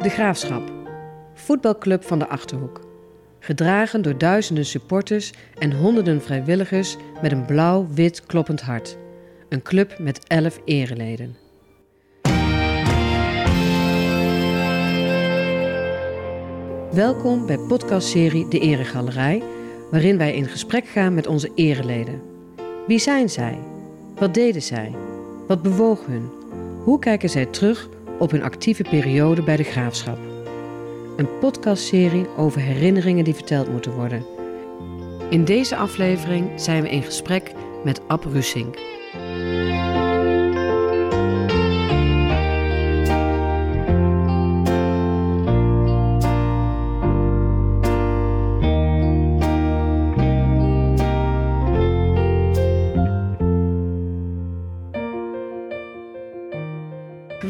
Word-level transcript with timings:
De 0.00 0.08
Graafschap, 0.08 0.72
voetbalclub 1.34 2.04
van 2.04 2.18
de 2.18 2.28
Achterhoek. 2.28 2.80
Gedragen 3.38 4.02
door 4.02 4.18
duizenden 4.18 4.64
supporters 4.64 5.32
en 5.58 5.72
honderden 5.72 6.22
vrijwilligers 6.22 6.96
met 7.22 7.32
een 7.32 7.44
blauw-wit 7.44 8.26
kloppend 8.26 8.60
hart. 8.60 8.96
Een 9.48 9.62
club 9.62 9.98
met 9.98 10.26
elf 10.26 10.60
ereleden. 10.64 11.36
Welkom 16.92 17.46
bij 17.46 17.58
podcastserie 17.58 18.48
De 18.48 18.58
Eregalerij, 18.58 19.42
waarin 19.90 20.18
wij 20.18 20.34
in 20.34 20.46
gesprek 20.46 20.86
gaan 20.86 21.14
met 21.14 21.26
onze 21.26 21.50
ereleden. 21.54 22.22
Wie 22.86 22.98
zijn 22.98 23.28
zij? 23.28 23.58
Wat 24.14 24.34
deden 24.34 24.62
zij? 24.62 24.92
Wat 25.46 25.62
bewoog 25.62 26.06
hun? 26.06 26.30
Hoe 26.84 26.98
kijken 26.98 27.30
zij 27.30 27.46
terug 27.46 27.88
op 28.20 28.30
hun 28.30 28.42
actieve 28.42 28.82
periode 28.82 29.42
bij 29.42 29.56
de 29.56 29.62
graafschap? 29.62 30.18
Een 31.16 31.38
podcastserie 31.38 32.26
over 32.36 32.60
herinneringen 32.60 33.24
die 33.24 33.34
verteld 33.34 33.70
moeten 33.70 33.92
worden. 33.92 34.26
In 35.30 35.44
deze 35.44 35.76
aflevering 35.76 36.60
zijn 36.60 36.82
we 36.82 36.90
in 36.90 37.02
gesprek 37.02 37.52
met 37.84 38.00
Ab 38.08 38.24
Russink. 38.24 38.76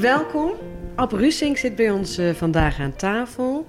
Welkom. 0.01 0.60
Ab 1.01 1.13
Russink 1.13 1.57
zit 1.57 1.77
bij 1.77 1.91
ons 1.91 2.19
uh, 2.19 2.31
vandaag 2.31 2.81
aan 2.81 2.97
tafel. 2.97 3.67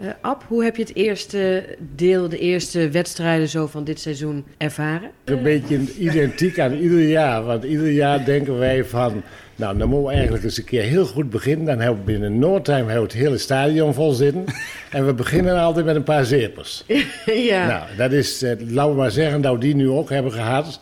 Uh, 0.00 0.08
Ab, 0.20 0.44
hoe 0.48 0.64
heb 0.64 0.76
je 0.76 0.82
het 0.82 0.94
eerste 0.94 1.64
deel, 1.94 2.28
de 2.28 2.38
eerste 2.38 2.88
wedstrijden 2.88 3.48
zo 3.48 3.66
van 3.66 3.84
dit 3.84 4.00
seizoen 4.00 4.44
ervaren? 4.58 5.10
Een 5.24 5.42
beetje 5.42 5.94
identiek 5.98 6.58
aan 6.58 6.72
ieder 6.72 7.08
jaar. 7.08 7.44
Want 7.44 7.64
ieder 7.64 7.90
jaar 7.90 8.24
denken 8.24 8.58
wij 8.58 8.84
van... 8.84 9.22
Nou, 9.56 9.78
dan 9.78 9.88
moeten 9.88 10.06
we 10.08 10.14
eigenlijk 10.14 10.44
eens 10.44 10.58
een 10.58 10.64
keer 10.64 10.82
heel 10.82 11.06
goed 11.06 11.30
beginnen. 11.30 11.66
Dan 11.66 11.80
hebben 11.80 11.98
we 11.98 12.12
binnen 12.12 12.38
no 12.38 12.60
time 12.60 12.78
hebben 12.78 12.96
we 12.96 13.02
het 13.02 13.12
hele 13.12 13.38
stadion 13.38 13.94
vol 13.94 14.12
zitten. 14.12 14.44
en 14.90 15.06
we 15.06 15.14
beginnen 15.14 15.58
altijd 15.58 15.86
met 15.86 15.96
een 15.96 16.02
paar 16.02 16.24
zeepers. 16.24 16.84
ja. 17.50 17.66
Nou, 17.66 17.96
dat 17.96 18.12
is, 18.12 18.42
uh, 18.42 18.50
laten 18.68 18.92
we 18.92 18.96
maar 18.96 19.10
zeggen 19.10 19.40
dat 19.40 19.52
we 19.52 19.60
die 19.60 19.74
nu 19.74 19.88
ook 19.88 20.10
hebben 20.10 20.32
gehad. 20.32 20.80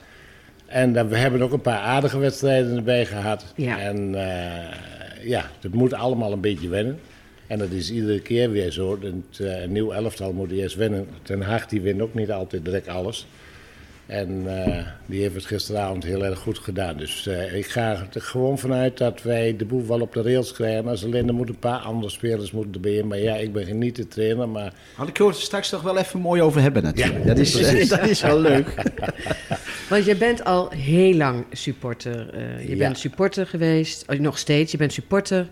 En 0.66 0.92
dan, 0.92 1.08
we 1.08 1.16
hebben 1.16 1.42
ook 1.42 1.52
een 1.52 1.60
paar 1.60 1.80
aardige 1.80 2.18
wedstrijden 2.18 2.76
erbij 2.76 3.06
gehad. 3.06 3.52
Ja. 3.56 3.78
En 3.78 4.14
uh, 4.14 4.22
ja, 5.24 5.50
het 5.60 5.74
moet 5.74 5.92
allemaal 5.92 6.32
een 6.32 6.40
beetje 6.40 6.68
wennen. 6.68 6.98
En 7.46 7.58
dat 7.58 7.70
is 7.70 7.90
iedere 7.90 8.20
keer 8.20 8.50
weer 8.50 8.70
zo. 8.70 8.98
Het, 9.00 9.38
uh, 9.38 9.62
een 9.62 9.72
nieuw 9.72 9.92
elftal 9.92 10.32
moet 10.32 10.50
eerst 10.50 10.76
wennen. 10.76 11.06
Ten 11.22 11.40
Haag 11.42 11.66
die 11.66 11.80
wint 11.80 12.00
ook 12.00 12.14
niet 12.14 12.30
altijd 12.30 12.64
direct 12.64 12.88
alles. 12.88 13.26
En 14.12 14.42
uh, 14.46 14.78
die 15.06 15.20
heeft 15.20 15.34
het 15.34 15.44
gisteravond 15.44 16.04
heel 16.04 16.24
erg 16.24 16.38
goed 16.38 16.58
gedaan. 16.58 16.96
Dus 16.96 17.26
uh, 17.26 17.54
ik 17.54 17.66
ga 17.66 18.06
er 18.12 18.20
gewoon 18.22 18.58
vanuit 18.58 18.98
dat 18.98 19.22
wij 19.22 19.56
de 19.56 19.64
boel 19.64 19.86
wel 19.86 20.00
op 20.00 20.12
de 20.12 20.22
rails 20.22 20.52
krijgen. 20.52 20.88
Als 20.88 21.04
alleen 21.04 21.28
er 21.28 21.34
moeten 21.34 21.54
een 21.54 21.60
paar 21.60 21.78
andere 21.78 22.12
spelers 22.12 22.50
moeten 22.50 22.72
erbij 22.72 22.92
in. 22.94 23.06
Maar 23.06 23.18
ja, 23.18 23.34
ik 23.34 23.52
ben 23.52 23.78
niet 23.78 23.96
de 23.96 24.08
trainer. 24.08 24.48
Maar... 24.48 24.72
Had 24.94 25.08
ik 25.08 25.18
er 25.18 25.34
straks 25.34 25.68
toch 25.68 25.82
wel 25.82 25.98
even 25.98 26.20
mooi 26.20 26.42
over 26.42 26.60
hebben 26.60 26.82
natuurlijk. 26.82 27.18
Ja, 27.18 27.24
dat, 27.24 27.38
is, 27.38 27.52
precies. 27.52 27.88
dat 27.98 28.08
is 28.08 28.20
wel 28.22 28.40
leuk. 28.40 28.74
Want 29.90 30.04
je 30.04 30.16
bent 30.16 30.44
al 30.44 30.70
heel 30.70 31.14
lang 31.14 31.44
supporter. 31.52 32.34
Uh, 32.34 32.62
je 32.68 32.70
Ja. 32.70 32.76
bent 32.76 32.98
supporter 32.98 33.46
geweest, 33.46 34.04
oh, 34.10 34.18
nog 34.18 34.38
steeds. 34.38 34.72
Je 34.72 34.78
bent 34.78 34.92
supporter, 34.92 35.46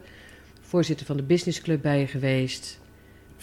voorzitter 0.61 1.07
van 1.07 1.17
de 1.17 1.23
businessclub 1.23 1.83
bij 1.83 1.99
je 2.01 2.07
geweest. 2.07 2.80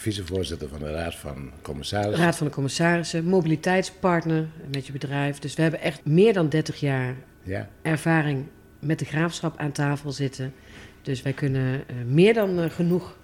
Vicevoorzitter 0.00 0.68
van 0.68 0.78
de 0.78 0.90
Raad 0.92 1.14
van 1.14 1.50
Commissarissen. 1.62 2.24
Raad 2.24 2.36
van 2.36 2.46
de 2.46 2.52
commissarissen, 2.52 3.24
mobiliteitspartner 3.24 4.46
met 4.72 4.86
je 4.86 4.92
bedrijf. 4.92 5.38
Dus 5.38 5.54
we 5.54 5.62
hebben 5.62 5.80
echt 5.80 6.04
meer 6.04 6.32
dan 6.32 6.48
30 6.48 6.80
jaar 6.80 7.14
Ja. 7.42 7.68
ervaring 7.82 8.44
met 8.78 8.98
de 8.98 9.04
graafschap 9.04 9.58
aan 9.58 9.72
tafel 9.72 10.12
zitten. 10.12 10.52
Dus 11.02 11.22
wij 11.22 11.32
kunnen 11.32 11.74
uh, 11.74 11.96
meer 12.06 12.34
dan 12.34 12.58
uh, 12.58 12.70
genoeg 12.70 13.16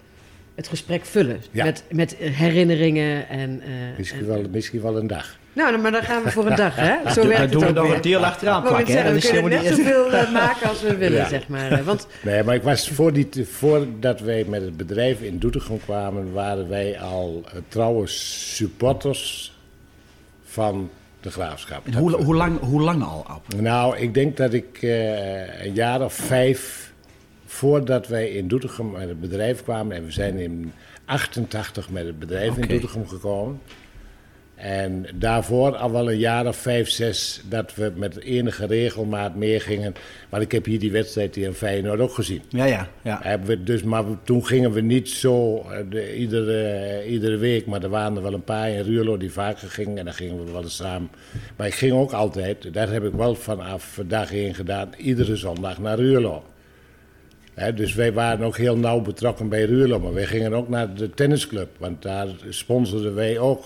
het 0.55 0.69
gesprek 0.69 1.05
vullen. 1.05 1.41
Ja. 1.51 1.65
Met, 1.65 1.85
met 1.91 2.15
herinneringen 2.17 3.29
en... 3.29 3.51
Uh, 3.51 3.99
Misschien, 3.99 4.21
en, 4.21 4.27
wel, 4.27 4.45
misschien 4.51 4.81
wel 4.83 4.99
een 4.99 5.07
dag. 5.07 5.39
Nou, 5.55 5.79
maar 5.79 5.93
dan 5.93 6.03
gaan 6.03 6.23
we 6.23 6.31
voor 6.31 6.47
een 6.47 6.57
dag, 6.57 6.77
hè? 6.77 7.13
Zo 7.13 7.27
werkt 7.27 7.39
dan 7.39 7.51
doen 7.51 7.61
we 7.61 7.67
het 7.67 7.69
ook 7.69 7.75
nog 7.75 7.87
weer. 7.87 7.95
een 7.95 8.01
deel 8.03 8.25
achteraan 8.25 8.63
plakken. 8.63 8.87
zeggen, 8.87 9.05
Dat 9.05 9.23
we 9.23 9.29
is 9.29 9.33
kunnen 9.35 9.51
net 9.51 9.63
niet- 9.63 9.87
zoveel 9.87 10.13
uh, 10.13 10.33
maken 10.33 10.69
als 10.69 10.83
we 10.83 10.97
willen, 11.05 11.19
Ja. 11.19 11.29
zeg 11.29 11.49
maar. 11.49 11.85
Want 11.85 12.07
Nee, 12.23 12.43
maar 12.43 12.55
ik 12.55 12.63
was 12.63 12.89
voor 12.91 13.13
die, 13.13 13.29
voordat 13.51 14.21
wij 14.21 14.45
met 14.49 14.63
het 14.63 14.77
bedrijf 14.77 15.21
in 15.21 15.39
Doetinchem 15.39 15.81
kwamen, 15.85 16.33
waren 16.33 16.69
wij 16.69 17.01
al 17.01 17.43
uh, 17.47 17.61
trouwe 17.69 18.07
supporters 18.07 19.53
van 20.45 20.91
de 21.21 21.31
graafschap. 21.31 21.87
En 21.87 21.95
hoe, 21.95 22.13
hoe, 22.23 22.35
lang, 22.35 22.61
hoe 22.61 22.81
lang 22.83 23.03
al, 23.03 23.25
Ab? 23.27 23.43
Nou, 23.57 23.97
ik 23.97 24.15
denk 24.15 24.37
dat 24.37 24.53
ik 24.53 24.79
uh, 24.83 25.65
een 25.65 25.75
jaar 25.75 26.01
of 26.03 26.13
vijf 26.15 26.93
voordat 27.47 28.07
wij 28.09 28.29
in 28.29 28.49
Doetinchem 28.49 28.91
met 28.91 29.09
het 29.09 29.21
bedrijf 29.21 29.63
kwamen, 29.63 29.97
en 29.97 30.05
we 30.05 30.11
zijn 30.11 30.39
in 30.39 30.73
88 31.05 31.91
met 31.91 32.07
het 32.07 32.19
bedrijf 32.19 32.57
in 32.57 32.69
Doetinchem 32.69 33.09
gekomen. 33.09 33.61
En 34.65 35.07
daarvoor 35.15 35.77
al 35.77 35.93
wel 35.93 36.11
een 36.11 36.19
jaar 36.19 36.47
of 36.47 36.57
vijf, 36.57 36.91
zes 36.91 37.41
dat 37.49 37.75
we 37.75 37.93
met 37.97 38.21
enige 38.21 38.67
regelmaat 38.67 39.35
meegingen. 39.35 39.95
Want 40.29 40.43
ik 40.43 40.53
heb 40.53 40.65
hier 40.65 40.79
die 40.79 40.93
wedstrijd 40.93 41.37
in 41.37 41.53
Feyenoord 41.53 42.01
ook 42.01 42.15
gezien. 42.15 42.43
Ja, 42.49 42.65
ja. 42.65 42.89
ja. 43.03 43.19
Hebben 43.23 43.49
we 43.49 43.63
dus, 43.63 43.83
maar 43.83 44.05
toen 44.23 44.47
gingen 44.47 44.73
we 44.73 44.81
niet 44.81 45.09
zo 45.09 45.57
eh, 45.57 45.79
de, 45.91 46.17
iedere, 46.17 47.07
iedere 47.07 47.37
week, 47.37 47.67
maar 47.67 47.83
er 47.83 47.89
waren 47.89 48.17
er 48.17 48.23
wel 48.23 48.33
een 48.33 48.45
paar 48.45 48.71
in 48.71 48.83
Ruurlo 48.83 49.17
die 49.17 49.33
vaker 49.33 49.69
gingen 49.69 49.99
en 49.99 50.05
dan 50.05 50.15
gingen 50.15 50.45
we 50.45 50.53
wel 50.53 50.63
eens 50.63 50.77
samen. 50.77 51.11
Maar 51.57 51.67
ik 51.67 51.75
ging 51.75 51.93
ook 51.93 52.13
altijd, 52.13 52.75
daar 52.75 52.93
heb 52.93 53.05
ik 53.05 53.13
wel 53.13 53.35
vanaf 53.35 54.01
dag 54.07 54.33
één 54.33 54.55
gedaan, 54.55 54.91
iedere 54.97 55.37
zondag 55.37 55.79
naar 55.79 55.99
Ruurlo. 55.99 56.43
Dus 57.75 57.95
wij 57.95 58.13
waren 58.13 58.47
ook 58.47 58.57
heel 58.57 58.77
nauw 58.77 59.01
betrokken 59.01 59.49
bij 59.49 59.65
Ruurlo, 59.65 60.01
maar 60.01 60.15
wij 60.15 60.27
gingen 60.27 60.53
ook 60.53 60.69
naar 60.69 60.95
de 60.95 61.11
tennisclub, 61.11 61.69
want 61.79 62.03
daar 62.03 62.27
sponsorden 62.49 63.15
wij 63.15 63.39
ook. 63.39 63.65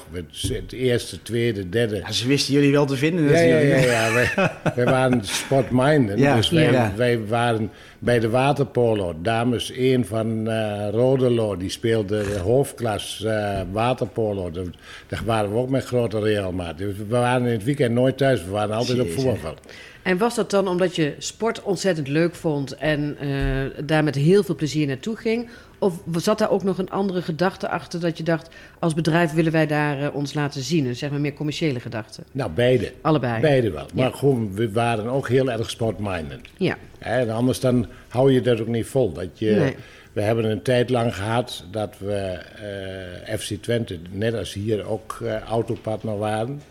Het 0.48 0.72
eerste, 0.72 1.22
tweede, 1.22 1.68
derde. 1.68 1.96
Ja, 1.96 2.12
ze 2.12 2.26
wisten 2.26 2.54
jullie 2.54 2.72
wel 2.72 2.86
te 2.86 2.96
vinden 2.96 3.24
Ja, 3.24 3.38
ja, 3.40 3.58
ja, 3.58 3.76
ja. 3.76 4.12
Wij, 4.12 4.50
wij 4.74 4.84
waren 4.84 5.24
sportminden. 5.44 6.18
Ja, 6.18 6.36
dus 6.36 6.50
wij, 6.50 6.72
ja. 6.72 6.92
wij 6.96 7.26
waren 7.26 7.70
bij 7.98 8.18
de 8.18 8.30
waterpolo. 8.30 9.14
Dames 9.22 9.70
1 9.72 10.06
van 10.06 10.48
eh 10.48 10.88
Rodelo, 10.90 11.56
die 11.56 11.70
speelde 11.70 12.22
de 12.22 12.38
hoofdklas 12.38 13.24
eh, 13.24 13.60
waterpolo. 13.72 14.50
Daar, 14.50 14.64
daar 15.06 15.22
waren 15.24 15.50
we 15.52 15.56
ook 15.56 15.70
met 15.70 15.84
grote 15.84 16.20
regelmaat. 16.20 16.78
Dus 16.78 16.96
we 16.96 17.06
waren 17.06 17.46
in 17.46 17.52
het 17.52 17.64
weekend 17.64 17.94
nooit 17.94 18.16
thuis. 18.16 18.44
We 18.44 18.50
waren 18.50 18.76
altijd 18.76 19.00
op 19.00 19.10
voetbalveld. 19.10 19.60
En 20.02 20.18
was 20.18 20.34
dat 20.34 20.50
dan 20.50 20.68
omdat 20.68 20.96
je 20.96 21.14
sport 21.18 21.62
ontzettend 21.62 22.08
leuk 22.08 22.34
vond 22.34 22.76
en 22.76 23.16
uh, 23.22 23.64
daar 23.84 24.04
met 24.04 24.14
heel 24.14 24.42
veel 24.42 24.54
plezier 24.54 24.86
naartoe 24.86 25.16
ging? 25.16 25.48
Of 25.78 25.94
zat 26.16 26.38
daar 26.38 26.50
ook 26.50 26.62
nog 26.62 26.78
een 26.78 26.90
andere 26.90 27.22
gedachte 27.22 27.68
achter 27.68 28.00
dat 28.00 28.18
je 28.18 28.24
dacht, 28.24 28.48
als 28.78 28.94
bedrijf 28.94 29.32
willen 29.32 29.52
wij 29.52 29.66
daar 29.66 30.00
uh, 30.02 30.14
ons 30.14 30.34
laten 30.34 30.62
zien? 30.62 30.86
Een 30.86 30.96
zeg 30.96 31.10
maar 31.10 31.20
meer 31.20 31.32
commerciële 31.34 31.80
gedachte. 31.80 32.22
Nou, 32.32 32.50
beide. 32.50 32.92
Allebei. 33.00 33.40
Beide 33.40 33.70
wel. 33.70 33.86
Maar 33.94 34.10
Ja. 34.10 34.16
gewoon, 34.16 34.54
we 34.54 34.72
waren 34.72 35.06
ook 35.06 35.28
heel 35.28 35.50
erg 35.50 35.70
sportminden. 35.70 36.40
Ja. 36.56 36.76
En 36.98 37.30
anders 37.30 37.60
dan 37.60 37.86
hou 38.08 38.32
je 38.32 38.40
dat 38.40 38.60
ook 38.60 38.66
niet 38.66 38.86
vol. 38.86 39.12
Dat 39.12 39.38
je, 39.38 39.50
Nee. 39.50 39.76
We 40.18 40.24
hebben 40.24 40.44
een 40.44 40.62
tijd 40.62 40.90
lang 40.90 41.14
gehad 41.14 41.64
dat 41.70 41.94
we 41.98 42.14
eh, 42.14 43.38
FC 43.38 43.62
Twente, 43.62 43.98
net 44.10 44.34
als 44.34 44.52
hier, 44.52 44.86
ook 44.86 45.20
eh, 45.24 45.40
autopartner 45.40 46.18
waren. 46.18 46.62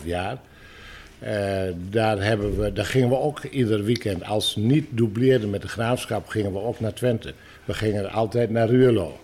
12,5 0.00 0.04
jaar. 0.04 0.36
Eh, 1.18 1.62
daar, 1.90 2.22
hebben 2.22 2.58
we, 2.58 2.72
daar 2.72 2.84
gingen 2.84 3.08
we 3.08 3.18
ook 3.18 3.44
ieder 3.44 3.84
weekend, 3.84 4.24
als 4.24 4.56
niet 4.56 4.86
dubleerden 4.90 5.50
met 5.50 5.62
de 5.62 5.68
graafschap, 5.68 6.28
gingen 6.28 6.52
we 6.52 6.58
ook 6.58 6.80
naar 6.80 6.92
Twente. 6.92 7.32
We 7.64 7.74
gingen 7.74 8.10
altijd 8.10 8.50
naar 8.50 8.68
Ruurlo. 8.68 9.20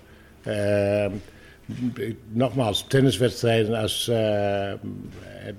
Nogmaals, 2.28 2.84
tenniswedstrijden 2.88 3.74
als... 3.78 4.08
eh, 4.08 4.72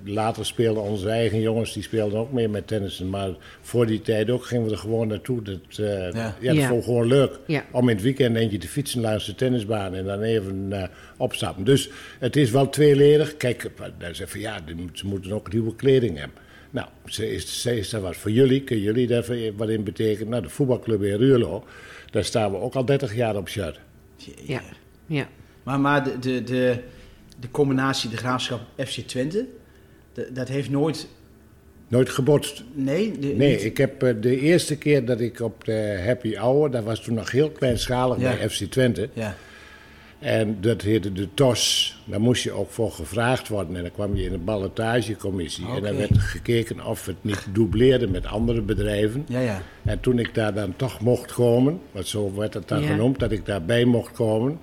later 0.04 0.45
speelden 0.45 0.83
onze 0.83 1.10
eigen 1.10 1.39
jongens, 1.42 1.74
die 1.74 1.83
speelden 1.83 2.19
ook 2.19 2.31
meer 2.31 2.50
met 2.50 2.68
tennissen. 2.68 3.10
Maar 3.10 3.30
voor 3.62 3.86
die 3.86 4.01
tijd 4.01 4.30
ook 4.30 4.45
gingen 4.45 4.65
we 4.65 4.71
er 4.71 4.77
gewoon 4.77 5.07
naartoe. 5.07 5.42
Dat, 5.42 5.60
eh, 5.77 5.86
ja. 6.12 6.12
Ja. 6.13 6.36
dat 6.42 6.56
Ja. 6.56 6.68
vond 6.68 6.80
ik 6.80 6.86
gewoon 6.86 7.07
leuk. 7.07 7.39
Ja. 7.48 7.65
Om 7.71 7.89
in 7.89 7.95
het 7.95 8.04
weekend 8.04 8.36
eentje 8.36 8.57
te 8.57 8.68
fietsen 8.68 9.01
langs 9.01 9.25
de 9.25 9.36
tennisbaan 9.36 9.95
en 9.95 10.06
dan 10.06 10.21
even 10.21 10.68
eh, 10.69 10.83
opstappen. 11.18 11.63
Dus 11.63 11.89
het 12.19 12.36
is 12.36 12.51
wel 12.51 12.69
tweeledig. 12.69 13.38
Kijk, 13.38 13.71
dan 13.77 14.15
zeggen 14.15 14.27
van 14.27 14.39
ja, 14.39 14.60
ze 14.94 15.07
moeten 15.07 15.31
ook 15.31 15.51
nieuwe 15.54 15.75
kleding 15.75 16.18
hebben. 16.18 16.38
Nou, 16.69 16.88
ze 17.06 17.31
is, 17.31 17.62
ze 17.62 17.77
is 17.77 17.89
dat 17.89 18.01
wat 18.01 18.15
voor 18.15 18.31
jullie? 18.31 18.62
Kunnen 18.63 18.83
jullie 18.86 19.07
daar 19.07 19.25
wat 19.56 19.69
in 19.69 19.83
betekenen? 19.83 20.30
Nou, 20.30 20.44
de 20.44 20.50
voetbalclub 20.50 21.04
in 21.04 21.18
Ruurlo, 21.18 21.63
daar 22.12 22.24
staan 22.24 22.51
we 22.51 22.57
ook 22.57 22.75
al 22.75 22.86
30 22.86 23.15
jaar 23.15 23.36
op 23.36 23.50
shirt. 23.50 23.80
Ja. 24.45 24.62
ja. 25.07 25.27
Maar, 25.63 25.80
maar 25.80 26.04
de, 26.04 26.19
de, 26.19 26.44
de, 26.44 26.77
de 27.39 27.51
combinatie 27.51 28.10
de 28.10 28.18
graafschap 28.18 28.62
FC 28.77 28.98
Twente, 29.00 29.45
de- 30.13 30.30
dat 30.33 30.48
heeft 30.48 30.69
nooit 30.69 31.07
Nooit 31.88 32.10
gebotst. 32.10 32.63
Nee? 32.74 33.12
de- 33.19 33.27
Nee, 33.27 33.51
niet? 33.51 33.63
ik 33.63 33.77
heb 33.77 34.04
eh, 34.04 34.13
de 34.21 34.39
eerste 34.39 34.77
keer 34.77 35.06
dat 35.06 35.19
ik 35.19 35.39
op 35.39 35.65
de 35.65 36.01
Happy 36.06 36.36
Hour, 36.36 36.71
dat 36.71 36.83
was 36.83 37.00
toen 37.04 37.13
nog 37.13 37.31
heel 37.31 37.50
kleinschalig 37.50 38.19
Ja. 38.19 38.36
bij 38.36 38.50
FC 38.50 38.63
Twente. 38.63 39.10
Ja. 39.13 39.36
En 40.19 40.57
dat 40.62 40.81
heette 40.81 41.12
de 41.12 41.27
TOS. 41.33 41.95
Daar 42.06 42.21
moest 42.21 42.44
je 42.44 42.51
ook 42.51 42.71
voor 42.71 42.92
gevraagd 42.92 43.48
worden. 43.48 43.75
En 43.75 43.81
dan 43.81 43.92
kwam 43.92 44.15
je 44.15 44.24
in 44.24 44.31
de 44.31 44.38
ballotagecommissie. 44.38 45.65
En 45.75 45.81
dan 45.81 45.95
werd 45.98 46.18
gekeken 46.18 46.86
of 46.86 47.06
het 47.06 47.15
niet 47.21 47.45
dubleerde 47.54 48.07
met 48.07 48.25
andere 48.25 48.62
bedrijven. 48.62 49.25
Ja, 49.27 49.39
ja. 49.39 49.62
En 49.83 50.00
toen 50.00 50.19
ik 50.19 50.33
daar 50.33 50.54
dan 50.54 50.74
toch 50.75 51.00
mocht 51.01 51.33
komen, 51.33 51.80
want 51.92 52.07
zo 52.07 52.33
werd 52.36 52.54
het 52.54 52.68
dan 52.68 52.81
Ja. 52.81 52.88
genoemd, 52.88 53.19
dat 53.19 53.31
ik 53.31 53.45
daarbij 53.45 53.86
mocht 53.86 54.12
komen. 54.12 54.60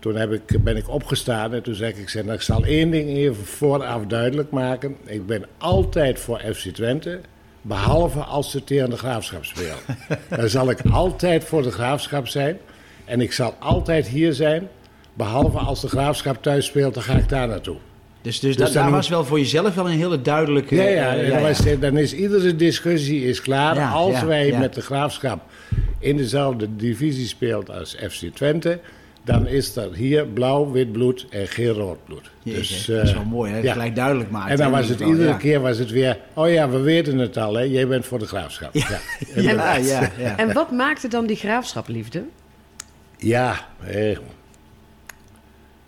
Toen 0.00 0.16
heb 0.16 0.32
ik, 0.32 0.64
ben 0.64 0.76
ik 0.76 0.88
opgestaan 0.88 1.54
en 1.54 1.62
toen 1.62 1.74
zei 1.74 1.90
ik, 1.90 1.96
ik, 1.96 2.14
nou, 2.14 2.32
ik 2.32 2.40
zal 2.40 2.64
één 2.64 2.90
ding 2.90 3.08
even 3.08 3.44
vooraf 3.44 4.06
duidelijk 4.06 4.50
maken. 4.50 4.96
Ik 5.06 5.26
ben 5.26 5.44
altijd 5.58 6.20
voor 6.20 6.40
FC 6.54 6.68
Twente, 6.68 7.20
behalve 7.62 8.20
als 8.20 8.50
ze 8.50 8.64
tegen 8.64 8.90
de 8.90 8.96
Graafschap 8.96 9.44
spelen. 9.44 9.74
dan 10.40 10.48
zal 10.48 10.70
ik 10.70 10.78
altijd 10.90 11.44
voor 11.44 11.62
de 11.62 11.70
Graafschap 11.70 12.28
zijn. 12.28 12.58
En 13.04 13.20
ik 13.20 13.32
zal 13.32 13.54
altijd 13.58 14.08
hier 14.08 14.32
zijn, 14.32 14.68
behalve 15.14 15.58
als 15.58 15.80
de 15.80 15.88
Graafschap 15.88 16.42
thuis 16.42 16.66
speelt, 16.66 16.94
dan 16.94 17.02
ga 17.02 17.14
ik 17.16 17.28
daar 17.28 17.48
naartoe. 17.48 17.76
Dus, 18.22 18.40
dus, 18.40 18.56
Dus 18.56 18.64
dat, 18.66 18.74
daar 18.74 18.90
was 18.90 19.08
wel 19.08 19.24
voor 19.24 19.38
jezelf 19.38 19.74
wel 19.74 19.90
een 19.90 19.98
hele 19.98 20.22
duidelijke... 20.22 20.74
Ja, 20.74 20.82
ja, 20.88 21.16
eh, 21.16 21.30
dan, 21.30 21.42
was- 21.42 21.80
dan 21.80 21.96
is 21.98 22.12
iedere 22.14 22.56
discussie 22.56 23.24
is 23.24 23.40
klaar. 23.40 23.74
Ja, 23.74 23.90
als 23.90 24.22
wij 24.22 24.52
met 24.58 24.74
de 24.74 24.80
graafschap 24.80 25.40
in 25.98 26.16
dezelfde 26.16 26.76
divisie 26.76 27.26
speelt 27.26 27.70
als 27.70 27.94
FC 28.08 28.34
Twente, 28.34 28.78
dan 29.24 29.46
is 29.46 29.76
er 29.76 29.94
hier 29.94 30.26
blauw, 30.26 30.70
wit 30.70 30.92
bloed 30.92 31.26
en 31.30 31.48
geen 31.48 31.68
rood 31.68 32.04
bloed. 32.04 32.30
Jeetje, 32.42 32.60
dus, 32.60 32.86
dat 32.86 33.04
is 33.04 33.10
eh, 33.10 33.16
wel 33.16 33.24
mooi, 33.24 33.52
hè? 33.52 33.58
ja. 33.58 33.72
Gelijk 33.72 33.94
duidelijk 33.94 34.30
maken. 34.30 34.50
En 34.50 34.56
dan 34.56 34.70
was 34.70 34.88
het 34.88 35.00
iedere 35.00 35.28
ja. 35.28 35.36
keer 35.36 35.60
was 35.60 35.78
het 35.78 35.90
weer, 35.90 36.18
oh 36.34 36.50
ja, 36.50 36.68
we 36.68 36.80
weten 36.80 37.18
het 37.18 37.36
al, 37.36 37.54
hè? 37.54 37.62
jij 37.62 37.86
bent 37.86 38.06
voor 38.06 38.18
de 38.18 38.26
graafschap. 38.26 38.74
Ja, 38.74 39.00
Ja, 39.34 39.76
ja, 39.76 40.10
ja. 40.18 40.36
En 40.36 40.52
wat 40.52 40.70
maakte 40.70 41.08
dan 41.08 41.26
die 41.26 41.36
graafschapliefde? 41.36 42.24
Ja, 43.16 43.68
eh, 43.86 44.18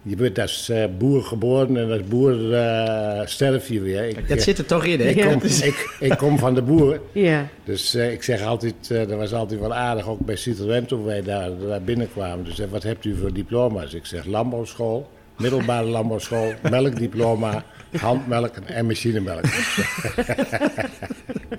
je 0.03 0.17
bent 0.17 0.39
als 0.39 0.69
eh, 0.69 0.85
boer 0.99 1.23
geboren 1.23 1.77
en 1.77 1.91
als 1.91 2.05
boer 2.09 2.55
eh, 2.55 3.27
sterf 3.27 3.69
je 3.69 3.81
weer. 3.81 4.09
Ik, 4.09 4.29
Dat 4.29 4.37
eh, 4.39 4.45
zit 4.45 4.59
er 4.59 4.67
toch 4.67 4.85
in, 4.85 5.01
hè? 5.01 5.07
ik, 5.07 5.21
kom, 5.21 5.43
ik, 5.43 5.97
ik 6.01 6.17
kom 6.17 6.39
van 6.39 6.55
de 6.55 6.63
boer. 6.63 7.01
Ja. 7.13 7.49
Dus 7.65 7.95
eh, 7.95 8.13
ik 8.13 8.23
zeg 8.23 8.43
altijd, 8.43 8.91
eh, 8.91 8.99
dat 9.09 9.19
was 9.19 9.33
altijd 9.35 9.61
wel 9.61 9.75
aardig, 9.75 10.09
ook 10.09 10.21
bij 10.21 10.37
Citroën 10.37 10.87
toen 10.87 11.05
wij 11.05 11.23
daar, 11.23 11.51
daar 11.69 11.83
binnenkwamen. 11.83 12.45
Dus 12.45 12.59
wat 12.71 12.83
hebt 12.83 13.05
u 13.05 13.17
voor 13.17 13.33
diploma's? 13.33 13.95
Ik 13.95 14.07
zeg 14.07 14.25
landbouwschool, 14.25 15.09
middelbare 15.39 15.87
landbouwschool, 15.87 16.53
melkdiploma, 16.71 17.65
handmelk 17.97 18.57
en 18.57 18.87
machinemelk. 18.87 19.45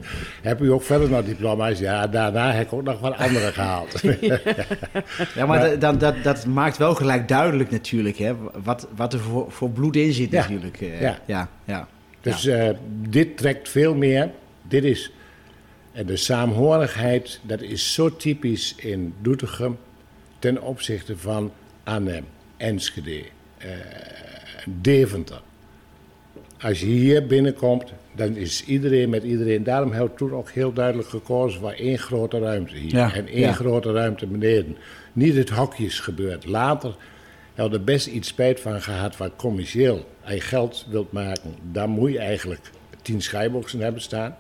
heb 0.42 0.62
u 0.62 0.72
ook 0.72 0.84
verder 0.84 1.10
nog 1.10 1.26
diploma's? 1.26 1.80
Ja, 1.80 2.08
daarna 2.08 2.52
heb 2.52 2.66
ik 2.66 2.74
ook 2.74 2.84
nog 2.84 3.00
wat 3.00 3.18
andere 3.18 3.52
gehaald. 3.52 4.02
Ja, 5.36 5.46
maar 5.46 5.60
dat, 5.70 5.82
dat, 5.82 6.00
dat, 6.00 6.24
dat 6.24 6.46
maakt 6.46 6.78
wel 6.78 6.96
gelijk 6.96 7.28
duidelijk 7.28 7.72
natuurlijk, 7.72 8.18
hè? 8.18 8.34
Wat, 8.64 8.88
wat 8.96 9.14
er 9.14 9.20
voor, 9.20 9.52
voor 9.52 9.70
bloed 9.70 9.96
in 9.96 10.14
zit 10.14 10.32
Ja. 10.32 10.42
natuurlijk. 10.42 10.82
eh, 10.82 11.02
Ja. 11.02 11.20
ja, 11.26 11.50
ja. 11.66 11.88
Dus 12.22 12.46
eh, 12.46 12.70
dit 13.10 13.38
trekt 13.38 13.70
veel 13.70 13.96
meer. 13.96 14.32
Dit 14.68 14.84
is 14.84 15.12
en 15.92 16.06
de 16.06 16.18
saamhorigheid, 16.18 17.40
dat 17.44 17.62
is 17.62 17.94
zo 17.94 18.16
typisch 18.16 18.76
in 18.78 19.14
Doetinchem 19.22 19.78
ten 20.40 20.62
opzichte 20.62 21.18
van 21.18 21.52
Arnhem, 21.84 22.26
Enschede, 22.58 23.24
eh, 23.58 23.70
Deventer. 24.66 25.42
Als 26.64 26.80
je 26.80 26.86
hier 26.86 27.28
binnenkomt, 27.28 27.94
dan 28.16 28.36
is 28.36 28.66
iedereen 28.66 29.10
met 29.10 29.24
iedereen. 29.24 29.64
Daarom 29.64 29.92
hebben 29.92 30.10
we 30.10 30.18
toen 30.18 30.34
ook 30.34 30.50
heel 30.50 30.74
duidelijk 30.74 31.10
gekozen 31.10 31.60
voor 31.60 31.72
één 31.72 31.98
grote 31.98 32.40
ruimte 32.40 32.76
hier. 32.76 32.96
Ja, 32.96 33.14
en 33.14 33.28
één 33.28 33.40
ja. 33.40 33.52
grote 33.52 33.92
ruimte 33.92 34.28
beneden. 34.28 34.78
Niet 35.14 35.36
het 35.36 35.50
hokjes 35.50 36.00
gebeurd. 36.00 36.46
Later 36.46 36.96
hebben 37.54 37.74
we 37.74 37.78
er 37.80 37.94
best 37.94 38.08
iets 38.08 38.28
spijt 38.28 38.60
van 38.60 38.82
gehad 38.82 39.18
wat 39.18 39.32
commercieel. 39.36 40.06
Als 40.24 40.34
je 40.34 40.42
geld 40.42 40.86
wilt 40.90 41.12
maken, 41.12 41.56
dan 41.72 41.90
moet 41.90 42.12
je 42.12 42.20
eigenlijk 42.20 42.62
tien 43.02 43.22
skyboxen 43.22 43.80
hebben 43.80 44.02
staan. 44.02 44.36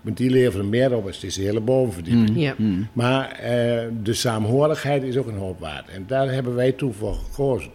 Want 0.00 0.16
die 0.16 0.30
leveren 0.30 0.68
meer 0.68 0.96
op 0.96 1.06
als 1.06 1.20
deze 1.20 1.40
hele 1.40 1.60
bovenverdieping. 1.60 2.40
Ja. 2.40 2.54
Maar 2.92 3.30
eh, 3.30 3.88
de 4.02 4.14
saamhorigheid 4.14 5.02
is 5.02 5.16
ook 5.16 5.26
een 5.26 5.36
hoop 5.36 5.60
waard. 5.60 5.88
En 5.88 6.04
daar 6.06 6.32
hebben 6.32 6.54
wij 6.54 6.72
toen 6.72 6.92
voor 6.92 7.14
gekozen. 7.14 7.70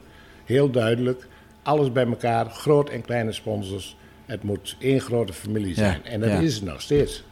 Heel 0.45 0.69
duidelijk, 0.71 1.27
alles 1.67 1.91
bij 1.91 2.05
elkaar, 2.05 2.49
groot 2.49 2.89
en 2.89 3.01
kleine 3.01 3.31
sponsors. 3.31 3.95
Het 4.25 4.43
moet 4.43 4.75
één 4.79 5.01
grote 5.01 5.33
familie 5.33 5.73
zijn. 5.75 6.05
en 6.05 6.19
dat 6.19 6.29
ja. 6.29 6.39
is 6.39 6.55
het 6.55 6.63
nog 6.63 6.81
steeds. 6.81 7.23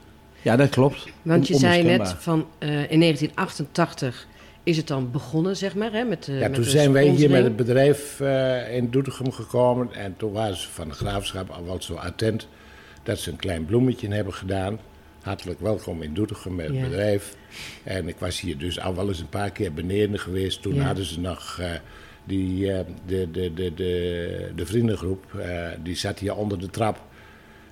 Ja, 0.42 0.56
dat 0.56 0.70
klopt. 0.70 1.08
Want 1.22 1.48
je 1.48 1.56
zei 1.58 1.84
net 1.84 2.16
van 2.20 2.48
eh, 2.58 2.70
in 2.92 3.00
1988 3.00 4.28
is 4.64 4.78
het 4.78 4.88
dan 4.88 5.12
begonnen, 5.12 5.58
zeg 5.58 5.76
maar, 5.76 5.92
hè, 5.92 6.04
met 6.04 6.24
de 6.24 6.32
Ja, 6.34 6.40
met 6.40 6.54
toen 6.54 6.64
zijn 6.64 6.92
wij 6.92 7.08
hier 7.08 7.30
met 7.30 7.44
het 7.44 7.56
bedrijf 7.56 8.20
eh, 8.20 8.76
in 8.76 8.90
Doetinchem 8.92 9.32
gekomen. 9.32 9.94
En 9.94 10.14
toen 10.18 10.32
waren 10.32 10.56
ze 10.58 10.70
van 10.70 10.88
de 10.88 10.94
graafschap 10.94 11.50
al 11.50 11.66
wel 11.66 11.82
zo 11.82 11.94
attent 11.96 12.48
dat 13.04 13.20
ze 13.20 13.32
een 13.32 13.36
klein 13.38 13.66
bloemetje 13.66 14.14
hebben 14.14 14.34
gedaan. 14.34 14.80
Hartelijk 15.22 15.60
welkom 15.60 16.02
in 16.02 16.14
Doetinchem 16.14 16.56
met 16.56 16.68
het 16.68 16.76
Ja. 16.76 16.84
bedrijf. 16.84 17.36
En 17.84 18.08
ik 18.08 18.16
was 18.20 18.40
hier 18.42 18.58
dus 18.58 18.80
al 18.80 18.96
wel 18.96 19.08
eens 19.08 19.20
een 19.20 19.30
paar 19.30 19.52
keer 19.52 19.74
beneden 19.74 20.20
geweest. 20.20 20.62
Toen 20.62 20.76
Ja. 20.76 20.84
hadden 20.84 21.06
ze 21.06 21.20
nog 21.20 21.58
eh, 21.60 21.68
die, 22.26 22.72
eh, 22.72 22.80
de, 23.06 23.32
de, 23.32 23.54
de, 23.54 23.74
de, 23.74 24.52
de 24.56 24.66
vriendengroep, 24.66 25.36
eh, 25.40 25.68
die 25.84 25.96
zat 25.96 26.20
hier 26.20 26.36
onder 26.36 26.60
de 26.60 26.70
trap. 26.70 27.02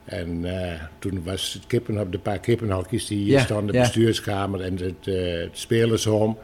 En 0.05 0.45
eh, 0.45 0.81
toen 0.99 1.23
was 1.23 1.53
het 1.53 1.67
kippen 1.67 1.99
op 1.99 2.11
de 2.11 2.19
paar 2.19 2.39
kippenhokjes 2.39 3.07
die 3.07 3.17
hier 3.17 3.33
Ja, 3.33 3.43
stonden, 3.43 3.67
de 3.67 3.73
ja. 3.73 3.79
bestuurskamer 3.79 4.61
en 4.61 4.77
het, 4.77 5.07
eh 5.07 5.39
het 5.41 5.57
spelershome. 5.57 6.35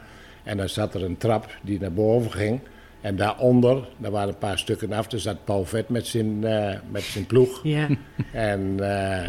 En 0.42 0.56
dan 0.56 0.68
zat 0.68 0.94
er 0.94 1.04
een 1.04 1.16
trap 1.16 1.58
die 1.62 1.80
naar 1.80 1.92
boven 1.92 2.32
ging. 2.32 2.60
En 3.00 3.16
daaronder, 3.16 3.88
daar 3.96 4.10
waren 4.10 4.28
een 4.28 4.38
paar 4.38 4.58
stukken 4.58 4.92
af, 4.92 5.06
daar 5.06 5.20
zat 5.20 5.44
Paul 5.44 5.64
Vet 5.64 5.88
met 5.88 6.06
zijn, 6.06 6.44
eh, 6.44 6.78
met 6.90 7.02
zijn 7.02 7.26
ploeg. 7.26 7.60
Ja, 7.62 7.88
En 8.32 8.76
eh, 8.80 9.28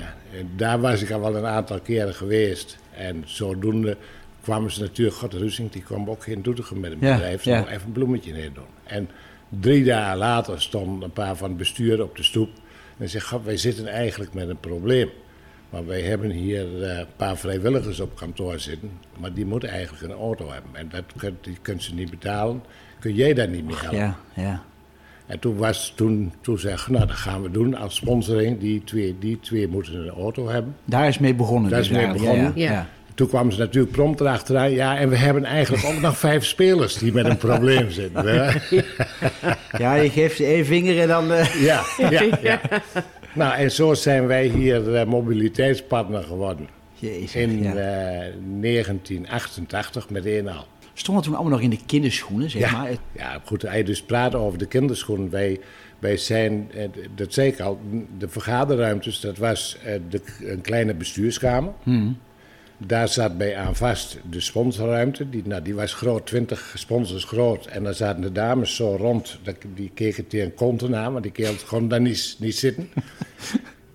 daar 0.55 0.79
was 0.79 1.01
ik 1.01 1.11
al 1.11 1.21
wel 1.21 1.35
een 1.35 1.45
aantal 1.45 1.79
keren 1.79 2.13
geweest. 2.13 2.77
En 2.95 3.23
zodoende 3.25 3.97
kwamen 4.41 4.71
ze 4.71 4.81
natuurlijk, 4.81 5.17
God 5.17 5.33
Rusing, 5.33 5.71
die 5.71 5.81
kwam 5.81 6.09
ook 6.09 6.25
in 6.25 6.41
Doetinchem 6.41 6.79
met 6.79 6.91
een 6.91 6.97
Ja, 7.01 7.13
bedrijf. 7.13 7.43
Ze 7.43 7.49
ja. 7.49 7.67
even 7.67 7.85
een 7.85 7.91
bloemetje 7.91 8.33
neer 8.33 8.53
doen. 8.53 8.63
En 8.83 9.09
drie 9.49 9.83
dagen 9.83 10.17
later 10.17 10.61
stonden 10.61 11.01
een 11.01 11.11
paar 11.11 11.35
van 11.35 11.49
het 11.49 11.57
bestuur 11.57 12.03
op 12.03 12.15
de 12.15 12.23
stoep. 12.23 12.49
En 12.97 13.09
zei, 13.09 13.23
God, 13.23 13.43
wij 13.43 13.57
zitten 13.57 13.87
eigenlijk 13.87 14.33
met 14.33 14.49
een 14.49 14.59
probleem. 14.59 15.09
Maar 15.69 15.85
wij 15.85 16.01
hebben 16.01 16.29
hier 16.29 16.83
eh, 16.83 16.97
een 16.97 17.05
paar 17.15 17.37
vrijwilligers 17.37 17.99
op 17.99 18.15
kantoor 18.15 18.59
zitten. 18.59 18.91
Maar 19.17 19.33
die 19.33 19.45
moeten 19.45 19.69
eigenlijk 19.69 20.03
een 20.03 20.19
auto 20.19 20.51
hebben. 20.51 20.71
En 20.73 20.89
dat 20.89 21.03
kun, 21.17 21.37
die 21.41 21.57
kunnen 21.61 21.83
ze 21.83 21.93
niet 21.93 22.09
betalen. 22.09 22.63
Kun 22.99 23.13
jij 23.13 23.33
daar 23.33 23.47
niet 23.47 23.65
meer 23.65 23.81
helpen? 23.81 23.99
Ja, 23.99 24.17
ja. 24.33 24.63
En 25.25 25.39
toen 25.39 25.57
was 25.57 25.93
toen, 25.95 26.33
toen 26.41 26.59
zei 26.59 26.73
ik, 26.73 26.87
nou 26.87 27.05
dat 27.07 27.15
gaan 27.15 27.41
we 27.41 27.51
doen 27.51 27.75
als 27.75 27.95
sponsoring. 27.95 28.59
Die 28.59 28.83
twee, 28.83 29.15
die 29.19 29.39
twee 29.39 29.67
moeten 29.67 29.95
een 29.95 30.09
auto 30.09 30.49
hebben. 30.49 30.75
Daar 30.85 31.07
is 31.07 31.19
mee 31.19 31.35
begonnen. 31.35 31.69
Daar 31.69 31.79
dus 31.79 31.89
is 31.89 31.95
mee 31.95 32.05
eigenlijk. 32.05 32.33
begonnen. 32.33 32.61
Ja, 32.61 32.71
ja. 32.71 32.87
Toen 33.15 33.27
kwamen 33.27 33.53
ze 33.53 33.59
natuurlijk 33.59 33.93
prompt 33.93 34.19
erachteraan. 34.21 34.71
Ja, 34.71 34.97
en 34.97 35.09
we 35.09 35.15
hebben 35.15 35.45
eigenlijk 35.45 35.85
ook 35.85 35.99
nog 35.99 36.17
vijf 36.17 36.45
spelers 36.45 36.93
die 36.97 37.13
met 37.13 37.25
een 37.25 37.37
probleem 37.37 37.91
zitten. 37.91 38.25
hè? 38.27 38.59
Ja, 39.77 39.93
je 39.95 40.09
geeft 40.09 40.35
ze 40.35 40.45
één 40.45 40.65
vinger 40.65 40.99
en 41.01 41.07
dan... 41.07 41.31
eh, 41.31 41.61
Ja, 41.63 41.83
ja, 42.09 42.23
ja. 42.41 42.61
Nou, 43.33 43.55
en 43.55 43.71
zo 43.71 43.93
zijn 43.93 44.27
wij 44.27 44.45
hier 44.47 44.95
eh, 44.95 45.05
mobiliteitspartner 45.05 46.23
geworden. 46.23 46.67
Jezus, 46.93 47.35
In 47.35 47.63
ja. 47.63 47.73
eh, 47.75 48.33
1988 48.61 50.09
met 50.09 50.25
één 50.25 50.47
al. 50.47 50.65
Stonden 50.93 51.23
toen 51.23 51.33
allemaal 51.33 51.51
nog 51.51 51.61
in 51.61 51.69
de 51.69 51.79
kinderschoenen, 51.85 52.49
zeg 52.49 52.61
Ja, 52.61 52.71
maar. 52.71 52.89
Ja, 53.11 53.41
goed, 53.45 53.61
hij 53.61 53.83
dus 53.83 54.01
praat 54.01 54.35
over 54.35 54.59
de 54.59 54.65
kinderschoenen. 54.65 55.29
Wij, 55.29 55.59
wij 55.99 56.17
zijn, 56.17 56.71
dat 57.15 57.33
zei 57.33 57.47
ik 57.47 57.59
al, 57.59 57.79
de 58.17 58.27
vergaderruimtes, 58.29 59.19
dat 59.19 59.37
was 59.37 59.77
de, 60.09 60.21
een 60.43 60.61
kleine 60.61 60.93
bestuurskamer. 60.93 61.73
Daar 62.85 63.07
zat 63.07 63.37
bij 63.37 63.55
aan 63.57 63.75
vast 63.75 64.17
de 64.29 64.39
sponsorruimte. 64.39 65.29
Die, 65.29 65.41
nou, 65.45 65.61
die 65.61 65.75
was 65.75 65.93
groot, 65.93 66.25
20 66.25 66.73
sponsors 66.77 67.23
groot. 67.23 67.65
En 67.65 67.83
daar 67.83 67.93
zaten 67.93 68.21
de 68.21 68.31
dames 68.31 68.75
zo 68.75 68.95
rond. 68.95 69.39
dat- 69.43 69.55
Die 69.75 69.91
keken 69.93 70.27
tegen 70.27 70.53
konten 70.53 70.95
aan, 70.95 71.11
want 71.11 71.23
die 71.23 71.31
kerels 71.31 71.65
konden 71.65 71.89
daar 71.89 72.01
niet, 72.01 72.35
niet 72.39 72.55
zitten. 72.55 72.89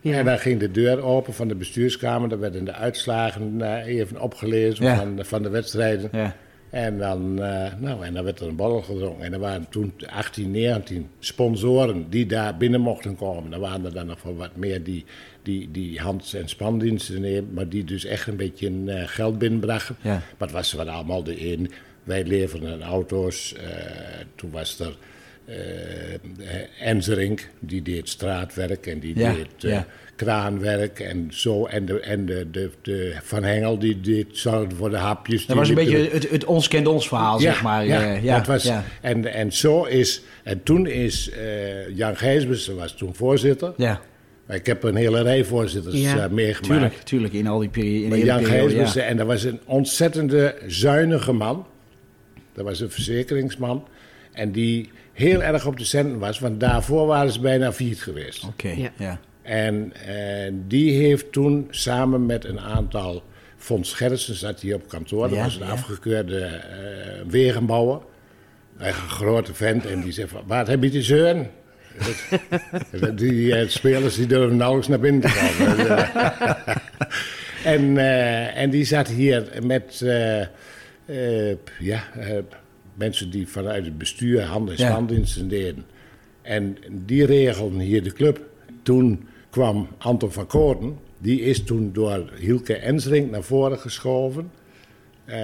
Ja. 0.00 0.18
En 0.18 0.24
dan 0.24 0.38
ging 0.38 0.60
de 0.60 0.70
deur 0.70 1.02
open 1.02 1.34
van 1.34 1.48
de 1.48 1.54
bestuurskamer. 1.54 2.28
Daar 2.28 2.38
werden 2.38 2.64
de 2.64 2.72
uitslagen 2.72 3.60
eh, 3.60 3.86
even 3.96 4.20
opgelezen 4.20 4.84
Ja. 4.84 4.96
van, 4.96 5.18
van 5.24 5.42
de 5.42 5.48
wedstrijden. 5.48 6.08
Ja. 6.12 6.36
En 6.70 6.98
dan, 6.98 7.42
eh, 7.42 7.72
nou, 7.78 8.04
en 8.04 8.14
dan 8.14 8.24
werd 8.24 8.40
er 8.40 8.48
een 8.48 8.56
borrel 8.56 8.82
gedronken. 8.82 9.24
En 9.24 9.32
er 9.32 9.38
waren 9.38 9.66
toen 9.70 9.92
18, 10.06 10.50
19 10.50 11.08
sponsoren 11.18 12.10
die 12.10 12.26
daar 12.26 12.56
binnen 12.56 12.80
mochten 12.80 13.16
komen. 13.16 13.52
Er 13.52 13.60
waren 13.60 13.84
er 13.84 13.92
dan 13.94 14.06
nog 14.06 14.22
wel 14.22 14.36
wat 14.36 14.56
meer 14.56 14.82
die, 14.82 15.04
die, 15.42 15.70
die 15.70 15.98
hand- 16.00 16.34
en 16.34 16.48
spandiensten 16.48 17.20
nemen. 17.20 17.52
Maar 17.52 17.68
die 17.68 17.84
dus 17.84 18.04
echt 18.04 18.26
een 18.26 18.36
beetje 18.36 18.72
eh, 18.86 19.02
geld 19.06 19.38
binnenbrachten. 19.38 19.96
Ja. 20.00 20.10
Maar 20.12 20.22
het 20.48 20.50
was 20.52 20.72
wat 20.72 20.86
allemaal 20.86 21.22
de 21.22 21.52
een. 21.52 21.70
Wij 22.04 22.24
leverden 22.24 22.82
auto's. 22.82 23.54
eh, 23.54 23.64
toen 24.34 24.50
was 24.50 24.78
er 24.80 24.96
Enzerink, 26.80 27.48
die 27.60 27.82
deed 27.82 28.08
straatwerk 28.08 28.86
en 28.86 28.98
die 28.98 29.18
Ja, 29.18 29.32
deed 29.34 29.48
ja. 29.58 29.86
Kraanwerk 30.16 31.00
en 31.00 31.28
zo. 31.30 31.66
En, 31.66 31.86
de, 31.86 32.00
en 32.00 32.26
de, 32.26 32.50
de, 32.50 32.70
de 32.82 33.16
Van 33.22 33.42
Hengel, 33.44 33.78
die 33.78 34.00
deed 34.00 34.26
zorgde 34.30 34.74
voor 34.74 34.90
de 34.90 34.96
hapjes. 34.96 35.46
Dat 35.46 35.56
was 35.56 35.68
een 35.68 35.74
beetje 35.74 36.08
het, 36.10 36.30
het 36.30 36.44
ons 36.44 36.68
kent 36.68 36.86
ons 36.86 37.08
verhaal, 37.08 37.38
zeg 37.38 37.62
maar. 37.62 37.86
Ja, 37.86 38.02
Eh, 38.14 38.24
ja, 38.24 38.36
dat 38.36 38.46
was, 38.46 38.62
ja. 38.64 38.84
En, 39.00 39.32
en 39.34 39.52
zo 39.52 39.84
is... 39.84 40.22
En 40.42 40.62
toen 40.62 40.86
is 40.86 41.30
eh, 41.30 41.96
Jan 41.96 42.16
Gijsbers, 42.16 42.66
was 42.66 42.92
toen 42.96 43.14
voorzitter. 43.14 43.72
Ja, 43.76 44.00
Ik 44.48 44.66
heb 44.66 44.82
een 44.82 44.94
hele 44.96 45.22
rij 45.22 45.44
voorzitters 45.44 45.94
Ja, 46.00 46.24
eh, 46.24 46.30
meegemaakt. 46.30 46.66
tuurlijk, 46.68 46.94
tuurlijk. 47.02 47.32
In 47.32 47.46
al 47.46 47.58
die 47.58 47.68
periode. 47.68 48.08
Maar 48.08 48.18
Jan 48.18 48.44
Gijsbers, 48.44 48.92
ja. 48.92 49.02
en 49.02 49.16
dat 49.16 49.26
was 49.26 49.42
een 49.44 49.60
ontzettende 49.64 50.54
zuinige 50.66 51.32
man. 51.32 51.66
Dat 52.54 52.64
was 52.64 52.80
een 52.80 52.90
verzekeringsman. 52.90 53.88
En 54.32 54.52
die 54.52 54.90
heel 55.12 55.42
erg 55.42 55.66
op 55.66 55.78
de 55.78 55.84
centen 55.84 56.18
was, 56.18 56.38
want 56.38 56.60
daarvoor 56.60 57.06
waren 57.06 57.32
ze 57.32 57.40
bijna 57.40 57.72
failliet 57.72 58.02
geweest. 58.02 58.44
Oké, 58.44 58.68
Ja. 58.68 58.90
ja. 58.96 59.20
En 59.46 59.92
eh, 60.06 60.52
die 60.66 60.92
heeft 61.00 61.32
toen 61.32 61.66
samen 61.70 62.26
met 62.26 62.44
een 62.44 62.60
aantal... 62.60 63.22
Fons 63.56 63.92
Gerritsen 63.92 64.34
zat 64.34 64.60
hier 64.60 64.74
op 64.74 64.88
kantoor. 64.88 65.28
Dat 65.28 65.36
Ja, 65.36 65.42
was 65.44 65.56
een 65.56 65.66
ja. 65.66 65.72
afgekeurde 65.72 66.38
eh, 66.40 67.20
wegenbouwer. 67.28 68.00
Een 68.78 68.92
grote 68.92 69.54
vent. 69.54 69.86
En 69.86 70.00
die 70.00 70.12
zei 70.12 70.28
van, 70.28 70.42
wat 70.46 70.66
heb 70.66 70.82
je 70.82 70.90
te 70.90 71.02
zeuren? 71.02 71.50
Die 73.14 73.54
eh, 73.54 73.68
spelers 73.68 74.14
die 74.16 74.26
durven 74.26 74.56
nauwelijks 74.56 74.88
naar 74.88 75.00
binnen 75.00 75.20
te 75.22 75.54
komen. 75.56 75.96
en, 77.74 77.98
eh, 77.98 78.56
en 78.62 78.70
die 78.70 78.84
zat 78.84 79.08
hier 79.08 79.48
met 79.62 80.00
eh, 80.02 80.40
eh, 80.40 81.56
ja, 81.78 82.02
eh, 82.18 82.38
mensen 82.94 83.30
die 83.30 83.48
vanuit 83.48 83.84
het 83.84 83.98
bestuur 83.98 84.42
hand- 84.42 84.70
en 84.70 84.76
Ja. 84.76 84.86
standdiensten 84.90 85.48
deden. 85.48 85.84
En 86.42 86.76
die 86.90 87.26
regelden 87.26 87.78
hier 87.80 88.02
de 88.02 88.12
club. 88.12 88.40
Toen 88.82 89.28
kwam 89.56 89.88
Anton 89.98 90.32
van 90.32 90.46
Koorten. 90.46 90.98
Die 91.18 91.40
is 91.40 91.64
toen 91.64 91.92
door 91.92 92.30
Hielke 92.38 92.76
Ensring 92.76 93.30
naar 93.30 93.42
voren 93.42 93.78
geschoven. 93.78 94.50
Eh, 95.24 95.38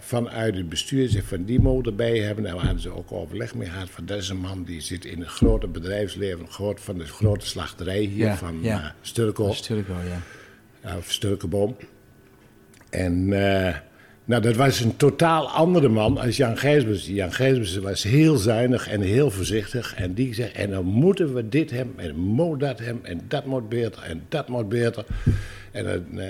vanuit 0.00 0.54
het 0.54 0.68
bestuur 0.68 1.08
zich 1.08 1.24
van 1.24 1.44
die 1.44 1.60
motor 1.60 1.94
bij 1.94 2.18
hebben. 2.18 2.44
Daar 2.44 2.56
hadden 2.56 2.80
ze 2.80 2.90
ook 2.96 3.12
overleg 3.12 3.54
mee 3.54 3.68
gehad. 3.68 3.90
Van, 3.90 4.06
dat 4.06 4.18
is 4.18 4.28
een 4.28 4.40
man 4.40 4.64
die 4.64 4.80
zit 4.80 5.04
in 5.04 5.18
het 5.20 5.28
grote 5.28 5.66
bedrijfsleven. 5.66 6.48
Groot, 6.48 6.80
van 6.80 6.98
de 6.98 7.04
grote 7.04 7.46
slachterij 7.46 8.00
hier 8.00 8.26
Ja, 8.26 8.36
van 8.36 8.58
ja. 8.62 8.82
eh, 8.82 8.90
Sturko. 9.00 9.54
Ja. 10.06 10.20
Ja, 10.82 10.96
of 10.96 11.12
Sturkenboom. 11.12 11.76
En 12.90 13.32
eh, 13.32 13.76
nou, 14.28 14.42
dat 14.42 14.56
was 14.56 14.80
een 14.80 14.96
totaal 14.96 15.48
andere 15.48 15.88
man 15.88 16.18
als 16.18 16.36
Jan 16.36 16.58
Gijsbers. 16.58 17.06
Jan 17.06 17.32
Gijsbers 17.32 17.76
was 17.76 18.02
heel 18.02 18.36
zuinig 18.36 18.88
en 18.88 19.00
heel 19.00 19.30
voorzichtig. 19.30 19.94
En 19.94 20.14
die 20.14 20.34
zei, 20.34 20.50
en 20.50 20.70
dan 20.70 20.84
moeten 20.84 21.34
we 21.34 21.48
dit 21.48 21.70
hebben, 21.70 21.98
en 21.98 22.16
moet 22.16 22.60
dat 22.60 22.78
hebben, 22.78 23.04
en 23.04 23.20
dat 23.28 23.46
moet 23.46 23.68
beter, 23.68 24.02
en 24.02 24.22
dat 24.28 24.48
moet 24.48 24.68
beter. 24.68 25.04
En 25.72 26.06
eh, 26.18 26.26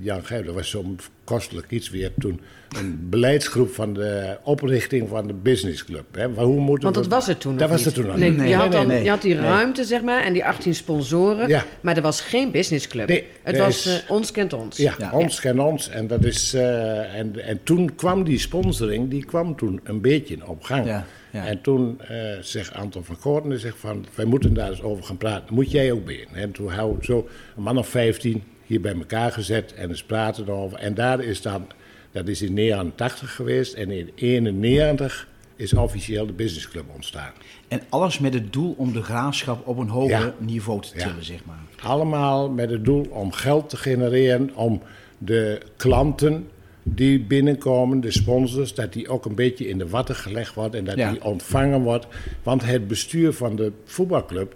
Jan 0.00 0.24
Gijsbers 0.24 0.54
was 0.54 0.70
zo'n 0.70 0.98
kostelijk 1.24 1.70
iets 1.70 1.90
weer 1.90 2.12
toen 2.18 2.40
een 2.76 3.06
beleidsgroep 3.10 3.70
van 3.74 3.94
de 3.94 4.36
oprichting 4.42 5.08
van 5.08 5.26
de 5.26 5.32
businessclub. 5.32 6.04
Hè. 6.14 6.26
Hoe 6.28 6.60
moeten 6.60 6.84
Want 6.92 6.96
we- 6.96 7.02
dat 7.02 7.10
was 7.10 7.26
het 7.26 7.40
toen 7.40 7.52
Dat 7.56 7.60
nog 7.60 7.70
was 7.70 7.76
niet. 7.78 7.86
het 7.86 7.94
toen 7.94 8.06
nog 8.06 8.16
nee, 8.16 8.30
niet. 8.30 8.48
je, 8.48 8.54
had 8.54 8.68
nee, 8.68 8.78
dan, 8.78 8.86
nee. 8.86 9.02
je 9.04 9.10
had 9.10 9.22
die 9.22 9.34
Nee. 9.34 9.42
ruimte, 9.44 9.84
zeg 9.84 10.02
maar, 10.02 10.22
en 10.24 10.32
die 10.32 10.44
18 10.44 10.74
sponsoren. 10.74 11.48
Ja. 11.48 11.64
Maar 11.80 11.96
er 11.96 12.02
was 12.02 12.20
geen 12.20 12.50
businessclub. 12.50 13.08
Nee, 13.08 13.24
het 13.42 13.58
was 13.58 13.86
is- 13.86 14.02
eh, 14.04 14.10
ons 14.10 14.30
kent 14.30 14.52
ons. 14.52 14.76
Ja, 14.76 14.94
Ja. 14.98 15.12
ons 15.12 15.40
ken 15.40 15.60
ons. 15.60 15.88
En, 15.88 16.06
dat 16.06 16.24
is, 16.24 16.54
eh, 16.54 17.14
en, 17.18 17.44
en 17.44 17.60
toen 17.62 17.94
kwam 17.94 18.24
die 18.24 18.38
sponsoring, 18.38 19.10
die 19.10 19.24
kwam 19.24 19.56
toen 19.56 19.80
een 19.84 20.00
beetje 20.00 20.36
op 20.46 20.62
gang. 20.62 20.86
Ja, 20.86 21.06
ja. 21.30 21.46
En 21.46 21.60
toen 21.60 22.00
eh, 22.00 22.16
zegt 22.40 22.74
Anton 22.74 23.04
van 23.04 23.18
Koorten, 23.18 23.58
zegt 23.60 23.76
van, 23.78 24.06
wij 24.14 24.24
moeten 24.24 24.54
daar 24.54 24.70
eens 24.70 24.82
over 24.82 25.04
gaan 25.04 25.16
praten. 25.16 25.54
Moet 25.54 25.70
jij 25.70 25.92
ook 25.92 26.04
bij. 26.04 26.26
En 26.32 26.52
toen 26.52 26.70
hebben 26.72 26.96
we 26.98 27.04
zo 27.04 27.28
een 27.56 27.62
man 27.62 27.78
of 27.78 27.88
15 27.88 28.42
hier 28.72 28.80
bij 28.80 28.94
elkaar 28.94 29.32
gezet 29.32 29.74
en 29.74 29.88
eens 29.88 30.02
praten 30.04 30.44
erover. 30.44 30.78
En 30.78 30.94
daar 30.94 31.20
is 31.24 31.42
dan, 31.42 31.66
dat 32.12 32.28
is 32.28 32.42
in 32.42 32.52
89 32.54 33.34
geweest. 33.34 33.72
En 33.74 33.90
in 33.90 34.10
91 34.14 35.28
is 35.56 35.72
officieel 35.72 36.26
de 36.26 36.32
businessclub 36.32 36.84
ontstaan. 36.94 37.32
En 37.68 37.80
alles 37.88 38.18
met 38.18 38.34
het 38.34 38.52
doel 38.52 38.74
om 38.78 38.92
de 38.92 39.02
graafschap 39.02 39.66
op 39.66 39.78
een 39.78 39.88
hoger 39.88 40.18
Ja. 40.18 40.34
niveau 40.38 40.80
te 40.80 40.90
Ja. 40.98 41.06
tillen, 41.06 41.24
zeg 41.24 41.44
maar. 41.44 41.58
Allemaal 41.82 42.50
met 42.50 42.70
het 42.70 42.84
doel 42.84 43.06
om 43.10 43.32
geld 43.32 43.68
te 43.68 43.76
genereren, 43.76 44.50
om 44.54 44.82
de 45.18 45.60
klanten 45.76 46.48
die 46.82 47.20
binnenkomen, 47.20 48.00
de 48.00 48.10
sponsors, 48.10 48.74
dat 48.74 48.92
die 48.92 49.08
ook 49.08 49.24
een 49.24 49.34
beetje 49.34 49.68
in 49.68 49.78
de 49.78 49.88
watten 49.88 50.14
gelegd 50.14 50.54
wordt 50.54 50.74
en 50.74 50.84
dat 50.84 50.96
Ja. 50.96 51.10
die 51.10 51.24
ontvangen 51.24 51.80
wordt. 51.80 52.06
Want 52.42 52.64
het 52.64 52.88
bestuur 52.88 53.32
van 53.32 53.56
de 53.56 53.72
voetbalclub, 53.84 54.54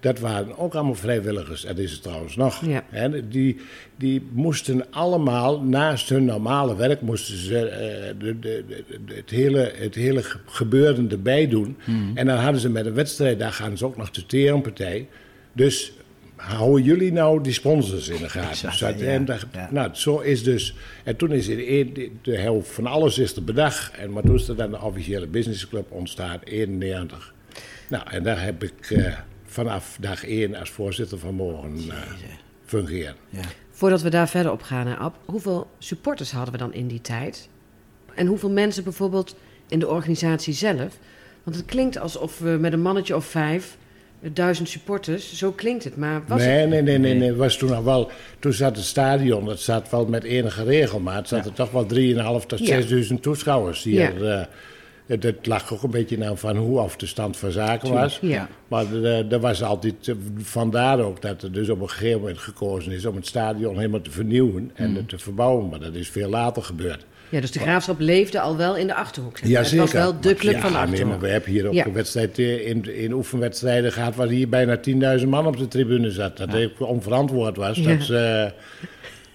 dat 0.00 0.18
waren 0.18 0.58
ook 0.58 0.74
allemaal 0.74 0.94
vrijwilligers. 0.94 1.62
Dat 1.62 1.78
is 1.78 1.92
het 1.92 2.02
trouwens 2.02 2.36
nog. 2.36 2.62
Ja. 2.66 3.08
Die, 3.28 3.56
die 3.96 4.22
moesten 4.32 4.90
allemaal, 4.90 5.60
naast 5.62 6.08
hun 6.08 6.24
normale 6.24 6.76
werk, 6.76 7.00
moesten 7.00 7.36
ze 7.36 7.58
eh, 7.68 8.14
de, 8.18 8.38
de, 8.38 8.64
het, 9.14 9.30
hele, 9.30 9.72
het 9.76 9.94
hele 9.94 10.22
ge- 10.22 10.38
gebeuren 10.46 11.10
erbij 11.10 11.48
doen. 11.48 11.76
En 12.14 12.26
dan 12.26 12.38
hadden 12.38 12.60
ze 12.60 12.70
met 12.70 12.86
een 12.86 12.94
wedstrijd, 12.94 13.38
daar 13.38 13.52
gaan 13.52 13.78
ze 13.78 13.84
ook 13.84 13.96
nog 13.96 14.10
de 14.10 14.26
tegenpartij. 14.26 15.08
Dus 15.52 15.92
houden 16.36 16.82
jullie 16.84 17.12
nou 17.12 17.42
die 17.42 17.52
sponsors 17.52 18.08
in 18.08 18.20
de 18.22 18.28
gaten? 18.28 18.50
Exact, 18.50 18.76
Zo, 18.78 18.86
ja, 18.88 18.94
en 18.94 19.24
dat- 19.24 19.46
ja. 19.52 19.68
Nou, 19.72 19.90
zo 19.92 20.18
is 20.18 20.42
dus. 20.42 20.74
En 21.04 21.16
toen 21.16 21.32
is 21.32 21.48
een- 21.48 22.12
de, 22.22 22.36
helft 22.38 22.70
van 22.70 22.86
alles 22.86 23.18
is 23.18 23.36
er 23.36 23.44
bedacht. 23.44 23.94
En 23.96 24.12
maar 24.12 24.22
toen 24.22 24.34
is 24.34 24.48
er 24.48 24.56
dan 24.56 24.70
de 24.70 24.80
officiële 24.80 25.26
businessclub 25.26 25.90
ontstaan, 25.92 26.38
91. 26.44 27.34
Nou, 27.88 28.04
en 28.10 28.22
daar 28.22 28.42
heb 28.44 28.62
ik 28.62 28.90
eh, 28.90 29.12
vanaf 29.46 29.96
dag 30.00 30.24
1 30.26 30.54
als 30.54 30.70
voorzitter 30.70 31.18
van 31.18 31.34
mogen 31.34 31.76
eh 31.88 31.96
fungeren. 32.64 33.14
Ja. 33.30 33.40
Voordat 33.70 34.02
we 34.02 34.08
daar 34.10 34.28
verder 34.28 34.52
op 34.52 34.62
gaan, 34.62 34.86
hè, 34.86 34.94
Ab, 34.94 35.16
hoeveel 35.24 35.66
supporters 35.78 36.30
hadden 36.32 36.52
we 36.52 36.58
dan 36.58 36.72
in 36.74 36.86
die 36.86 37.00
tijd? 37.00 37.48
En 38.14 38.26
hoeveel 38.26 38.50
mensen 38.50 38.84
bijvoorbeeld 38.84 39.36
in 39.68 39.78
de 39.78 39.88
organisatie 39.88 40.54
zelf? 40.54 40.98
Want 41.42 41.56
het 41.56 41.64
klinkt 41.64 41.98
alsof 41.98 42.38
we 42.38 42.48
met 42.60 42.72
een 42.72 42.80
mannetje 42.82 43.16
of 43.16 43.24
vijf, 43.24 43.76
eh, 44.20 44.30
duizend 44.32 44.68
supporters, 44.68 45.36
zo 45.36 45.52
klinkt 45.52 45.84
het. 45.84 45.96
Maar 45.96 46.22
was 46.26 46.38
nee, 46.40 46.48
het? 46.58 46.68
nee, 46.68 46.82
nee, 46.82 46.98
nee, 46.98 47.14
nee. 47.14 47.34
Was 47.34 47.56
toen 47.56 47.70
nog 47.70 47.84
wel. 47.84 48.10
Toen 48.38 48.52
zat 48.52 48.76
het 48.76 48.84
stadion, 48.84 49.44
dat 49.44 49.60
zat 49.60 49.90
wel 49.90 50.06
met 50.06 50.24
enige 50.24 50.64
regelmaat. 50.64 51.28
zat 51.28 51.44
er 51.46 51.52
toch 51.52 51.70
wel 51.70 51.86
3.500 51.86 52.46
tot 52.46 52.66
Ja. 52.66 52.80
6.000 52.82 53.20
toeschouwers 53.20 53.82
hier. 53.82 54.30
eh, 54.32 54.46
het- 55.06 55.22
het 55.22 55.46
lag 55.46 55.72
ook 55.72 55.82
een 55.82 55.90
beetje 55.90 56.24
aan 56.26 56.38
van 56.38 56.56
hoe 56.56 56.78
af 56.78 56.96
de 56.96 57.06
stand 57.06 57.36
van 57.36 57.50
zaken 57.50 57.92
was. 57.92 58.18
Ja. 58.22 58.48
Maar 58.68 58.92
er 58.94 59.32
er 59.32 59.40
was 59.40 59.62
altijd, 59.62 60.08
eh, 60.08 60.14
vandaar 60.38 61.00
ook 61.00 61.22
dat 61.22 61.42
er 61.42 61.52
dus 61.52 61.68
op 61.68 61.80
een 61.80 61.90
gegeven 61.90 62.20
moment 62.20 62.38
gekozen 62.38 62.92
is 62.92 63.04
om 63.06 63.16
het 63.16 63.26
stadion 63.26 63.76
helemaal 63.76 64.00
te 64.00 64.10
vernieuwen 64.10 64.70
en 64.74 64.90
Mm. 64.90 64.96
het 64.96 65.08
te 65.08 65.18
verbouwen. 65.18 65.68
Maar 65.68 65.80
dat 65.80 65.94
is 65.94 66.08
veel 66.08 66.28
later 66.28 66.62
gebeurd. 66.62 67.04
Ja, 67.28 67.40
dus 67.40 67.50
de 67.50 67.58
graafschap 67.58 68.00
leefde 68.00 68.40
al 68.40 68.56
wel 68.56 68.76
in 68.76 68.86
de 68.86 68.94
achterhoek. 68.94 69.32
zeg 69.38 69.42
maar. 69.42 69.50
Ja, 69.52 69.58
het 69.58 69.68
zeker. 69.68 69.84
was 69.84 69.92
wel 69.94 70.20
de 70.20 70.34
club 70.34 70.52
ja, 70.54 70.60
van 70.60 70.72
de 70.90 70.92
nee, 70.96 71.04
maar 71.04 71.18
we 71.20 71.28
hebben 71.28 71.50
hier 71.50 71.66
ook 71.66 71.72
Ja. 71.74 71.86
een 71.86 71.92
wedstrijd 71.92 72.38
eh, 72.38 72.66
in, 72.68 72.94
in 72.96 73.12
oefenwedstrijden 73.12 73.92
gehad 73.92 74.14
waar 74.14 74.28
hier 74.28 74.48
bijna 74.48 74.76
10.000 75.20 75.28
man 75.30 75.46
op 75.46 75.56
de 75.56 75.68
tribune 75.68 76.10
zat. 76.10 76.36
Dat 76.36 76.52
even 76.54 76.86
onverantwoord 76.86 77.56
was. 77.56 77.76
Ja. 77.78 77.94
Dat 77.94 78.08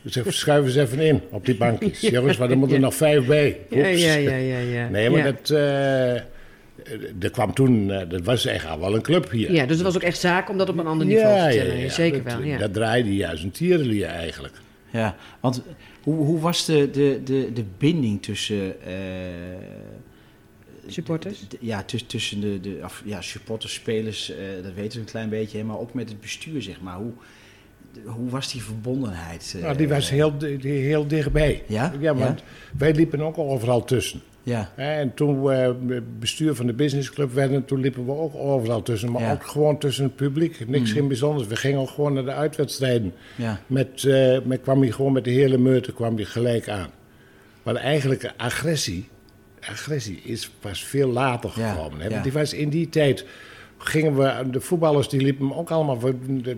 ze, 0.09 0.21
ze 0.23 0.31
schuiven 0.31 0.71
ze 0.71 0.81
even 0.81 0.99
in 0.99 1.21
op 1.29 1.45
die 1.45 1.55
bankjes. 1.55 1.99
Jongens, 2.15 2.37
maar 2.37 2.49
er 2.49 2.57
moeten 2.57 2.75
er 2.75 2.81
nog 2.83 2.95
vijf 2.95 3.25
bij. 3.25 3.59
Ja, 3.69 3.89
Oeps. 3.89 4.03
ja, 4.03 4.13
ja, 4.13 4.35
ja, 4.35 4.59
ja. 4.59 4.89
Nee, 4.89 5.09
maar 5.09 5.25
ja. 5.25 5.31
dat, 5.31 5.49
eh, 5.49 6.13
er 7.23 7.29
kwam 7.31 7.53
toen, 7.53 7.91
eh, 7.91 8.09
dat 8.09 8.21
was 8.21 8.45
echt 8.45 8.65
al 8.67 8.79
wel 8.79 8.95
een 8.95 9.01
club 9.01 9.31
hier. 9.31 9.51
Ja, 9.53 9.65
dus 9.65 9.75
het 9.75 9.85
was 9.85 9.95
ook 9.95 10.01
echt 10.01 10.19
zaak 10.19 10.49
om 10.49 10.57
dat 10.57 10.69
op 10.69 10.77
een 10.77 10.87
ander 10.87 11.07
niveau 11.07 11.51
te 11.51 11.57
tillen. 11.57 11.91
Zeker 11.91 12.23
dat, 12.23 12.33
wel, 12.33 12.43
ja. 12.43 12.57
Dat 12.57 12.73
draaide 12.73 13.27
als 13.29 13.43
een 13.43 13.51
tierenlier 13.51 14.07
eigenlijk. 14.07 14.53
Ja, 14.91 15.15
want 15.39 15.61
hoe, 16.03 16.25
hoe 16.25 16.39
was 16.39 16.65
de, 16.65 16.89
de, 16.91 17.21
de, 17.23 17.49
de 17.53 17.63
binding 17.77 18.21
tussen, 18.23 18.81
eh, 18.85 18.93
Supporters? 20.87 21.39
ja, 21.59 21.83
tuss- 21.83 22.05
tussen 22.07 22.41
de, 22.41 22.59
de 22.59 22.79
of, 22.83 23.01
ja, 23.05 23.21
supporters, 23.21 23.73
spelers, 23.73 24.31
eh, 24.31 24.37
dat 24.63 24.73
weten 24.73 24.93
we 24.93 24.99
een 24.99 25.11
klein 25.11 25.29
beetje, 25.29 25.63
maar 25.63 25.79
ook 25.79 25.93
met 25.93 26.09
het 26.09 26.21
bestuur, 26.21 26.61
zeg 26.61 26.81
maar. 26.81 26.95
Hoe, 26.95 27.11
hoe 28.05 28.29
was 28.29 28.51
die 28.51 28.63
verbondenheid? 28.63 29.53
eh, 29.57 29.61
Nou, 29.63 29.77
die 29.77 29.87
was 29.89 30.09
heel, 30.09 30.37
di- 30.37 30.57
die, 30.57 30.71
heel 30.71 31.07
dichtbij. 31.07 31.63
Ja? 31.67 31.93
Ja, 31.99 32.15
want 32.15 32.43
wij 32.77 32.93
liepen 32.93 33.21
ook 33.21 33.37
overal 33.37 33.83
tussen. 33.83 34.21
Ja, 34.43 34.71
Hè, 34.75 34.99
En 34.99 35.13
toen 35.13 35.43
we 35.43 35.75
bestuur 36.19 36.55
van 36.55 36.65
de 36.65 36.73
businessclub 36.73 37.33
werden, 37.33 37.65
toen 37.65 37.79
liepen 37.79 38.05
we 38.05 38.11
ook 38.11 38.35
overal 38.35 38.81
tussen. 38.81 39.11
Maar 39.11 39.21
Ja. 39.21 39.31
ook 39.31 39.45
gewoon 39.47 39.77
tussen 39.77 40.03
het 40.03 40.15
publiek. 40.15 40.67
Niks 40.67 40.91
geen 40.91 41.07
bijzonders. 41.07 41.47
We 41.47 41.55
gingen 41.55 41.79
ook 41.79 41.89
gewoon 41.89 42.13
naar 42.13 42.25
de 42.25 42.33
uitwedstrijden. 42.33 43.13
ja, 43.35 43.61
Met, 43.67 44.03
eh, 44.03 44.37
met, 44.43 44.61
kwam 44.61 44.81
hij 44.81 44.91
gewoon 44.91 45.11
met 45.13 45.23
de 45.23 45.31
hele 45.31 45.57
meute 45.57 45.93
kwam 45.93 46.15
hij 46.15 46.25
gelijk 46.25 46.69
aan. 46.69 46.89
Maar 47.63 47.75
eigenlijk 47.75 48.33
agressie, 48.37 49.09
agressie 49.59 50.21
is 50.23 50.49
pas 50.59 50.83
veel 50.83 51.09
later 51.09 51.51
Ja, 51.55 51.71
gekomen. 51.73 51.97
Hè? 51.99 52.05
ja. 52.05 52.11
Want 52.11 52.23
die 52.23 52.33
was 52.33 52.53
in 52.53 52.69
die 52.69 52.89
tijd 52.89 53.25
gingen 53.83 54.15
we, 54.15 54.49
de 54.49 54.61
voetballers 54.61 55.09
die 55.09 55.21
liepen 55.21 55.55
ook 55.55 55.71
allemaal, 55.71 55.99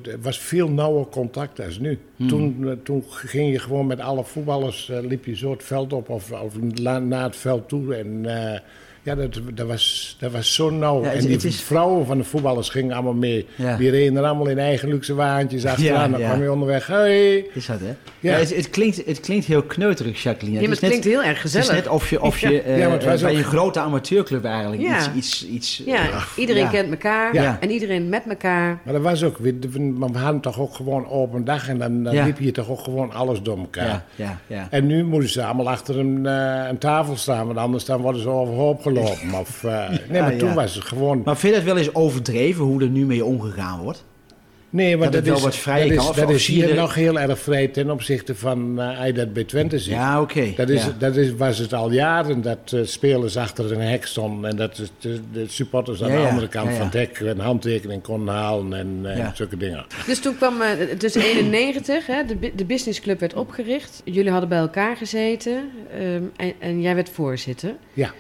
er 0.04 0.22
was 0.22 0.40
veel 0.40 0.70
nauwer 0.70 1.06
contact 1.08 1.60
als 1.60 1.80
nu. 1.80 2.00
Hmm. 2.30 2.54
Toen, 2.56 2.70
eh, 2.70 2.72
toen 2.84 3.04
ging 3.10 3.52
je 3.52 3.60
gewoon 3.60 3.88
met 3.88 4.00
alle 4.00 4.24
voetballers, 4.24 4.90
eh, 4.90 4.98
liep 5.02 5.26
je 5.26 5.36
zo 5.36 5.52
het 5.52 5.64
veld 5.64 5.94
op 5.94 6.10
of, 6.10 6.32
of 6.32 6.54
la- 6.76 7.00
naar 7.00 7.24
het 7.24 7.36
veld 7.36 7.68
toe. 7.70 7.96
En 7.96 8.22
eh, 8.54 8.60
Ja, 9.06 9.16
dat, 9.16 9.40
dat, 9.54 9.68
was, 9.68 10.16
dat 10.20 10.32
was 10.32 10.54
zo 10.54 10.70
nauw. 10.70 11.02
Ja, 11.02 11.08
het- 11.08 11.14
en 11.18 11.22
die 11.26 11.32
het 11.32 11.44
is- 11.44 11.62
vrouwen 11.62 12.06
van 12.06 12.18
de 12.18 12.24
voetballers 12.24 12.70
gingen 12.70 12.94
allemaal 12.94 13.14
mee. 13.14 13.46
Ja. 13.56 13.78
Die 13.78 13.90
reden 13.90 14.16
er 14.18 14.24
allemaal 14.24 14.48
in 14.48 14.60
eigen 14.60 14.90
luxe 14.90 15.14
wagentjes 15.14 15.66
achteraan. 15.66 16.02
Ja, 16.04 16.08
dan 16.08 16.20
ja. 16.20 16.28
kwam 16.30 16.42
je 16.42 16.52
onderweg. 16.52 16.88
Hey. 16.88 17.46
Is 17.54 17.66
dat, 17.66 17.80
hè? 17.80 17.86
Ja. 17.86 17.96
Ja. 18.20 18.32
het, 18.38 18.56
het, 18.56 18.70
klinkt, 18.70 19.06
het 19.06 19.20
klinkt 19.20 19.46
heel 19.46 19.64
kneuterig, 19.64 20.24
Jacqueline. 20.24 20.58
Ja, 20.62 20.64
maar 20.68 20.72
is 20.76 20.80
het 20.82 20.90
klinkt 20.90 21.06
heel 21.08 21.20
erg 21.24 21.28
Het 21.30 21.38
gezellig. 21.38 21.68
is 21.68 21.74
net 21.74 21.88
of 21.88 22.10
je, 22.10 22.22
of 22.22 22.40
je 22.40 22.62
eh, 22.62 22.90
het 22.90 23.00
bij 23.04 23.14
ook- 23.32 23.38
een 23.38 23.44
grote 23.44 23.80
amateurclub 23.80 24.44
eigenlijk 24.44 24.82
Ja. 24.82 24.98
iets... 24.98 25.10
iets, 25.16 25.48
iets 25.48 25.82
Ja, 25.86 26.10
iedereen 26.38 26.64
ja. 26.64 26.70
kent 26.70 26.90
elkaar 26.90 27.34
Ja. 27.36 27.58
en 27.60 27.70
iedereen 27.72 28.10
met 28.10 28.24
elkaar. 28.30 28.80
Maar 28.84 28.94
dat 28.94 29.04
was 29.04 29.24
ook, 29.24 29.38
we, 29.38 29.58
we 29.72 29.94
we 30.12 30.18
hadden 30.18 30.42
toch 30.42 30.60
ook 30.60 30.74
gewoon 30.76 31.08
open 31.10 31.46
dag. 31.46 31.68
En 31.68 31.78
dan, 31.78 32.04
dan 32.14 32.22
Ja. 32.22 32.26
liep 32.26 32.40
je 32.40 32.52
toch 32.52 32.70
ook 32.70 32.80
gewoon 32.80 33.12
alles 33.14 33.42
door 33.42 33.58
elkaar. 33.58 33.86
Ja, 33.88 34.04
ja, 34.16 34.40
ja. 34.48 34.68
En 34.70 34.86
nu 34.88 35.04
moeten 35.06 35.30
ze 35.30 35.44
allemaal 35.46 35.70
achter 35.70 36.00
een, 36.00 36.26
eh, 36.26 36.68
een 36.70 36.78
tafel 36.78 37.16
staan, 37.18 37.46
want 37.46 37.58
anders 37.58 37.86
dan 37.86 38.02
worden 38.02 38.22
ze 38.22 38.30
overhoop 38.30 38.82
gelopen. 38.82 39.34
Of, 39.42 39.64
eh, 39.64 39.90
nee, 40.10 40.22
maar 40.22 40.36
toen 40.36 40.54
was 40.54 40.76
het 40.76 40.84
gewoon... 40.84 41.22
Maar 41.26 41.38
vind 41.38 41.54
je 41.54 41.60
het 41.60 41.68
wel 41.68 41.78
eens 41.78 41.96
overdreven 41.96 42.64
hoe 42.66 42.82
er 42.82 42.90
nu 42.90 43.06
mee 43.06 43.26
omgegaan 43.26 43.80
wordt? 43.80 44.04
Nee, 44.74 44.98
maar 44.98 45.06
dat 45.06 45.16
het 45.16 45.26
wel 45.26 45.36
is, 45.36 45.42
wat 45.44 45.56
vrijer 45.56 45.88
dat 45.88 45.96
kan, 45.96 46.04
is, 46.04 46.10
of- 46.10 46.16
dat 46.16 46.26
of 46.26 46.34
is 46.36 46.46
zie 46.46 46.58
je 46.58 46.64
hier 46.66 46.74
de- 46.74 46.80
nog 46.80 46.94
heel 46.96 47.20
erg 47.20 47.40
vrij 47.40 47.68
ten 47.68 47.90
opzichte 47.90 48.36
van 48.36 48.82
eh 48.82 49.16
dat 49.16 49.34
bij 49.34 49.44
Twente 49.44 49.80
ziet. 49.80 49.94
Ja, 49.94 50.22
oké. 50.22 50.54
Dat, 50.56 50.70
is, 50.70 50.84
ja. 50.84 50.96
dat 51.00 51.16
is, 51.16 51.34
was 51.36 51.58
het 51.58 51.74
al 51.74 51.92
jaren 51.92 52.42
dat 52.42 52.58
eh, 52.74 52.80
spelers 52.84 53.38
achter 53.38 53.72
een 53.72 53.82
hek 53.82 54.06
stonden 54.06 54.50
en 54.50 54.56
dat 54.58 54.82
de, 55.00 55.20
de 55.34 55.46
supporters 55.48 56.04
aan 56.04 56.10
Ja, 56.10 56.16
de 56.16 56.22
ja. 56.22 56.28
andere 56.30 56.48
kant 56.48 56.66
Ja, 56.66 56.72
ja. 56.72 56.78
van 56.78 56.86
het 56.86 56.96
hek 56.96 57.20
een 57.20 57.40
handtekening 57.40 58.02
konden 58.02 58.34
halen 58.36 58.74
en 58.74 59.00
eh, 59.04 59.18
Ja. 59.18 59.32
zulke 59.36 59.58
dingen. 59.58 59.86
Dus 60.06 60.20
toen 60.20 60.36
kwam, 60.38 60.62
eh, 60.62 60.70
het 60.90 61.04
is 61.04 61.16
91, 61.16 62.08
hè, 62.08 62.24
de, 62.26 62.52
de 62.56 62.66
businessclub 62.66 63.20
werd 63.20 63.34
opgericht. 63.34 64.02
Jullie 64.06 64.32
hadden 64.32 64.50
bij 64.50 64.60
elkaar 64.60 64.96
gezeten 64.98 65.70
ehm, 66.00 66.24
en, 66.36 66.54
en 66.60 66.82
jij 66.82 66.96
werd 66.96 67.10
voorzitter. 67.10 67.74
Ja. 67.94 68.12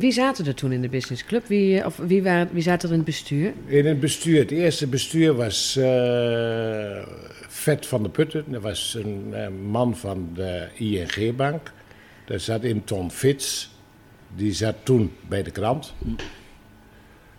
Wie 0.00 0.12
zaten 0.12 0.46
er 0.46 0.54
toen 0.54 0.72
in 0.72 0.82
de 0.82 0.88
businessclub? 0.88 1.46
Wie, 1.46 1.78
eh, 1.80 1.86
of 1.86 1.96
wie, 1.96 2.22
waren, 2.22 2.48
wie 2.52 2.62
zaten 2.62 2.88
er 2.88 2.94
in 2.94 3.00
het 3.00 3.06
bestuur? 3.08 3.52
In 3.66 3.86
het 3.86 4.00
bestuur, 4.00 4.38
het 4.38 4.50
eerste 4.50 4.86
bestuur 4.86 5.34
was 5.34 5.76
eh 5.76 7.06
Vet 7.48 7.86
van 7.86 8.02
de 8.02 8.08
Putten. 8.08 8.44
Dat 8.46 8.62
was 8.62 8.94
een 8.94 9.28
eh, 9.32 9.48
man 9.70 9.96
van 9.96 10.30
de 10.34 10.68
ING-bank. 10.74 11.72
Daar 12.24 12.40
zat 12.40 12.62
in 12.64 12.84
Ton 12.84 13.10
Fitz. 13.10 13.68
Die 14.34 14.52
zat 14.52 14.74
toen 14.82 15.12
bij 15.28 15.42
de 15.42 15.50
krant. 15.50 15.94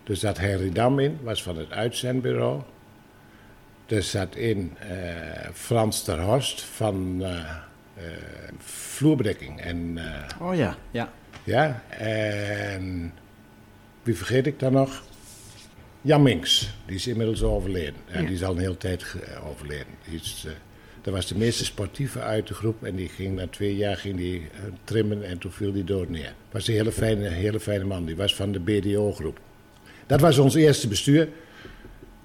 Er 0.03 0.15
zat 0.15 0.37
Henry 0.37 0.71
Dam 0.71 0.99
in, 0.99 1.17
was 1.23 1.43
van 1.43 1.57
het 1.57 1.71
uitzendbureau. 1.71 2.61
Er 3.85 4.03
zat 4.03 4.35
in 4.35 4.73
eh, 4.79 4.89
Frans 5.53 6.03
ter 6.03 6.21
Horst 6.21 6.61
van 6.61 7.17
eh, 7.21 7.29
eh, 7.95 8.03
vloerbedekking. 8.57 9.61
En, 9.61 9.97
eh, 9.97 10.47
Oh 10.47 10.55
ja, 10.55 10.75
ja. 10.91 11.11
Ja, 11.43 11.83
en 11.97 13.13
wie 14.03 14.15
vergeet 14.15 14.47
ik 14.47 14.59
dan 14.59 14.73
nog? 14.73 15.03
Jan 16.01 16.21
Minks, 16.21 16.69
die 16.85 16.95
is 16.95 17.07
inmiddels 17.07 17.43
overleden. 17.43 17.95
Ja. 18.13 18.19
Die 18.19 18.31
is 18.33 18.43
al 18.43 18.51
een 18.51 18.59
hele 18.61 18.77
tijd 18.77 19.03
ge- 19.03 19.39
overleden. 19.49 19.85
Die 20.09 20.19
is, 20.19 20.43
eh, 20.47 20.51
dat 21.01 21.13
was 21.13 21.27
de 21.27 21.37
meeste 21.37 21.65
sportieve 21.65 22.19
uit 22.21 22.47
de 22.47 22.53
groep 22.53 22.83
en 22.83 22.95
die 22.95 23.09
ging 23.09 23.35
na 23.35 23.47
twee 23.47 23.75
jaar 23.75 23.97
ging 23.97 24.17
die, 24.17 24.37
eh, 24.39 24.59
trimmen 24.83 25.23
en 25.23 25.37
toen 25.37 25.51
viel 25.51 25.71
die 25.71 25.83
dood 25.83 26.09
neer. 26.09 26.33
Was 26.51 26.67
een 26.67 26.73
hele 26.73 26.91
fijne, 26.91 27.27
hele 27.29 27.59
fijne 27.59 27.83
man, 27.83 28.05
die 28.05 28.15
was 28.15 28.35
van 28.35 28.51
de 28.51 28.59
BDO-groep. 28.59 29.39
Dat 30.05 30.19
was 30.21 30.37
ons 30.37 30.55
eerste 30.55 30.87
bestuur. 30.87 31.27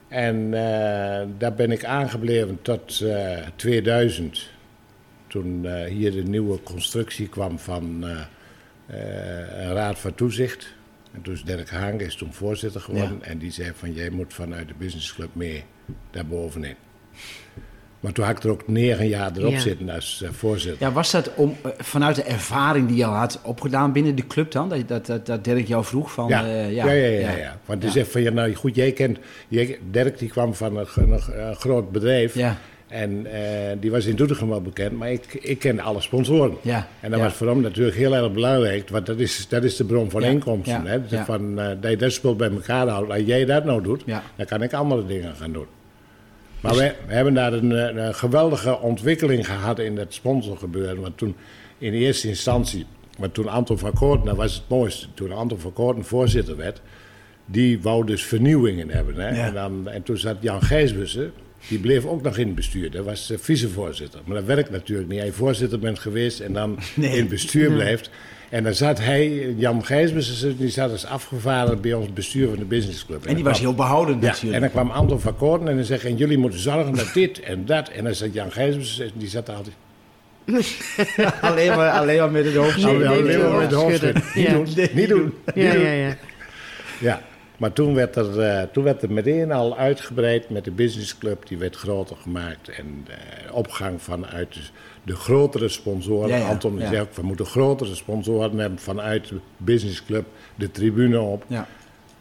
En 0.09 0.55
eh, 0.55 1.27
daar 1.39 1.55
ben 1.57 1.71
ik 1.71 1.85
aangebleven 1.85 2.59
tot 2.63 3.01
eh, 3.01 3.39
2000. 3.57 4.49
Toen 5.27 5.65
eh, 5.67 5.85
hier 5.91 6.13
de 6.13 6.23
nieuwe 6.23 6.63
constructie 6.63 7.29
kwam 7.29 7.59
van 7.59 8.05
eh, 8.05 8.11
eh, 8.11 8.19
een 8.87 9.73
raad 9.73 9.99
van 9.99 10.15
toezicht. 10.15 10.75
En 11.13 11.23
toen 11.23 11.35
is 11.35 11.43
Dirk 11.45 11.71
Haang 11.71 12.01
is 12.01 12.15
toen 12.15 12.33
voorzitter 12.33 12.81
geworden. 12.81 13.19
En 13.23 13.39
die 13.39 13.51
zei 13.51 13.73
van, 13.75 13.93
jij 13.93 14.11
moet 14.11 14.35
vanuit 14.35 14.69
de 14.69 14.75
businessclub 14.79 15.29
mee 15.33 15.65
daarbovenin. 16.11 16.75
Maar 18.01 18.13
toen 18.13 18.25
had 18.25 18.37
ik 18.37 18.43
er 18.45 18.51
ook 18.51 18.69
negen 18.69 19.09
jaar 19.09 19.31
erop 19.37 19.51
Ja. 19.53 19.59
zitten 19.59 19.91
als 19.91 20.23
eh, 20.23 20.31
voorzitter. 20.31 20.87
Ja, 20.87 20.93
was 20.93 21.11
dat 21.11 21.35
om, 21.35 21.57
eh, 21.63 21.71
vanuit 21.79 22.17
de 22.17 22.23
ervaring 22.23 22.89
die 22.89 22.97
je 22.97 23.05
al 23.05 23.15
had 23.15 23.41
opgedaan 23.43 23.93
binnen 23.93 24.15
de 24.15 24.27
club 24.27 24.51
dan? 24.51 24.69
Dat, 24.69 24.89
dat, 24.89 25.07
dat, 25.07 25.27
dat 25.27 25.45
Dirk 25.45 25.67
jou 25.67 25.85
vroeg 25.85 26.13
van... 26.13 26.29
Ja, 26.29 26.45
eh, 26.45 26.73
ja, 26.73 26.91
ja, 26.91 27.07
ja, 27.09 27.31
ja, 27.37 27.59
Want 27.65 27.81
die 27.81 27.89
Ja. 27.91 27.97
zegt 27.97 28.11
van, 28.11 28.23
ja, 28.23 28.31
nou 28.31 28.55
goed, 28.55 28.75
jij 28.75 28.93
kent... 28.93 29.19
Jij, 29.49 29.79
Dirk 29.91 30.19
die 30.19 30.29
kwam 30.29 30.55
van 30.55 30.77
een, 30.77 30.87
een, 30.95 31.21
een 31.49 31.55
groot 31.57 31.93
bedrijf. 31.93 32.35
Ja, 32.35 32.57
En 32.89 33.27
eh, 33.33 33.41
die 33.81 33.91
was 33.91 34.05
in 34.07 34.17
Doetinchem 34.17 34.49
wel 34.49 34.63
bekend, 34.63 34.93
maar 34.99 35.13
ik, 35.13 35.35
ik 35.35 35.59
kende 35.59 35.83
alle 35.83 36.01
sponsoren. 36.01 36.57
ja. 36.63 36.89
En 37.01 37.11
dat 37.11 37.19
ja. 37.19 37.25
was 37.25 37.35
voor 37.35 37.47
hem 37.49 37.61
natuurlijk 37.61 37.97
heel 37.97 38.17
erg 38.17 38.33
belangrijk, 38.33 38.89
want 38.89 39.07
dat 39.07 39.19
is, 39.19 39.47
dat 39.49 39.65
is 39.65 39.77
de 39.77 39.85
bron 39.85 40.11
van 40.11 40.23
Ja, 40.23 40.29
inkomsten. 40.29 40.83
ja, 40.85 40.91
Hè? 40.91 41.01
Dus 41.03 41.11
ja. 41.11 41.25
van, 41.25 41.61
eh, 41.61 41.69
dat 41.81 41.91
je 41.91 41.97
dat 41.97 42.13
spul 42.13 42.37
bij 42.37 42.51
elkaar 42.51 42.89
houdt. 42.89 43.11
Als 43.11 43.23
jij 43.25 43.45
dat 43.45 43.65
nou 43.65 43.83
doet, 43.83 44.03
dan 44.37 44.47
kan 44.47 44.63
ik 44.63 44.73
andere 44.73 45.07
dingen 45.07 45.35
gaan 45.35 45.53
doen. 45.53 45.67
Maar 46.61 46.73
Dus- 46.73 46.81
we, 46.81 46.95
we 47.07 47.15
hebben 47.15 47.35
daar 47.35 47.53
een, 47.53 47.73
eh, 47.73 48.05
een 48.05 48.15
geweldige 48.15 48.79
ontwikkeling 48.81 49.47
gehad 49.47 49.79
in 49.79 49.95
dat 49.95 50.15
sponsorgebeuren. 50.15 51.01
Want 51.01 51.19
toen 51.19 51.37
in 51.79 51.93
eerste 51.93 52.29
instantie, 52.29 52.87
want 53.19 53.35
toen 53.35 53.49
Anton 53.49 53.79
van 53.79 53.93
Koorten, 53.93 54.27
dat 54.27 54.37
was 54.37 54.55
het 54.55 54.65
mooiste. 54.69 55.07
Toen 55.15 55.33
Anton 55.33 55.59
van 55.59 55.73
Koorten 55.73 56.05
voorzitter 56.05 56.57
werd, 56.57 56.81
die 57.47 57.81
wou 57.83 58.07
dus 58.07 58.23
vernieuwingen 58.25 58.89
hebben. 58.89 59.15
Hè? 59.17 59.29
Ja. 59.29 59.47
En, 59.47 59.55
dan, 59.55 59.89
en 59.89 60.03
toen 60.03 60.17
zat 60.19 60.37
Jan 60.41 60.63
Gijsbussen, 60.63 61.33
die 61.69 61.79
bleef 61.79 62.05
ook 62.05 62.23
nog 62.23 62.39
in 62.39 62.47
het 62.47 62.55
bestuur. 62.55 62.91
Dat 62.91 63.05
was 63.05 63.31
eh, 63.31 63.39
vicevoorzitter. 63.41 64.21
Maar 64.25 64.37
dat 64.37 64.45
werkt 64.45 64.71
natuurlijk 64.71 65.09
niet. 65.09 65.21
Hij 65.21 65.33
voorzitter 65.33 65.79
bent 65.79 65.99
geweest 65.99 66.41
en 66.41 66.53
dan 66.53 66.79
Nee. 66.95 67.11
in 67.11 67.19
het 67.19 67.29
bestuur 67.29 67.73
blijft. 67.73 68.11
En 68.49 68.65
dan 68.65 68.75
zat 68.75 68.99
hij, 68.99 69.55
Jan 69.57 69.85
Gijsbussen, 69.85 70.57
die 70.57 70.69
zat 70.69 70.91
als 70.91 71.07
afgevaardigd 71.07 71.81
bij 71.81 71.93
ons 71.93 72.13
bestuur 72.13 72.49
van 72.49 72.59
de 72.59 72.65
businessclub. 72.65 73.21
En 73.23 73.35
die 73.35 73.43
dan 73.45 73.53
was 73.53 73.61
heel 73.61 73.75
behoudend 73.75 74.23
ja, 74.23 74.29
en 74.29 74.35
natuurlijk. 74.35 74.61
dan 74.61 74.71
kwam 74.71 74.91
Anton 74.91 75.21
van 75.21 75.37
Koorten 75.37 75.69
en 75.69 75.77
dan 75.77 75.85
zei 75.85 76.01
en 76.01 76.17
jullie 76.17 76.39
moeten 76.39 76.59
zorgen 76.61 76.95
dat 76.95 77.11
dit 77.15 77.41
en 77.41 77.65
dat. 77.67 77.89
En 77.89 78.05
dan 78.05 78.15
zat 78.15 78.33
Jan 78.33 78.53
Gijsbussen, 78.53 79.11
die 79.15 79.29
zat 79.29 79.49
altijd... 79.49 79.75
alleen, 81.41 81.77
maar, 81.77 81.91
alleen 81.91 82.19
maar 82.19 82.31
met 82.31 82.45
het 82.45 82.55
hoofd. 82.55 82.77
Nee, 82.77 83.09
alleen 83.09 83.41
maar 83.41 83.59
met 83.59 83.71
de 83.71 83.77
hoofd. 83.77 84.35
Niet 84.35 84.51
doen, 84.51 84.67
niet 84.93 85.09
doen, 85.09 85.33
niet 85.55 85.65
Ja, 85.65 85.73
doen. 85.73 85.83
ja, 85.83 85.91
ja. 85.93 86.17
Ja, 87.01 87.23
maar 87.57 87.73
toen 87.73 87.95
werd, 87.95 88.17
er, 88.17 88.41
eh, 88.41 88.63
toen 88.73 88.85
werd 88.85 89.03
er 89.03 89.13
meteen 89.13 89.53
al 89.53 89.77
uitgebreid 89.77 90.51
met 90.51 90.65
de 90.65 90.71
businessclub. 90.71 91.47
Die 91.47 91.59
werd 91.59 91.77
groter 91.77 92.17
gemaakt. 92.17 92.69
En 92.69 93.07
eh, 93.09 93.55
opgang 93.55 94.03
vanuit 94.03 94.55
de, 94.55 94.61
de 95.03 95.17
grotere 95.17 95.69
sponsoren. 95.69 96.29
Ja, 96.29 96.37
ja, 96.37 96.49
Anton 96.49 96.79
ja. 96.79 96.89
zei 96.89 97.01
ook, 97.01 97.15
we 97.15 97.23
moeten 97.23 97.47
grotere 97.47 97.95
sponsoren 97.95 98.59
hebben 98.59 98.79
vanuit 98.79 99.29
de 99.29 99.41
businessclub. 99.57 100.27
De 100.55 100.71
tribune 100.71 101.21
op. 101.21 101.45
Ja. 101.47 101.67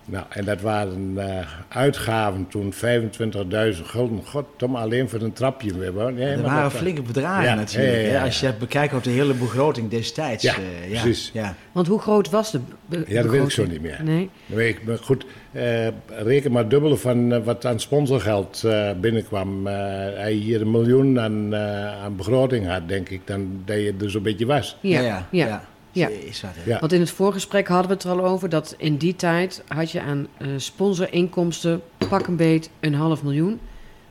Nou, 0.07 0.25
en 0.29 0.45
dat 0.45 0.61
waren 0.61 1.13
eh, 1.17 1.47
uitgaven 1.69 2.47
toen 2.49 2.73
25.000 2.73 3.85
gulden. 3.85 4.21
God, 4.25 4.45
toch 4.57 4.69
maar 4.69 4.81
alleen 4.81 5.09
voor 5.09 5.21
een 5.21 5.33
trapje. 5.33 5.71
Nee, 5.73 5.85
Er 5.85 5.93
maar 5.93 6.41
waren 6.43 6.61
dat- 6.61 6.71
flinke 6.73 7.01
bedragen 7.01 7.43
Ja, 7.43 7.55
natuurlijk. 7.55 8.01
ja, 8.05 8.11
ja. 8.11 8.23
Als 8.23 8.39
je 8.39 8.53
bekijkt 8.59 8.93
op 8.93 9.03
de 9.03 9.09
hele 9.09 9.33
begroting 9.33 9.89
destijds. 9.89 10.43
Ja, 10.43 10.53
eh, 10.53 10.91
ja, 10.91 11.01
precies. 11.01 11.29
Ja. 11.33 11.55
Want 11.71 11.87
hoe 11.87 11.99
groot 11.99 12.29
was 12.29 12.51
de 12.51 12.59
be- 12.85 13.03
Ja, 13.07 13.21
dat 13.21 13.31
weet 13.31 13.43
ik 13.43 13.51
zo 13.51 13.65
niet 13.65 13.81
meer. 13.81 13.99
Nee. 14.03 14.29
Dan 14.45 14.57
weet 14.57 14.75
ik, 14.77 14.85
maar 14.85 14.97
goed, 14.97 15.25
eh, 15.51 15.87
reken 16.23 16.51
maar 16.51 16.67
dubbele 16.69 16.97
van 16.97 17.33
eh, 17.33 17.43
wat 17.43 17.65
aan 17.65 17.79
sponsorgeld 17.79 18.63
eh, 18.63 18.89
binnenkwam. 19.01 19.67
Eh 19.67 19.73
hij 20.15 20.31
hier 20.33 20.61
een 20.61 20.71
miljoen 20.71 21.19
aan, 21.19 21.53
eh, 21.53 22.03
aan 22.03 22.15
begroting 22.15 22.67
had, 22.67 22.87
denk 22.87 23.09
ik, 23.09 23.21
dan 23.25 23.61
dat 23.65 23.75
je 23.77 23.93
er 24.01 24.09
zo'n 24.11 24.23
beetje 24.23 24.45
was. 24.45 24.77
Ja, 24.81 25.25
ja. 25.31 25.63
Ja. 26.65 26.79
Want 26.79 26.91
in 26.91 26.99
het 26.99 27.11
voorgesprek 27.11 27.67
hadden 27.67 27.87
we 27.87 27.93
het 27.93 28.03
er 28.03 28.09
al 28.11 28.25
over 28.25 28.49
dat 28.49 28.75
in 28.77 28.97
die 28.97 29.15
tijd 29.15 29.63
had 29.67 29.91
je 29.91 30.01
aan 30.01 30.27
eh, 30.37 30.47
sponsorinkomsten 30.57 31.81
pak 32.09 32.27
een 32.27 32.35
beet 32.35 32.69
een 32.79 32.93
half 32.93 33.23
miljoen. 33.23 33.59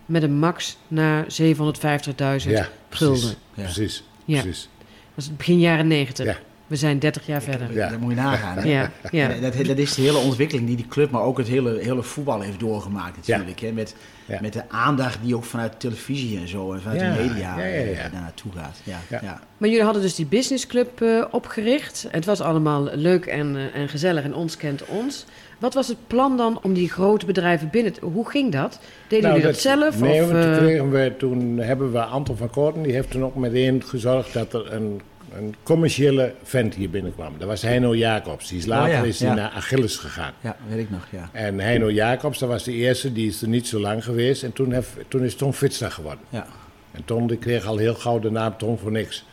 Met 0.07 0.23
een 0.23 0.39
max 0.39 0.77
naar 0.89 1.25
750.000 1.25 2.51
Ja, 2.51 2.69
gulden. 2.89 2.89
precies. 2.89 3.37
Ja. 3.55 3.63
Precies, 3.63 4.05
Ja. 4.25 4.41
precies. 4.43 4.69
Dat 5.15 5.25
is 5.25 5.37
begin 5.37 5.59
jaren 5.59 5.87
90. 5.87 6.27
Ja. 6.27 6.39
We 6.75 6.81
zijn 6.81 6.99
30 6.99 7.27
jaar 7.27 7.43
verder. 7.43 7.73
Ja. 7.73 7.89
Dat 7.89 7.99
moet 8.01 8.11
je 8.11 8.17
nagaan. 8.17 8.57
Hè? 8.59 8.69
Ja, 8.69 8.91
ja. 9.11 9.29
Dat, 9.29 9.67
dat 9.67 9.79
is 9.79 9.95
de 9.95 10.03
hele 10.03 10.19
ontwikkeling 10.19 10.67
die 10.67 10.77
die 10.77 10.87
club, 10.89 11.11
maar 11.11 11.23
ook 11.23 11.39
het 11.39 11.49
hele, 11.49 11.79
hele 11.81 12.03
voetbal 12.03 12.41
heeft 12.41 12.61
doorgemaakt 12.61 13.17
natuurlijk. 13.17 13.61
Hè? 13.61 13.73
Met, 13.73 13.95
Ja. 14.27 14.39
met 14.41 14.53
de 14.53 14.63
aandacht 14.69 15.19
die 15.23 15.37
ook 15.37 15.45
vanuit 15.45 15.73
de 15.73 15.79
televisie 15.79 16.39
en 16.39 16.49
zo 16.49 16.73
en 16.73 16.81
vanuit 16.81 17.01
Ja, 17.01 17.13
de 17.15 17.23
media 17.23 17.59
ja, 17.59 17.65
ja, 17.65 17.65
eh, 17.65 17.97
ja. 17.97 18.09
daar 18.09 18.21
naartoe 18.21 18.53
gaat. 18.57 18.81
Ja, 18.85 18.99
Ja. 19.09 19.19
ja. 19.23 19.41
Maar 19.59 19.69
jullie 19.69 19.85
hadden 19.85 20.03
dus 20.03 20.15
die 20.15 20.27
businessclub 20.27 21.01
eh 21.01 21.25
opgericht. 21.31 22.07
Het 22.11 22.25
was 22.25 22.41
allemaal 22.41 22.89
leuk 22.95 23.27
en, 23.27 23.57
eh, 23.57 23.81
en 23.81 23.89
gezellig 23.89 24.25
en 24.25 24.35
ons 24.35 24.57
kent 24.57 24.85
ons. 24.87 25.25
Wat 25.59 25.75
was 25.75 25.89
het 25.89 26.07
plan 26.07 26.37
dan 26.37 26.59
om 26.63 26.73
die 26.73 26.91
grote 26.91 27.27
bedrijven 27.27 27.69
binnen 27.71 27.93
te... 27.93 28.05
Hoe 28.05 28.29
ging 28.31 28.53
dat? 28.53 28.79
Deden 29.09 29.25
Nou, 29.29 29.35
jullie 29.41 29.53
dat, 29.53 29.61
zelf? 29.63 30.01
Nee, 30.01 30.23
of, 30.23 30.31
want 30.31 30.43
toen, 30.43 30.57
kregen 30.57 30.91
we, 30.91 31.13
toen 31.19 31.59
hebben 31.59 31.93
we 31.93 32.01
Anton 32.03 32.37
van 32.37 32.51
Koorten, 32.51 32.83
die 32.83 32.93
heeft 32.93 33.11
toen 33.11 33.25
ook 33.25 33.35
meteen 33.35 33.83
gezorgd 33.83 34.33
dat 34.33 34.53
er 34.53 34.73
een, 34.73 35.01
een 35.37 35.55
commerciële 35.63 36.35
vent 36.43 36.75
hier 36.75 36.91
binnenkwam. 36.91 37.35
Dat 37.39 37.49
was 37.49 37.63
Heino 37.63 37.95
Jacobs. 37.95 38.49
Die 38.49 38.59
is 38.59 38.67
later 38.67 38.95
Oh 38.95 39.01
ja, 39.01 39.03
is 39.09 39.19
die 39.19 39.27
ja. 39.27 39.35
naar 39.35 39.51
Achilles 39.51 39.97
gegaan. 39.97 40.33
Ja, 40.41 40.57
weet 40.69 40.79
ik 40.79 40.91
nog, 40.91 41.07
ja. 41.11 41.29
En 41.33 41.61
Heino 41.61 41.91
Jacobs, 41.91 42.39
dat 42.39 42.49
was 42.49 42.65
de 42.65 42.73
eerste, 42.73 43.13
die 43.13 43.29
is 43.29 43.43
er 43.43 43.49
niet 43.49 43.67
zo 43.67 43.81
lang 43.81 44.05
geweest. 44.05 44.43
En 44.43 44.53
toen, 44.53 44.73
heeft, 44.73 44.91
toen 45.09 45.25
is 45.25 45.35
Tom 45.35 45.53
Fitzner 45.53 45.91
geworden. 45.91 46.25
ja. 46.29 46.47
En 46.93 47.05
Tom 47.05 47.27
die 47.27 47.37
kreeg 47.37 47.65
al 47.65 47.77
heel 47.77 47.95
gauw 47.95 48.19
de 48.19 48.31
naam 48.31 48.57
Tom 48.57 48.79
voor 48.79 48.91
niks. 48.91 49.25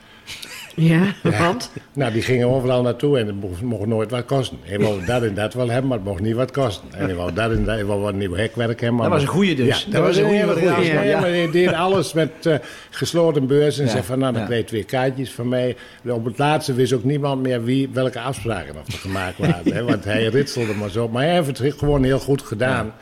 Ja, 0.76 1.02
want? 1.24 1.72
Nou, 1.94 2.12
die 2.14 2.22
gingen 2.22 2.48
overal 2.48 2.82
naartoe 2.82 3.20
en 3.20 3.28
het 3.28 3.36
mocht, 3.42 3.62
mocht 3.62 3.86
nooit 3.86 4.12
wat 4.12 4.26
kosten. 4.26 4.58
Hij 4.62 4.80
wou 4.80 5.06
dat 5.06 5.24
en 5.24 5.34
dat 5.34 5.54
wel 5.54 5.70
hebben, 5.70 5.88
maar 5.90 5.98
het 5.98 6.08
mocht 6.08 6.22
niet 6.22 6.36
wat 6.36 6.52
kosten. 6.52 6.88
En 6.92 7.06
hij 7.06 7.16
wou 7.16 7.34
dat 7.34 7.52
en 7.52 7.66
dat, 7.66 7.76
hij 7.76 7.86
wou 7.86 8.02
wat 8.02 8.14
nieuw 8.14 8.36
hekwerk 8.36 8.80
hebben. 8.82 9.00
maar- 9.00 9.10
Dat 9.10 9.14
was 9.20 9.22
een 9.28 9.34
goeie 9.34 9.56
dus. 9.56 9.86
Ja, 9.86 9.92
dat, 9.92 10.02
was 10.02 10.18
een 10.18 10.26
goeie. 10.26 10.44
goeie. 10.44 10.86
Ja, 10.94 11.02
Ja. 11.02 11.20
maar 11.20 11.30
hij 11.30 11.52
deed 11.52 11.74
alles 11.74 12.14
met 12.14 12.32
eh, 12.46 12.56
gesloten 12.90 13.48
beurs 13.48 13.78
en 13.80 13.86
Ja, 13.86 13.92
zei 13.92 14.04
van, 14.04 14.20
nou, 14.20 14.32
dan 14.32 14.42
ja. 14.42 14.48
kreeg 14.48 14.60
je 14.60 14.66
twee 14.66 14.84
kaartjes 14.84 15.32
van 15.32 15.48
mij. 15.50 15.76
Op 16.08 16.26
het 16.26 16.38
laatste 16.38 16.74
wist 16.74 16.94
ook 16.94 17.04
niemand 17.04 17.42
meer 17.42 17.64
wie, 17.64 17.90
welke 17.94 18.20
afspraken 18.20 18.76
nog 18.76 19.02
gemaakt 19.02 19.38
waren. 19.38 19.74
hè, 19.74 19.84
want 19.84 20.04
hij 20.04 20.26
ritselde 20.26 20.74
maar 20.74 20.90
zo. 20.90 21.08
Maar 21.10 21.24
hij 21.24 21.34
heeft 21.34 21.58
het 21.58 21.74
gewoon 21.78 22.04
heel 22.04 22.20
goed 22.20 22.42
gedaan. 22.42 22.94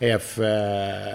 Heeft 0.00 0.38
eh, 0.38 0.48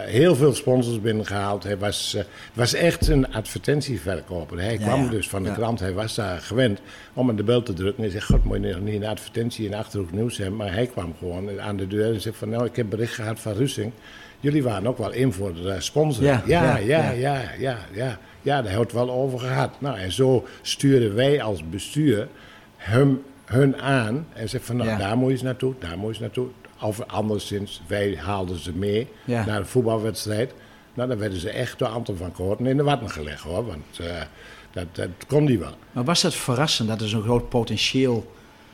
heel 0.05 0.35
veel 0.35 0.53
sponsors 0.53 1.01
binnengehaald. 1.01 1.63
Hij 1.63 1.77
was, 1.77 2.13
eh, 2.13 2.23
was 2.53 2.73
echt 2.73 3.07
een 3.07 3.33
advertentieverkoper. 3.33 4.59
Hij 4.59 4.73
Ja, 4.73 4.77
kwam 4.79 5.03
ja. 5.03 5.09
dus 5.09 5.29
van 5.29 5.43
de 5.43 5.51
krant. 5.53 5.79
Hij 5.79 5.93
was 5.93 6.15
daar 6.15 6.39
gewend 6.39 6.79
om 7.13 7.29
aan 7.29 7.35
de 7.35 7.43
bel 7.43 7.63
te 7.63 7.73
drukken. 7.73 8.03
Hij 8.03 8.11
zegt, 8.11 8.25
god, 8.25 8.43
moet 8.43 8.61
je 8.63 8.71
nog 8.73 8.79
niet 8.79 9.01
een 9.01 9.07
advertentie 9.07 9.65
in 9.65 9.73
Achterhoek 9.73 10.11
Nieuws 10.11 10.37
hebben? 10.37 10.55
Maar 10.57 10.73
hij 10.73 10.85
kwam 10.87 11.13
gewoon 11.19 11.61
aan 11.61 11.77
de 11.77 11.87
deur 11.87 12.13
en 12.13 12.21
zei 12.21 12.35
van... 12.35 12.49
nou, 12.49 12.65
ik 12.65 12.75
heb 12.75 12.89
bericht 12.89 13.13
gehad 13.13 13.39
van 13.39 13.53
Russing. 13.53 13.91
Jullie 14.39 14.63
waren 14.63 14.87
ook 14.87 14.97
wel 14.97 15.11
in 15.11 15.33
voor 15.33 15.53
de 15.53 15.69
eh, 15.71 15.79
sponsor. 15.79 16.23
Ja, 16.23 16.43
ja, 16.45 16.77
ja, 16.77 17.11
ja, 17.11 17.41
ja. 17.59 17.77
ja, 17.93 18.19
ja, 18.41 18.61
daar 18.61 18.79
het 18.79 18.91
wel 18.91 19.11
over 19.11 19.39
gehad. 19.39 19.81
Nou, 19.81 19.97
en 19.97 20.11
zo 20.11 20.45
sturen 20.61 21.15
wij 21.15 21.41
als 21.41 21.69
bestuur 21.69 22.27
hem, 22.75 23.21
hun 23.45 23.77
aan. 23.81 24.27
En 24.33 24.49
zeggen 24.49 24.61
van, 24.67 24.75
nou, 24.77 24.89
Ja. 24.89 24.97
daar 24.97 25.17
moet 25.17 25.27
je 25.27 25.33
eens 25.33 25.41
naartoe, 25.41 25.73
daar 25.79 25.91
moet 25.97 26.01
je 26.01 26.07
eens 26.07 26.19
naartoe. 26.19 26.47
Of 26.81 27.01
anderszins, 27.07 27.81
wij 27.87 28.17
haalden 28.19 28.59
ze 28.59 28.71
mee 28.73 29.07
Ja. 29.25 29.45
naar 29.45 29.57
een 29.59 29.65
voetbalwedstrijd. 29.65 30.53
Nou, 30.93 31.09
dan 31.09 31.17
werden 31.17 31.39
ze 31.39 31.49
echt 31.49 31.79
door 31.79 31.87
Anton 31.87 32.17
van 32.17 32.31
Koorten 32.31 32.65
in 32.65 32.77
de 32.77 32.83
watten 32.83 33.09
gelegd, 33.09 33.41
hoor. 33.43 33.65
Want 33.65 33.99
eh, 33.99 34.05
dat, 34.71 34.85
dat 34.91 35.07
kon 35.27 35.45
die 35.45 35.59
wel. 35.59 35.73
Maar 35.91 36.03
was 36.03 36.21
dat 36.21 36.33
verrassend 36.35 36.89
dat 36.89 37.01
er 37.01 37.07
zo'n 37.07 37.21
groot 37.23 37.49
potentieel 37.49 38.33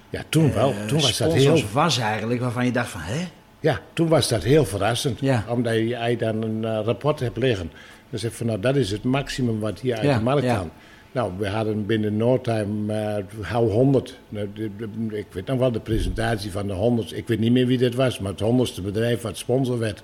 Ja, 0.10 0.24
toen 0.30 0.54
wel. 0.54 0.72
eh, 0.72 0.86
Toen 0.86 1.02
was 1.02 1.18
dat 1.18 1.34
heel... 1.34 1.62
was 1.74 1.98
eigenlijk, 1.98 2.42
waarvan 2.42 2.66
je 2.66 2.72
dacht 2.72 2.90
van, 2.90 3.02
hè? 3.02 3.28
Ja, 3.60 3.80
toen 3.94 4.08
was 4.08 4.28
dat 4.28 4.44
heel 4.44 4.66
verrassend. 4.66 5.20
Ja. 5.20 5.46
Omdat 5.48 5.74
je 5.74 5.88
jij 5.88 6.18
dan 6.18 6.42
een 6.42 6.66
eh, 6.66 6.80
rapport 6.86 7.20
hebt 7.20 7.38
liggen. 7.38 7.72
Dan 8.10 8.20
zeg 8.20 8.32
je 8.32 8.38
van, 8.38 8.46
nou, 8.46 8.60
dat 8.60 8.76
is 8.76 8.92
het 8.92 9.04
maximum 9.04 9.60
wat 9.60 9.80
hier 9.80 9.96
uit 9.96 10.04
Ja, 10.06 10.18
de 10.18 10.24
markt 10.24 10.46
kan. 10.46 10.72
Nou, 11.12 11.32
we 11.38 11.48
hadden 11.48 11.86
binnen 11.86 12.18
no 12.18 12.42
time, 12.42 12.94
eh 12.94 13.24
hou 13.42 13.70
100. 13.72 14.20
Nou, 14.30 14.48
de- 14.54 14.70
de- 14.78 15.18
ik 15.18 15.26
weet 15.32 15.46
nog 15.46 15.58
wel 15.60 15.72
de 15.72 15.80
presentatie 15.80 16.52
van 16.52 16.68
de 16.68 16.74
100. 16.74 17.18
Ik 17.18 17.28
weet 17.28 17.40
niet 17.40 17.52
meer 17.52 17.66
wie 17.68 17.78
dit 17.78 17.96
was, 17.96 18.20
maar 18.20 18.32
het 18.32 18.40
honderdste 18.40 18.82
bedrijf 18.82 19.22
wat 19.22 19.38
sponsor 19.38 19.80
werd. 19.80 20.04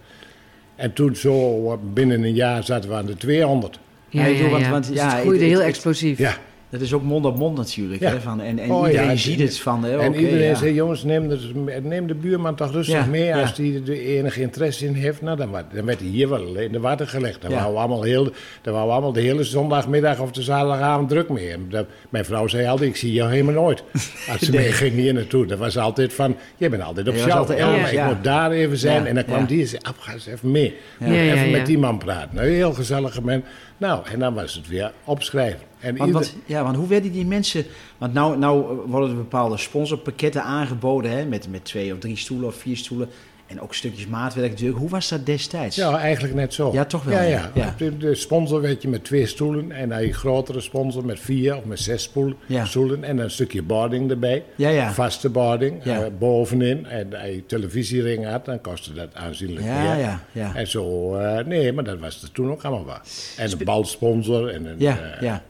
En 0.75 0.93
toen 0.93 1.15
zo 1.15 1.65
eh, 1.71 1.77
binnen 1.93 2.23
een 2.23 2.33
jaar 2.33 2.63
zaten 2.63 2.89
we 2.89 2.95
aan 2.95 3.05
de 3.05 3.15
200. 3.15 3.79
Ja, 4.09 4.21
Ja, 4.21 4.27
ja, 4.27 4.31
ik 4.33 4.37
bedoel, 4.41 4.47
ja. 4.47 4.51
want- 4.59 4.71
want, 4.71 4.87
Dus 4.87 4.95
ja, 4.95 5.11
het 5.11 5.21
groeide 5.21 5.43
heel 5.45 5.61
explosief. 5.61 6.17
Ja, 6.17 6.37
Dat 6.69 6.81
is 6.81 6.93
ook 6.93 7.03
mond 7.03 7.25
op 7.25 7.37
mond 7.37 7.57
natuurlijk. 7.57 8.01
Ja. 8.01 8.09
Hè? 8.11 8.21
Van, 8.21 8.41
en 8.41 8.59
en 8.59 8.71
Oh, 8.71 8.87
iedereen 8.87 9.09
ja, 9.09 9.15
ziet 9.15 9.39
het 9.39 9.59
van, 9.59 9.83
hè, 9.83 9.97
en 9.99 10.15
iedereen 10.15 10.47
ja. 10.47 10.55
zei, 10.55 10.73
jongens, 10.73 11.03
neem 11.03 11.27
de, 11.29 11.39
neem 11.83 12.07
de 12.07 12.15
buurman 12.15 12.55
toch 12.55 12.71
rustig 12.71 13.07
mee. 13.07 13.35
Als 13.35 13.55
die 13.55 13.81
er 13.85 13.91
enige 13.91 14.41
interesse 14.41 14.85
in 14.85 14.93
heeft, 14.93 15.21
nou, 15.21 15.37
dan, 15.37 15.51
dan 15.73 15.85
werd 15.85 15.99
hij 15.99 16.07
hier 16.09 16.29
wel 16.29 16.55
in 16.55 16.71
de 16.71 16.79
water 16.79 17.07
gelegd. 17.07 17.41
Dan 17.41 17.51
waren 17.51 17.71
we 17.71 17.77
allemaal, 17.79 18.01
heel, 18.03 18.23
dan 18.61 18.73
waren 18.73 18.87
we 18.87 18.93
allemaal 18.93 19.11
de 19.13 19.21
hele 19.21 19.43
zondagmiddag 19.43 20.19
of 20.19 20.31
de 20.31 20.41
zaterdagavond 20.41 21.09
druk 21.09 21.29
mee. 21.29 21.51
En 21.51 21.65
dat- 21.69 21.85
mijn 22.09 22.25
vrouw 22.25 22.47
zei 22.47 22.67
altijd, 22.67 22.89
ik 22.89 22.95
zie 22.95 23.13
jou 23.13 23.31
helemaal 23.31 23.53
nooit. 23.53 23.83
Als 24.31 24.39
ze 24.39 24.51
Nee. 24.51 24.59
mee 24.61 24.71
ging 24.71 24.93
hier 24.93 25.13
naartoe, 25.13 25.45
dat 25.45 25.57
was 25.57 25.77
altijd 25.77 26.13
van, 26.13 26.35
jij 26.57 26.69
bent 26.69 26.83
altijd 26.83 27.07
op 27.07 27.13
Je 27.13 27.19
ja. 27.27 27.87
ik 27.89 28.05
moet 28.15 28.23
daar 28.23 28.51
even 28.51 28.77
zijn. 28.77 29.05
En 29.05 29.15
dan 29.15 29.25
kwam 29.25 29.45
die 29.45 29.61
en 29.61 29.67
zei, 29.67 29.81
"Ab, 29.85 29.95
ga 29.99 30.13
eens 30.13 30.27
even 30.27 30.51
mee. 30.51 30.75
Even 31.01 31.51
met 31.51 31.65
die 31.65 31.77
man 31.77 31.97
praten. 31.97 32.35
Nou, 32.35 32.47
heel 32.47 32.73
gezellige 32.73 33.21
man. 33.21 33.43
Nou, 33.77 34.01
en 34.11 34.19
dan 34.19 34.33
was 34.33 34.53
het 34.53 34.67
weer 34.67 34.91
opschrijven. 35.03 35.66
En 35.79 35.97
Want, 35.97 36.07
ieder- 36.09 36.13
want, 36.13 36.35
ja, 36.45 36.63
want 36.63 36.75
hoe 36.75 36.87
werden 36.87 37.11
die 37.11 37.25
mensen... 37.25 37.65
Want 37.97 38.13
nou, 38.13 38.37
nou 38.37 38.81
worden 38.87 39.09
er 39.09 39.15
bepaalde 39.15 39.57
sponsorpakketten 39.57 40.43
aangeboden... 40.43 41.11
Hè, 41.11 41.25
met, 41.25 41.47
met 41.51 41.65
twee 41.65 41.93
of 41.93 41.99
drie 41.99 42.17
stoelen 42.17 42.47
of 42.47 42.55
vier 42.55 42.77
stoelen. 42.77 43.09
En 43.47 43.61
ook 43.61 43.73
stukjes 43.73 44.07
maatwerk 44.07 44.49
natuurlijk. 44.49 44.79
Hoe 44.79 44.89
was 44.89 45.09
dat 45.09 45.25
destijds? 45.25 45.75
Ja, 45.75 45.97
eigenlijk 45.97 46.33
net 46.35 46.53
zo. 46.53 46.69
Ja, 46.73 46.85
toch 46.85 47.03
wel, 47.03 47.21
Ja, 47.23 47.51
ja. 47.53 47.75
De, 47.99 48.15
sponsor 48.15 48.61
werd 48.61 48.81
je 48.81 48.87
met 48.87 49.03
twee 49.03 49.25
stoelen. 49.25 49.71
En 49.71 49.89
dan 49.89 50.01
je 50.05 50.13
grotere 50.13 50.61
sponsor 50.61 51.05
met 51.05 51.19
vier 51.19 51.57
of 51.57 51.65
met 51.65 51.79
zes 51.79 52.11
Ja. 52.45 52.65
stoelen. 52.65 53.03
En 53.03 53.17
een 53.17 53.31
stukje 53.31 53.61
boarding 53.63 54.09
erbij. 54.09 54.43
Ja, 54.55 54.69
ja. 54.69 54.91
Vaste 54.93 55.29
boarding 55.29 55.83
eh, 55.83 55.99
bovenin. 56.19 56.85
En 56.85 57.13
als 57.13 57.25
je 57.29 57.45
televisiering 57.45 58.25
had, 58.25 58.45
dan 58.45 58.61
kostte 58.61 58.93
dat 58.93 59.09
aanzienlijk 59.15 59.65
Ja, 59.65 59.81
meer. 59.93 59.99
ja, 60.03 60.21
ja. 60.31 60.55
En 60.55 60.67
zo, 60.67 61.15
eh, 61.15 61.45
nee, 61.45 61.73
maar 61.73 61.83
dat 61.83 61.99
was 61.99 62.23
er 62.23 62.31
toen 62.31 62.51
ook 62.51 62.63
allemaal 62.63 62.85
wel. 62.85 62.99
En 63.37 63.51
een 63.51 63.63
balsponsor. 63.63 64.49
En, 64.49 64.65
een, 64.65 64.75
Ja, 64.79 64.99
eh, 64.99 65.21
ja. 65.21 65.43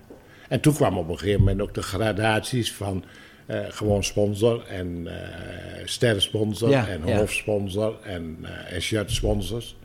En 0.48 0.60
toen 0.60 0.74
kwamen 0.74 1.00
op 1.00 1.10
een 1.10 1.18
gegeven 1.20 1.40
moment 1.40 1.62
ook 1.62 1.74
de 1.74 1.82
gradaties 1.82 2.74
van 2.74 3.04
eh, 3.46 3.60
gewoon 3.70 4.04
sponsor 4.04 4.66
en 4.68 5.08
eh 5.08 5.86
sterrensponsor 5.86 6.70
Ja, 6.70 6.88
en 6.88 7.02
ja. 7.06 7.18
hoofdsponsor 7.18 7.96
en, 8.04 8.38
eh 8.42 8.74
en 8.76 8.82
shirtsponsors. 8.82 9.76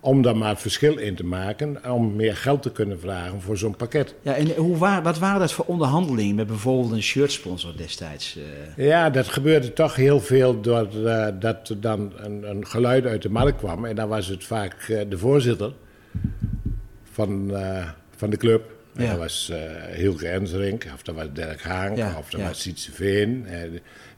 Om 0.00 0.22
daar 0.22 0.36
maar 0.36 0.58
verschil 0.58 0.96
in 0.98 1.14
te 1.14 1.24
maken, 1.24 1.92
om 1.92 2.16
meer 2.16 2.36
geld 2.36 2.62
te 2.62 2.72
kunnen 2.72 3.00
vragen 3.00 3.40
voor 3.40 3.56
zo'n 3.58 3.76
pakket. 3.76 4.14
Ja, 4.22 4.34
en 4.34 4.54
hoe 4.54 4.76
wa- 4.76 5.02
wat 5.02 5.18
waren 5.18 5.40
dat 5.40 5.52
voor 5.52 5.64
onderhandelingen 5.64 6.34
met 6.34 6.46
bijvoorbeeld 6.46 6.92
een 6.92 7.02
shirtsponsor 7.02 7.76
destijds? 7.76 8.38
Ja, 8.76 9.10
dat 9.10 9.28
gebeurde 9.28 9.72
toch 9.72 9.94
heel 9.94 10.20
veel 10.20 10.60
doordat 10.60 11.68
er 11.68 11.80
dan 11.80 12.12
een, 12.16 12.50
een 12.50 12.66
geluid 12.66 13.06
uit 13.06 13.22
de 13.22 13.28
markt 13.30 13.58
kwam. 13.58 13.84
En 13.84 13.96
dan 13.96 14.08
was 14.08 14.26
het 14.26 14.44
vaak 14.44 15.04
de 15.08 15.18
voorzitter 15.18 15.72
van, 17.12 17.52
van 18.16 18.30
de 18.30 18.36
club. 18.36 18.76
En 18.98 19.04
Ja. 19.04 19.10
dat 19.10 19.18
was 19.18 19.50
eh 19.52 19.58
Hilke 19.96 20.28
Enserink, 20.28 20.86
of 20.94 21.02
dat 21.02 21.14
was 21.14 21.26
Dirk 21.32 21.62
Haank, 21.62 21.96
Ja, 21.96 22.14
of 22.18 22.30
dat 22.30 22.40
ja. 22.40 22.46
was 22.46 22.60
Sietse 22.60 22.92
Veen. 22.92 23.46
eh, 23.46 23.58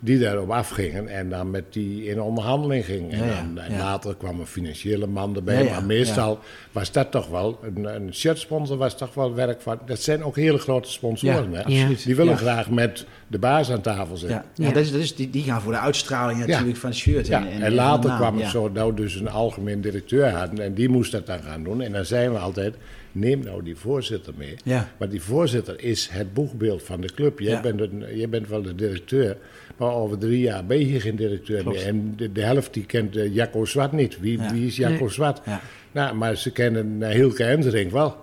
die 0.02 0.18
daarop 0.18 0.50
afgingen 0.50 1.08
en 1.08 1.28
dan 1.28 1.50
met 1.50 1.72
die 1.72 2.04
in 2.04 2.20
onderhandeling 2.20 2.84
gingen. 2.84 3.10
En 3.10 3.54
dan, 3.54 3.64
en 3.64 3.72
ja. 3.72 3.78
later 3.78 4.16
kwam 4.16 4.40
een 4.40 4.46
financiële 4.46 5.06
man 5.06 5.36
erbij. 5.36 5.54
Ja, 5.54 5.60
ja, 5.62 5.70
maar 5.70 5.84
meestal 5.84 6.38
was 6.72 6.92
dat 6.92 7.10
toch 7.10 7.28
wel, 7.28 7.58
een, 7.62 7.84
een 7.94 8.14
shirtsponsor 8.14 8.76
was 8.76 8.96
toch 8.96 9.14
wel 9.14 9.34
werk 9.34 9.60
van... 9.60 9.78
Dat 9.86 10.00
zijn 10.00 10.24
ook 10.24 10.36
hele 10.36 10.58
grote 10.58 10.90
sponsoren, 10.90 11.50
Ja, 11.50 11.56
hè? 11.56 11.64
absoluut. 11.64 12.04
Die 12.04 12.16
willen 12.16 12.32
Ja. 12.32 12.38
graag 12.38 12.70
met 12.70 13.06
de 13.26 13.38
baas 13.38 13.70
aan 13.70 13.80
tafel 13.80 14.16
zitten. 14.16 14.36
Ja, 14.36 14.44
ja. 14.54 14.66
Ja. 14.66 14.72
Dat 14.72 14.82
is, 14.82 14.92
dat 14.92 15.00
is, 15.00 15.14
die, 15.14 15.30
die 15.30 15.42
gaan 15.42 15.60
voor 15.62 15.72
de 15.72 15.78
uitstraling 15.78 16.46
natuurlijk 16.46 16.76
van 16.76 16.90
het 16.90 16.98
shirt. 16.98 17.26
Ja, 17.26 17.38
en, 17.40 17.50
en, 17.52 17.62
en, 17.62 17.72
later 17.74 18.16
kwam 18.16 18.38
het 18.38 18.50
zo 18.50 18.72
dat 18.72 18.86
we 18.86 18.94
dus 18.94 19.14
een 19.14 19.28
algemeen 19.30 19.80
directeur 19.80 20.30
hadden 20.30 20.64
en 20.64 20.74
die 20.74 20.88
moest 20.88 21.12
dat 21.12 21.26
dan 21.26 21.42
gaan 21.42 21.62
doen. 21.64 21.80
En 21.80 21.92
dan 21.92 22.04
zijn 22.04 22.32
we 22.32 22.38
altijd, 22.38 22.74
neem 23.12 23.40
nou 23.44 23.62
die 23.62 23.76
voorzitter 23.76 24.32
mee. 24.36 24.54
Ja. 24.64 24.88
Maar 24.98 25.08
die 25.08 25.22
voorzitter 25.22 25.82
is 25.82 26.08
het 26.12 26.34
boegbeeld 26.34 26.82
van 26.82 27.00
de 27.00 27.12
club. 27.14 27.38
Jij, 27.38 27.52
Ja. 27.52 27.60
bent, 27.60 27.80
een, 27.80 28.04
jij 28.14 28.28
bent 28.28 28.48
wel 28.48 28.62
de 28.62 28.74
directeur, 28.74 29.36
maar 29.76 29.90
over 29.92 30.18
drie 30.18 30.40
jaar 30.40 30.66
ben 30.66 30.86
je 30.88 31.00
geen 31.00 31.16
directeur 31.16 31.62
Klopt. 31.62 31.76
meer. 31.76 31.86
En 31.86 32.12
de, 32.16 32.32
de 32.32 32.42
helft 32.42 32.74
die 32.74 32.84
kent 32.86 33.16
eh, 33.16 33.34
Jacco 33.34 33.64
Zwart 33.64 33.92
niet. 33.92 34.20
Wie, 34.20 34.38
Ja. 34.38 34.52
wie 34.52 34.66
is 34.66 34.76
Jacco 34.76 34.98
Nee. 35.04 35.08
Zwart? 35.12 35.40
Ja. 35.46 35.60
Nou, 35.92 36.14
maar 36.16 36.36
ze 36.36 36.50
kennen 36.52 36.86
uh, 37.00 37.08
Hilke 37.08 37.44
Enderink 37.44 37.90
wel. 37.90 38.16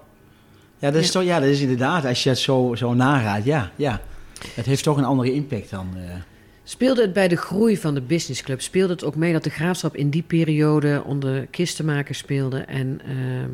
Ja, 0.79 0.91
dat 0.91 1.01
is, 1.01 1.11
Toch, 1.11 1.23
ja, 1.23 1.39
dat 1.39 1.49
is 1.49 1.61
inderdaad, 1.61 2.05
als 2.05 2.23
je 2.23 2.29
het 2.29 2.37
zo, 2.39 2.75
zo 2.75 2.93
nagaat, 2.93 3.43
ja, 3.45 3.71
ja. 3.75 4.01
Het 4.53 4.65
heeft 4.65 4.83
toch 4.83 4.97
een 4.97 5.03
andere 5.03 5.33
impact 5.33 5.69
dan... 5.69 5.87
eh, 5.95 6.01
Speelde 6.63 7.01
het 7.01 7.13
bij 7.13 7.27
de 7.27 7.35
groei 7.35 7.77
van 7.77 7.93
de 7.93 8.01
businessclub, 8.01 8.61
speelde 8.61 8.93
het 8.93 9.03
ook 9.03 9.15
mee 9.15 9.33
dat 9.33 9.43
de 9.43 9.49
graafschap 9.49 9.95
in 9.95 10.09
die 10.09 10.23
periode 10.27 11.03
onder 11.05 11.45
kistenmakers 11.47 12.17
speelde 12.17 12.59
en 12.59 12.99
ehm, 13.05 13.17
eh, 13.17 13.45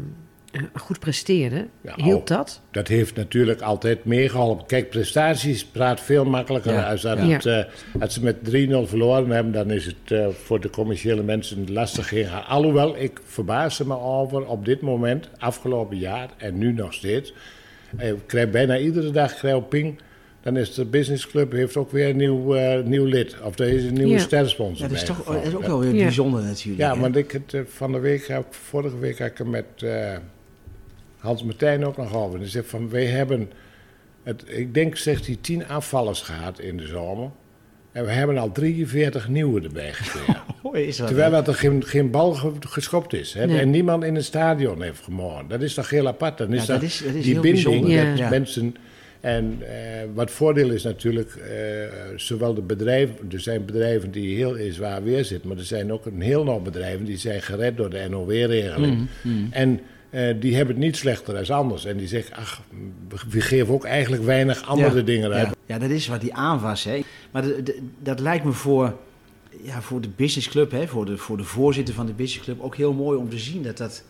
goed 0.74 1.00
presteerde? 1.00 1.68
Ja, 1.82 1.94
Hielp 1.96 2.20
oh. 2.22 2.26
dat? 2.38 2.62
Dat 2.72 2.88
heeft 2.88 3.16
natuurlijk 3.16 3.62
altijd 3.62 4.06
meegeholpen. 4.06 4.66
Kijk, 4.66 4.90
prestaties 4.90 5.66
praat 5.66 6.02
veel 6.02 6.26
makkelijker. 6.26 6.74
Ja, 6.74 6.90
Als, 6.90 7.02
dat 7.02 7.18
ja. 7.18 7.24
het, 7.28 7.46
eh, 7.46 7.64
als 8.02 8.14
ze 8.14 8.24
met 8.24 8.36
3-0 8.44 8.88
verloren 8.88 9.30
hebben, 9.30 9.54
dan 9.54 9.72
is 9.72 9.86
het 9.86 10.12
eh, 10.12 10.28
voor 10.30 10.60
de 10.60 10.70
commerciële 10.70 11.24
mensen 11.24 11.72
lastig 11.74 12.08
gegaan. 12.08 12.46
Alhoewel, 12.46 12.96
ik 12.98 13.22
verbaas 13.26 13.80
er 13.80 13.88
me 13.88 14.00
over 14.00 14.46
op 14.48 14.66
dit 14.66 14.82
moment, 14.82 15.30
afgelopen 15.38 15.98
jaar 15.98 16.30
en 16.38 16.58
nu 16.58 16.72
nog 16.74 16.94
steeds. 16.94 17.34
Eh, 17.98 18.10
Ik 18.10 18.20
krijg 18.26 18.50
bijna 18.50 18.78
iedere 18.78 19.12
dag 19.12 19.36
krijg 19.36 19.68
ping. 19.68 20.00
Dan 20.42 20.58
is 20.58 20.74
de 20.74 20.86
businessclub 20.86 21.52
heeft 21.52 21.78
ook 21.78 21.92
weer 21.92 22.10
een 22.10 22.18
nieuw, 22.18 22.56
eh, 22.56 22.84
nieuw 22.84 23.06
lid. 23.06 23.36
Of 23.44 23.60
er 23.60 23.68
is 23.68 23.84
een 23.84 23.94
nieuwe 23.94 24.12
Ja. 24.12 24.18
stersponsor 24.20 24.82
ja, 24.86 24.88
dat 24.88 24.98
is, 25.02 25.04
toch, 25.04 25.24
dat 25.24 25.44
is 25.46 25.56
ook 25.56 25.66
wel 25.66 25.80
weer 25.80 25.94
Ja. 25.94 26.04
bijzonder 26.04 26.42
natuurlijk. 26.44 26.82
Ja, 26.82 26.94
hè? 26.94 27.00
want 27.00 27.16
ik 27.16 27.32
het, 27.32 27.54
eh, 27.54 27.62
van 27.68 27.92
de 27.92 28.00
week, 28.00 28.40
vorige 28.50 28.98
week 29.00 29.20
had 29.20 29.28
ik 29.28 29.40
er 29.40 29.48
met 29.48 29.66
eh, 29.78 30.16
Hans 31.24 31.44
Martijn 31.44 31.86
ook 31.86 31.98
nog 31.98 32.16
over. 32.16 32.40
Die 32.40 32.48
zegt 32.48 32.68
van, 32.70 32.90
wij 32.90 33.06
hebben, 33.06 33.52
het, 34.24 34.44
ik 34.48 34.74
denk, 34.74 34.96
zegt 34.98 35.26
hij, 35.26 35.38
tien 35.42 35.68
afvallers 35.68 36.22
gehad 36.22 36.60
in 36.60 36.78
de 36.78 36.88
zomer. 36.88 37.30
En 37.92 38.06
we 38.06 38.12
hebben 38.12 38.38
al 38.38 38.52
43 38.52 39.28
nieuwe 39.30 39.62
erbij 39.62 39.94
gekregen. 39.94 40.42
Oh, 40.66 40.78
is 40.78 40.98
dat, 40.98 41.08
Terwijl 41.08 41.32
dat 41.32 41.48
er 41.48 41.54
geen, 41.56 41.84
geen 41.86 42.12
bal 42.12 42.34
ge- 42.34 42.52
geschopt 42.60 43.14
is. 43.14 43.34
Hè? 43.34 43.46
Nee. 43.46 43.60
En 43.60 43.70
niemand 43.70 44.04
in 44.04 44.16
het 44.16 44.24
stadion 44.26 44.82
heeft 44.82 45.04
gemogen. 45.04 45.48
Dat 45.48 45.62
is 45.62 45.74
toch 45.74 45.90
heel 45.90 46.08
apart. 46.08 46.38
Dan 46.38 46.54
is 46.54 46.66
Ja, 46.66 46.66
dat 46.68 46.76
dat, 46.82 46.90
is- 46.90 47.02
dat 47.06 47.14
is 47.14 47.24
die 47.24 47.40
binding 47.40 47.88
Ja. 48.18 48.30
mensen... 48.30 48.76
En 49.22 49.58
eh, 49.62 49.74
wat 50.14 50.32
voordeel 50.32 50.70
is 50.70 50.84
natuurlijk, 50.84 51.36
eh, 51.36 51.52
zowel 52.16 52.54
de 52.54 52.62
bedrijven, 52.62 53.16
er 53.32 53.40
zijn 53.40 53.66
bedrijven 53.66 54.12
die 54.12 54.36
heel 54.36 54.56
in 54.56 54.74
zwaar 54.74 55.04
weer 55.04 55.26
zitten, 55.26 55.48
maar 55.50 55.58
er 55.58 55.64
zijn 55.64 55.92
ook 55.94 56.06
een 56.06 56.22
heel 56.22 56.44
nog 56.44 56.62
bedrijven 56.62 57.06
die 57.06 57.18
zijn 57.18 57.42
gered 57.42 57.78
door 57.78 57.90
de 57.90 58.08
NOW-regeling. 58.10 59.08
Mm, 59.22 59.48
En 59.52 59.80
eh, 60.14 60.36
die 60.40 60.56
hebben 60.56 60.76
het 60.76 60.84
niet 60.84 60.98
slechter 60.98 61.34
dan 61.46 61.58
anders. 61.58 61.86
En 61.86 61.98
die 61.98 62.08
zeggen, 62.08 62.36
ach, 62.36 62.62
we 63.30 63.42
geven 63.42 63.74
ook 63.74 63.86
eigenlijk 63.86 64.24
weinig 64.24 64.68
andere 64.68 64.98
Ja, 64.98 65.02
dingen 65.04 65.32
uit. 65.32 65.48
Ja. 65.48 65.54
ja, 65.66 65.80
dat 65.80 65.90
is 65.90 66.08
wat 66.08 66.22
die 66.22 66.34
aanwas. 66.34 66.84
Hè. 66.84 67.00
Maar 67.32 67.42
de- 67.42 67.64
de- 67.64 67.82
dat 68.00 68.20
lijkt 68.20 68.46
me 68.46 68.52
voor, 68.52 68.96
ja, 69.62 69.82
voor 69.82 70.02
de 70.02 70.10
businessclub, 70.16 70.72
hè, 70.72 70.88
voor, 70.88 71.06
de, 71.06 71.18
voor 71.18 71.38
de 71.38 71.44
voorzitter 71.44 71.94
van 71.94 72.06
de 72.06 72.14
businessclub, 72.14 72.62
ook 72.62 72.76
heel 72.76 72.94
mooi 72.94 73.18
om 73.18 73.30
te 73.30 73.40
zien 73.40 73.64
dat 73.64 73.78
dat, 73.78 74.04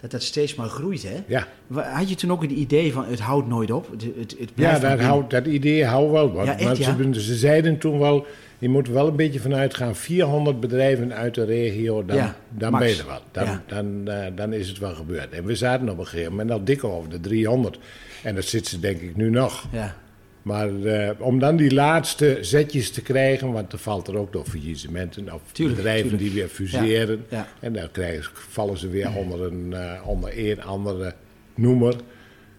dat, 0.00 0.10
dat 0.10 0.22
steeds 0.22 0.54
maar 0.54 0.68
groeit. 0.68 1.02
Hè. 1.02 1.16
Ja, 1.26 1.46
Had 1.72 2.08
je 2.08 2.14
toen 2.14 2.32
ook 2.32 2.42
het 2.42 2.50
idee 2.50 2.92
van 2.92 3.04
het 3.04 3.20
houdt 3.20 3.48
nooit 3.48 3.70
op? 3.70 3.90
Het, 3.90 4.02
het, 4.02 4.30
het 4.30 4.38
ja 4.38 4.46
blijft 4.54 4.80
dat, 4.80 5.00
houdt, 5.00 5.30
dat 5.30 5.46
idee 5.46 5.84
houdt 5.84 6.12
wel 6.12 6.32
wat. 6.32 6.46
Ja, 6.46 6.52
echt, 6.52 6.64
maar 6.64 6.78
ja? 6.78 7.12
ze, 7.12 7.22
ze 7.22 7.34
zeiden 7.36 7.78
toen 7.78 7.98
wel, 7.98 8.26
je 8.62 8.68
moet 8.68 8.86
er 8.86 8.92
wel 8.92 9.06
een 9.08 9.16
beetje 9.16 9.40
vanuit 9.40 9.74
gaan, 9.74 9.96
400 9.96 10.60
bedrijven 10.60 11.14
uit 11.14 11.34
de 11.34 11.44
regio, 11.44 12.04
dan, 12.04 12.16
Ja, 12.16 12.36
dan 12.48 12.78
ben 12.78 12.88
je 12.88 12.96
er 12.98 13.06
wel. 13.06 13.20
Dan, 13.32 13.44
Ja. 13.44 13.62
dan, 13.66 14.08
eh, 14.08 14.26
dan 14.34 14.52
is 14.52 14.68
het 14.68 14.78
wel 14.78 14.94
gebeurd. 14.94 15.30
En 15.32 15.44
we 15.44 15.54
zaten 15.54 15.88
op 15.88 15.98
een 15.98 16.06
gegeven 16.06 16.30
moment 16.30 16.50
al 16.50 16.64
dik 16.64 16.84
over 16.84 17.10
de 17.10 17.20
300. 17.20 17.78
En 18.22 18.34
dat 18.34 18.44
zit 18.44 18.66
ze 18.66 18.80
denk 18.80 19.00
ik 19.00 19.16
nu 19.16 19.30
nog. 19.30 19.66
Ja, 19.72 19.96
Maar 20.42 20.82
eh, 20.84 21.10
om 21.18 21.38
dan 21.38 21.56
die 21.56 21.74
laatste 21.74 22.38
zetjes 22.40 22.90
te 22.90 23.02
krijgen, 23.02 23.52
want 23.52 23.72
er 23.72 23.78
valt 23.78 24.08
er 24.08 24.16
ook 24.18 24.32
door 24.32 24.44
faillissementen 24.44 25.32
of 25.34 25.40
Tuurlijk, 25.52 25.76
bedrijven 25.76 26.08
tuurlijk. 26.10 26.22
die 26.30 26.40
weer 26.40 26.48
fuseren. 26.48 27.24
ja. 27.28 27.46
En 27.60 27.72
dan 27.72 27.90
krijgen, 27.90 28.32
vallen 28.34 28.78
ze 28.78 28.88
weer 28.88 29.16
onder 29.16 29.42
een, 29.42 29.72
eh, 29.72 30.08
onder 30.08 30.50
een 30.50 30.62
andere 30.62 31.14
noemer. 31.54 31.94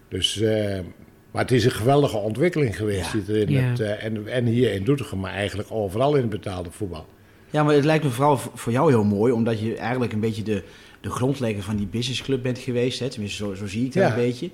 Dus, 0.08 0.42
maar 1.34 1.42
het 1.42 1.52
is 1.52 1.64
een 1.64 1.70
geweldige 1.70 2.16
ontwikkeling 2.16 2.76
geweest. 2.76 3.12
Ja. 3.12 3.20
die 3.44 3.46
in 3.46 3.64
het, 3.64 3.80
eh, 3.80 4.04
en, 4.04 4.26
en 4.26 4.46
hier 4.46 4.72
in 4.72 4.84
Doetinchem, 4.84 5.20
maar 5.20 5.32
eigenlijk 5.32 5.68
overal 5.72 6.14
in 6.14 6.20
het 6.20 6.30
betaalde 6.30 6.70
voetbal. 6.70 7.06
Ja, 7.50 7.62
maar 7.62 7.74
het 7.74 7.84
lijkt 7.84 8.04
me 8.04 8.10
vooral 8.10 8.36
voor 8.36 8.72
jou 8.72 8.90
heel 8.90 9.04
mooi, 9.04 9.32
omdat 9.32 9.60
je 9.60 9.76
eigenlijk 9.76 10.12
een 10.12 10.20
beetje 10.20 10.42
de, 10.42 10.62
de 11.00 11.10
grondlegger 11.10 11.62
van 11.62 11.76
die 11.76 11.86
businessclub 11.86 12.42
bent 12.42 12.58
geweest. 12.58 12.98
Hè? 13.00 13.08
Tenminste, 13.08 13.44
zo, 13.44 13.54
zo 13.54 13.66
zie 13.66 13.84
ik 13.84 13.92
dat 13.92 14.02
Ja. 14.02 14.08
een 14.08 14.14
beetje. 14.14 14.50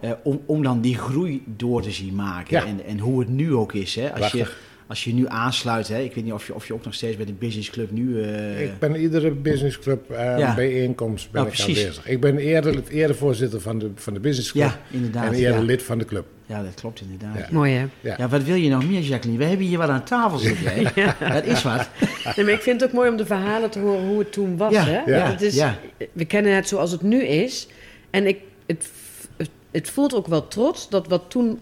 Eh, 0.00 0.10
om, 0.22 0.40
om 0.46 0.62
dan 0.62 0.80
die 0.80 0.98
groei 0.98 1.42
door 1.46 1.82
te 1.82 1.90
zien 1.90 2.14
maken. 2.14 2.56
Ja. 2.56 2.66
En, 2.66 2.84
en 2.84 2.98
hoe 2.98 3.20
het 3.20 3.28
nu 3.28 3.54
ook 3.54 3.72
is. 3.72 3.94
Hè? 3.94 4.14
Als, 4.14 4.32
je. 4.32 4.46
Als 4.92 5.04
je 5.04 5.14
nu 5.14 5.24
aansluit, 5.28 5.88
hè? 5.88 5.98
ik 6.00 6.14
weet 6.14 6.24
niet 6.24 6.32
of 6.32 6.46
je, 6.46 6.54
of 6.54 6.66
je 6.66 6.74
ook 6.74 6.84
nog 6.84 6.94
steeds 6.94 7.16
bij 7.16 7.26
de 7.26 7.32
businessclub 7.32 7.90
nu... 7.90 8.22
eh, 8.22 8.62
ik 8.62 8.78
ben 8.78 8.96
iedere 8.96 9.30
businessclub 9.30 10.10
eh, 10.10 10.38
Ja. 10.38 10.54
bijeenkomst 10.54 11.30
ben 11.30 11.40
Ja, 11.42 11.46
ik 11.48 11.54
precies. 11.54 11.78
aanwezig. 11.78 12.08
Ik 12.08 12.20
ben 12.20 12.38
eerder, 12.38 12.82
eerder 12.88 13.16
voorzitter 13.16 13.60
van 13.60 13.78
de, 13.78 13.90
van 13.94 14.14
de 14.14 14.20
businessclub 14.20 14.64
Ja, 14.64 14.80
inderdaad. 14.90 15.24
en 15.26 15.32
eerder 15.34 15.60
ja. 15.60 15.64
lid 15.66 15.82
van 15.82 15.98
de 15.98 16.04
club. 16.04 16.26
ja, 16.46 16.62
dat 16.62 16.74
klopt 16.74 17.00
inderdaad. 17.00 17.34
Ja. 17.34 17.40
Ja. 17.40 17.48
Mooi 17.50 17.72
hè? 17.72 17.86
Ja. 18.00 18.14
Ja, 18.18 18.28
wat 18.28 18.42
wil 18.42 18.54
je 18.54 18.68
nog 18.70 18.88
meer, 18.88 19.00
Jacqueline? 19.00 19.42
We 19.42 19.48
hebben 19.48 19.66
hier 19.66 19.78
wat 19.78 19.88
aan 19.88 20.04
tafel 20.04 20.38
zitten. 20.38 20.64
Hè? 20.74 20.82
Dat 21.34 21.44
is 21.44 21.62
wat. 21.62 21.88
Nee, 22.36 22.44
maar 22.44 22.54
ik 22.54 22.60
vind 22.62 22.80
het 22.80 22.88
ook 22.90 22.96
mooi 22.96 23.10
om 23.10 23.16
de 23.16 23.26
verhalen 23.26 23.70
te 23.70 23.78
horen 23.78 24.06
hoe 24.08 24.18
het 24.18 24.32
toen 24.32 24.56
was. 24.56 24.72
Ja, 24.72 24.84
hè? 24.84 25.00
ja, 25.16 25.30
Het 25.30 25.42
is, 25.42 25.54
ja. 25.54 25.78
We 26.12 26.24
kennen 26.24 26.54
het 26.54 26.68
zoals 26.68 26.90
het 26.90 27.02
nu 27.02 27.22
is. 27.24 27.68
En 28.10 28.26
ik, 28.26 28.38
het, 28.66 28.90
het, 29.36 29.50
het 29.70 29.90
voelt 29.90 30.14
ook 30.14 30.26
wel 30.26 30.48
trots 30.48 30.88
dat 30.88 31.08
wat 31.08 31.22
toen 31.28 31.60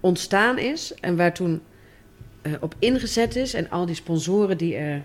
ontstaan 0.00 0.58
is 0.58 0.94
en 1.00 1.16
waar 1.16 1.34
toen 1.34 1.60
eh, 2.42 2.52
op 2.60 2.74
ingezet 2.78 3.36
is 3.36 3.54
en 3.54 3.70
al 3.70 3.86
die 3.86 3.94
sponsoren 3.94 4.58
die 4.58 4.76
er 4.76 5.02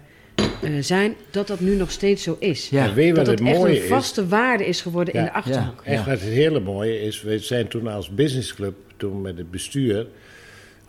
eh, 0.62 0.72
zijn, 0.80 1.16
dat 1.32 1.48
dat 1.48 1.60
nu 1.60 1.76
nog 1.76 1.92
steeds 1.92 2.24
zo 2.24 2.36
is. 2.40 2.70
Ja. 2.70 2.84
En 2.88 2.94
weet 2.94 3.08
je 3.08 3.14
Dat 3.14 3.18
wat 3.28 3.28
het 3.28 3.40
het 3.40 3.48
echt 3.50 3.58
mooie 3.58 3.76
een 3.76 3.82
is? 3.84 3.88
vaste 3.90 4.28
waarde 4.28 4.66
is 4.66 4.82
geworden 4.82 5.14
in 5.14 5.24
de 5.24 5.34
achterhoek. 5.34 5.82
Ja. 5.86 5.92
Echt 5.92 6.06
wat 6.06 6.20
het 6.20 6.30
hele 6.30 6.60
mooie 6.60 7.02
is, 7.02 7.22
we 7.22 7.40
zijn 7.40 7.68
toen 7.68 7.88
als 7.88 8.10
businessclub, 8.10 8.76
toen 8.98 9.22
met 9.22 9.38
het 9.38 9.52
bestuur, 9.52 10.08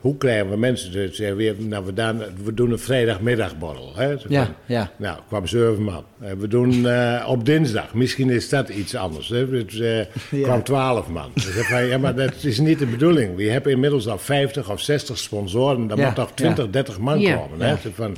hoe 0.01 0.17
krijgen 0.17 0.51
we 0.51 0.57
mensen 0.57 0.91
te 0.91 1.09
zeggen, 1.13 1.37
weer, 1.37 1.55
nou, 1.59 1.85
we, 1.85 1.93
dan, 1.93 2.23
we 2.45 2.55
doen 2.55 2.71
een 2.71 2.79
vrijdagmiddagborrel. 2.79 3.93
Hè? 3.95 4.11
Ja, 4.29 4.45
van, 4.45 4.55
ja. 4.67 4.91
Nou, 4.97 5.19
kwam 5.29 5.47
zeven 5.47 5.83
man. 5.83 6.05
Eh, 6.21 6.31
We 6.39 6.49
doen 6.49 6.89
eh, 6.89 7.27
op 7.29 7.45
dinsdag, 7.45 7.95
misschien 7.95 8.31
is 8.31 8.49
dat 8.49 8.69
iets 8.69 8.95
anders. 8.95 9.29
Hè? 9.29 9.47
Het 9.47 9.81
eh, 9.81 9.99
Ja. 10.41 10.43
kwam 10.43 10.63
twaalf 10.63 11.09
man. 11.09 11.31
Dus 11.35 11.45
van, 11.45 11.87
ja, 11.87 11.99
maar 11.99 12.15
dat 12.15 12.45
is 12.45 12.59
niet 12.59 12.79
de 12.79 12.87
bedoeling. 12.87 13.37
We 13.37 13.51
hebben 13.51 13.73
inmiddels 13.73 14.09
al 14.09 14.19
50 14.19 14.71
of 14.71 14.81
60 14.81 15.19
sponsoren, 15.19 15.87
dan 15.87 15.99
Ja, 15.99 16.07
moet 16.07 16.15
toch 16.15 16.33
20, 16.35 16.71
30 16.71 16.99
man 16.99 17.23
komen. 17.23 17.61
Hè? 17.61 17.77
Van, 17.95 18.17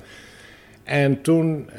en 0.85 1.21
toen 1.23 1.71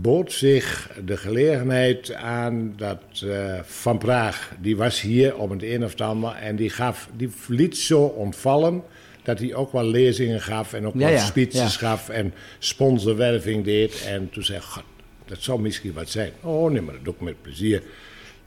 bood 0.00 0.32
zich 0.32 0.90
de 1.04 1.16
gelegenheid 1.16 2.14
aan 2.14 2.72
dat 2.76 3.24
Van 3.62 3.98
Praag, 3.98 4.54
die 4.60 4.76
was 4.76 5.00
hier 5.00 5.36
om 5.36 5.50
het 5.50 5.62
een 5.62 5.84
of 5.84 5.90
het 5.90 6.00
ander, 6.00 6.32
en 6.42 6.56
die, 6.56 6.70
gaf, 6.70 7.08
die 7.16 7.30
liet 7.48 7.76
zo 7.76 8.02
ontvallen 8.02 8.82
dat 9.22 9.38
hij 9.38 9.54
ook 9.54 9.72
wel 9.72 9.84
lezingen 9.84 10.40
gaf 10.40 10.72
en 10.72 10.86
ook 10.86 10.94
wel 10.94 11.18
speeches 11.18 11.76
gaf 11.76 12.08
en 12.08 12.34
sponsorwerving 12.58 13.64
deed. 13.64 14.04
En 14.06 14.30
toen 14.30 14.42
zei 14.42 14.58
ik, 14.58 14.64
god, 14.64 14.82
dat 15.26 15.38
zou 15.40 15.60
misschien 15.60 15.92
wat 15.92 16.08
zijn. 16.10 16.32
Oh 16.40 16.70
nee, 16.70 16.80
maar 16.82 16.94
dat 16.94 17.04
doe 17.04 17.14
ik 17.14 17.20
met 17.20 17.42
plezier. 17.42 17.82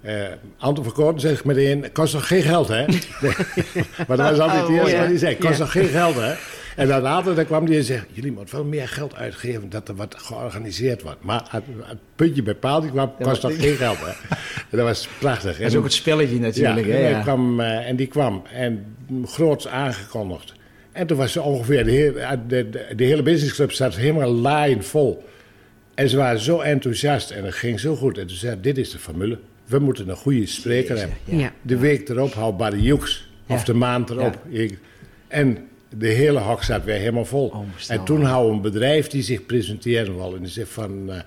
Eh 0.01 0.23
Anton 0.57 0.83
van 0.83 0.93
Koorten 0.93 1.19
zegt 1.21 1.45
meteen, 1.45 1.91
kost 1.91 2.13
nog 2.13 2.27
geen 2.27 2.41
geld, 2.41 2.67
hè? 2.67 2.85
Nee. 2.85 2.97
maar 4.07 4.17
dat 4.17 4.29
was 4.29 4.39
altijd 4.39 4.61
het 4.61 4.69
Oh, 4.69 4.75
eerste 4.75 4.97
wat 4.97 5.05
hij 5.05 5.17
zei, 5.17 5.37
kost 5.37 5.59
nog 5.59 5.71
geen 5.71 5.87
geld, 5.87 6.15
hè? 6.15 6.33
En 6.75 6.87
dan 6.87 7.01
later 7.01 7.35
dan 7.35 7.45
kwam 7.45 7.65
hij 7.65 7.77
en 7.77 7.83
zei, 7.83 8.03
jullie 8.11 8.31
moeten 8.31 8.55
wel 8.55 8.65
meer 8.65 8.87
geld 8.87 9.15
uitgeven 9.15 9.69
dat 9.69 9.87
er 9.87 9.95
wat 9.95 10.15
georganiseerd 10.17 11.01
wordt. 11.01 11.23
Maar 11.23 11.45
het, 11.49 11.63
het 11.81 11.97
puntje 12.15 12.43
bij 12.43 12.55
paal 12.55 12.81
die 12.81 12.91
kwam, 12.91 13.13
kost 13.21 13.43
nog 13.43 13.55
geen 13.59 13.75
geld, 13.75 13.97
hè? 13.99 14.11
En 14.71 14.77
dat 14.77 14.87
was 14.87 15.07
prachtig. 15.19 15.57
Dat 15.57 15.67
is 15.67 15.71
En- 15.71 15.77
ook 15.77 15.83
het 15.83 15.93
spelletje 15.93 16.39
natuurlijk. 16.39 16.85
ja, 16.87 16.91
hè? 16.93 17.03
en, 17.05 17.09
Ja. 17.09 17.21
Kwam, 17.21 17.59
eh, 17.59 17.87
en 17.89 17.95
die 17.95 18.07
kwam 18.07 18.43
en 18.53 18.95
groots 19.25 19.67
aangekondigd. 19.67 20.53
En 20.95 21.07
toen 21.07 21.17
was 21.17 21.31
ze 21.31 21.41
ongeveer, 21.41 21.83
de, 21.85 21.91
hele- 21.91 22.39
de, 22.47 22.69
de, 22.69 22.85
de 22.95 23.03
hele 23.03 23.21
businessclub 23.21 23.71
zat 23.71 23.95
helemaal 23.95 24.31
laaien 24.33 24.83
vol. 24.83 25.23
En 25.95 26.09
ze 26.09 26.17
waren 26.17 26.39
zo 26.39 26.59
enthousiast 26.59 27.31
en 27.31 27.43
het 27.45 27.53
ging 27.53 27.79
zo 27.79 27.95
goed. 27.95 28.17
En 28.17 28.27
toen 28.27 28.37
zei 28.37 28.57
dit 28.61 28.77
is 28.77 28.89
de 28.91 28.97
formule. 28.99 29.39
We 29.65 29.79
moeten 29.79 30.09
een 30.09 30.15
goede 30.15 30.45
spreker 30.45 30.97
hebben. 30.97 31.17
Ja. 31.23 31.53
De 31.61 31.77
week 31.77 32.09
erop 32.09 32.33
hou 32.33 32.53
Barry 32.53 32.79
Hughes. 32.79 33.29
Of 33.47 33.59
Ja. 33.59 33.65
de 33.65 33.73
maand 33.73 34.09
erop. 34.09 34.37
Ik- 34.49 34.79
en 35.27 35.57
de 35.97 36.07
hele 36.07 36.39
hok 36.39 36.63
zat 36.63 36.83
weer 36.83 36.95
helemaal 36.95 37.25
vol. 37.25 37.47
Onvoorstelbaar. 37.47 37.97
en 38.07 38.13
toen 38.13 38.23
hou 38.23 38.51
een 38.51 38.61
bedrijf 38.61 39.07
die 39.07 39.21
zich 39.23 39.45
presenteerde 39.45 40.13
wel. 40.13 40.35
En 40.35 40.41
die 40.41 40.51
zegt 40.51 40.69
van... 40.69 41.11
eh, 41.11 41.19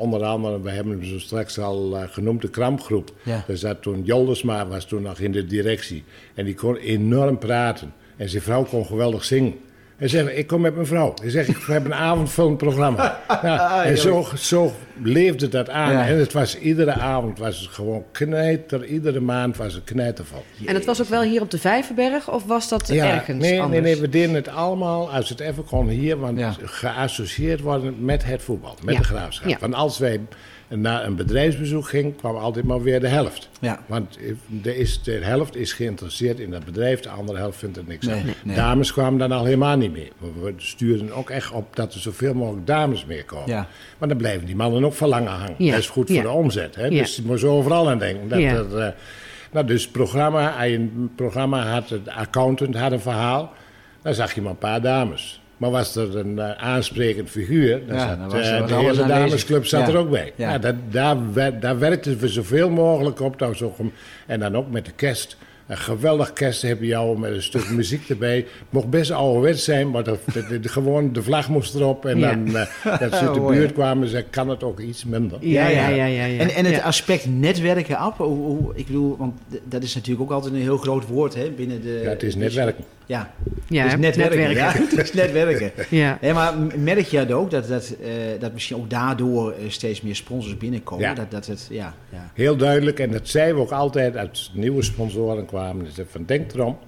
onder 0.00 0.22
andere, 0.24 0.60
we 0.62 0.70
hebben 0.70 0.92
hem 0.92 1.04
zo 1.04 1.18
straks 1.18 1.58
al 1.58 1.96
eh, 1.96 2.02
genoemd, 2.08 2.42
de 2.42 2.50
Krampgroep. 2.50 3.12
Ja. 3.22 3.44
Daar 3.46 3.56
zat 3.56 3.82
toen 3.82 4.02
Joldersma 4.04 4.66
was 4.66 4.84
toen 4.86 5.02
nog 5.02 5.18
in 5.18 5.32
de 5.32 5.46
directie. 5.46 6.04
En 6.34 6.44
die 6.44 6.54
kon 6.54 6.76
enorm 6.76 7.38
praten. 7.38 7.92
En 8.18 8.28
zijn 8.28 8.42
vrouw 8.42 8.62
kon 8.64 8.86
geweldig 8.86 9.24
zingen. 9.24 9.54
Hij 9.96 10.08
zei, 10.08 10.28
ik 10.28 10.46
kom 10.46 10.60
met 10.60 10.74
mijn 10.74 10.86
vrouw. 10.86 11.14
Hij 11.20 11.30
zegt, 11.30 11.48
ik 11.48 11.56
heb 11.66 11.84
een 11.84 11.94
avondvullend 11.94 12.56
programma. 12.58 13.18
Ja, 13.42 13.84
en 13.84 13.98
zo, 13.98 14.26
zo 14.36 14.72
leefde 15.02 15.48
dat 15.48 15.68
aan. 15.70 15.92
Ja. 15.92 16.06
En 16.06 16.18
het 16.18 16.32
was 16.32 16.58
iedere 16.58 16.92
avond 16.92 17.38
was 17.38 17.60
het 17.60 17.68
gewoon 17.70 18.04
knijter. 18.12 18.84
Iedere 18.84 19.20
maand 19.20 19.56
was 19.56 19.74
het 19.74 19.84
knijtervol. 19.84 20.42
En 20.66 20.74
het 20.74 20.84
was 20.84 21.00
ook 21.02 21.08
wel 21.08 21.22
hier 21.22 21.40
op 21.40 21.50
de 21.50 21.58
Vijverberg 21.58 22.30
of 22.30 22.44
was 22.44 22.68
dat 22.68 22.88
ergens 22.90 23.38
nee, 23.42 23.50
nee, 23.50 23.60
anders? 23.60 23.82
nee, 23.82 23.96
we 24.00 24.08
deden 24.08 24.34
het 24.34 24.48
allemaal 24.48 25.10
als 25.12 25.28
het 25.28 25.40
even 25.40 25.64
kon 25.64 25.88
hier, 25.88 26.18
want 26.18 26.38
Ja. 26.38 26.54
geassocieerd 26.62 27.60
worden 27.60 28.04
met 28.04 28.24
het 28.24 28.42
voetbal, 28.42 28.76
met 28.84 28.94
Ja. 28.94 29.00
de 29.00 29.06
graafschap. 29.06 29.48
Ja. 29.50 29.56
Want 29.60 29.74
als 29.74 29.98
wij 29.98 30.20
naar 30.68 31.04
een 31.04 31.16
bedrijfsbezoek 31.16 31.88
gingen, 31.88 32.16
kwam 32.16 32.36
altijd 32.36 32.64
maar 32.64 32.82
weer 32.82 33.00
de 33.00 33.08
helft. 33.08 33.48
Ja. 33.60 33.80
Want 33.86 34.18
de, 34.46 34.76
is, 34.76 35.02
de 35.02 35.12
helft 35.12 35.56
is 35.56 35.72
geïnteresseerd 35.72 36.38
in 36.38 36.50
dat 36.50 36.64
bedrijf, 36.64 37.00
de 37.00 37.08
andere 37.08 37.38
helft 37.38 37.58
vindt 37.58 37.76
er 37.76 37.84
niks 37.86 38.06
Nee, 38.06 38.14
aan. 38.20 38.26
nee. 38.44 38.56
Dames 38.56 38.92
kwamen 38.92 39.18
dan 39.18 39.32
al 39.32 39.44
helemaal 39.44 39.76
niet 39.76 39.92
meer. 39.92 40.08
We- 40.42 40.52
stuurden 40.56 41.12
ook 41.12 41.30
echt 41.30 41.50
op 41.52 41.76
dat 41.76 41.94
er 41.94 42.00
zoveel 42.00 42.34
mogelijk 42.34 42.66
dames 42.66 43.04
meer 43.04 43.24
komen. 43.24 43.48
Ja. 43.48 43.66
Maar 43.98 44.08
dan 44.08 44.16
blijven 44.18 44.46
die 44.46 44.56
mannen 44.56 44.84
ook 44.84 44.92
van 44.94 45.08
langer 45.08 45.30
hangen. 45.30 45.54
Ja. 45.58 45.70
Dat 45.70 45.80
is 45.80 45.88
goed 45.88 46.10
voor 46.10 46.22
de 46.22 46.30
omzet. 46.30 46.74
Hè? 46.74 46.88
Dus 46.90 47.16
je 47.16 47.22
moet 47.24 47.40
zo 47.40 47.56
overal 47.56 47.90
aan 47.90 47.98
denken. 47.98 48.28
Dat 48.28 48.38
er, 48.38 48.78
eh, 48.78 48.92
nou, 49.52 49.66
dus 49.66 49.82
het 49.82 49.92
programma, 49.92 50.64
een 50.66 51.10
programma 51.16 51.66
had, 51.66 51.88
de 51.88 52.12
accountant 52.12 52.76
had 52.76 52.92
een 52.92 53.00
verhaal, 53.00 53.52
dan 54.02 54.14
zag 54.14 54.34
je 54.34 54.42
maar 54.42 54.50
een 54.50 54.58
paar 54.58 54.80
dames. 54.82 55.40
Maar 55.58 55.70
was 55.70 55.96
er 55.96 56.16
een 56.16 56.38
eh, 56.38 56.50
aansprekend 56.50 57.30
figuur, 57.30 57.86
dan 57.86 57.96
Ja, 57.96 58.08
zat 58.08 58.18
dan 58.18 58.28
was 58.28 58.48
eh, 58.48 58.66
de 58.66 58.74
hele 58.74 59.06
damesclub 59.06 59.66
zat 59.66 59.80
Ja. 59.80 59.88
er 59.88 59.96
ook 59.96 60.10
bij. 60.10 60.32
Ja. 60.36 60.50
Ja. 60.50 60.58
dat, 60.58 60.74
daar, 60.90 61.16
daar 61.60 61.78
werkten 61.78 62.18
we 62.18 62.28
zoveel 62.28 62.70
mogelijk 62.70 63.20
op. 63.20 63.42
Ook 63.42 63.78
om- 63.78 63.92
en 64.26 64.40
dan 64.40 64.56
ook 64.56 64.70
met 64.70 64.84
de 64.84 64.92
kerst. 64.92 65.36
Een 65.68 65.76
geweldig 65.78 66.32
kerst 66.32 66.62
heb 66.62 66.80
je 66.80 66.86
jou 66.86 67.18
met 67.18 67.30
een 67.32 67.42
stuk 67.42 67.70
muziek 67.78 68.08
erbij. 68.08 68.36
Het 68.36 68.46
mocht 68.70 68.90
best 68.90 69.10
ouderwets 69.10 69.64
zijn, 69.64 69.90
maar 69.90 70.02
dat, 70.04 70.18
de, 70.32 70.46
de- 70.46 70.60
de- 70.60 70.68
gewoon 70.68 71.12
de 71.12 71.22
vlag 71.22 71.48
moest 71.48 71.74
erop. 71.74 72.04
En 72.06 72.18
Ja. 72.18 72.30
dan 72.30 72.56
eh, 72.56 72.66
dat 73.00 73.14
ze 73.14 73.18
uit 73.24 73.34
de 73.34 73.40
Mooi, 73.40 73.58
buurt 73.58 73.72
kwamen, 73.72 74.08
zei 74.08 74.24
kan 74.30 74.48
het 74.48 74.62
ook 74.64 74.80
iets 74.80 75.04
minder. 75.04 75.38
Ja, 75.40 75.68
ja, 75.68 75.88
ja, 75.88 76.04
ja. 76.04 76.24
ja. 76.24 76.38
En, 76.40 76.50
en 76.50 76.64
het 76.64 76.74
Ja. 76.74 76.82
aspect 76.82 77.26
netwerken 77.26 77.96
af, 77.96 78.16
hoe, 78.16 78.26
hoe- 78.26 78.72
ik 78.74 78.86
bedoel, 78.86 79.16
want 79.16 79.34
dat 79.64 79.82
is 79.82 79.94
natuurlijk 79.94 80.22
ook 80.22 80.30
altijd 80.36 80.54
een 80.54 80.60
heel 80.60 80.76
groot 80.78 81.06
woord 81.06 81.34
hè, 81.34 81.50
binnen 81.50 81.82
de... 81.82 82.00
Ja, 82.02 82.08
het 82.08 82.22
is 82.22 82.34
netwerken. 82.36 82.84
Ja, 83.06 83.30
Ja, 83.68 83.82
het 83.82 83.92
is 83.92 83.98
netwerken. 83.98 84.38
netwerken. 84.38 84.80
Ja, 84.80 84.86
het 84.96 84.98
is 85.04 85.12
netwerken. 85.12 85.70
Ja. 85.90 86.18
Ja, 86.20 86.34
maar 86.34 86.54
merk 86.76 87.06
je 87.06 87.16
dat 87.26 87.32
ook, 87.32 87.50
dat, 87.50 87.68
dat, 87.68 87.94
eh, 88.02 88.10
dat 88.40 88.52
misschien 88.52 88.76
ook 88.76 88.90
daardoor 88.90 89.50
eh, 89.52 89.58
steeds 89.68 90.00
meer 90.00 90.16
sponsors 90.16 90.56
binnenkomen? 90.56 91.04
Ja. 91.04 91.14
Dat, 91.14 91.30
dat 91.30 91.46
het, 91.46 91.66
ja, 91.70 91.94
ja. 92.12 92.30
Heel 92.34 92.56
duidelijk, 92.56 92.98
en 93.00 93.10
dat 93.10 93.28
zeiden 93.28 93.54
we 93.56 93.60
ook 93.62 93.70
altijd 93.70 94.16
als 94.16 94.52
nieuwe 94.54 94.82
sponsoren 94.82 95.46
kwamen. 95.46 95.57
Ze 95.66 95.84
zeiden 95.84 96.06
van 96.08 96.24
denk 96.26 96.52
erom, 96.52 96.78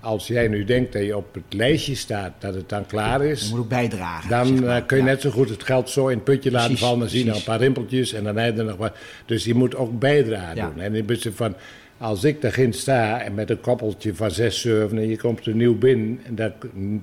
als 0.00 0.26
jij 0.26 0.48
nu 0.48 0.64
denkt 0.64 0.92
dat 0.92 1.02
je 1.04 1.16
op 1.16 1.34
het 1.34 1.42
lijstje 1.54 1.94
staat, 1.94 2.32
dat 2.38 2.54
het 2.54 2.68
dan 2.68 2.86
klaar 2.86 3.24
Je 3.24 3.30
is, 3.30 3.50
moet 3.50 3.58
ook 3.58 3.68
bijdragen. 3.68 4.30
dan 4.30 4.46
zeg 4.46 4.60
maar. 4.60 4.76
eh, 4.80 4.86
kun 4.86 4.96
je 4.96 5.02
Ja. 5.02 5.08
net 5.08 5.20
zo 5.20 5.30
goed 5.30 5.48
het 5.48 5.62
geld 5.62 5.90
zo 5.90 6.08
in 6.08 6.14
het 6.16 6.24
putje 6.24 6.50
laten 6.50 6.76
vallen. 6.78 6.98
Dan 6.98 7.08
zie 7.08 7.18
je 7.18 7.24
nog 7.26 7.36
een 7.36 7.44
paar 7.44 7.58
rimpeltjes 7.58 8.12
en 8.12 8.24
dan 8.24 8.36
heb 8.36 8.54
je 8.54 8.60
er 8.60 8.66
nog 8.66 8.76
wat. 8.76 8.96
Dus 9.26 9.44
je 9.44 9.54
moet 9.54 9.76
ook 9.76 9.98
bijdragen 9.98 10.56
Ja. 10.56 10.66
doen. 10.70 10.80
En 10.80 10.94
in 10.94 11.04
principe 11.04 11.36
van, 11.36 11.54
als 11.98 12.24
ik 12.24 12.40
daarin 12.42 12.72
sta 12.72 13.20
en 13.22 13.34
met 13.34 13.50
een 13.50 13.60
koppeltje 13.60 14.14
van 14.14 14.30
zes, 14.30 14.60
zeven 14.60 14.98
en 14.98 15.08
je 15.08 15.16
komt 15.18 15.46
er 15.46 15.54
nieuw 15.54 15.78
binnen 15.78 16.20
en 16.26 16.34
dat, 16.34 16.52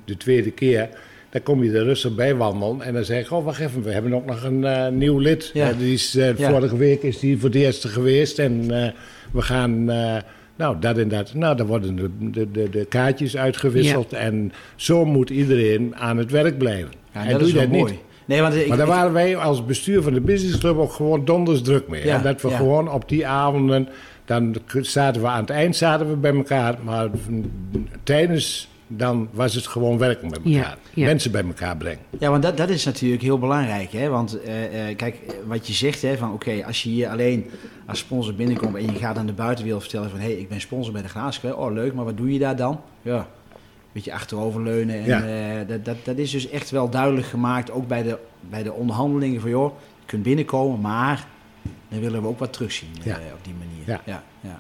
de 0.05 0.17
tweede 0.17 0.51
keer, 0.51 0.89
dan 1.29 1.43
kom 1.43 1.63
je 1.63 1.71
er 1.71 1.83
rustig 1.83 2.15
bij 2.15 2.35
wandelen 2.35 2.81
en 2.81 2.93
dan 2.93 3.05
zeg 3.05 3.25
ik, 3.25 3.31
oh 3.31 3.45
wacht 3.45 3.59
even, 3.59 3.83
we 3.83 3.91
hebben 3.91 4.13
ook 4.13 4.25
nog 4.25 4.43
een 4.43 4.65
eh, 4.65 4.87
nieuw 4.87 5.17
lid. 5.19 5.49
Ja. 5.53 5.69
Eh, 5.69 5.77
die 5.77 5.93
is, 5.93 6.11
Ja. 6.11 6.33
Vorige 6.35 6.77
week 6.77 7.03
is 7.03 7.19
die 7.19 7.37
voor 7.39 7.49
het 7.49 7.57
eerste 7.57 7.87
geweest 7.87 8.39
en 8.39 8.67
we 9.31 9.41
gaan... 9.41 9.85
nou, 10.61 10.79
dat 10.79 10.97
en 10.97 11.07
dat. 11.07 11.33
Nou, 11.33 11.55
dan 11.55 11.67
worden 11.67 11.95
de, 11.95 12.09
de, 12.31 12.51
de, 12.51 12.69
de 12.69 12.85
kaartjes 12.85 13.37
uitgewisseld. 13.37 14.13
En 14.13 14.51
zo 14.75 15.05
moet 15.05 15.29
iedereen 15.29 15.95
aan 15.95 16.17
het 16.17 16.31
werk 16.31 16.57
blijven. 16.57 16.91
Ja, 17.13 17.23
en 17.23 17.29
dat 17.29 17.39
doe 17.39 17.47
is 17.47 17.53
je 17.53 17.59
dat 17.59 17.69
mooi. 17.69 17.91
niet. 17.91 17.99
Nee, 18.25 18.41
want 18.41 18.53
ik, 18.55 18.67
Maar 18.67 18.77
daar 18.77 18.87
ik- 18.87 18.93
waren 18.93 19.13
wij 19.13 19.35
als 19.35 19.65
bestuur 19.65 20.01
van 20.01 20.13
de 20.13 20.21
businessclub 20.21 20.77
ook 20.77 20.91
gewoon 20.91 21.25
donders 21.25 21.61
druk 21.61 21.87
mee. 21.87 22.05
Ja, 22.05 22.19
dat 22.19 22.41
we 22.41 22.49
gewoon 22.49 22.91
op 22.91 23.09
die 23.09 23.27
avonden, 23.27 23.87
dan 24.25 24.55
zaten 24.81 25.21
we 25.21 25.27
aan 25.27 25.41
het 25.41 25.49
eind 25.49 25.75
zaten 25.75 26.09
we 26.09 26.15
bij 26.15 26.35
elkaar. 26.35 26.75
Maar 26.83 27.07
tijdens, 28.03 28.69
dan 28.97 29.29
was 29.31 29.53
het 29.55 29.67
gewoon 29.67 29.97
werken 29.97 30.29
met 30.29 30.39
elkaar. 30.43 30.77
ja. 30.93 31.05
Mensen 31.05 31.31
bij 31.31 31.43
elkaar 31.43 31.77
brengen. 31.77 31.99
Ja, 32.19 32.29
want 32.29 32.43
dat, 32.43 32.57
dat 32.57 32.69
is 32.69 32.85
natuurlijk 32.85 33.21
heel 33.21 33.39
belangrijk. 33.39 33.91
Hè? 33.91 34.09
Want 34.09 34.41
eh, 34.41 34.89
eh, 34.89 34.97
kijk, 34.97 35.15
wat 35.47 35.67
je 35.67 35.73
zegt, 35.73 36.01
hè, 36.01 36.17
van 36.17 36.33
oké, 36.33 36.65
als 36.65 36.83
je 36.83 36.89
hier 36.89 37.09
alleen 37.09 37.49
als 37.85 37.99
sponsor 37.99 38.33
binnenkomt 38.35 38.75
en 38.75 38.85
je 38.85 38.99
gaat 38.99 39.17
aan 39.17 39.25
de 39.25 39.33
buitenwereld 39.33 39.81
vertellen 39.81 40.09
van 40.09 40.19
hé, 40.19 40.25
hey, 40.25 40.35
ik 40.35 40.49
ben 40.49 40.61
sponsor 40.61 40.93
bij 40.93 41.01
de 41.01 41.07
Graafschap. 41.07 41.57
Oh, 41.57 41.73
leuk, 41.73 41.93
maar 41.93 42.05
wat 42.05 42.17
doe 42.17 42.33
je 42.33 42.39
daar 42.39 42.55
dan? 42.55 42.81
Ja, 43.01 43.17
een 43.17 43.25
beetje 43.91 44.13
achteroverleunen. 44.13 44.95
En, 44.95 45.05
Ja. 45.05 45.23
eh, 45.59 45.67
dat, 45.67 45.85
dat, 45.85 45.95
dat 46.03 46.17
is 46.17 46.31
dus 46.31 46.49
echt 46.49 46.69
wel 46.69 46.89
duidelijk 46.89 47.27
gemaakt, 47.27 47.71
ook 47.71 47.87
bij 47.87 48.03
de, 48.03 48.17
bij 48.49 48.63
de 48.63 48.73
onderhandelingen 48.73 49.41
van 49.41 49.49
joh, 49.49 49.73
je 49.99 50.05
kunt 50.05 50.23
binnenkomen, 50.23 50.81
maar 50.81 51.27
dan 51.89 51.99
willen 51.99 52.21
we 52.21 52.27
ook 52.27 52.39
wat 52.39 52.53
terugzien 52.53 52.89
eh, 52.99 53.05
Ja. 53.05 53.15
op 53.15 53.43
die 53.43 53.53
manier. 53.53 53.83
Ja. 53.85 54.01
ja, 54.05 54.23
ja. 54.41 54.59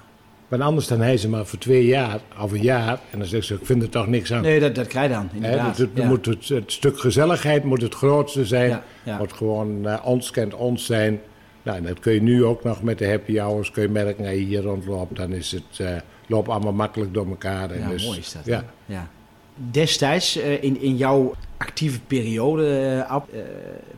Want 0.51 0.63
anders 0.63 0.87
dan 0.87 1.01
hij 1.01 1.17
ze 1.17 1.29
maar 1.29 1.45
voor 1.45 1.59
twee 1.59 1.85
jaar 1.85 2.19
of 2.41 2.51
een 2.51 2.61
jaar. 2.61 2.99
En 3.09 3.19
dan 3.19 3.27
zegt 3.27 3.45
ze, 3.45 3.53
ik 3.53 3.65
vind 3.65 3.81
er 3.81 3.89
toch 3.89 4.07
niks 4.07 4.33
aan. 4.33 4.41
Nee, 4.41 4.59
dat, 4.59 4.75
dat 4.75 4.87
krijg 4.87 5.07
je 5.07 5.13
dan, 5.13 5.29
inderdaad. 5.33 5.69
dus 5.69 5.77
het, 5.77 5.89
ja. 5.93 6.07
moet 6.07 6.25
het, 6.25 6.47
het 6.47 6.71
stuk 6.71 6.99
gezelligheid 6.99 7.63
moet 7.63 7.81
het 7.81 7.95
grootste 7.95 8.45
zijn. 8.45 8.69
Ja, 8.69 8.83
ja. 9.03 9.17
Moet 9.17 9.33
gewoon 9.33 9.87
eh, 9.87 10.05
ons 10.05 10.31
kent 10.31 10.53
ons 10.53 10.85
zijn. 10.85 11.19
Nou, 11.63 11.77
en 11.77 11.83
dat 11.83 11.99
kun 11.99 12.13
je 12.13 12.21
nu 12.21 12.45
ook 12.45 12.63
nog 12.63 12.83
met 12.83 12.97
de 12.97 13.07
happy 13.07 13.37
hours 13.37 13.71
kun 13.71 13.81
je 13.81 13.89
merken. 13.89 14.25
Als 14.25 14.33
je 14.33 14.39
hier 14.39 14.61
rondloopt, 14.61 15.15
dan 15.15 15.33
is 15.33 15.51
het 15.51 15.79
eh 15.79 15.95
loopt 16.27 16.49
allemaal 16.49 16.73
makkelijk 16.73 17.13
door 17.13 17.27
elkaar. 17.27 17.71
En 17.71 17.79
Ja, 17.79 17.87
dus, 17.87 18.05
mooi 18.05 18.19
is 18.19 18.31
dat. 18.31 18.63
Ja. 18.85 19.09
Destijds, 19.55 20.35
eh, 20.35 20.63
in, 20.63 20.81
in 20.81 20.97
jouw 20.97 21.33
actieve 21.57 21.99
periode, 22.07 23.05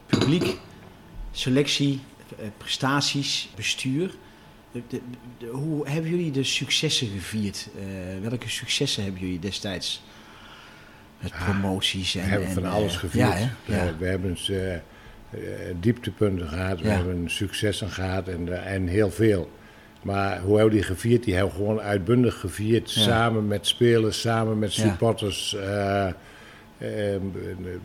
publiek, 0.06 0.58
selectie, 1.32 2.00
prestaties, 2.58 3.50
bestuur. 3.56 4.12
De, 4.74 4.82
de- 4.88 5.02
de- 5.38 5.46
hoe 5.46 5.88
hebben 5.90 6.10
jullie 6.12 6.32
de 6.32 6.44
successen 6.44 7.08
gevierd? 7.08 7.68
Eh, 7.80 8.30
welke 8.30 8.50
successen 8.50 9.04
hebben 9.04 9.22
jullie 9.22 9.40
destijds? 9.40 10.04
Met 11.22 11.32
promoties 11.32 12.16
en... 12.16 12.24
We 12.24 12.30
hebben 12.30 12.48
en, 12.48 12.54
van 12.54 12.66
eh, 12.66 12.74
alles 12.74 12.96
gevierd. 12.96 13.40
Ja, 13.66 13.94
we 13.98 14.06
hebben 14.06 14.38
eh, 14.48 14.74
eh, 14.76 14.80
dieptepunten 15.80 16.48
gehad, 16.48 16.82
we 16.82 16.88
hebben 16.90 17.30
successen 17.30 17.90
gehad 17.90 18.28
en, 18.28 18.66
en 18.66 18.88
heel 18.88 19.12
veel. 19.12 19.52
Maar 20.02 20.40
hoe 20.40 20.56
hebben 20.58 20.74
die 20.76 20.84
gevierd? 20.84 21.24
Die 21.24 21.36
hebben 21.36 21.54
gewoon 21.54 21.80
uitbundig 21.82 22.40
gevierd. 22.40 22.90
Samen 22.90 23.48
met 23.48 23.68
spelers, 23.68 24.22
samen 24.22 24.60
met 24.60 24.72
supporters. 24.74 25.56
Eh, 26.78 26.90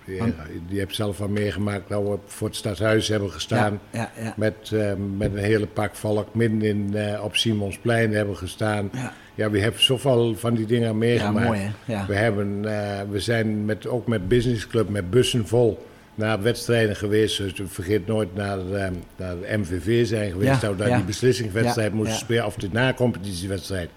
die, 0.04 0.18
Want- 0.18 0.34
die 0.68 0.78
heb 0.78 0.92
zelf 0.92 1.20
al 1.20 1.28
meegemaakt 1.28 1.88
dat 1.88 2.02
we 2.02 2.18
voor 2.26 2.48
het 2.48 2.56
stadhuis 2.56 3.08
hebben 3.08 3.30
gestaan. 3.30 3.80
Ja, 3.90 4.10
ja, 4.16 4.22
ja. 4.22 4.34
Met, 4.36 4.70
met 5.16 5.32
een 5.32 5.38
hele 5.38 5.66
pak 5.66 5.94
volk 5.94 6.34
midden 6.34 6.62
in, 6.62 6.96
eh, 6.96 7.24
op 7.24 7.36
Simonsplein 7.36 8.12
hebben 8.12 8.36
gestaan. 8.36 8.90
Ja. 8.92 9.50
We 9.50 9.60
hebben 9.60 9.82
zoveel 9.82 10.36
van 10.36 10.54
die 10.54 10.66
dingen 10.66 10.98
meegemaakt. 10.98 11.46
mooi. 11.46 11.70
We, 12.06 12.14
hebben, 12.14 12.64
eh, 12.64 13.00
we 13.10 13.20
zijn 13.20 13.64
met, 13.64 13.86
ook 13.86 14.06
met 14.06 14.28
Business 14.28 14.66
Club 14.66 14.88
met 14.88 15.10
bussen 15.10 15.46
vol 15.46 15.86
naar 16.14 16.42
wedstrijden 16.42 16.96
geweest. 16.96 17.38
Dus 17.38 17.52
vergeet 17.66 18.06
nooit 18.06 18.34
naar, 18.34 18.58
eh, 18.58 18.90
naar 19.16 19.34
de 19.40 19.56
MVV 19.58 20.06
zijn 20.06 20.30
geweest. 20.30 20.50
Ja, 20.50 20.60
dat 20.60 20.70
we 20.70 20.76
daar 20.76 20.88
ja. 20.88 20.96
die 20.96 21.04
beslissingswedstrijd 21.04 21.92
moesten 21.92 22.14
ja. 22.14 22.20
spelen. 22.20 22.46
Of 22.46 22.54
de 22.54 22.68
na-competitiewedstrijd. 22.72 23.90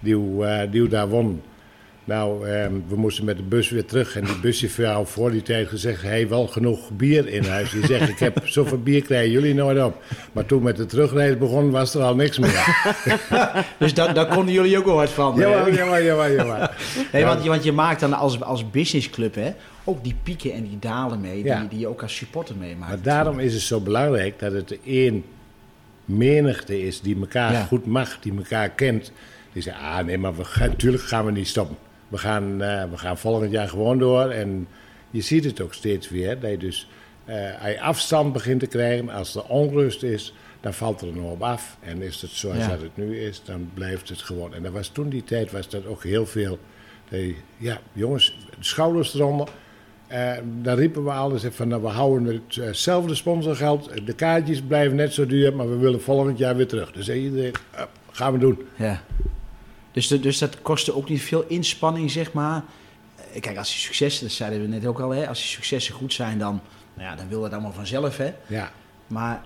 Die, 0.00 0.44
eh, 0.44 0.70
die 0.70 0.82
we 0.82 0.88
daar 0.88 1.08
won. 1.08 1.42
Nou, 2.10 2.48
ehm, 2.48 2.72
we 2.88 2.96
moesten 2.96 3.24
met 3.24 3.36
de 3.36 3.42
bus 3.42 3.68
weer 3.70 3.84
terug. 3.84 4.16
En 4.16 4.24
die 4.24 4.38
buschauffeur 4.40 5.06
voor 5.06 5.30
die 5.30 5.42
tijd 5.42 5.68
gezegd... 5.68 6.02
Hij 6.02 6.28
wel 6.28 6.46
genoeg 6.46 6.90
bier 6.90 7.28
in 7.28 7.44
huis. 7.44 7.70
Die 7.70 7.86
zegt, 7.86 8.08
ik 8.08 8.18
heb 8.18 8.40
zoveel 8.56 8.82
bier 8.82 9.02
krijgen 9.02 9.30
jullie 9.30 9.54
nooit 9.54 9.82
op. 9.84 10.02
Maar 10.32 10.46
toen 10.46 10.62
met 10.62 10.76
de 10.76 10.86
terugreis 10.86 11.38
begon, 11.38 11.70
was 11.70 11.94
er 11.94 12.02
al 12.02 12.14
niks 12.14 12.38
meer. 12.38 12.88
Dus 13.78 13.94
daar, 13.94 14.14
daar 14.14 14.26
konden 14.26 14.54
jullie 14.54 14.78
ook 14.78 14.84
wel 14.84 14.94
wat 14.94 15.10
van. 15.10 15.36
jawel, 15.36 15.72
jawel, 15.72 16.02
jawel, 16.02 16.30
jawel. 16.32 16.68
Nee, 17.12 17.22
Ja. 17.22 17.28
want, 17.28 17.42
je- 17.42 17.48
want 17.48 17.64
je 17.64 17.72
maakt 17.72 18.00
dan 18.00 18.12
als, 18.12 18.40
als 18.42 18.70
businessclub 18.70 19.34
hè, 19.34 19.52
ook 19.84 20.04
die 20.04 20.16
pieken 20.22 20.52
en 20.52 20.62
die 20.62 20.78
dalen 20.78 21.20
mee, 21.20 21.44
Ja. 21.44 21.58
die, 21.60 21.68
die 21.68 21.78
je 21.78 21.86
ook 21.88 22.02
als 22.02 22.16
supporter 22.16 22.56
meemaakt. 22.56 22.90
Maar 22.92 23.02
daarom 23.02 23.38
is 23.38 23.52
het 23.52 23.62
zo 23.62 23.80
belangrijk 23.80 24.38
dat 24.38 24.52
het 24.52 24.78
één 24.84 25.24
menigte 26.04 26.82
is 26.86 27.00
die 27.00 27.16
elkaar 27.20 27.52
Ja. 27.52 27.62
goed 27.64 27.86
mag, 27.86 28.18
die 28.20 28.32
elkaar 28.36 28.68
kent. 28.68 29.12
Die 29.52 29.62
zegt, 29.62 29.76
ah 29.78 30.04
nee, 30.04 30.18
maar 30.18 30.36
we 30.36 30.44
gaan, 30.44 30.68
natuurlijk 30.68 31.02
gaan 31.02 31.24
we 31.24 31.30
niet 31.32 31.48
stoppen. 31.48 31.76
We 32.10 32.18
gaan, 32.18 32.62
eh, 32.62 32.84
we 32.90 32.96
gaan 32.98 33.18
volgend 33.18 33.50
jaar 33.50 33.68
gewoon 33.68 33.98
door. 33.98 34.28
En 34.30 34.68
je 35.10 35.20
ziet 35.20 35.44
het 35.44 35.60
ook 35.60 35.74
steeds 35.74 36.08
weer, 36.08 36.40
dat 36.40 36.50
je 36.50 36.56
dus 36.58 36.88
eh, 37.24 37.36
als 37.62 37.70
je 37.72 37.80
afstand 37.80 38.32
begint 38.32 38.60
te 38.60 38.66
krijgen, 38.66 39.08
als 39.10 39.34
er 39.34 39.44
onrust 39.44 40.02
is, 40.02 40.34
dan 40.60 40.74
valt 40.74 41.00
er 41.00 41.08
een 41.08 41.18
hoop 41.18 41.42
af. 41.42 41.76
En 41.80 42.02
is 42.02 42.22
het 42.22 42.30
zoals 42.30 42.56
Ja. 42.58 42.68
dat 42.68 42.80
het 42.80 42.96
nu 42.96 43.20
is, 43.20 43.42
dan 43.44 43.70
blijft 43.74 44.08
het 44.08 44.22
gewoon. 44.22 44.54
En 44.54 44.62
dat 44.62 44.72
was 44.72 44.88
toen 44.88 45.08
die 45.08 45.24
tijd 45.24 45.52
was 45.52 45.68
dat 45.68 45.86
ook 45.86 46.02
heel 46.04 46.26
veel. 46.26 46.58
Ja, 47.56 47.80
jongens, 47.92 48.38
schouders 48.60 49.14
eronder. 49.14 49.48
Eh, 50.06 50.32
dan 50.62 50.76
riepen 50.76 51.04
we 51.04 51.10
alles 51.10 51.42
van, 51.50 51.68
nou, 51.68 51.82
we 51.82 51.88
houden 51.88 52.42
hetzelfde 52.54 53.14
sponsorgeld. 53.14 54.06
De 54.06 54.14
kaartjes 54.14 54.60
blijven 54.62 54.96
net 54.96 55.12
zo 55.12 55.26
duur, 55.26 55.54
maar 55.56 55.68
we 55.70 55.76
willen 55.76 56.02
volgend 56.02 56.38
jaar 56.38 56.56
weer 56.56 56.66
terug. 56.66 56.92
Dus 56.92 57.08
iedereen, 57.08 57.52
eh, 57.70 57.82
gaan 58.10 58.32
we 58.32 58.38
doen. 58.38 58.58
Ja. 58.76 59.02
Dus, 59.92 60.08
de- 60.08 60.20
dus 60.20 60.38
dat 60.38 60.62
kostte 60.62 60.94
ook 60.96 61.08
niet 61.08 61.22
veel 61.22 61.44
inspanning, 61.48 62.10
zeg 62.10 62.32
maar. 62.32 62.62
Eh, 63.32 63.40
Kijk, 63.40 63.56
als 63.58 63.68
die 63.68 63.78
successen, 63.80 64.22
dat 64.26 64.32
zeiden 64.32 64.60
we 64.60 64.66
net 64.66 64.86
ook 64.86 65.00
al, 65.00 65.10
hè, 65.10 65.28
als 65.28 65.38
die 65.38 65.48
successen 65.48 65.94
goed 65.94 66.12
zijn, 66.12 66.38
dan, 66.38 66.60
nou 66.94 67.08
ja, 67.10 67.16
dan 67.16 67.28
wil 67.28 67.40
dat 67.40 67.52
allemaal 67.52 67.72
vanzelf. 67.72 68.16
Hè. 68.16 68.32
Ja, 68.46 68.72
Maar 69.06 69.42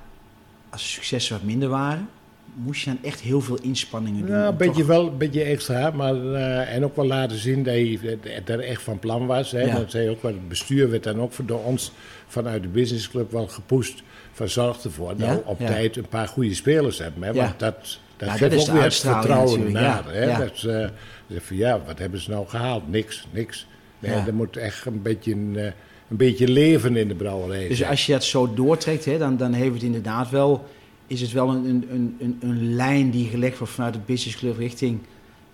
als 0.70 0.83
de 0.83 0.88
successen 0.88 1.35
wat 1.37 1.44
minder 1.44 1.68
waren, 1.68 2.09
moest 2.54 2.85
je 2.85 2.90
dan 2.90 2.98
echt 3.02 3.20
heel 3.20 3.40
veel 3.40 3.59
inspanningen 3.62 4.20
doen. 4.26 4.30
nou, 4.37 4.48
een 4.50 4.57
beetje 4.57 4.74
toch- 4.78 4.87
wel, 4.87 5.07
een 5.09 5.16
beetje 5.18 5.42
extra, 5.42 5.90
maar 5.90 6.14
eh, 6.35 6.74
en 6.74 6.85
ook 6.85 6.96
wel 6.96 7.07
laten 7.07 7.38
zien 7.38 7.62
dat 7.62 7.74
je 7.74 8.18
er 8.44 8.61
echt 8.61 8.83
van 8.83 8.98
plan 8.98 9.26
was. 9.26 9.50
Hè. 9.50 9.61
Ja. 9.62 9.76
Dat 9.78 9.90
zei 9.90 10.09
ook 10.11 10.22
wel, 10.22 10.33
het 10.33 10.48
bestuur 10.48 10.90
werd 10.90 11.02
dan 11.02 11.20
ook 11.20 11.33
door 11.44 11.64
ons 11.64 11.92
vanuit 12.26 12.62
de 12.62 12.68
businessclub 12.68 13.33
wel 13.33 13.46
gepusht. 13.48 14.02
Van 14.33 14.48
zorg 14.48 14.83
ervoor 14.85 15.09
dat 15.16 15.26
Ja, 15.28 15.35
we 15.35 15.42
op 15.44 15.61
ja. 15.61 15.66
tijd 15.66 15.96
een 15.96 16.09
paar 16.09 16.28
goede 16.28 16.54
spelers 16.54 16.98
hebben. 16.98 17.22
Hè. 17.22 17.28
Ja. 17.28 17.35
Want 17.35 17.59
dat, 17.59 17.98
dat 18.16 18.53
is 18.53 18.68
ook 18.68 18.74
weer 18.74 18.83
het 18.83 18.94
vertrouwen 18.94 19.72
naar. 19.72 20.05
Hè. 20.07 20.24
Ja. 20.24 20.38
Dat, 20.38 20.50
eh, 20.50 20.61
ze 20.61 20.90
zeggen 21.29 21.46
van, 21.46 21.57
ja, 21.57 21.81
wat 21.87 21.98
hebben 21.98 22.20
ze 22.20 22.31
nou 22.31 22.46
gehaald? 22.48 22.88
Niks, 22.90 23.27
niks. 23.31 23.66
Nee, 23.98 24.12
Ja. 24.12 24.27
Er 24.27 24.35
moet 24.35 24.57
echt 24.57 24.87
een 24.87 25.03
beetje, 25.03 25.33
een, 25.33 25.57
eh, 25.57 25.64
een 26.09 26.16
beetje 26.16 26.48
leven 26.48 26.96
in 26.96 27.09
de 27.09 27.14
brouwerij 27.14 27.68
Dus 27.68 27.85
als 27.85 28.07
je 28.07 28.12
dat 28.12 28.24
zo 28.24 28.55
doortrekt, 28.55 29.05
hè, 29.05 29.18
dan, 29.18 29.37
dan 29.37 29.53
heeft 29.53 29.74
het 29.74 29.83
inderdaad 29.83 30.31
wel, 30.31 30.64
is 31.07 31.20
het 31.20 31.33
wel 31.33 31.48
een, 31.48 31.64
een, 31.64 32.16
een, 32.20 32.38
een, 32.40 32.74
lijn 32.74 33.11
die 33.11 33.29
gelegd 33.29 33.59
wordt 33.59 33.72
vanuit 33.72 33.94
de 33.94 34.00
businessclub 34.07 34.59
richting 34.59 34.98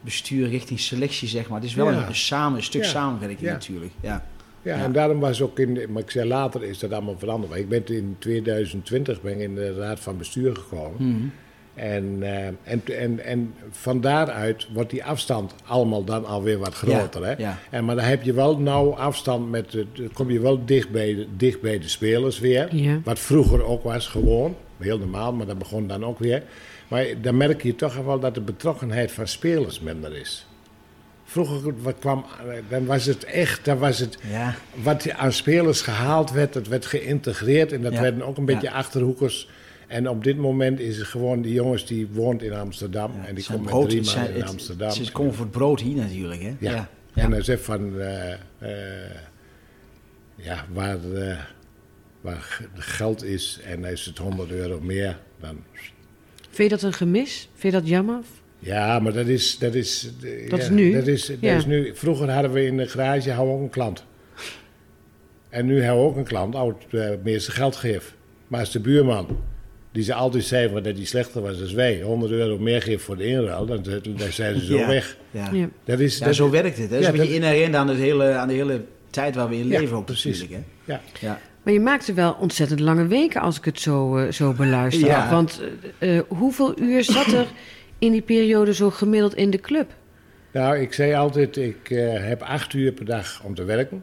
bestuur, 0.00 0.48
richting 0.48 0.80
selectie, 0.80 1.28
zeg 1.28 1.48
maar. 1.48 1.60
Het 1.60 1.68
is 1.68 1.74
wel 1.74 1.90
Ja. 1.90 2.06
een, 2.06 2.14
samen, 2.14 2.58
een 2.58 2.64
stuk 2.64 2.84
samenwerking 2.84 3.50
natuurlijk. 3.50 3.92
Ja. 4.00 4.26
Ja, 4.62 4.76
en 4.76 4.92
daarom 4.92 5.20
was 5.20 5.42
ook 5.42 5.58
in, 5.58 5.92
maar 5.92 6.02
ik 6.02 6.10
zei 6.10 6.28
later 6.28 6.64
is 6.64 6.78
dat 6.78 6.92
allemaal 6.92 7.18
veranderd. 7.18 7.50
Maar 7.50 7.60
ik 7.60 7.68
ben 7.68 7.86
in 7.86 8.16
2020 8.18 9.22
ben 9.22 9.32
ik 9.32 9.38
in 9.38 9.54
de 9.54 9.74
raad 9.74 10.00
van 10.00 10.18
bestuur 10.18 10.56
gekomen. 10.56 11.08
Mhm. 11.08 11.26
En, 11.80 12.18
eh, 12.20 12.46
en, 12.62 12.82
en, 12.98 13.24
en 13.24 13.54
van 13.70 14.00
daaruit 14.00 14.66
wordt 14.72 14.90
die 14.90 15.04
afstand 15.04 15.54
allemaal 15.66 16.04
dan 16.04 16.26
alweer 16.26 16.58
wat 16.58 16.74
groter. 16.74 17.20
Ja, 17.20 17.26
hè? 17.26 17.34
ja. 17.42 17.58
En, 17.70 17.84
maar 17.84 17.94
dan 17.96 18.04
heb 18.04 18.22
je 18.22 18.32
wel 18.32 18.58
nauw 18.58 18.94
afstand 18.94 19.50
met, 19.50 19.70
de, 19.70 19.86
kom 20.12 20.30
je 20.30 20.40
wel 20.40 20.64
dicht 20.64 20.90
bij, 20.90 21.14
de, 21.14 21.26
dicht 21.36 21.60
bij 21.60 21.78
de 21.78 21.88
spelers 21.88 22.38
weer. 22.38 22.74
Ja. 22.74 23.00
Wat 23.04 23.18
vroeger 23.18 23.64
ook 23.64 23.82
was, 23.82 24.06
gewoon. 24.06 24.56
Heel 24.78 24.98
normaal, 24.98 25.32
maar 25.32 25.46
dat 25.46 25.58
begon 25.58 25.86
dan 25.86 26.04
ook 26.04 26.18
weer. 26.18 26.42
Maar 26.88 27.06
dan 27.20 27.36
merk 27.36 27.62
je 27.62 27.74
toch 27.74 27.96
wel 27.96 28.20
dat 28.20 28.34
de 28.34 28.40
betrokkenheid 28.40 29.12
van 29.12 29.28
spelers 29.28 29.80
minder 29.80 30.16
is. 30.16 30.46
Vroeger 31.24 31.82
wat 31.82 31.98
kwam, 31.98 32.24
dan 32.68 32.86
was 32.86 33.04
het 33.04 33.24
echt, 33.24 33.64
dan 33.64 33.78
was 33.78 33.98
het 33.98 34.18
Ja. 34.30 34.54
wat 34.82 35.10
aan 35.10 35.32
spelers 35.32 35.80
gehaald 35.82 36.30
werd, 36.30 36.52
dat 36.52 36.66
werd 36.66 36.86
geïntegreerd. 36.86 37.72
En 37.72 37.82
dat 37.82 37.92
Ja. 37.92 38.00
werden 38.00 38.22
ook 38.22 38.36
een 38.36 38.44
beetje 38.44 38.68
Ja. 38.68 38.72
achterhoekers. 38.74 39.48
En 39.90 40.08
op 40.08 40.24
dit 40.24 40.36
moment 40.36 40.80
is 40.80 40.96
het 40.98 41.06
gewoon 41.06 41.42
die 41.42 41.52
jongens 41.52 41.86
die 41.86 42.08
woont 42.12 42.42
in 42.42 42.52
Amsterdam. 42.52 43.12
Ja, 43.16 43.26
en 43.26 43.34
die 43.34 43.44
komt 43.44 43.60
met 43.60 43.70
brood, 43.70 43.88
drie 43.88 44.00
het 44.00 44.14
maanden 44.14 44.34
in 44.34 44.40
het- 44.40 44.50
Amsterdam. 44.50 44.90
Ze 44.90 45.12
komen 45.12 45.34
voor 45.34 45.44
het 45.44 45.54
brood 45.54 45.80
hier 45.80 45.96
natuurlijk, 45.96 46.42
hè? 46.42 46.48
Ja. 46.58 46.70
Ja. 46.70 46.88
Ja. 47.14 47.22
En 47.22 47.30
hij 47.32 47.42
zegt 47.42 47.62
van, 47.62 48.00
eh, 48.00 48.32
eh, 48.32 48.38
ja, 50.34 50.66
waar, 50.72 51.12
eh, 51.14 51.38
waar 52.20 52.60
geld 52.74 53.24
is 53.24 53.60
en 53.64 53.84
is 53.84 54.06
het 54.06 54.18
100 54.18 54.50
euro 54.50 54.80
meer, 54.80 55.18
dan... 55.40 55.56
Vind 56.50 56.70
je 56.70 56.76
dat 56.76 56.82
een 56.82 56.92
gemis? 56.92 57.48
Vind 57.54 57.74
je 57.74 57.80
dat 57.80 57.88
jammer? 57.88 58.20
Ja, 58.58 58.98
maar 58.98 59.12
dat 59.12 59.26
is... 59.26 59.58
Dat 59.58 59.74
is, 59.74 60.10
Dat 60.48 60.58
ja, 60.58 60.64
is 60.64 60.68
nu? 60.70 60.92
Dat 60.92 61.06
is, 61.06 61.26
dat 61.26 61.36
Ja. 61.40 61.56
is 61.56 61.66
nu. 61.66 61.90
Vroeger 61.96 62.30
hadden 62.30 62.52
we 62.52 62.64
in 62.66 62.76
de 62.76 62.86
garage 62.88 63.34
we 63.34 63.40
ook 63.40 63.60
een 63.60 63.70
klant. 63.70 64.04
En 65.48 65.66
nu 65.66 65.82
hebben 65.82 66.02
we 66.02 66.08
ook 66.08 66.16
een 66.16 66.24
klant, 66.24 66.54
oud 66.54 66.84
uh, 66.90 67.10
meeste 67.22 67.50
geld 67.50 67.76
geeft. 67.76 68.14
Maar 68.48 68.60
als 68.60 68.72
de 68.72 68.80
buurman, 68.80 69.38
die 69.92 70.02
ze 70.02 70.14
altijd 70.14 70.44
zei 70.44 70.72
dat 70.72 70.84
hij 70.96 71.04
slechter 71.04 71.42
was 71.42 71.58
dan 71.58 71.74
wij, 71.74 72.00
100 72.00 72.32
euro 72.32 72.58
meer 72.58 72.82
geeft 72.82 73.02
voor 73.04 73.16
de 73.16 73.26
inruil, 73.26 73.66
dan, 73.66 73.82
dan 73.82 74.32
zijn 74.32 74.58
ze 74.60 74.64
zo 74.66 74.76
Ja. 74.76 74.86
weg. 74.86 75.16
Ja. 75.30 75.48
Ja. 75.52 75.68
Dat 75.84 75.98
is, 76.00 76.18
Ja, 76.18 76.24
dat, 76.24 76.34
zo 76.34 76.50
werkt 76.50 76.76
het. 76.78 76.90
Hè? 76.90 76.98
Dat 76.98 76.98
is 76.98 77.06
Ja, 77.06 77.12
een 77.12 77.18
beetje 77.18 77.34
inherent 77.34 77.74
aan, 77.74 77.88
het 77.88 77.98
hele, 77.98 78.32
aan 78.32 78.48
de 78.48 78.54
hele 78.54 78.84
tijd 79.10 79.34
waar 79.34 79.48
we 79.48 79.56
in 79.58 79.68
Ja, 79.68 79.80
leven 79.80 79.96
ook 79.96 80.04
precies. 80.04 80.40
natuurlijk. 80.40 80.66
ja. 80.84 81.00
Hè? 81.20 81.26
Ja. 81.26 81.40
Maar 81.62 81.72
je 81.72 81.80
maakte 81.80 82.12
wel 82.12 82.36
ontzettend 82.40 82.80
lange 82.80 83.06
weken 83.06 83.40
als 83.40 83.58
ik 83.58 83.64
het 83.64 83.80
zo, 83.80 84.16
eh, 84.16 84.32
zo 84.32 84.52
beluister. 84.52 85.06
Ja. 85.08 85.30
Want 85.30 85.60
eh, 85.98 86.16
eh, 86.18 86.24
hoeveel 86.28 86.80
uur 86.80 87.04
zat 87.04 87.26
er 87.32 87.46
in 87.98 88.12
die 88.12 88.22
periode 88.22 88.74
zo 88.74 88.90
gemiddeld 88.90 89.34
in 89.34 89.50
de 89.50 89.58
club? 89.60 89.90
Nou, 90.52 90.78
ik 90.78 90.92
zei 90.92 91.14
altijd, 91.14 91.56
ik 91.56 91.90
eh, 91.90 92.12
heb 92.28 92.42
acht 92.42 92.72
uur 92.72 92.92
per 92.92 93.04
dag 93.04 93.42
om 93.44 93.54
te 93.54 93.64
werken. 93.64 94.02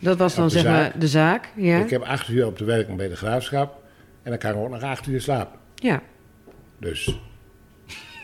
Dat 0.00 0.18
was 0.18 0.34
dan 0.34 0.44
Op 0.44 0.50
zeg 0.50 0.62
zaak. 0.62 0.72
maar 0.72 0.98
de 1.00 1.08
zaak. 1.08 1.48
Ja. 1.56 1.78
Ik 1.80 1.90
heb 1.90 2.02
acht 2.02 2.28
uur 2.28 2.46
om 2.46 2.54
te 2.54 2.64
werken 2.64 2.96
bij 2.96 3.08
de 3.08 3.16
graafschap. 3.16 3.82
En 4.22 4.30
dan 4.30 4.38
kan 4.38 4.50
ik 4.50 4.56
ook 4.56 4.70
nog 4.70 4.82
acht 4.82 5.06
uur 5.06 5.20
slapen. 5.20 5.58
ja. 5.74 6.02
Dus 6.80 7.18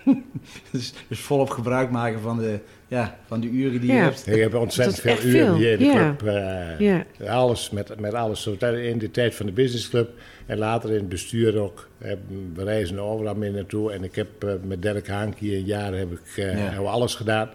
Dus, 0.72 0.92
dus 1.08 1.20
volop 1.20 1.50
gebruik 1.50 1.90
maken 1.90 2.20
van 2.20 2.38
de, 2.38 2.58
ja, 2.88 3.18
van 3.26 3.40
de 3.40 3.48
uren 3.48 3.80
die 3.80 3.90
je 3.90 3.96
Ja. 3.96 4.02
hebt. 4.02 4.26
ik 4.26 4.40
heb 4.40 4.54
ontzettend 4.54 5.02
Dat 5.02 5.12
is 5.14 5.20
veel 5.20 5.30
uren 5.30 5.46
veel, 5.46 5.56
hier 5.56 5.72
in 5.72 5.78
de 5.78 5.84
ja. 5.84 6.14
club. 6.16 6.22
eh, 6.34 6.78
Ja. 6.78 7.04
Alles, 7.30 7.70
met, 7.70 8.00
met 8.00 8.14
alles. 8.14 8.42
Zo 8.42 8.52
In 8.66 8.98
de 8.98 9.10
tijd 9.10 9.34
van 9.34 9.46
de 9.46 9.52
businessclub 9.52 10.10
en 10.46 10.58
later 10.58 10.90
in 10.90 10.96
het 10.96 11.08
bestuur 11.08 11.58
ook. 11.58 11.88
Eh, 11.98 12.12
We 12.54 12.64
reizen 12.64 12.98
overal 12.98 13.34
mee 13.34 13.50
naartoe. 13.50 13.92
En 13.92 14.04
ik 14.04 14.14
heb 14.14 14.44
eh, 14.44 14.52
met 14.62 14.82
Dirk 14.82 15.08
Haank 15.08 15.38
hier 15.38 15.56
een 15.56 15.64
jaar 15.64 15.92
heb 15.94 16.12
ik, 16.12 16.36
eh, 16.36 16.44
Ja. 16.52 16.58
hebben 16.58 16.82
we 16.82 16.88
alles 16.88 17.14
gedaan. 17.14 17.48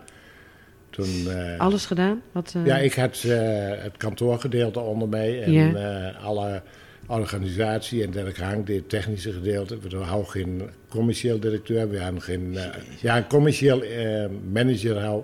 Toen, 0.90 1.28
eh, 1.30 1.60
Alles 1.60 1.86
gedaan? 1.86 2.22
Wat, 2.32 2.54
eh, 2.56 2.66
Ja, 2.66 2.78
ik 2.78 2.94
had 2.94 3.24
eh, 3.24 3.38
het 3.84 3.98
kantoorgedeelte 3.98 4.80
onder 4.80 5.08
mij 5.10 5.44
en 5.44 5.52
Ja. 5.52 5.74
eh, 6.14 6.26
alle 6.26 6.62
organisatie 7.08 8.04
en 8.04 8.34
Haank 8.36 8.68
deed 8.68 8.76
het 8.80 8.90
technische 8.90 9.32
gedeelte. 9.32 9.78
We 9.90 9.96
hadden 9.98 10.28
geen 10.28 10.62
commercieel 10.90 11.40
directeur, 11.40 11.90
we 11.90 12.00
hadden 12.00 12.22
geen... 12.22 12.58
eh, 12.58 12.66
ja, 13.02 13.18
een 13.18 13.28
commercieel 13.28 13.84
eh, 13.84 14.26
manager 14.52 14.98
hou, 15.00 15.24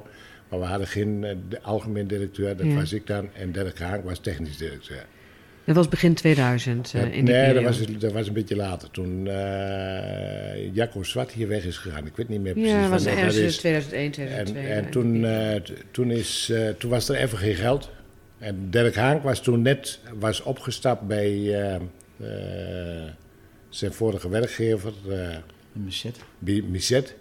maar 0.50 0.60
we 0.60 0.66
hadden 0.66 0.88
geen 0.88 1.24
eh, 1.24 1.36
de 1.50 1.62
algemeen 1.62 2.08
directeur, 2.08 2.58
dat 2.58 2.66
Ja. 2.66 2.74
was 2.76 2.94
ik 2.94 3.08
dan. 3.08 3.30
En 3.34 3.52
Dirk 3.52 3.80
Haank 3.80 4.04
was 4.04 4.20
technisch 4.20 4.58
directeur. 4.58 5.06
Dat 5.66 5.76
was 5.76 5.90
begin 5.90 6.14
2000 6.14 6.94
eh, 6.94 7.04
in 7.04 7.12
die 7.12 7.24
nee, 7.24 7.54
dat 7.54 7.64
was, 7.64 7.80
dat 8.00 8.12
was 8.12 8.28
een 8.28 8.34
beetje 8.34 8.56
later, 8.56 8.92
toen 8.92 9.24
Jacco 10.74 11.04
Zwart 11.04 11.32
hier 11.32 11.48
weg 11.48 11.64
is 11.64 11.78
gegaan. 11.78 12.06
Ik 12.06 12.16
weet 12.16 12.30
niet 12.30 12.42
meer 12.42 12.54
precies 12.54 12.72
Ja, 12.72 12.82
dat 12.82 12.90
was 12.90 13.06
ergens 13.06 13.36
is. 13.38 13.58
2001, 13.58 14.06
En, 14.06 14.12
2002. 14.12 14.72
en 14.74 14.84
eh, 14.86 14.92
toen, 14.92 15.26
toen, 15.92 16.12
is, 16.12 16.52
toen 16.78 16.90
was 16.90 17.10
er 17.10 17.16
even 17.16 17.38
geen 17.38 17.56
geld. 17.56 17.90
En 18.46 18.70
Dirk 18.70 18.96
Haank 18.96 19.24
was 19.24 19.40
toen 19.40 19.62
net 19.62 20.00
was 20.20 20.42
opgestapt 20.42 21.02
bij 21.02 21.32
eh, 21.32 21.76
eh, 21.76 23.10
zijn 23.70 23.94
vorige 23.94 24.30
werkgever, 24.30 24.94
eh 25.10 25.38
bezet. 25.74 26.20
bij 26.40 26.64
Miset. 26.70 27.16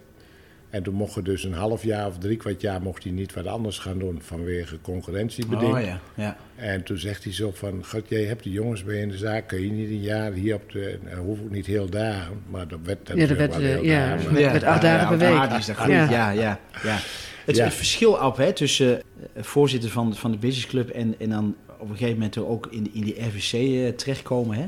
En 0.69 0.83
toen 0.83 0.93
mocht 0.93 1.13
hij 1.13 1.23
dus 1.23 1.43
een 1.43 1.53
half 1.53 1.83
jaar 1.83 2.07
of 2.07 2.17
drie 2.17 2.37
kwart 2.37 2.61
jaar 2.61 2.81
mocht 2.81 3.03
hij 3.03 3.11
niet 3.11 3.33
wat 3.33 3.45
anders 3.45 3.77
gaan 3.79 3.99
doen 3.99 4.21
vanwege 4.21 4.81
concurrentiebeding. 4.81 5.73
Oh 5.73 5.81
ja, 5.81 5.99
ja. 6.15 6.37
En 6.55 6.83
toen 6.83 6.97
zegt 6.97 7.23
hij 7.23 7.33
zo 7.33 7.51
van, 7.51 7.85
god, 7.85 8.09
jij 8.09 8.23
hebt 8.23 8.43
die 8.43 8.51
jongens 8.51 8.83
bij 8.83 8.99
in 8.99 9.09
de 9.09 9.17
zaak, 9.17 9.47
kun 9.47 9.61
je 9.61 9.71
niet 9.71 9.89
een 9.89 10.01
jaar 10.01 10.31
hier 10.31 10.55
op 10.55 10.71
de, 10.71 10.99
nou, 11.03 11.17
hoef 11.17 11.39
ik 11.39 11.49
niet 11.49 11.65
heel 11.65 11.89
dagen, 11.89 12.41
maar 12.49 12.67
dat 12.67 12.79
werd 12.83 13.11
Ja, 13.13 13.27
dat 13.27 13.37
werd, 13.37 13.55
wel 13.55 13.65
eh, 13.65 13.73
heel 13.73 13.83
ja. 13.83 14.15
dagen, 14.15 14.39
Ja. 14.39 14.51
met 14.51 14.63
acht 14.63 14.81
dagen 14.81 15.17
per 15.17 15.31
week. 15.31 15.49
dat. 15.49 15.87
Ja, 15.87 16.31
ja, 16.31 16.59
ja. 16.83 16.97
Het, 17.45 17.55
Ja. 17.55 17.63
het 17.63 17.73
verschil 17.73 18.11
op 18.13 18.37
hè, 18.37 18.53
tussen 18.53 19.01
eh, 19.33 19.43
voorzitter 19.43 19.89
van, 19.89 20.15
van 20.15 20.31
de 20.31 20.37
businessclub 20.37 20.89
en, 20.89 21.15
en 21.19 21.29
dan 21.29 21.55
op 21.79 21.89
een 21.89 21.97
gegeven 21.97 22.13
moment 22.13 22.35
er 22.35 22.47
ook 22.47 22.67
in, 22.69 22.89
in 22.93 23.01
die 23.03 23.25
RVC 23.25 23.53
eh, 23.53 23.89
terechtkomen, 23.89 24.57
hè? 24.57 24.67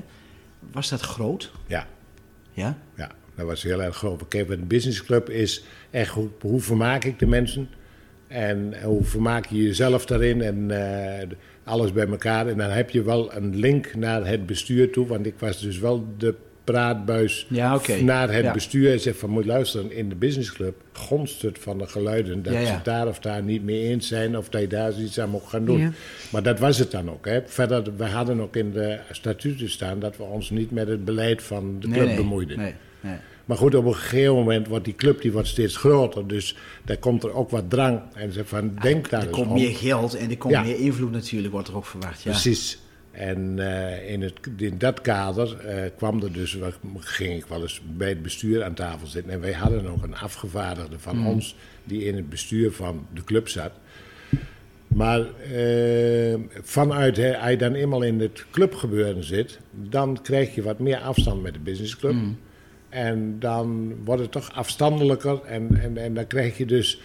was 0.72 0.90
dat 0.90 1.02
groot? 1.02 1.52
Ja. 1.66 1.88
Ja? 2.52 2.78
Ja, 2.96 3.12
dat 3.36 3.46
was 3.46 3.64
heel 3.64 3.82
erg 3.82 3.96
groot. 3.96 4.28
Kijk, 4.28 4.50
een 4.50 4.68
businessclub 4.68 5.30
is 5.30 5.64
echt 5.92 6.12
hoe, 6.14 6.30
hoe 6.42 6.62
vermaak 6.62 7.04
ik 7.04 7.20
de 7.20 7.26
mensen 7.26 7.70
en 8.28 8.84
hoe 8.84 9.04
vermaak 9.04 9.46
je 9.46 9.64
jezelf 9.64 10.06
daarin 10.06 10.42
en 10.42 10.72
eh, 10.72 11.28
alles 11.64 11.92
bij 11.94 12.08
elkaar. 12.08 12.48
En 12.48 12.58
dan 12.58 12.70
heb 12.70 12.90
je 12.90 13.04
wel 13.04 13.34
een 13.34 13.56
link 13.56 13.96
naar 13.96 14.28
het 14.28 14.46
bestuur 14.46 14.92
toe, 14.92 15.08
want 15.08 15.26
ik 15.26 15.36
was 15.40 15.62
dus 15.62 15.80
wel 15.80 16.08
de 16.18 16.36
praatbuis 16.72 17.46
Ja, 17.50 17.80
naar 18.02 18.32
het 18.34 18.44
Ja. 18.44 18.54
bestuur 18.54 18.92
en 18.92 19.00
zeg 19.00 19.16
van 19.18 19.30
moet 19.30 19.46
luisteren, 19.46 19.92
in 19.92 20.10
de 20.10 20.16
businessclub 20.16 20.76
gonst 20.94 21.42
het 21.42 21.60
van 21.60 21.78
de 21.78 21.88
geluiden 21.88 22.44
dat 22.44 22.54
Ja, 22.54 22.66
ze 22.66 22.74
daar 22.84 23.08
of 23.08 23.20
daar 23.20 23.44
niet 23.44 23.64
mee 23.64 23.82
eens 23.84 24.08
zijn 24.08 24.38
of 24.38 24.50
dat 24.50 24.62
je 24.62 24.68
daar 24.68 24.94
iets 25.00 25.20
aan 25.20 25.30
moet 25.30 25.44
gaan 25.48 25.66
doen. 25.66 25.94
Maar 26.32 26.44
dat 26.44 26.60
was 26.60 26.78
het 26.78 26.92
dan 26.92 27.10
ook. 27.12 27.26
Hè. 27.26 27.40
Verder, 27.46 27.84
we 27.98 28.06
hadden 28.06 28.40
ook 28.42 28.56
in 28.56 28.72
de 28.72 28.98
statuten 29.12 29.70
staan 29.70 30.00
dat 30.00 30.18
we 30.18 30.24
ons 30.24 30.50
niet 30.50 30.72
met 30.72 30.88
het 30.88 31.06
beleid 31.06 31.44
van 31.44 31.80
de 31.80 31.88
club 31.90 32.16
bemoeiden. 32.16 32.58
Nee, 32.58 32.74
nee. 33.02 33.16
Maar 33.46 33.58
goed, 33.58 33.76
op 33.76 33.86
een 33.86 33.96
gegeven 33.96 34.34
moment 34.34 34.68
wordt 34.68 34.86
die 34.86 34.96
club 34.96 35.22
die 35.22 35.32
wordt 35.32 35.48
steeds 35.48 35.78
groter. 35.78 36.28
Dus 36.28 36.56
daar 36.86 36.98
komt 36.98 37.24
er 37.24 37.34
ook 37.34 37.50
wat 37.50 37.70
drang. 37.70 38.02
En 38.14 38.32
ze 38.32 38.46
van, 38.46 38.72
denk 38.82 39.10
daar 39.10 39.22
Er 39.22 39.28
komt 39.30 39.48
om. 39.48 39.54
meer 39.54 39.76
geld 39.76 40.16
en 40.16 40.30
er 40.30 40.38
komt 40.38 40.64
meer 40.64 40.80
invloed 40.80 41.12
natuurlijk, 41.12 41.54
wordt 41.54 41.68
er 41.68 41.76
ook 41.76 41.86
verwacht. 41.86 42.24
Ja. 42.24 42.32
Precies. 42.32 42.80
En 43.18 43.60
eh, 43.60 44.12
in, 44.12 44.22
het, 44.22 44.34
in 44.58 44.78
dat 44.78 45.02
kader 45.02 45.58
eh, 45.60 45.92
kwam 45.98 46.24
er 46.24 46.34
dus, 46.34 46.58
ging 47.00 47.36
ik 47.36 47.46
wel 47.46 47.62
eens 47.62 47.82
bij 47.98 48.10
het 48.10 48.22
bestuur 48.22 48.64
aan 48.64 48.74
tafel 48.74 49.08
zitten. 49.08 49.34
En 49.34 49.40
wij 49.40 49.54
hadden 49.54 49.88
ook 49.88 50.04
een 50.04 50.16
afgevaardigde 50.16 51.00
van 51.00 51.18
Mm. 51.18 51.28
ons 51.28 51.56
die 51.84 52.04
in 52.04 52.16
het 52.16 52.30
bestuur 52.30 52.72
van 52.72 53.08
de 53.14 53.24
club 53.24 53.48
zat. 53.50 53.72
Maar 54.88 55.20
eh, 55.20 56.36
vanuit, 56.62 57.18
hè, 57.18 57.38
als 57.38 57.50
je 57.50 57.58
dan 57.58 57.74
eenmaal 57.74 58.02
in 58.02 58.20
het 58.20 58.46
clubgebeuren 58.52 59.24
zit, 59.24 59.60
dan 59.72 60.20
krijg 60.22 60.56
je 60.56 60.62
wat 60.62 60.80
meer 60.80 60.98
afstand 60.98 61.42
met 61.42 61.54
de 61.54 61.60
businessclub. 61.60 62.14
Mm. 62.14 62.38
En 62.90 63.40
dan 63.40 63.96
wordt 64.06 64.22
het 64.22 64.32
toch 64.32 64.54
afstandelijker 64.54 65.42
en, 65.44 65.82
en, 65.82 65.98
en 65.98 66.14
dan 66.14 66.28
krijg 66.28 66.58
je 66.58 66.66
dus 66.66 67.00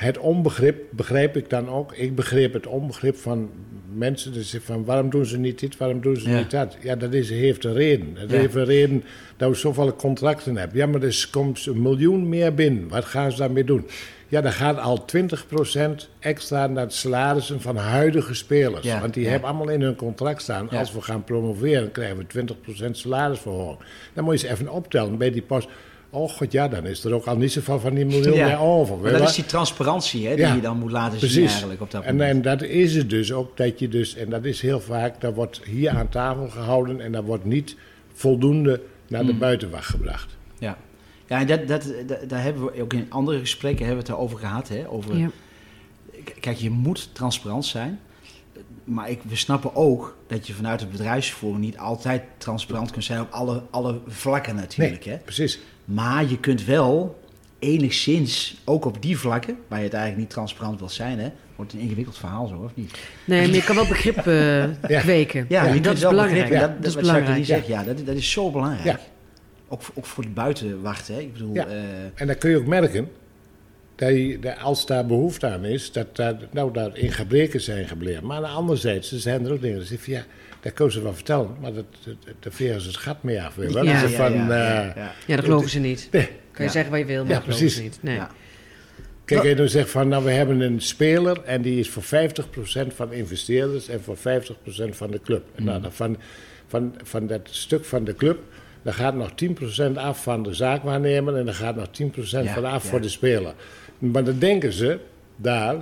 het 0.00 0.18
onbegrip, 0.18 0.84
begrijp 0.90 1.36
ik 1.36 1.50
dan 1.50 1.68
ook. 1.68 1.92
Ik 1.94 2.14
begreep 2.14 2.52
het 2.52 2.66
onbegrip 2.66 3.16
van 3.16 3.50
mensen. 3.94 4.32
Dus 4.32 4.56
van 4.62 4.84
waarom 4.84 5.10
doen 5.10 5.24
ze 5.26 5.38
niet 5.38 5.58
dit, 5.58 5.76
waarom 5.76 6.00
doen 6.00 6.16
ze 6.16 6.30
Ja. 6.30 6.38
niet 6.38 6.50
dat? 6.50 6.76
Ja, 6.82 6.96
dat 6.96 7.12
is, 7.12 7.30
heeft 7.30 7.64
een 7.64 7.72
reden. 7.74 8.14
Dat 8.14 8.30
Ja. 8.30 8.36
heeft 8.38 8.54
een 8.54 8.64
reden 8.64 9.04
dat 9.36 9.48
we 9.50 9.56
zoveel 9.56 9.94
contracten 9.96 10.56
hebben. 10.56 10.76
Ja, 10.76 10.86
maar 10.86 11.02
er 11.02 11.28
komt 11.30 11.66
een 11.66 11.82
miljoen 11.82 12.28
meer 12.28 12.54
binnen. 12.54 12.88
Wat 12.88 13.04
gaan 13.04 13.30
ze 13.32 13.38
daarmee 13.38 13.64
doen? 13.64 13.86
Ja, 14.28 14.40
dan 14.40 14.52
gaat 14.52 14.78
al 14.78 15.04
20% 15.04 16.08
extra 16.18 16.66
naar 16.66 16.86
de 16.86 16.92
salarissen 16.92 17.60
van 17.60 17.76
huidige 17.76 18.34
spelers. 18.34 18.84
Ja, 18.86 19.00
Want 19.00 19.14
die 19.14 19.28
hebben 19.28 19.48
allemaal 19.48 19.68
in 19.68 19.80
hun 19.82 19.96
contract 19.96 20.42
staan. 20.42 20.70
Als 20.70 20.92
we 20.92 21.00
gaan 21.00 21.24
promoveren, 21.24 21.90
krijgen 21.92 22.16
we 22.16 22.26
20% 22.26 22.96
salarisverhoging. 22.96 23.78
Dan 24.14 24.24
moet 24.24 24.40
je 24.40 24.48
eens 24.48 24.58
even 24.60 24.72
optellen 24.72 25.18
bij 25.18 25.30
die 25.30 25.42
post. 25.42 25.68
Oh 26.12 26.30
god, 26.30 26.52
ja, 26.52 26.68
dan 26.68 26.86
is 26.86 27.04
er 27.04 27.12
ook 27.14 27.26
al 27.26 27.36
niet 27.36 27.52
zoveel 27.52 27.80
van 27.80 27.94
die 27.94 28.04
miljoen 28.04 28.34
Ja. 28.34 28.46
meer 28.46 28.58
over. 28.60 28.96
Maar 28.96 29.12
dat 29.12 29.28
is 29.28 29.34
die 29.34 29.46
transparantie 29.46 30.26
hè, 30.28 30.36
die 30.36 30.44
Ja. 30.44 30.54
je 30.54 30.60
dan 30.60 30.78
moet 30.78 30.90
laten 30.90 31.30
zien 31.30 31.46
eigenlijk 31.48 31.80
op 31.80 31.90
dat 31.90 32.02
En, 32.04 32.12
moment. 32.16 32.30
en 32.34 32.42
dat 32.42 32.62
is 32.62 32.94
het 32.94 33.10
dus 33.10 33.32
ook 33.32 33.56
dat 33.56 33.78
je 33.78 33.88
dus, 33.88 34.14
en 34.14 34.30
dat 34.30 34.44
is 34.44 34.60
heel 34.60 34.80
vaak, 34.80 35.20
dat 35.20 35.34
wordt 35.34 35.60
hier 35.64 35.90
aan 35.90 36.08
tafel 36.08 36.48
gehouden 36.48 37.00
en 37.00 37.12
dat 37.12 37.24
wordt 37.24 37.44
niet 37.44 37.76
voldoende 38.12 38.80
naar 39.08 39.20
Mm. 39.22 39.26
de 39.26 39.34
buitenwacht 39.34 39.86
gebracht. 39.86 40.36
Ja, 40.58 40.76
ja 41.26 41.38
en 41.40 41.46
dat, 41.46 41.68
dat, 41.68 41.92
dat, 42.06 42.28
daar 42.28 42.42
hebben 42.42 42.64
we 42.64 42.82
ook 42.82 42.92
in 42.92 43.06
andere 43.08 43.38
gesprekken 43.38 43.86
hebben 43.86 44.04
we 44.04 44.10
het 44.10 44.18
erover 44.20 44.38
gehad. 44.38 44.68
Hè, 44.68 44.88
over, 44.88 45.16
Ja. 45.16 45.30
Kijk, 46.40 46.56
je 46.56 46.70
moet 46.70 47.08
transparant 47.12 47.64
zijn. 47.66 48.00
Maar 48.84 49.10
ik, 49.10 49.20
we 49.22 49.36
snappen 49.36 49.74
ook 49.76 50.16
dat 50.26 50.46
je 50.46 50.52
vanuit 50.52 50.80
het 50.80 50.90
bedrijfsvoering 50.90 51.64
niet 51.64 51.78
altijd 51.78 52.22
transparant 52.38 52.90
kunt 52.90 53.04
zijn 53.04 53.20
op 53.20 53.30
alle, 53.30 53.62
alle 53.70 53.98
vlakken 54.06 54.54
natuurlijk. 54.54 55.04
Hè? 55.04 55.16
Precies. 55.16 55.58
Maar 55.92 56.28
je 56.28 56.38
kunt 56.38 56.64
wel 56.64 57.18
enigszins, 57.58 58.56
ook 58.64 58.84
op 58.84 59.02
die 59.02 59.18
vlakken, 59.18 59.56
waar 59.68 59.78
je 59.78 59.84
het 59.84 59.92
eigenlijk 59.94 60.22
niet 60.22 60.30
transparant 60.32 60.78
wil 60.78 60.88
zijn, 60.88 61.18
hè, 61.18 61.28
wordt 61.56 61.72
een 61.72 61.78
ingewikkeld 61.78 62.18
verhaal 62.18 62.46
zo, 62.46 62.54
of 62.56 62.70
niet? 62.74 62.98
Nee, 63.24 63.46
maar 63.46 63.56
je 63.56 63.64
kan 63.64 63.74
wel 63.76 63.86
begrip 63.86 64.16
eh, 64.16 64.64
Ja. 64.88 65.00
kweken. 65.00 65.46
Ja, 65.48 65.62
je 65.66 65.72
dat 65.72 65.82
kunt 65.82 65.96
is 65.96 66.00
wel 66.02 66.10
belangrijk. 66.10 66.48
Ja, 66.48 66.60
Dat, 66.60 66.76
dat 66.76 66.86
is 66.86 66.94
belangrijk. 66.96 67.36
die 67.36 67.44
zegt, 67.44 67.66
ja, 67.66 67.82
dat, 67.84 68.06
dat 68.06 68.16
is 68.16 68.30
zo 68.30 68.50
belangrijk. 68.50 68.84
Ja. 68.84 68.98
Ook, 69.68 69.82
voor- 69.82 69.94
ook 69.98 70.06
voor 70.06 70.22
de 70.22 70.28
buitenwacht, 70.28 71.08
hè. 71.08 71.18
Ik 71.18 71.32
bedoel, 71.32 71.54
Ja. 71.54 71.66
eh, 71.66 71.74
En 72.14 72.26
dan 72.26 72.38
kun 72.38 72.50
je 72.50 72.56
ook 72.56 72.66
merken, 72.66 73.08
dat 73.94 74.08
je, 74.10 74.38
dat 74.40 74.58
als 74.58 74.86
daar 74.86 75.06
behoefte 75.06 75.46
aan 75.46 75.64
is, 75.64 75.92
dat 75.92 76.16
daar, 76.16 76.36
nou, 76.50 76.72
daar 76.72 76.96
in 76.96 77.12
gebreken 77.12 77.60
zijn 77.60 77.88
gebleven. 77.88 78.26
Maar 78.26 78.42
anderzijds 78.44 79.12
er 79.12 79.20
zijn 79.20 79.44
er 79.46 79.52
ook 79.52 79.60
dingen, 79.60 79.78
dat 79.78 79.86
van, 79.88 80.12
ja, 80.12 80.24
dat 80.60 80.72
kunnen 80.72 80.92
ze 80.94 81.02
wel 81.02 81.14
vertellen, 81.14 81.48
maar 81.60 81.72
dat, 81.72 81.84
dat, 82.04 82.14
dat 82.40 82.54
veren 82.54 82.80
ze 82.80 82.86
het 82.88 82.96
gat 82.96 83.22
mee 83.22 83.42
af. 83.42 83.54
Weet 83.54 83.72
wel. 83.72 83.84
Ja, 83.84 83.92
Dat 84.00 84.10
ze 84.10 84.16
ja, 84.16 84.16
van, 84.16 84.32
ja, 84.32 84.46
ja, 84.48 84.88
eh, 84.90 84.96
ja. 84.96 85.12
Ja, 85.26 85.36
dat 85.36 85.44
geloven 85.44 85.70
ze 85.70 85.78
niet. 85.78 86.08
nee, 86.10 86.24
Kan 86.26 86.34
je 86.56 86.62
Ja. 86.62 86.68
zeggen 86.70 86.90
wat 86.90 87.00
je 87.00 87.06
wil, 87.06 87.24
maar 87.24 87.28
Ja, 87.28 87.34
dat 87.34 87.44
geloven 87.44 87.68
ze 87.70 87.74
precies. 87.76 87.92
niet. 87.94 88.02
Nee. 88.02 88.14
Ja. 88.14 88.30
Kijk, 89.24 89.42
je 89.42 89.54
dan 89.54 89.68
zegt 89.68 89.90
van, 89.90 90.08
nou, 90.08 90.24
we 90.24 90.30
hebben 90.30 90.60
een 90.60 90.80
speler 90.80 91.42
en 91.44 91.62
die 91.62 91.78
is 91.78 91.88
voor 91.90 92.02
50% 92.02 92.94
van 92.94 93.12
investeerders 93.12 93.88
en 93.88 94.02
voor 94.02 94.16
50% 94.16 94.20
van 94.96 95.10
de 95.10 95.20
club. 95.20 95.42
En 95.54 95.64
nou, 95.64 95.80
dan 95.82 95.92
van, 95.92 96.16
van, 96.66 96.94
van 97.02 97.26
dat 97.26 97.40
stuk 97.50 97.84
van 97.84 98.04
de 98.04 98.14
club, 98.14 98.38
dan 98.82 98.92
gaat 98.94 99.14
nog 99.14 99.30
10% 99.90 99.92
af 99.94 100.22
van 100.22 100.42
de 100.42 100.54
zaakwaarnemer 100.54 101.36
en 101.36 101.44
dan 101.44 101.54
gaat 101.54 101.76
nog 101.76 101.86
10% 101.86 102.50
van 102.50 102.64
af 102.64 102.84
voor 102.84 103.00
de 103.00 103.08
speler. 103.08 103.52
Maar 103.98 104.24
dan 104.24 104.38
denken 104.38 104.72
ze 104.72 104.98
daar, 105.36 105.76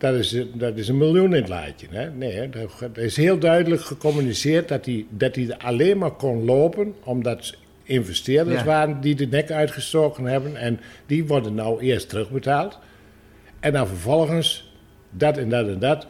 dat 0.00 0.14
is, 0.14 0.36
dat 0.52 0.76
is 0.76 0.88
een 0.88 0.98
miljoen 0.98 1.34
in 1.34 1.40
het 1.40 1.48
laadje. 1.48 1.86
Hè? 1.90 2.10
Nee, 2.10 2.32
er 2.32 2.98
is 2.98 3.16
heel 3.16 3.38
duidelijk 3.38 3.82
gecommuniceerd 3.82 4.68
dat 4.68 4.84
hij, 4.84 5.06
dat 5.10 5.34
hij 5.34 5.58
alleen 5.58 5.98
maar 5.98 6.10
kon 6.10 6.44
lopen 6.44 6.94
omdat 7.04 7.54
investeerders 7.82 8.58
Ja. 8.58 8.64
waren 8.64 9.00
die 9.00 9.14
de 9.14 9.26
nek 9.26 9.50
uitgestoken 9.50 10.24
hebben. 10.24 10.56
En 10.56 10.80
die 11.06 11.26
worden 11.26 11.54
nou 11.54 11.80
eerst 11.80 12.08
terugbetaald. 12.08 12.78
En 13.60 13.72
dan 13.72 13.86
vervolgens 13.86 14.72
dat 15.10 15.36
en 15.36 15.48
dat 15.48 15.66
en 15.68 15.78
dat. 15.78 16.06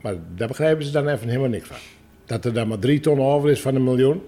Maar 0.00 0.14
daar 0.36 0.48
begrijpen 0.48 0.84
ze 0.84 0.90
dan 0.90 1.08
even 1.08 1.28
helemaal 1.28 1.48
niks 1.48 1.66
van. 1.68 1.76
Dat 2.26 2.44
er 2.44 2.52
dan 2.54 2.68
maar 2.68 2.78
drie 2.78 3.00
ton 3.00 3.20
over 3.20 3.50
is 3.50 3.60
van 3.60 3.74
een 3.74 3.84
miljoen. 3.84 4.22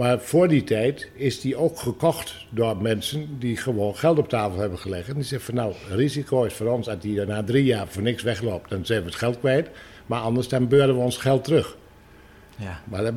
Maar 0.00 0.20
voor 0.20 0.48
die 0.48 0.64
tijd 0.64 1.08
is 1.14 1.40
die 1.40 1.56
ook 1.56 1.78
gekocht 1.78 2.34
door 2.50 2.76
mensen 2.76 3.36
die 3.38 3.56
gewoon 3.56 3.96
geld 3.96 4.18
op 4.18 4.28
tafel 4.28 4.58
hebben 4.58 4.78
gelegd. 4.78 5.08
En 5.08 5.14
die 5.14 5.22
zeggen 5.24 5.54
van 5.54 5.64
nou, 5.64 5.74
risico 5.96 6.42
is 6.44 6.52
voor 6.54 6.66
ons 6.66 6.86
dat 6.86 7.02
die 7.02 7.20
er 7.20 7.26
na 7.26 7.42
drie 7.44 7.64
jaar 7.64 7.86
voor 7.88 8.02
niks 8.02 8.22
wegloopt. 8.22 8.70
Dan 8.70 8.86
zijn 8.86 9.00
we 9.00 9.06
het 9.06 9.14
geld 9.14 9.38
kwijt. 9.38 9.68
Maar 10.06 10.20
anders 10.20 10.48
dan 10.48 10.68
beuren 10.68 10.94
we 10.94 11.00
ons 11.00 11.16
geld 11.16 11.44
terug. 11.44 11.76
Ja. 12.56 12.80
Maar 12.84 13.02
dat, 13.02 13.14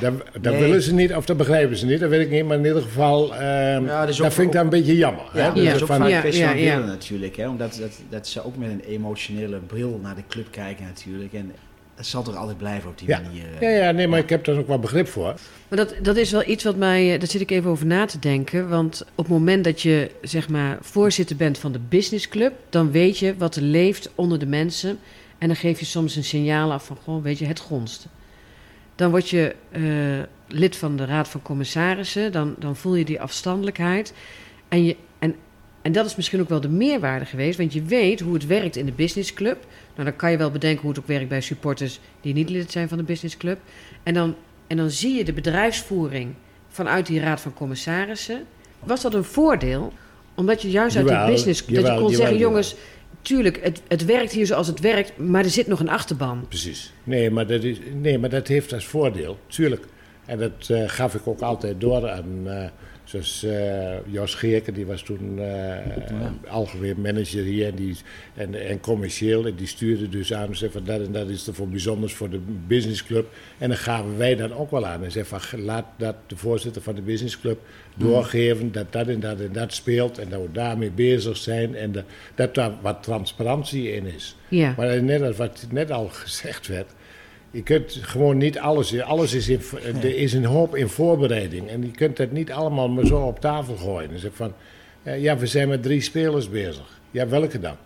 dat, 0.00 0.12
dat 0.40 0.52
Nee. 0.52 0.60
willen 0.62 0.82
ze 0.82 0.94
niet, 0.94 1.14
of 1.14 1.26
dat 1.26 1.36
begrijpen 1.36 1.76
ze 1.76 1.86
niet, 1.86 2.00
dat 2.00 2.10
weet 2.10 2.20
ik 2.20 2.30
niet. 2.30 2.44
Maar 2.44 2.56
in 2.58 2.64
ieder 2.64 2.82
geval, 2.82 3.34
ehm 3.34 3.86
dat 3.86 4.08
is 4.08 4.16
dat 4.16 4.26
ook- 4.26 4.32
vind 4.32 4.46
ik 4.46 4.52
dan 4.52 4.64
een 4.64 4.70
beetje 4.70 4.96
jammer. 4.96 5.24
Ja, 5.34 5.40
hè? 5.40 5.46
dat 5.48 5.56
is 5.74 5.80
ook 5.82 5.86
van- 5.86 5.96
vaak 5.98 6.08
Ja, 6.08 6.24
ja, 6.24 6.48
van 6.52 6.58
ja. 6.58 6.74
willen 6.74 6.86
natuurlijk. 6.86 7.36
Hè? 7.36 7.48
Omdat 7.48 7.76
dat, 7.80 8.00
dat 8.08 8.26
ze 8.28 8.44
ook 8.44 8.56
met 8.56 8.70
een 8.70 8.80
emotionele 8.80 9.58
bril 9.58 10.00
naar 10.02 10.14
de 10.14 10.22
club 10.28 10.46
kijken 10.50 10.84
natuurlijk. 10.84 11.32
En 11.32 11.52
dat 11.96 12.06
zal 12.06 12.22
toch 12.22 12.36
altijd 12.36 12.58
blijven 12.58 12.90
op 12.90 12.98
die 12.98 13.08
ja. 13.08 13.20
manier. 13.20 13.44
eh. 13.54 13.60
ja, 13.60 13.84
ja, 13.84 13.90
nee, 13.90 14.08
maar 14.08 14.18
ik 14.18 14.28
heb 14.28 14.44
daar 14.44 14.56
ook 14.56 14.66
wel 14.66 14.78
begrip 14.78 15.08
voor. 15.08 15.34
Maar 15.68 15.78
dat, 15.78 15.94
dat 16.02 16.16
is 16.16 16.30
wel 16.30 16.48
iets 16.48 16.64
wat 16.64 16.76
mij, 16.76 17.12
eh, 17.12 17.18
daar 17.18 17.28
zit 17.28 17.40
ik 17.40 17.50
even 17.50 17.70
over 17.70 17.86
na 17.86 18.06
te 18.06 18.18
denken. 18.18 18.68
Want 18.68 19.04
op 19.14 19.24
het 19.24 19.28
moment 19.28 19.64
dat 19.64 19.82
je 19.82 20.10
zeg 20.22 20.48
maar 20.48 20.78
voorzitter 20.80 21.36
bent 21.36 21.58
van 21.58 21.72
de 21.72 21.78
businessclub, 21.88 22.52
dan 22.70 22.90
weet 22.90 23.18
je 23.18 23.36
wat 23.36 23.56
er 23.56 23.62
leeft 23.62 24.10
onder 24.14 24.38
de 24.38 24.46
mensen. 24.46 24.98
En 25.38 25.46
dan 25.46 25.56
geef 25.56 25.78
je 25.80 25.86
soms 25.86 26.16
een 26.16 26.24
signaal 26.24 26.72
af 26.72 26.86
van 26.86 26.98
gewoon, 27.04 27.22
weet 27.22 27.38
je, 27.38 27.46
het 27.46 27.60
gonst. 27.60 28.06
Dan 28.94 29.10
word 29.10 29.28
je 29.28 29.54
eh, 29.70 29.82
lid 30.48 30.76
van 30.76 30.96
de 30.96 31.04
Raad 31.04 31.28
van 31.28 31.42
Commissarissen, 31.42 32.32
dan, 32.32 32.54
dan 32.58 32.76
voel 32.76 32.94
je 32.94 33.04
die 33.04 33.20
afstandelijkheid. 33.20 34.12
En, 34.68 34.84
je, 34.84 34.96
en, 35.86 35.92
dat 35.92 36.06
is 36.06 36.16
misschien 36.16 36.40
ook 36.40 36.48
wel 36.48 36.60
de 36.60 36.68
meerwaarde 36.68 37.24
geweest, 37.24 37.58
want 37.58 37.72
je 37.72 37.82
weet 37.82 38.20
hoe 38.20 38.34
het 38.34 38.46
werkt 38.46 38.76
in 38.76 38.86
de 38.86 38.92
businessclub. 38.92 39.58
Nou, 39.94 40.08
dan 40.08 40.16
kan 40.16 40.30
je 40.30 40.36
wel 40.36 40.50
bedenken 40.50 40.80
hoe 40.80 40.90
het 40.90 40.98
ook 40.98 41.06
werkt 41.06 41.28
bij 41.28 41.40
supporters 41.40 42.00
die 42.20 42.34
niet 42.34 42.50
lid 42.50 42.70
zijn 42.70 42.88
van 42.88 42.98
de 42.98 43.04
businessclub. 43.04 43.58
En 44.02 44.14
dan, 44.14 44.34
en 44.66 44.76
dan 44.76 44.90
zie 44.90 45.14
je 45.14 45.24
de 45.24 45.32
bedrijfsvoering 45.32 46.34
vanuit 46.68 47.06
die 47.06 47.20
Raad 47.20 47.40
van 47.40 47.54
Commissarissen. 47.54 48.44
Was 48.78 49.02
dat 49.02 49.14
een 49.14 49.24
voordeel? 49.24 49.92
Omdat 50.34 50.62
je 50.62 50.70
juist 50.70 50.96
uit 50.96 51.08
die 51.08 51.26
business... 51.26 51.66
dat 51.66 51.68
je 51.68 51.74
kon 51.74 51.84
jawel, 51.84 52.08
zeggen, 52.08 52.24
jawel. 52.24 52.48
jongens, 52.48 52.74
tuurlijk, 53.22 53.60
het, 53.62 53.82
het 53.88 54.04
werkt 54.04 54.32
hier 54.32 54.46
zoals 54.46 54.66
het 54.66 54.80
werkt... 54.80 55.18
maar 55.18 55.44
er 55.44 55.50
zit 55.50 55.66
nog 55.66 55.80
een 55.80 55.88
achterban. 55.88 56.44
Precies. 56.48 56.92
Nee, 57.04 57.30
maar 57.30 57.46
dat, 57.46 57.62
is, 57.62 57.78
nee, 57.94 58.18
maar 58.18 58.30
dat 58.30 58.48
heeft 58.48 58.72
als 58.72 58.86
voordeel, 58.86 59.38
tuurlijk. 59.46 59.84
En 60.26 60.38
dat 60.38 60.68
eh, 60.68 60.82
gaf 60.86 61.14
ik 61.14 61.26
ook 61.26 61.40
altijd 61.40 61.80
door 61.80 62.10
aan, 62.10 62.42
eh, 62.44 62.64
zoals 63.06 63.42
eh, 63.42 63.94
Jos 64.06 64.34
Geerke, 64.34 64.72
die 64.72 64.86
was 64.86 65.02
toen 65.02 65.38
eh, 65.38 65.76
algemeen 66.48 67.00
manager 67.00 67.42
hier 67.42 67.66
en, 67.66 67.74
die, 67.74 67.96
en, 68.34 68.54
en 68.68 68.80
commercieel. 68.80 69.46
En 69.46 69.54
die 69.54 69.66
stuurde 69.66 70.08
dus 70.08 70.32
aan 70.34 70.46
en 70.48 70.56
zei 70.56 70.70
van 70.70 70.84
dat 70.84 71.00
en 71.00 71.12
dat 71.12 71.28
is 71.28 71.46
er 71.46 71.54
voor 71.54 71.68
bijzonders 71.68 72.12
voor 72.14 72.30
de 72.30 72.40
businessclub. 72.66 73.26
En 73.58 73.68
dan 73.68 73.78
gaven 73.78 74.18
wij 74.18 74.36
dan 74.36 74.52
ook 74.52 74.70
wel 74.70 74.86
aan 74.86 75.04
en 75.04 75.10
zei 75.12 75.24
van 75.24 75.60
laat 75.60 75.84
dat 75.96 76.14
de 76.26 76.36
voorzitter 76.36 76.82
van 76.82 76.94
de 76.94 77.02
businessclub 77.02 77.58
doorgeven 77.94 78.72
dat 78.72 78.92
dat 78.92 79.06
en 79.08 79.20
dat 79.20 79.40
en 79.40 79.52
dat 79.52 79.72
speelt. 79.72 80.18
En 80.18 80.28
dat 80.28 80.40
we 80.40 80.52
daarmee 80.52 80.90
bezig 80.90 81.36
zijn 81.36 81.74
en 81.74 81.92
de- 81.92 82.04
dat 82.34 82.54
daar 82.54 82.72
wat 82.80 83.02
transparantie 83.02 83.92
in 83.92 84.06
is. 84.06 84.36
Ja, 84.48 84.74
Maar 84.76 85.02
net 85.02 85.22
als 85.22 85.36
wat 85.36 85.66
net 85.70 85.90
al 85.90 86.06
gezegd 86.08 86.66
werd, 86.66 86.90
je 87.56 87.62
kunt 87.62 87.98
gewoon 88.02 88.36
niet 88.36 88.58
alles, 88.58 89.00
alles 89.00 89.34
is, 89.34 89.48
in, 89.48 89.60
er 90.02 90.16
is 90.16 90.32
een 90.32 90.44
hoop 90.44 90.76
in 90.76 90.88
voorbereiding. 90.88 91.68
En 91.68 91.82
je 91.82 91.90
kunt 91.90 92.16
dat 92.16 92.30
niet 92.30 92.52
allemaal 92.52 92.88
maar 92.88 93.06
zo 93.06 93.20
op 93.20 93.40
tafel 93.40 93.76
gooien. 93.76 94.10
Dan 94.10 94.18
zeg 94.18 94.30
ik 94.30 94.36
van, 94.36 94.52
eh, 95.02 95.22
ja, 95.22 95.36
we 95.36 95.46
zijn 95.46 95.68
met 95.68 95.82
drie 95.82 96.00
spelers 96.00 96.48
bezig. 96.50 97.00
Ja, 97.10 97.28
welke 97.28 97.60
dan? 97.60 97.76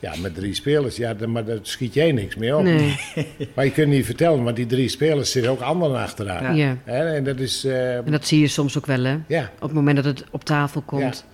Ja, 0.00 0.12
met 0.22 0.34
drie 0.34 0.54
spelers. 0.54 0.96
Ja, 0.96 1.14
maar 1.26 1.44
daar 1.44 1.58
schiet 1.62 1.94
jij 1.94 2.12
niks 2.12 2.36
mee 2.36 2.56
op. 2.56 2.62
nee, 2.62 2.96
Maar 3.54 3.64
je 3.64 3.70
kunt 3.70 3.88
niet 3.88 4.04
vertellen, 4.04 4.44
want 4.44 4.56
die 4.56 4.66
drie 4.66 4.88
spelers 4.88 5.30
zitten 5.30 5.50
ook 5.52 5.60
anderen 5.60 6.00
achteraan. 6.00 6.56
ja. 6.56 6.76
En 6.84 7.24
dat 7.24 7.38
is, 7.38 7.64
eh, 7.64 7.96
En 7.96 8.10
dat 8.10 8.26
zie 8.26 8.40
je 8.40 8.48
soms 8.48 8.78
ook 8.78 8.86
wel, 8.86 9.04
hè? 9.04 9.16
ja. 9.26 9.50
Op 9.54 9.60
het 9.60 9.72
moment 9.72 9.96
dat 9.96 10.04
het 10.04 10.24
op 10.30 10.44
tafel 10.44 10.80
komt, 10.80 11.24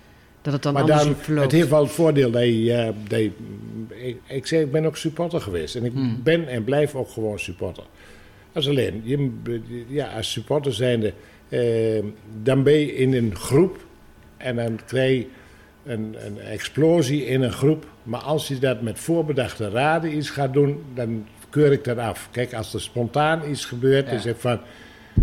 dat 0.41 0.53
het 0.53 0.63
dan 0.63 0.73
Maar 0.73 0.81
anders 0.81 1.03
dan, 1.03 1.15
verloopt. 1.15 1.43
het 1.43 1.51
heeft 1.55 1.69
wel 1.69 1.83
het 1.83 1.91
voordeel 1.91 2.31
dat 2.31 2.43
je... 2.43 2.73
eh, 2.73 2.89
dat 3.07 3.19
je- 3.19 3.31
ik, 3.89 4.17
ik, 4.27 4.47
zeg, 4.47 4.61
ik 4.61 4.71
ben 4.71 4.85
ook 4.85 4.97
supporter 4.97 5.41
geweest. 5.41 5.75
En 5.75 5.85
ik 5.85 5.93
ben 6.23 6.47
en 6.47 6.63
blijf 6.63 6.95
ook 6.95 7.09
gewoon 7.09 7.39
supporter. 7.39 7.83
Dat 8.51 8.63
is 8.63 8.69
alleen, 8.69 9.01
je, 9.03 9.29
ja, 9.87 10.07
als 10.07 10.31
supporter 10.31 10.73
zijnde... 10.73 11.13
eh, 11.49 12.03
dan 12.43 12.63
ben 12.63 12.73
je 12.73 12.95
in 12.95 13.13
een 13.13 13.35
groep 13.35 13.77
en 14.37 14.55
dan 14.55 14.79
krijg 14.85 15.17
je 15.19 15.25
een, 15.85 16.15
een 16.25 16.39
explosie 16.39 17.25
in 17.25 17.41
een 17.41 17.51
groep. 17.51 17.85
Maar 18.03 18.19
als 18.21 18.47
je 18.47 18.57
dat 18.59 18.81
met 18.81 18.99
voorbedachte 18.99 19.69
raden 19.69 20.15
iets 20.17 20.29
gaat 20.29 20.53
doen, 20.53 20.81
dan 20.93 21.25
keur 21.49 21.71
ik 21.71 21.83
dat 21.83 21.97
af. 21.97 22.27
Kijk, 22.31 22.53
als 22.53 22.73
er 22.73 22.81
spontaan 22.81 23.41
iets 23.49 23.65
gebeurt, 23.65 24.05
Ja. 24.09 24.11
is 24.11 24.23
het 24.23 24.37
van... 24.39 24.59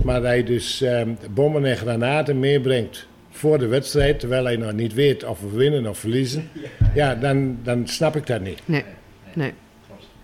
Maar 0.05 0.23
dat 0.23 0.37
je 0.37 0.45
dus 0.45 0.81
ehm, 0.81 1.09
bommen 1.31 1.64
en 1.64 1.77
granaten 1.77 2.39
meebrengt 2.39 3.07
voor 3.39 3.59
de 3.59 3.66
wedstrijd, 3.66 4.20
terwijl 4.20 4.45
hij 4.45 4.57
nog 4.57 4.72
niet 4.72 4.95
weet 4.95 5.24
of 5.24 5.41
we 5.41 5.57
winnen 5.57 5.86
of 5.86 5.99
verliezen, 5.99 6.51
ja, 6.95 7.14
dan, 7.14 7.59
dan 7.62 7.86
snap 7.86 8.16
ik 8.16 8.26
dat 8.26 8.41
niet. 8.41 8.61
Nee, 8.64 8.84
nee. 9.34 9.53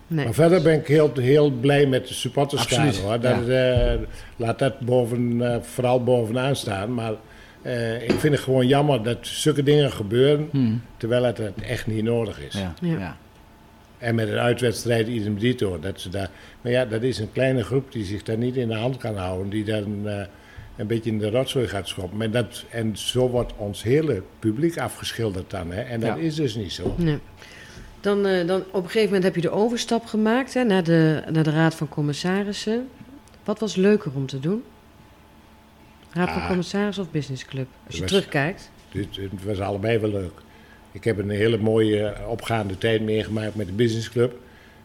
nee. 0.07 0.25
Maar 0.25 0.33
verder 0.33 0.61
ben 0.61 0.79
ik 0.79 0.87
heel, 0.87 1.11
heel 1.15 1.51
blij 1.51 1.85
met 1.85 2.07
de 2.07 2.13
supporterskade 2.13 2.97
hoor. 2.97 3.19
Dat, 3.19 3.47
eh, 3.47 3.93
laat 4.35 4.59
dat 4.59 4.79
boven, 4.79 5.53
eh, 5.53 5.61
vooral 5.61 6.03
bovenaan 6.03 6.55
staan. 6.55 6.93
Maar 6.93 7.13
eh, 7.61 8.01
ik 8.03 8.19
vind 8.19 8.33
het 8.33 8.43
gewoon 8.43 8.67
jammer 8.67 9.03
dat 9.03 9.17
zulke 9.21 9.63
dingen 9.63 9.91
gebeuren, 9.91 10.47
Hmm. 10.51 10.81
terwijl 10.97 11.23
het 11.23 11.41
echt 11.61 11.87
niet 11.87 12.03
nodig 12.03 12.39
is. 12.39 12.53
Ja. 12.53 12.73
Ja. 12.81 13.17
En 13.97 14.15
met 14.15 14.27
een 14.27 14.37
uitwedstrijd 14.37 15.07
idem 15.07 15.39
dito. 15.39 15.79
Dat 15.79 16.01
ze 16.01 16.09
daar, 16.09 16.29
maar 16.61 16.71
ja, 16.71 16.85
dat 16.85 17.01
is 17.01 17.19
een 17.19 17.31
kleine 17.31 17.63
groep 17.63 17.91
die 17.91 18.05
zich 18.05 18.23
daar 18.23 18.37
niet 18.37 18.55
in 18.55 18.67
de 18.67 18.75
hand 18.75 18.97
kan 18.97 19.17
houden. 19.17 19.49
Die 19.49 19.63
dan 19.63 20.01
eh, 20.07 20.25
een 20.75 20.87
beetje 20.87 21.09
in 21.11 21.19
de 21.19 21.29
rotzooi 21.29 21.67
gaat 21.67 21.87
schoppen. 21.87 22.17
Maar 22.17 22.31
dat, 22.31 22.63
en 22.69 22.97
zo 22.97 23.29
wordt 23.29 23.53
ons 23.57 23.83
hele 23.83 24.21
publiek 24.39 24.77
afgeschilderd 24.77 25.49
dan. 25.49 25.71
Hè? 25.71 25.81
En 25.81 25.99
dat 25.99 26.09
Ja. 26.17 26.23
is 26.23 26.35
dus 26.35 26.55
niet 26.55 26.71
zo. 26.71 26.95
Nee. 26.97 27.19
Dan, 28.01 28.25
eh, 28.25 28.47
dan 28.47 28.59
op 28.71 28.73
een 28.83 28.85
gegeven 28.89 29.05
moment 29.05 29.23
heb 29.23 29.35
je 29.35 29.41
de 29.41 29.49
overstap 29.49 30.05
gemaakt 30.05 30.53
hè, 30.53 30.63
naar, 30.63 30.83
de, 30.83 31.23
naar 31.31 31.43
de 31.43 31.49
Raad 31.51 31.75
van 31.75 31.89
Commissarissen. 31.89 32.87
Wat 33.43 33.59
was 33.59 33.75
leuker 33.75 34.11
om 34.15 34.25
te 34.25 34.39
doen? 34.39 34.63
Raad 36.11 36.29
van 36.29 36.41
Ah. 36.41 36.47
Commissarissen 36.47 37.03
of 37.03 37.11
Businessclub? 37.11 37.67
Als 37.85 37.95
je 37.95 38.01
Was- 38.01 38.09
terugkijkt. 38.09 38.71
Het 38.91 39.43
was 39.45 39.59
allebei 39.59 39.97
wel 39.99 40.09
leuk. 40.09 40.31
Ik 40.91 41.03
heb 41.03 41.17
een 41.17 41.29
hele 41.29 41.57
mooie 41.57 42.13
opgaande 42.27 42.77
tijd 42.77 43.01
meegemaakt 43.01 43.55
met 43.55 43.67
de 43.67 43.73
businessclub. 43.73 44.39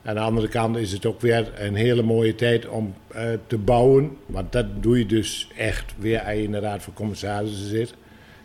Aan 0.04 0.14
de 0.14 0.20
andere 0.20 0.48
kant 0.48 0.76
is 0.76 0.92
het 0.92 1.06
ook 1.06 1.20
weer 1.20 1.50
een 1.54 1.74
hele 1.74 2.02
mooie 2.02 2.34
tijd 2.34 2.68
om 2.68 2.94
eh, 3.08 3.24
te 3.46 3.58
bouwen. 3.58 4.16
Want 4.26 4.52
dat 4.52 4.66
doe 4.82 4.98
je 4.98 5.06
dus 5.06 5.48
echt 5.56 5.94
weer 5.98 6.20
als 6.20 6.34
je 6.34 6.42
in 6.42 6.52
de 6.52 6.58
Raad 6.58 6.82
van 6.82 6.92
Commissarissen 6.92 7.68
zit. 7.68 7.94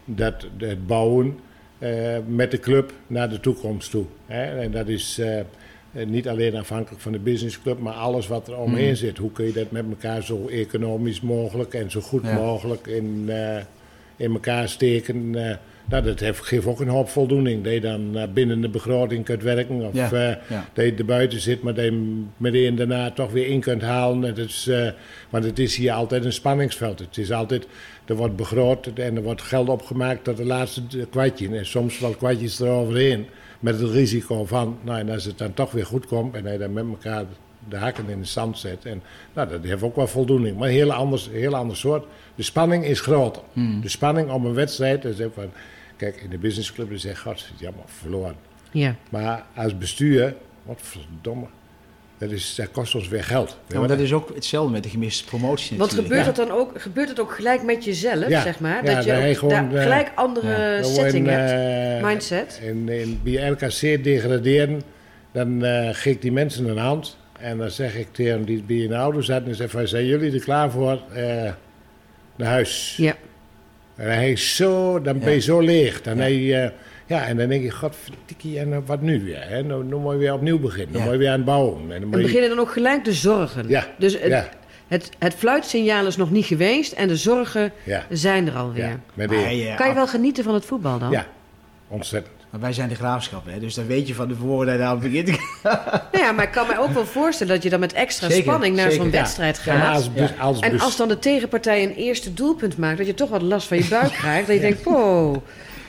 Dat, 0.06 0.48
het 0.58 0.88
bouwen 0.88 1.40
eh, 1.78 2.18
met 2.28 2.52
de 2.52 2.60
club 2.60 2.94
naar 3.08 3.30
de 3.30 3.40
toekomst 3.40 3.92
toe. 3.92 4.06
Hè? 4.26 4.62
En 4.62 4.72
dat 4.72 4.88
is 4.88 5.20
eh, 5.20 5.42
niet 6.06 6.28
alleen 6.28 6.56
afhankelijk 6.56 7.02
van 7.02 7.12
de 7.12 7.20
businessclub, 7.20 7.80
maar 7.80 7.94
alles 7.94 8.28
wat 8.28 8.48
er 8.48 8.58
omheen 8.58 8.96
zit. 8.96 9.18
Hoe 9.18 9.32
kun 9.32 9.46
je 9.46 9.54
dat 9.54 9.72
met 9.72 9.86
elkaar 9.90 10.24
zo 10.24 10.48
economisch 10.48 11.22
mogelijk 11.22 11.74
en 11.74 11.92
zo 11.92 12.02
goed 12.02 12.24
Ja. 12.24 12.34
mogelijk 12.34 12.88
in, 12.88 13.30
in 14.16 14.34
elkaar 14.34 14.70
steken. 14.70 15.36
Eh, 15.86 15.92
nou, 15.92 16.04
dat 16.04 16.20
heeft, 16.20 16.42
geeft 16.42 16.66
ook 16.66 16.80
een 16.80 16.88
hoop 16.88 17.10
voldoening. 17.10 17.64
Dat 17.64 17.74
je 17.74 17.82
dan 17.82 18.18
eh, 18.18 18.28
binnen 18.34 18.62
de 18.62 18.70
begroting 18.70 19.26
kunt 19.26 19.44
werken. 19.44 19.82
Of 19.82 19.94
Ja, 19.94 20.12
eh, 20.12 20.36
ja. 20.50 20.66
dat 20.74 20.86
je 20.86 20.94
er 20.94 21.06
buiten 21.06 21.40
zit, 21.40 21.62
maar 21.62 21.74
dat 21.74 21.86
je 21.86 22.24
meteen 22.38 22.76
daarna 22.76 23.12
toch 23.12 23.32
weer 23.32 23.48
in 23.48 23.60
kunt 23.60 23.82
halen. 23.82 24.22
Het 24.22 24.38
is, 24.38 24.68
eh, 24.68 24.90
want 25.30 25.44
het 25.44 25.60
is 25.60 25.76
hier 25.76 25.92
altijd 25.92 26.26
een 26.26 26.34
spanningsveld. 26.34 27.00
Het 27.00 27.18
is 27.18 27.32
altijd, 27.32 27.68
er 28.06 28.16
wordt 28.16 28.36
begroot 28.36 28.88
en 28.88 29.16
er 29.16 29.24
wordt 29.24 29.42
geld 29.42 29.70
opgemaakt 29.70 30.24
tot 30.24 30.38
de 30.38 30.46
laatste 30.46 30.82
kwartje. 31.10 31.58
En 31.58 31.66
soms 31.66 32.00
wel 32.00 32.12
kwartjes 32.12 32.60
eroverheen. 32.60 33.26
Met 33.60 33.80
het 33.80 33.92
risico 33.92 34.46
van, 34.46 34.78
nou, 34.82 35.00
en 35.00 35.10
als 35.10 35.26
het 35.26 35.38
dan 35.38 35.54
toch 35.54 35.72
weer 35.72 35.86
goed 35.86 36.06
komt 36.06 36.36
en 36.36 36.46
hij 36.46 36.58
dan 36.58 36.74
met 36.74 36.86
elkaar 36.90 37.26
de 37.70 37.78
hakken 37.78 38.10
in 38.10 38.20
de 38.20 38.26
zand 38.26 38.58
zet. 38.58 38.86
En 38.86 39.02
nou, 39.34 39.50
dat 39.50 39.64
heeft 39.64 39.84
ook 39.84 39.96
wel 39.96 40.08
voldoening. 40.08 40.58
Maar 40.58 40.68
een 40.68 40.74
heel 40.74 40.94
ander, 40.94 41.28
heel 41.32 41.56
ander 41.56 41.78
soort. 41.78 42.06
De 42.36 42.44
spanning 42.44 42.86
is 42.86 43.00
groter. 43.00 43.42
De 43.82 43.90
spanning 43.90 44.32
om 44.32 44.46
een 44.46 44.54
wedstrijd. 44.54 45.02
Dus 45.02 45.18
van, 45.34 45.52
Kijk, 45.98 46.22
in 46.22 46.30
de 46.30 46.38
businessclub 46.38 46.90
dan 46.90 47.00
zeg 47.00 47.20
god, 47.20 47.52
jammer, 47.58 47.84
verloren. 47.86 48.36
Ja. 48.72 48.96
Maar 49.10 49.46
als 49.56 49.78
bestuur, 49.78 50.36
wat 50.64 50.80
verdomme, 50.82 51.46
dat, 52.18 52.32
is, 52.32 52.56
dat 52.56 52.72
kost 52.72 52.96
ons 52.96 53.08
weer 53.08 53.24
geld. 53.24 53.58
Ja, 53.68 53.80
maar 53.80 53.88
dat 53.88 54.00
is 54.00 54.14
ook 54.14 54.36
hetzelfde 54.36 54.72
met 54.72 54.84
de 54.84 54.90
gemiste 54.90 55.26
promotie 55.26 55.78
Want 55.78 55.94
gebeurt 55.94 56.26
het 56.26 56.36
dan 56.36 56.52
ook, 56.52 56.82
gebeurt 56.82 57.10
het 57.10 57.20
ook 57.20 57.36
gelijk 57.36 57.64
met 57.64 57.84
jezelf, 57.84 58.28
Ja. 58.28 58.42
zeg 58.42 58.60
maar? 58.60 58.86
Ja, 58.86 58.96
dat 58.96 59.04
je 59.04 59.12
dan 59.12 59.24
ook 59.24 59.38
gewoon, 59.38 59.70
daar 59.70 59.74
eh, 59.74 59.82
gelijk 59.82 60.12
andere 60.16 60.80
setting 60.84 61.28
hebt, 61.28 61.52
eh, 61.52 62.08
mindset. 62.08 62.60
En, 62.64 62.90
en 62.90 63.20
bij 63.24 63.50
RKC 63.50 64.04
degraderen, 64.04 64.82
dan 65.32 65.64
eh 65.64 65.90
geef 65.92 66.14
ik 66.14 66.22
die 66.22 66.32
mensen 66.32 66.68
een 66.68 66.78
hand. 66.78 67.18
En 67.40 67.58
dan 67.58 67.72
zeg 67.72 67.96
ik 67.96 68.08
tegen 68.12 68.46
die 68.46 68.64
bij 68.64 68.76
in 68.76 68.90
de 68.90 68.96
auto 68.96 69.22
zaten, 69.22 69.48
en 69.48 69.56
zeg 69.56 69.70
van, 69.70 69.88
zijn 69.88 70.06
jullie 70.06 70.34
er 70.34 70.40
klaar 70.40 70.72
voor 70.72 71.02
eh, 71.14 71.52
naar 72.36 72.50
huis? 72.50 72.96
Ja. 72.98 73.16
En 73.96 74.14
hij 74.14 74.32
is 74.32 74.56
zo, 74.56 75.02
dan 75.02 75.20
ben 75.20 75.30
je 75.30 75.36
Ja. 75.36 75.42
zo 75.42 75.60
leeg. 75.60 76.02
Dan 76.02 76.16
Ja. 76.18 76.22
heb 76.24 76.32
je, 76.32 76.56
eh, 76.56 76.70
ja, 77.06 77.26
en 77.28 77.38
dan 77.38 77.48
denk 77.50 77.64
je, 77.64 77.72
godverdikkie, 77.72 78.60
en 78.60 78.74
eh, 78.74 78.80
wat 78.86 79.02
nu 79.02 79.24
weer? 79.24 79.44
Hè? 79.48 79.64
Nou, 79.64 79.84
nu 79.84 79.96
moet 79.96 80.12
je 80.14 80.18
weer 80.20 80.34
opnieuw 80.34 80.60
beginnen. 80.60 80.92
Dan 80.94 81.02
Ja. 81.02 81.04
moet 81.08 81.14
je 81.14 81.20
weer 81.20 81.30
aan 81.30 81.36
het 81.36 81.46
bouwen. 81.46 81.82
En 81.82 82.02
dan 82.02 82.12
En 82.14 82.18
je- 82.18 82.24
beginnen 82.26 82.50
dan 82.50 82.60
ook 82.60 82.72
gelijk 82.72 83.06
de 83.06 83.14
zorgen. 83.14 83.68
Ja, 83.68 83.88
Dus 83.98 84.20
het, 84.20 84.32
ja. 84.32 84.50
het, 84.88 85.10
het 85.20 85.34
fluitsignaal 85.34 86.06
is 86.08 86.16
nog 86.16 86.32
niet 86.32 86.46
geweest 86.46 86.92
en 86.92 87.08
de 87.08 87.16
zorgen 87.16 87.72
Ja, 87.84 88.04
zijn 88.10 88.48
er 88.48 88.56
alweer. 88.56 88.84
ja, 88.84 89.00
Maar, 89.14 89.28
Kan 89.76 89.88
je 89.88 89.92
wel 89.94 90.08
genieten 90.08 90.44
van 90.44 90.54
het 90.54 90.66
voetbal 90.66 91.00
dan? 91.00 91.12
ja, 91.12 91.26
ontzettend. 91.88 92.35
Maar 92.56 92.64
wij 92.64 92.74
zijn 92.74 92.90
de 92.90 92.96
graafschap, 92.96 93.46
hè, 93.46 93.60
dus 93.60 93.74
dan 93.74 93.88
weet 93.88 94.08
je 94.08 94.14
van 94.16 94.28
tevoren 94.28 94.66
dat 94.66 94.76
je 94.76 94.82
daar 94.82 94.98
begint. 94.98 95.28
Nou 95.64 95.78
ja, 96.12 96.32
maar 96.32 96.46
ik 96.46 96.52
kan 96.52 96.68
me 96.68 96.80
ook 96.80 96.92
wel 96.94 97.06
voorstellen 97.06 97.54
dat 97.54 97.64
je 97.64 97.70
dan 97.70 97.80
met 97.80 97.94
extra 97.94 98.28
Zeker, 98.30 98.44
spanning 98.44 98.76
naar 98.76 98.92
zo'n 98.92 99.06
ja. 99.06 99.12
wedstrijd 99.12 99.62
Ja, 99.66 99.78
gaat. 99.80 99.96
als, 99.96 100.14
bes- 100.14 100.40
als 100.40 100.60
En 100.60 100.72
bes- 100.72 100.82
als 100.82 100.98
dan 100.98 101.08
de 101.08 101.20
tegenpartij 101.20 101.84
een 101.84 101.94
eerste 101.94 102.34
doelpunt 102.34 102.78
maakt, 102.78 102.98
dat 102.98 103.08
je 103.08 103.14
toch 103.14 103.30
wat 103.30 103.42
last 103.42 103.68
van 103.68 103.78
je 103.78 103.86
buik 103.90 104.12
krijgt. 104.22 104.48
Dat 104.48 104.56
je 104.56 104.62
denkt, 104.62 104.84
wow. 104.84 105.36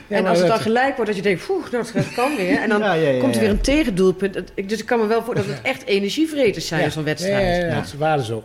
Ja, 0.06 0.16
en 0.16 0.26
als 0.26 0.38
het 0.38 0.46
dan 0.46 0.56
dat- 0.56 0.66
gelijk 0.66 0.94
wordt, 0.96 1.06
dat 1.06 1.16
je 1.16 1.22
denkt, 1.22 1.46
poeh, 1.46 1.70
nou, 1.70 1.84
het 1.92 2.14
kan 2.14 2.36
weer. 2.36 2.58
En 2.60 2.68
dan 2.68 2.78
Ja, 2.80 2.92
ja, 2.92 3.08
ja, 3.10 3.20
komt 3.20 3.34
er 3.34 3.40
weer 3.40 3.48
ja. 3.48 3.54
een 3.54 3.60
tegendoelpunt. 3.60 4.34
Dus 4.68 4.78
ik 4.80 4.86
kan 4.86 4.98
me 5.00 5.06
wel 5.06 5.22
voorstellen 5.22 5.48
dat 5.54 5.58
het 5.58 5.66
echt 5.66 5.84
energievreters 5.84 6.66
zijn, 6.66 6.82
ja, 6.82 6.90
zo'n 6.90 7.02
Ja, 7.02 7.08
wedstrijd. 7.08 7.56
ja, 7.56 7.64
ja, 7.66 7.74
Ja. 7.74 7.80
dat 7.80 7.92
waren 7.98 8.24
ze 8.24 8.34
ook. 8.34 8.44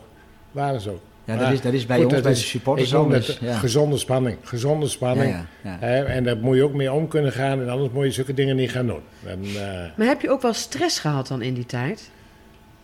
Waren 0.51 0.81
ze 0.81 0.89
ook. 0.89 1.01
Ja, 1.33 1.43
dat 1.43 1.51
is, 1.51 1.61
dat 1.61 1.73
is 1.73 1.85
bij 1.85 1.95
goed, 1.95 2.05
ons, 2.05 2.13
dat 2.13 2.23
bij 2.23 2.31
is- 2.31 2.39
de 2.39 2.45
supporters 2.45 2.89
dus, 2.91 3.37
ja. 3.41 3.53
Gezonde 3.57 3.97
spanning. 3.97 4.37
Gezonde 4.43 4.87
spanning. 4.87 5.29
ja, 5.31 5.45
ja. 5.63 5.77
Hè, 5.79 6.03
en 6.03 6.23
daar 6.23 6.37
moet 6.37 6.55
je 6.55 6.63
ook 6.63 6.73
mee 6.73 6.91
om 6.91 7.07
kunnen 7.07 7.31
gaan. 7.31 7.61
En 7.61 7.69
anders 7.69 7.91
moet 7.91 8.03
je 8.05 8.11
zulke 8.11 8.33
dingen 8.33 8.55
niet 8.55 8.71
gaan 8.71 8.87
doen. 8.87 9.01
En, 9.25 9.39
eh, 9.43 9.89
Maar 9.95 10.07
heb 10.07 10.21
je 10.21 10.29
ook 10.29 10.41
wel 10.41 10.53
stress 10.53 10.99
gehad 10.99 11.27
dan 11.27 11.41
in 11.41 11.53
die 11.53 11.65
tijd? 11.65 12.09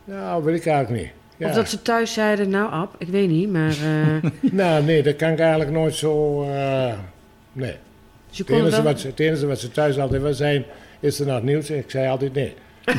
nou, 0.04 0.43
weet 0.43 0.56
ik 0.56 0.66
eigenlijk 0.66 1.04
niet. 1.04 1.12
Ja. 1.38 1.48
Of 1.50 1.56
dat 1.56 1.70
ze 1.70 1.82
thuis 1.82 2.14
zeiden, 2.14 2.50
nou 2.50 2.72
Ab, 2.72 2.95
ik 2.98 3.08
weet 3.08 3.30
niet, 3.30 3.52
maar... 3.52 3.70
eh, 3.72 4.30
Nou, 4.52 4.84
nee, 4.84 5.04
dat 5.04 5.16
kan 5.16 5.32
ik 5.32 5.39
eigenlijk 5.39 5.72
nooit 5.72 5.95
zo... 5.95 6.43
eh, 6.43 6.93
nee. 7.54 7.76
dus 8.30 8.38
Het 8.38 8.50
enige, 8.50 8.70
wel... 8.70 8.84
wat 8.84 9.00
ze, 9.00 9.08
het 9.08 9.20
enige 9.20 9.48
wat 9.48 9.60
ze 9.60 9.72
thuis 9.72 10.00
altijd 10.00 10.22
wel 10.22 10.34
zijn, 10.34 10.64
is 11.00 11.20
er 11.20 11.26
nog 11.26 11.41
nieuws? 11.43 11.70
Ik 11.70 11.89
zei 11.91 12.08
altijd 12.08 12.34
nee. 12.34 12.54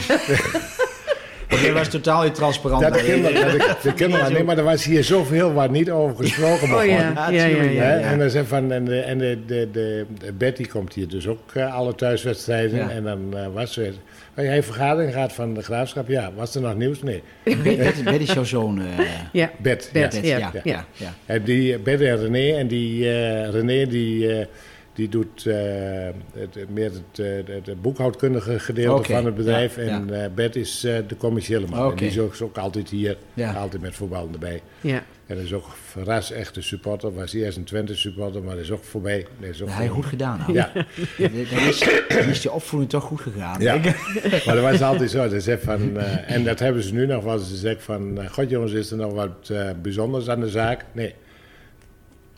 Want 1.49 1.61
jij 1.61 1.73
was 1.73 1.89
totaal 1.89 2.23
niet 2.23 2.35
transparant. 2.35 2.83
Dat 2.83 2.93
de 2.95 3.03
kinderen, 3.03 3.35
dat 3.43 3.51
de, 3.53 3.77
de 3.83 3.95
kinderen 3.95 4.33
nee, 4.33 4.45
maar 4.45 4.59
er 4.59 4.65
was 4.65 4.85
hier 4.85 5.05
zoveel 5.05 5.53
waar 5.53 5.71
niet 5.71 5.91
over 5.91 6.17
gesproken 6.17 6.69
mocht 6.69 6.81
Oh 6.83 6.87
ja, 6.89 7.13
worden. 7.15 7.35
ja, 7.35 7.45
ja, 7.47 7.63
ja. 7.63 7.71
Ja. 7.71 7.99
En, 7.99 8.19
dan 8.19 8.47
van, 8.47 8.73
en, 8.73 8.85
de, 8.85 9.01
en 9.01 9.19
de, 9.19 9.39
de, 9.73 10.07
Betty 10.39 10.65
komt 10.67 10.95
hier 10.95 11.09
dus 11.09 11.27
ook 11.27 11.41
eh, 11.55 11.75
alle 11.75 11.95
thuiswedstrijden. 11.95 12.79
Ja. 12.79 12.91
En 12.91 13.03
dan 13.03 13.37
eh, 13.37 13.47
was 13.53 13.73
ze... 13.73 13.93
Oh, 14.37 14.45
jij 14.45 14.63
vergadering 14.63 15.13
gaat 15.13 15.33
van 15.33 15.55
de 15.55 15.63
graafschap? 15.63 16.09
Ja. 16.09 16.31
Was 16.37 16.55
er 16.55 16.61
nog 16.61 16.77
nieuws? 16.77 17.03
Nee. 17.03 17.23
Bet, 17.45 18.05
Bet 18.05 18.21
is 18.21 18.33
jouw 18.33 18.45
zoon. 18.45 18.81
eh, 18.81 19.05
Ja, 19.33 19.51
Bet. 19.59 19.91
Bet, 19.93 20.15
ja. 20.15 20.21
Bet, 20.21 20.29
ja, 20.29 20.39
ja, 20.39 20.51
ja. 20.53 20.61
ja, 20.65 20.85
ja. 20.93 21.15
En 21.27 21.43
die 21.43 21.79
Bet 21.79 22.01
en 22.01 22.17
René. 22.19 22.57
En 22.59 22.67
die 22.69 23.11
eh, 23.13 23.51
René 23.51 23.87
die, 23.87 24.33
eh, 24.39 24.47
die 24.99 25.09
doet 25.09 25.47
eh, 25.47 25.55
het, 26.35 26.71
meer 26.71 26.91
het, 26.93 27.19
eh, 27.19 27.55
het, 27.55 27.67
het 27.67 27.83
boekhoudkundige 27.83 28.59
gedeelte 28.59 29.13
van 29.13 29.25
het 29.25 29.35
bedrijf. 29.35 29.77
ja, 29.77 29.83
en 29.83 30.23
eh 30.23 30.31
Bet 30.35 30.57
is 30.57 30.85
eh, 30.85 30.99
de 31.09 31.17
commerciële 31.17 31.67
man. 31.67 31.91
En 31.91 31.97
die 31.97 32.07
is 32.07 32.19
ook, 32.19 32.33
is 32.33 32.43
ook 32.43 32.59
altijd 32.59 32.91
hier. 32.91 33.17
Ja. 33.35 33.53
Altijd 33.53 33.83
met 33.83 33.95
voetbal 33.95 34.29
erbij. 34.33 34.63
ja. 34.81 35.03
En 35.27 35.37
dat 35.37 35.45
is 35.45 35.53
ook 35.53 35.67
verras 35.85 36.31
echte 36.31 36.63
supporter. 36.63 37.15
Was 37.15 37.33
eerst 37.33 37.57
een 37.57 37.65
Twente 37.65 37.97
supporter, 37.97 38.43
maar 38.43 38.55
dat 38.55 38.65
is 38.65 38.71
ook 38.71 38.85
voorbij. 38.85 39.27
Dat 39.41 39.51
is 39.51 39.63
ook 39.63 39.69
je 39.83 39.89
goed 39.89 40.07
gedaan. 40.07 40.45
Ja, 40.53 40.73
Dan 41.19 41.59
is, 41.69 41.79
dan 42.09 42.19
is 42.29 42.41
die 42.41 42.53
opvoeding 42.53 42.91
toch 42.91 43.05
goed 43.05 43.21
gegaan. 43.21 43.61
Ja. 43.61 43.77
maar 44.47 44.55
dat 44.55 44.61
was 44.61 44.83
altijd 44.83 45.11
zo. 45.11 45.23
Dat 45.29 45.33
is 45.33 45.49
van, 45.61 45.99
eh, 45.99 46.31
en 46.31 46.45
dat 46.45 46.59
hebben 46.59 46.83
ze 46.83 46.95
nu 46.95 47.07
nog 47.07 47.25
wel. 47.25 47.39
Ze 47.39 47.57
zeggen 47.57 47.83
van, 47.83 48.29
god 48.31 48.51
jongens, 48.51 48.73
is 48.73 48.91
er 48.91 48.97
nog 48.97 49.13
wat 49.13 49.51
eh, 49.51 49.71
bijzonders 49.83 50.29
aan 50.29 50.41
de 50.41 50.49
zaak? 50.49 50.85
Nee. 50.93 51.15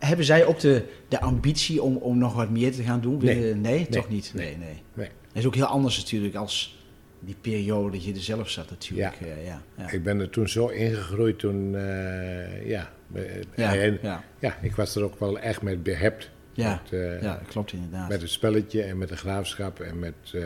Hebben 0.00 0.24
zij 0.26 0.44
ook 0.44 0.60
de, 0.60 0.82
de 1.08 1.20
ambitie 1.20 1.82
om, 1.82 1.96
om 1.96 2.18
nog 2.18 2.34
wat 2.34 2.50
meer 2.50 2.72
te 2.72 2.82
gaan 2.82 3.00
doen? 3.00 3.18
Nee. 3.24 3.38
Willen- 3.40 3.60
nee, 3.60 3.74
Nee. 3.74 3.86
toch 3.88 4.08
niet? 4.08 4.32
Nee. 4.34 4.56
Nee, 4.56 4.82
nee. 4.94 5.08
Dat 5.28 5.36
is 5.42 5.46
ook 5.46 5.54
heel 5.54 5.64
anders 5.64 5.96
natuurlijk 5.98 6.34
als 6.34 6.78
die 7.20 7.36
periode 7.40 7.90
dat 7.90 8.04
je 8.04 8.12
er 8.14 8.20
zelf 8.20 8.50
zat 8.50 8.70
natuurlijk. 8.70 9.14
Ja. 9.20 9.26
Ja, 9.26 9.34
ja, 9.42 9.62
ja. 9.76 9.90
Ik 9.90 10.02
ben 10.02 10.20
er 10.20 10.30
toen 10.30 10.48
zo 10.48 10.66
ingegroeid 10.66 11.38
toen, 11.38 11.76
eh, 11.76 12.68
ja. 12.68 12.90
eh, 13.14 13.22
Ja, 13.56 13.74
en, 13.76 13.98
ja, 14.40 14.58
ik 14.62 14.74
was 14.74 14.94
er 14.96 15.02
ook 15.02 15.18
wel 15.20 15.38
echt 15.38 15.62
met 15.62 15.82
behept. 15.82 16.30
ja, 16.52 16.80
Met, 16.90 17.00
eh, 17.00 17.22
ja, 17.22 17.40
klopt 17.48 17.72
inderdaad. 17.72 18.08
met 18.08 18.20
het 18.20 18.30
spelletje 18.30 18.82
en 18.82 18.98
met 18.98 19.08
de 19.08 19.16
graafschap 19.16 19.80
en 19.80 19.98
met, 19.98 20.14
eh, 20.32 20.42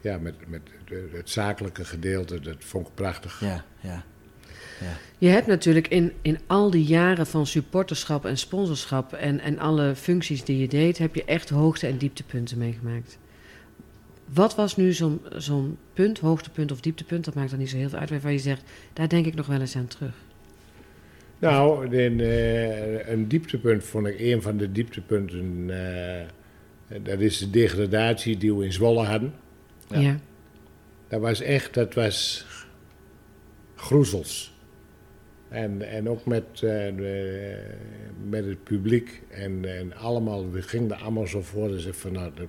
ja, 0.00 0.18
met, 0.18 0.34
met 0.48 0.60
de- 0.84 1.08
het 1.12 1.30
zakelijke 1.30 1.84
gedeelte. 1.84 2.40
Dat 2.40 2.56
vond 2.58 2.86
ik 2.88 2.94
prachtig. 2.94 3.40
Ja, 3.40 3.64
ja. 3.80 4.04
Je 5.18 5.28
hebt 5.28 5.46
natuurlijk 5.46 5.88
in, 5.88 6.12
in 6.22 6.38
al 6.46 6.70
die 6.70 6.84
jaren 6.84 7.26
van 7.26 7.46
supporterschap 7.46 8.24
en 8.24 8.38
sponsorschap 8.38 9.12
en, 9.12 9.40
en 9.40 9.58
alle 9.58 9.94
functies 9.94 10.44
die 10.44 10.58
je 10.58 10.68
deed, 10.68 10.98
heb 10.98 11.14
je 11.14 11.24
echt 11.24 11.50
hoogte- 11.50 11.86
en 11.86 11.96
dieptepunten 11.98 12.58
meegemaakt. 12.58 13.18
Wat 14.24 14.54
was 14.54 14.76
nu 14.76 14.92
zo'n 14.92 15.20
zo'n 15.36 15.78
punt, 15.92 16.18
hoogtepunt 16.18 16.72
of 16.72 16.80
dieptepunt, 16.80 17.24
dat 17.24 17.34
maakt 17.34 17.50
dan 17.50 17.58
niet 17.58 17.70
zo 17.70 17.76
heel 17.76 17.88
veel 17.88 17.98
uit, 17.98 18.10
waarvan 18.10 18.32
je 18.32 18.38
zegt, 18.38 18.62
daar 18.92 19.08
denk 19.08 19.26
ik 19.26 19.34
nog 19.34 19.46
wel 19.46 19.60
eens 19.60 19.76
aan 19.76 19.86
terug. 19.86 20.12
Nou, 21.38 21.96
een, 21.96 22.20
eh, 22.20 23.08
een 23.08 23.28
dieptepunt 23.28 23.84
vond 23.84 24.06
ik 24.06 24.20
een 24.20 24.42
van 24.42 24.56
de 24.56 24.72
dieptepunten. 24.72 25.64
eh, 25.70 26.24
dat 27.02 27.20
is 27.20 27.38
de 27.38 27.50
degradatie 27.50 28.36
die 28.36 28.54
we 28.54 28.64
in 28.64 28.72
Zwolle 28.72 29.04
hadden. 29.04 29.34
Ja. 29.88 29.98
Ja. 29.98 30.18
Dat 31.08 31.20
was 31.20 31.40
echt, 31.40 31.74
dat 31.74 31.94
was 31.94 32.46
groezels. 33.74 34.53
En, 35.54 35.90
en 35.90 36.08
ook 36.08 36.26
met, 36.26 36.44
eh, 36.54 36.60
de, 36.60 37.56
met 38.28 38.44
het 38.44 38.64
publiek 38.64 39.22
en, 39.30 39.78
en 39.78 39.96
allemaal, 39.96 40.50
we 40.50 40.62
gingen 40.62 40.90
er 40.90 40.96
allemaal 40.96 41.26
zo 41.26 41.42
voor. 41.42 41.68
Dus 41.68 41.86
ik 41.86 41.94
van, 41.94 42.12
nou, 42.12 42.30
dat, 42.34 42.46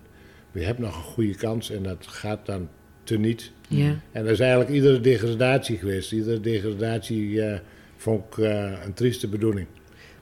we 0.52 0.64
hebben 0.64 0.84
nog 0.84 0.96
een 0.96 1.04
goede 1.14 1.36
kans 1.36 1.72
en 1.72 1.84
dat 1.84 2.08
gaat 2.08 2.46
dan 2.46 2.70
teniet. 3.04 3.52
Ja. 3.68 3.96
En 4.12 4.24
dat 4.24 4.32
is 4.32 4.40
eigenlijk 4.40 4.70
iedere 4.70 5.02
degradatie 5.02 5.78
geweest. 5.78 6.12
Iedere 6.12 6.40
degradatie 6.40 7.42
eh, 7.42 7.60
vond 7.98 8.24
ik 8.26 8.38
eh, 8.38 8.72
een 8.86 8.94
trieste 8.94 9.28
bedoeling. 9.28 9.68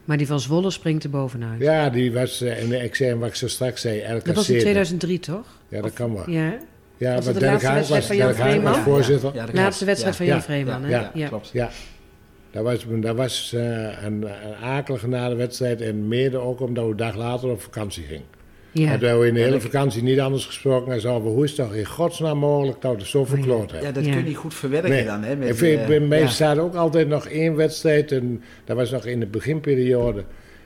Maar 0.06 0.18
die 0.18 0.28
van 0.28 0.40
Zwolle 0.40 0.72
springt 0.72 1.04
er 1.04 1.10
bovenuit. 1.10 1.62
Ja, 1.62 1.90
die 1.90 2.14
was, 2.14 2.42
eh, 2.42 2.64
en 2.64 2.84
ik 2.84 2.96
zei 2.96 3.16
wat 3.16 3.28
ik 3.28 3.36
zo 3.36 3.48
straks 3.48 3.82
zei, 3.82 4.00
RKC. 4.00 4.26
Dat 4.26 4.36
was 4.36 4.50
in 4.50 4.60
2003, 4.60 5.20
toch? 5.20 5.46
Ja, 5.68 5.82
dat 5.82 5.94
kan 5.94 6.14
wel. 6.14 6.30
Ja. 6.30 6.58
Ja, 6.98 7.16
Was 7.16 7.26
maar 7.26 7.34
dat 7.34 7.42
de 7.42 7.50
Dirk 7.50 7.62
wedstrijd 7.62 7.88
was, 7.88 8.06
van 8.06 8.16
Jan 8.16 8.62
was 8.62 8.78
voorzitter. 8.78 9.34
Ja, 9.34 9.46
Laatste 9.54 9.86
wedstrijd 9.86 10.16
van 10.16 10.26
Jan 10.26 10.36
Ja, 10.36 10.42
Vreeman, 10.42 10.90
Ja, 10.90 11.12
klopt. 11.28 11.50
Ja, 11.54 11.70
dat 12.54 12.64
was, 12.64 12.86
dat 12.89 13.16
was 13.16 13.54
eh, 13.54 14.04
een, 14.04 14.24
een 14.24 14.56
akelige 14.64 15.08
na 15.08 15.30
de 15.30 15.36
wedstrijd. 15.36 15.82
En 15.82 16.08
mede 16.08 16.38
ook 16.38 16.60
omdat 16.60 16.84
we 16.86 16.91
een 16.91 16.97
dag 16.97 17.16
later 17.16 17.49
op 17.49 17.62
vakantie 17.62 18.04
gingen. 18.04 18.26
Ja. 18.72 18.91
En 18.91 18.99
toen 18.99 19.20
we 19.20 19.28
in 19.28 19.34
de 19.34 19.39
hele 19.39 19.62
vakantie 19.62 20.04
niet 20.04 20.20
anders 20.20 20.45
gesproken. 20.45 20.93
En 20.93 21.01
zeiden 21.01 21.24
we, 21.24 21.30
hoe 21.30 21.43
is 21.43 21.58
het 21.58 21.68
toch 21.68 21.76
in 21.76 21.86
godsnaam 21.86 22.38
mogelijk 22.38 22.82
dat 22.82 22.91
we 22.91 22.97
het 22.97 23.08
zo 23.08 23.26
verkloot 23.26 23.72
hebben? 23.72 23.88
Ja, 23.88 23.93
dat 23.93 24.06
Ja. 24.06 24.12
kun 24.12 24.20
je 24.20 24.28
niet 24.28 24.38
goed 24.38 24.54
verwerken 24.54 24.89
Nee. 24.89 25.06
dan. 25.06 25.24
Hè, 25.24 25.36
met, 25.36 25.49
ik 25.49 25.56
vind, 25.56 25.80
eh, 25.82 25.88
bij 25.88 25.99
mij 25.99 26.20
ja. 26.20 26.28
staat 26.28 26.58
ook 26.58 26.76
altijd 26.76 27.08
nog 27.08 27.28
één 27.28 27.56
wedstrijd. 27.56 28.12
En 28.12 28.43
dat 28.66 28.76
was 28.78 28.91
nog 28.91 29.06
in 29.06 29.20
de 29.20 29.26
beginperiode. 29.26 30.24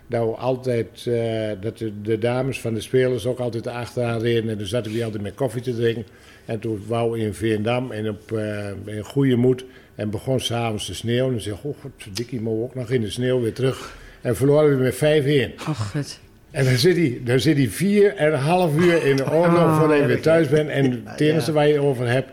Dat 0.08 0.26
we 0.26 0.36
altijd, 0.36 1.06
eh, 1.08 1.50
dat 1.62 1.78
de, 1.78 2.02
de 2.02 2.18
dames 2.18 2.60
van 2.60 2.74
de 2.74 2.82
spelers 2.82 3.26
ook 3.26 3.40
altijd 3.40 3.68
achteraan 3.68 4.20
reden. 4.22 4.50
En 4.50 4.58
toen 4.58 4.68
zaten 4.68 4.92
we 4.92 5.04
altijd 5.04 5.24
met 5.24 5.36
koffie 5.36 5.62
te 5.62 5.76
drinken. 5.76 6.06
En 6.46 6.60
toen 6.60 6.84
wou 6.88 7.12
we 7.12 7.20
in 7.20 7.34
Veendam 7.34 7.92
en 7.92 8.10
op 8.10 8.32
eh, 8.32 8.70
in 8.86 9.04
goede 9.04 9.36
moed. 9.36 9.66
En 9.98 10.10
begon 10.10 10.40
s'avonds 10.40 10.86
te 10.86 10.96
sneeuwen. 10.96 11.34
En 11.34 11.42
zei, 11.42 11.56
oh 11.56 11.62
godverdikkie, 11.82 12.42
mogen 12.42 12.60
we 12.60 12.66
ook 12.66 12.76
nog 12.76 12.90
in 12.90 13.02
de 13.02 13.10
sneeuw 13.10 13.42
weer 13.42 13.54
terug. 13.54 13.96
En 14.22 14.36
verloren 14.36 14.78
we 14.78 14.84
met 14.84 14.96
5-1. 15.64 15.68
Och, 15.70 15.94
het. 15.94 16.20
En 16.52 16.66
dan 16.66 16.78
zit 16.78 16.96
hij, 16.96 17.22
dan 17.24 17.40
zit 17.40 17.58
hij 17.58 17.68
vier 17.68 18.16
en 18.16 18.34
een 18.34 18.40
half 18.40 18.76
uur 18.78 19.06
in 19.06 19.16
de 19.16 19.32
oorlog 19.32 19.58
Oh. 19.64 19.80
voordat 19.80 19.98
je 19.98 20.06
weer 20.06 20.22
thuis 20.22 20.48
bent. 20.48 20.70
En 20.70 20.92
Ja, 20.92 21.12
het 21.12 21.20
enige 21.22 21.46
ja. 21.46 21.52
waar 21.52 21.68
je 21.68 21.80
over 21.80 22.08
hebt, 22.08 22.32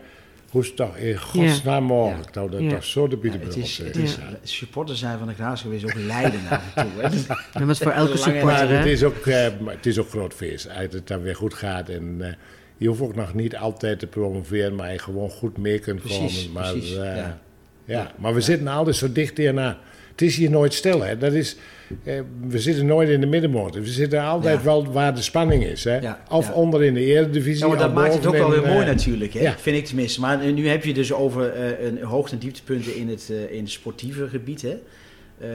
hoe 0.49 0.61
is 0.61 0.67
het 0.67 0.75
toch 0.75 0.97
in 0.97 1.17
godsnaam 1.19 1.83
mogelijk 1.83 2.33
dat 2.33 2.49
we 2.49 2.63
Ja. 2.63 2.69
toch 2.69 2.83
zo 2.83 3.07
de 3.07 3.15
Ja, 3.15 3.21
bieden 3.21 3.41
het 3.41 3.55
is, 3.57 3.77
het 3.77 3.95
Ja. 3.95 4.01
is, 4.03 4.17
supporters 4.43 4.99
zijn 4.99 5.17
van 5.17 5.27
de 5.27 5.33
Graafschap 5.33 5.71
is 5.71 5.83
ook 5.83 5.93
lijden 5.93 6.39
af 6.49 6.75
en 6.75 6.83
toe. 6.91 7.01
Hè. 7.01 7.09
Dat 7.59 7.67
was 7.67 7.77
voor 7.79 7.91
elke 7.91 8.17
supporter, 8.17 8.45
Maar 8.45 8.69
het 8.69 8.85
is 8.85 9.03
ook, 9.03 9.25
eh, 9.25 9.47
maar 9.59 9.73
het 9.75 9.85
is 9.85 9.99
ook 9.99 10.09
groot 10.09 10.33
feest. 10.33 10.67
Als 10.69 10.77
het 10.93 11.07
dan 11.07 11.21
weer 11.21 11.35
goed 11.35 11.53
gaat. 11.53 11.89
En 11.89 12.15
eh, 12.19 12.33
je 12.77 12.87
hoeft 12.87 13.01
ook 13.01 13.15
nog 13.15 13.33
niet 13.33 13.55
altijd 13.55 13.99
te 13.99 14.07
promoveren, 14.07 14.75
maar 14.75 14.91
je 14.91 14.99
gewoon 14.99 15.29
goed 15.29 15.57
mee 15.57 15.79
kunt 15.79 16.01
Precies, 16.01 16.37
komen. 16.45 16.51
Maar, 16.61 16.71
precies, 16.71 16.95
eh, 16.95 17.15
ja. 17.15 17.39
Ja. 17.85 18.11
maar 18.17 18.33
we 18.33 18.41
zitten 18.41 18.67
altijd 18.67 18.95
zo 18.95 19.11
dicht 19.11 19.37
hierna. 19.37 19.77
Het 20.11 20.21
is 20.21 20.35
hier 20.37 20.49
nooit 20.49 20.73
stil, 20.73 21.01
hè. 21.03 21.17
Dat 21.17 21.33
is, 21.33 21.55
eh, 22.03 22.19
we 22.47 22.59
zitten 22.59 22.85
nooit 22.85 23.09
in 23.09 23.19
de 23.19 23.25
middenmoot. 23.27 23.75
We 23.75 23.85
zitten 23.85 24.21
altijd 24.23 24.57
Ja. 24.57 24.63
wel 24.63 24.91
waar 24.91 25.15
de 25.15 25.21
spanning 25.21 25.63
is, 25.65 25.83
hè. 25.83 25.97
Ja, 25.97 26.19
Of 26.29 26.51
onder 26.51 26.83
in 26.83 26.93
de 26.93 27.03
eredivisie. 27.05 27.63
Ja, 27.63 27.67
maar 27.67 27.77
dat 27.77 27.93
maakt 27.93 28.13
het 28.13 28.25
ook 28.25 28.37
wel 28.37 28.49
weer 28.49 28.61
mooi 28.65 28.79
eh, 28.79 28.85
natuurlijk, 28.85 29.33
hè? 29.33 29.51
vind 29.51 29.77
ik 29.77 29.85
tenminste. 29.85 30.19
Maar 30.19 30.41
eh, 30.41 30.53
nu 30.53 30.67
heb 30.67 30.83
je 30.85 30.93
dus 30.93 31.13
over 31.13 31.49
eh, 31.49 31.85
een 31.87 32.03
hoogte- 32.03 32.33
en 32.33 32.39
dieptepunten 32.39 32.95
in 32.95 33.09
het, 33.09 33.29
eh, 33.31 33.51
in 33.51 33.61
het 33.63 33.71
sportieve 33.71 34.27
gebied. 34.27 34.61
Hè? 34.61 34.77
Eh, 35.39 35.47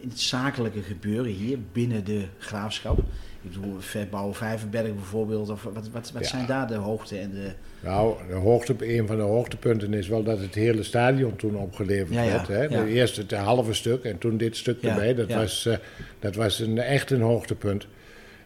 in 0.00 0.08
het 0.08 0.20
zakelijke 0.20 0.82
gebeuren 0.82 1.32
hier 1.32 1.58
binnen 1.72 2.04
de 2.04 2.22
graafschap. 2.38 2.98
Ik 3.42 3.50
bedoel, 3.52 3.76
Verbouw 3.78 4.34
Vijverberg 4.34 4.94
bijvoorbeeld. 4.94 5.50
Of 5.50 5.62
wat, 5.62 5.90
wat, 6.12 6.26
zijn 6.26 6.46
daar 6.46 6.66
de 6.66 6.74
hoogte 6.74 7.18
en 7.18 7.30
de... 7.30 7.50
Nou, 7.80 8.16
de 8.28 8.34
hoogte, 8.34 8.74
een 8.78 9.06
van 9.06 9.16
de 9.16 9.22
hoogtepunten 9.22 9.94
is 9.94 10.08
wel 10.08 10.22
dat 10.22 10.40
het 10.40 10.54
hele 10.54 10.82
stadion 10.82 11.36
toen 11.36 11.56
opgeleverd 11.56 12.14
Ja, 12.14 12.24
werd. 12.24 12.48
Hè? 12.48 12.62
ja. 12.62 12.84
De 12.84 12.90
eerste 12.90 13.20
het 13.20 13.32
halve 13.32 13.74
stuk 13.74 14.04
en 14.04 14.18
toen 14.18 14.36
dit 14.36 14.56
stuk 14.56 14.82
erbij. 14.82 15.14
Dat 15.14 15.32
was, 15.32 15.66
eh, 15.66 15.76
dat 16.18 16.34
was 16.34 16.58
een, 16.58 16.78
echt 16.78 17.10
een 17.10 17.20
hoogtepunt. 17.20 17.86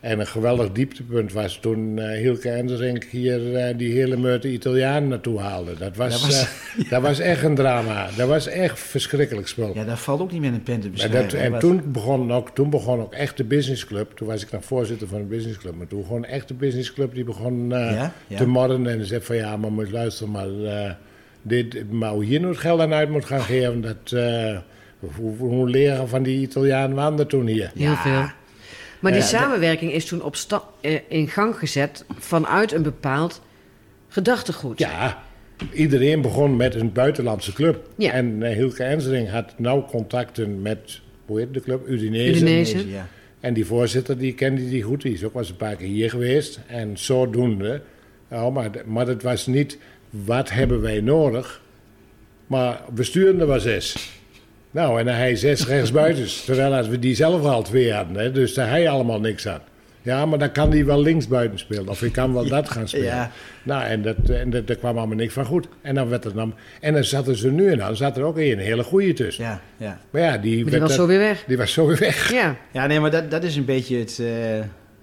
En 0.02 0.20
een 0.20 0.26
geweldig 0.26 0.72
dieptepunt 0.72 1.32
was 1.32 1.56
toen 1.60 1.98
eh 1.98 2.18
Hielke 2.18 2.48
Enderink 2.50 3.04
hier 3.04 3.54
eh, 3.56 3.76
die 3.78 3.92
hele 3.92 4.16
meute 4.16 4.52
Italianen 4.52 5.08
naartoe 5.08 5.40
haalde. 5.40 5.74
Dat 5.78 5.96
was, 5.96 6.12
Dat 6.12 6.20
was- 6.20 6.40
eh, 6.84 6.90
dat 6.90 7.02
was 7.02 7.18
echt 7.18 7.42
een 7.42 7.54
drama. 7.54 8.08
Dat 8.16 8.28
was 8.28 8.46
echt 8.46 8.78
verschrikkelijk 8.80 9.48
spul. 9.48 9.70
Ja, 9.74 9.84
daar 9.84 9.96
valt 9.98 10.20
ook 10.20 10.32
niet 10.32 10.40
met 10.40 10.52
een 10.52 10.62
pen 10.62 10.80
te 10.80 10.86
Maar 10.88 10.90
beschrijven. 10.90 11.30
dat, 11.30 11.40
en 11.40 11.50
wat- 11.50 11.60
toen 11.60 11.82
begon, 11.92 12.32
ook, 12.32 12.50
toen 12.54 12.70
begon 12.70 13.00
ook 13.00 13.12
echt 13.14 13.36
de 13.36 13.44
businessclub. 13.44 14.12
Toen 14.14 14.26
was 14.28 14.42
ik 14.42 14.50
nog 14.50 14.64
voorzitter 14.64 15.08
van 15.08 15.18
de 15.18 15.24
businessclub. 15.26 15.74
Maar 15.76 15.86
toen 15.86 16.00
begon 16.00 16.24
echt 16.24 16.48
de 16.48 16.54
businessclub. 16.54 17.14
Die 17.14 17.24
begon 17.24 17.72
eh, 17.72 17.78
Ja, 17.92 18.12
ja. 18.26 18.36
te 18.36 18.46
morren. 18.46 18.86
En 18.86 19.06
zei 19.06 19.20
van 19.20 19.36
ja, 19.36 19.56
maar 19.56 19.72
moet 19.72 19.86
je 19.86 19.92
luisteren. 19.92 20.32
Maar, 20.32 20.48
eh, 20.64 20.90
dit, 21.42 21.90
maar 21.92 22.10
hoe 22.10 22.24
hier 22.24 22.40
nu 22.40 22.46
het 22.48 22.58
geld 22.58 22.80
aan 22.80 22.92
uit 22.92 23.10
moet 23.10 23.24
gaan 23.24 23.40
geven. 23.42 23.80
Dat, 23.80 24.12
eh, 24.12 24.58
hoe, 25.16 25.36
hoe 25.36 25.68
leren 25.68 26.08
van 26.08 26.22
die 26.22 26.40
Italianen 26.40 26.96
waren 26.96 27.18
er 27.18 27.26
toen 27.26 27.46
hier? 27.46 27.70
Heel 27.74 27.84
Ja. 27.90 27.96
veel. 28.02 28.40
Maar 29.02 29.12
die 29.12 29.20
Ja, 29.20 29.26
samenwerking 29.26 29.92
is 29.92 30.04
toen 30.06 30.22
op 30.22 30.36
sta- 30.36 30.62
eh, 30.80 30.98
in 31.08 31.28
gang 31.28 31.58
gezet 31.58 32.04
vanuit 32.18 32.72
een 32.72 32.82
bepaald 32.82 33.40
gedachtegoed. 34.08 34.78
Ja, 34.78 35.22
iedereen 35.72 36.20
begon 36.20 36.56
met 36.56 36.74
een 36.74 36.92
buitenlandse 36.92 37.52
club. 37.52 37.88
Ja. 37.96 38.12
En 38.12 38.42
eh, 38.42 38.54
Hilke 38.56 38.82
Ensering 38.82 39.30
had 39.30 39.54
nauw 39.58 39.84
contacten 39.90 40.62
met, 40.62 41.00
hoe 41.26 41.38
heet 41.38 41.54
de 41.54 41.60
club? 41.60 41.88
Udinese. 41.88 42.30
Udinese. 42.40 42.88
Ja. 42.90 43.06
En 43.40 43.54
die 43.54 43.66
voorzitter, 43.66 44.18
die 44.18 44.34
kende 44.34 44.68
die 44.68 44.82
goed. 44.82 45.02
Die 45.02 45.12
is 45.12 45.24
ook 45.24 45.32
wel 45.32 45.42
eens 45.42 45.50
een 45.50 45.56
paar 45.56 45.76
keer 45.76 45.86
hier 45.88 46.10
geweest. 46.10 46.60
En 46.66 46.98
zodoende. 46.98 47.82
Oh, 48.30 48.54
maar, 48.54 48.70
maar 48.86 49.06
het 49.06 49.22
was 49.22 49.46
niet, 49.46 49.78
wat 50.10 50.50
hebben 50.50 50.80
wij 50.80 51.00
nodig? 51.00 51.60
Maar 52.46 52.80
bestuurende 52.94 53.44
was 53.46 53.62
zes. 53.62 54.10
Nou, 54.72 54.98
en 55.00 55.06
dan 55.06 55.14
hij 55.14 55.36
zes 55.36 55.66
rechtsbuitens. 55.72 56.44
terwijl 56.44 56.74
als 56.74 56.88
we 56.88 56.98
die 56.98 57.14
zelf 57.14 57.44
al 57.44 57.62
twee 57.62 57.92
hadden. 57.92 58.16
Hè, 58.16 58.32
dus 58.32 58.54
daar 58.54 58.68
hij 58.68 58.88
allemaal 58.88 59.20
niks 59.20 59.48
aan. 59.48 59.60
Ja, 60.04 60.26
maar 60.26 60.38
dan 60.38 60.52
kan 60.52 60.70
die 60.70 60.84
wel 60.84 61.00
linksbuiten 61.02 61.58
spelen. 61.58 61.88
Of 61.88 62.02
ik 62.02 62.12
kan 62.12 62.32
wel 62.34 62.48
dat 62.58 62.68
gaan 62.70 62.88
spelen. 62.88 63.06
Ja. 63.06 63.30
Nou, 63.62 63.84
en, 63.84 64.02
dat, 64.02 64.16
en 64.30 64.50
dat, 64.50 64.66
daar 64.66 64.76
kwam 64.76 64.98
allemaal 64.98 65.16
niks 65.16 65.32
van 65.34 65.44
goed. 65.44 65.66
En 65.82 65.94
dan 65.94 66.08
werd 66.08 66.24
er 66.24 66.34
dan... 66.34 66.54
En 66.80 66.92
dan 66.94 67.04
zaten 67.04 67.36
ze 67.36 67.50
nu 67.50 67.70
en 67.70 67.78
dan 67.78 67.96
zat 67.96 68.16
er 68.16 68.22
ook 68.22 68.36
een 68.38 68.58
hele 68.58 68.82
goeie 68.82 69.12
tussen. 69.12 69.44
Ja, 69.44 69.60
ja. 69.76 69.98
Maar 70.10 70.22
ja, 70.22 70.36
die, 70.38 70.54
Maar 70.54 70.62
die 70.62 70.64
werd 70.64 70.80
was 70.80 70.90
dat- 70.90 70.98
zo 71.00 71.06
weer 71.06 71.18
weg. 71.18 71.44
die 71.46 71.56
was 71.56 71.72
zo 71.72 71.86
weer 71.86 71.98
weg. 71.98 72.30
Ja. 72.40 72.56
ja, 72.72 72.86
nee, 72.86 73.00
maar 73.00 73.10
dat, 73.10 73.30
dat 73.30 73.44
is 73.44 73.56
een 73.56 73.64
beetje 73.64 73.98
het, 73.98 74.18
eh, 74.20 74.56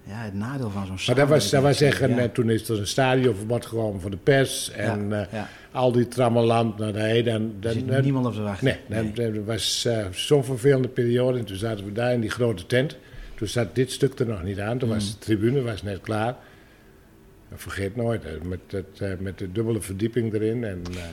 ja, 0.04 0.16
het 0.24 0.34
nadeel 0.34 0.70
van 0.70 0.86
zo'n 0.86 0.96
Maar 1.08 1.16
dat 1.16 1.28
was, 1.28 1.50
dat 1.50 1.62
was 1.62 1.78
samenwerking. 1.78 2.00
zeggen, 2.10 2.20
eh, 2.20 2.26
toen 2.34 2.50
is 2.50 2.70
er 2.70 2.80
een 2.80 2.88
stadionverbod 2.88 3.66
gekomen 3.66 4.02
voor 4.02 4.12
de 4.12 4.18
pers. 4.18 4.72
En 4.72 5.08
Ja, 5.10 5.16
eh, 5.22 5.26
ja. 5.34 5.48
Al 5.72 5.92
die 5.92 6.08
trammeland. 6.08 6.78
Nou, 6.78 6.92
nee, 6.94 7.24
dan, 7.24 7.42
Er 7.42 7.50
dan, 7.60 7.74
zit 7.74 7.88
dan- 7.88 8.04
niemand 8.04 8.26
op 8.26 8.34
te 8.34 8.42
wachten. 8.42 8.78
nee, 8.88 9.12
dan, 9.14 9.34
dat 9.34 9.46
was 9.46 9.86
eh, 9.86 10.06
zo'n 10.12 10.44
vervelende 10.44 10.88
periode. 10.88 11.38
En 11.40 11.46
toen 11.46 11.58
zaten 11.58 11.86
we 11.86 11.92
daar 11.92 12.14
in 12.14 12.22
die 12.22 12.30
grote 12.30 12.66
tent. 12.66 12.98
Toen 13.36 13.48
zat 13.48 13.76
dit 13.76 13.92
stuk 13.92 14.20
er 14.20 14.28
nog 14.28 14.44
niet 14.44 14.60
aan. 14.60 14.78
Toen 14.78 14.90
was 14.90 15.06
Mm. 15.06 15.12
de 15.12 15.18
tribune 15.26 15.62
was 15.62 15.84
net 15.84 16.02
klaar. 16.02 16.36
Vergeet 17.54 17.96
nooit, 17.96 18.44
met, 18.44 18.60
dat, 18.68 18.84
eh, 18.98 19.12
met 19.20 19.38
de 19.38 19.52
dubbele 19.52 19.82
verdieping 19.82 20.34
erin. 20.34 20.64
En, 20.64 20.82
eh, 20.92 21.04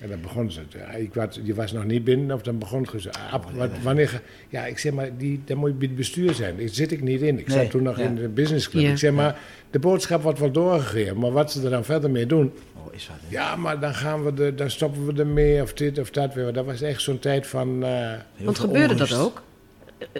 en 0.00 0.08
dan 0.08 0.20
begon 0.20 0.52
ze. 0.52 0.60
Ja, 0.68 0.90
ik 0.92 1.14
was, 1.14 1.40
je 1.42 1.54
was 1.54 1.72
nog 1.72 1.84
niet 1.84 2.04
binnen, 2.04 2.36
of 2.36 2.42
dan 2.42 2.58
begon 2.58 2.86
ze. 2.96 3.10
ab- 3.30 3.50
wat- 3.54 3.70
wanneer, 3.82 4.22
ja, 4.48 4.66
ik 4.66 4.78
zeg 4.78 4.92
maar, 4.92 5.16
die, 5.18 5.40
dan 5.44 5.56
moet 5.56 5.68
je 5.70 5.74
bij 5.74 5.86
het 5.86 5.96
bestuur 5.96 6.34
zijn. 6.34 6.56
Daar 6.56 6.68
zit 6.68 6.92
ik 6.92 7.02
niet 7.02 7.20
in. 7.20 7.38
Ik 7.38 7.46
Nee, 7.46 7.56
zat 7.58 7.70
toen 7.70 7.82
nog 7.82 7.98
ja. 7.98 8.04
in 8.04 8.14
de 8.14 8.28
businessclub. 8.28 8.82
Ja. 8.82 8.90
Ik 8.90 8.98
zeg 8.98 9.12
maar, 9.12 9.38
de 9.70 9.78
boodschap 9.78 10.22
wordt 10.22 10.38
wel 10.38 10.50
doorgegeven. 10.50 11.18
Maar 11.18 11.30
wat 11.32 11.52
ze 11.52 11.62
er 11.64 11.70
dan 11.70 11.84
verder 11.84 12.10
mee 12.10 12.26
doen. 12.26 12.52
Oh, 12.76 12.94
is 12.94 13.06
dat, 13.06 13.16
hè? 13.20 13.26
Ja, 13.36 13.56
maar 13.56 13.80
dan, 13.80 13.94
gaan 13.94 14.24
we 14.24 14.34
de, 14.34 14.54
dan 14.54 14.70
stoppen 14.70 15.06
we 15.06 15.20
ermee, 15.20 15.62
of 15.62 15.72
dit 15.72 15.98
of 15.98 16.10
dat 16.10 16.34
weer. 16.34 16.52
Dat 16.52 16.64
was 16.64 16.80
echt 16.82 17.02
zo'n 17.02 17.18
tijd 17.18 17.46
van. 17.46 17.84
eh, 17.84 18.12
Want 18.38 18.58
gebeurde 18.58 18.94
dat 18.94 19.14
ook? 19.14 19.42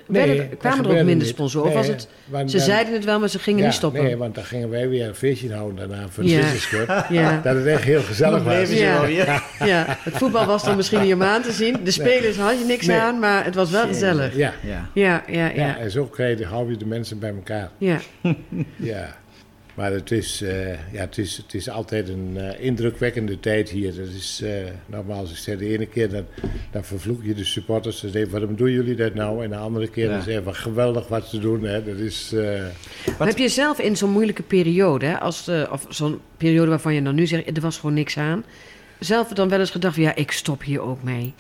Werden, 0.07 0.57
kwamen 0.59 0.85
er 0.85 0.91
ook 0.91 0.97
minder 0.97 1.16
niet. 1.16 1.26
sponsoren? 1.26 1.68
Of 1.68 1.74
Nee, 1.74 1.83
was 2.31 2.41
het, 2.41 2.51
ze 2.51 2.57
dan- 2.57 2.66
zeiden 2.66 2.93
het 2.95 3.05
wel, 3.05 3.18
maar 3.18 3.28
ze 3.28 3.39
gingen 3.39 3.61
ja, 3.61 3.66
niet 3.66 3.74
stoppen. 3.74 4.03
Nee, 4.03 4.16
want 4.16 4.35
dan 4.35 4.45
gingen 4.45 4.70
wij 4.70 4.89
weer 4.89 5.09
een 5.09 5.14
feestje 5.14 5.53
houden 5.55 5.76
daarna 5.89 6.09
voor 6.09 6.22
de 6.24 6.31
Ja. 7.09 7.41
Dat 7.45 7.55
het 7.57 7.66
echt 7.66 7.83
heel 7.83 8.03
gezellig 8.03 8.43
was. 8.43 8.70
Ja. 8.70 8.93
wel 8.93 9.07
weer. 9.07 9.24
ja, 9.64 9.85
het 10.03 10.16
voetbal 10.16 10.47
was 10.47 10.64
dan 10.64 10.76
misschien 10.76 11.01
niet 11.03 11.14
om 11.14 11.22
aan 11.22 11.43
te 11.43 11.53
zien. 11.53 11.76
De 11.85 11.91
spelers 11.91 12.37
had 12.37 12.59
je 12.59 12.64
niks 12.64 12.87
Nee. 12.87 12.99
aan, 12.99 13.18
maar 13.18 13.45
het 13.45 13.55
was 13.55 13.70
wel 13.70 13.81
Jezus. 13.87 13.97
gezellig. 13.99 14.37
Ja. 14.37 14.53
Ja. 14.62 14.89
Ja, 14.95 15.22
ja, 15.26 15.47
Ja, 15.47 15.51
ja. 15.55 15.78
en 15.78 15.91
zo 15.91 16.05
krijg 16.05 16.39
je, 16.39 16.45
hou 16.47 16.70
je 16.70 16.76
de 16.76 16.87
mensen 16.87 17.18
bij 17.18 17.31
elkaar. 17.35 17.70
ja. 17.78 17.99
Ja. 18.76 19.16
Maar 19.81 19.93
het 19.93 20.11
is, 20.11 20.43
eh, 20.43 20.93
ja, 20.93 21.01
het 21.01 21.18
is, 21.18 21.37
het 21.37 21.55
is 21.55 21.68
altijd 21.68 22.09
een 22.09 22.37
eh, 22.37 22.64
indrukwekkende 22.64 23.41
tijd 23.41 23.70
hier. 23.70 23.95
Dat 23.95 24.07
is, 24.07 24.41
eh 24.43 24.51
nogmaals, 24.87 25.31
ik 25.31 25.37
zei 25.37 25.57
de 25.57 25.68
ene 25.72 25.87
keer, 25.87 26.11
dan, 26.11 26.24
dan 26.70 26.85
vervloek 26.85 27.24
je 27.24 27.35
de 27.35 27.45
supporters. 27.45 28.01
Dan 28.01 28.11
zeg 28.11 28.22
je, 28.24 28.31
waarom 28.31 28.57
doen 28.57 28.70
jullie 28.70 28.95
dat 28.95 29.14
nou? 29.14 29.45
En 29.45 29.51
de 29.51 29.57
andere 29.57 29.89
keer, 29.89 30.05
Ja. 30.05 30.12
dan 30.12 30.22
zeg 30.22 30.35
je, 30.35 30.43
wat 30.43 30.57
geweldig 30.57 31.09
wat 31.09 31.26
ze 31.26 31.39
doen. 31.39 31.62
Hè. 31.64 31.85
Dat 31.85 31.97
is, 31.97 32.31
Maar 33.18 33.26
heb 33.28 33.39
je 33.39 33.49
zelf 33.49 33.78
in 33.78 33.97
zo'n 33.97 34.11
moeilijke 34.11 34.43
periode, 34.43 35.07
hè, 35.07 35.20
als 35.20 35.45
de, 35.45 35.68
of 35.70 35.87
zo'n 35.89 36.20
periode 36.37 36.70
waarvan 36.70 36.95
je 36.95 37.03
dan 37.03 37.14
nu 37.14 37.26
zegt, 37.26 37.57
er 37.57 37.62
was 37.62 37.78
gewoon 37.78 37.95
niks 37.95 38.16
aan, 38.16 38.45
zelf 38.99 39.28
dan 39.28 39.49
wel 39.49 39.59
eens 39.61 39.70
gedacht, 39.70 39.97
ja, 39.97 40.14
ik 40.14 40.31
stop 40.31 40.62
hier 40.62 40.81
ook 40.81 41.03
mee. 41.03 41.35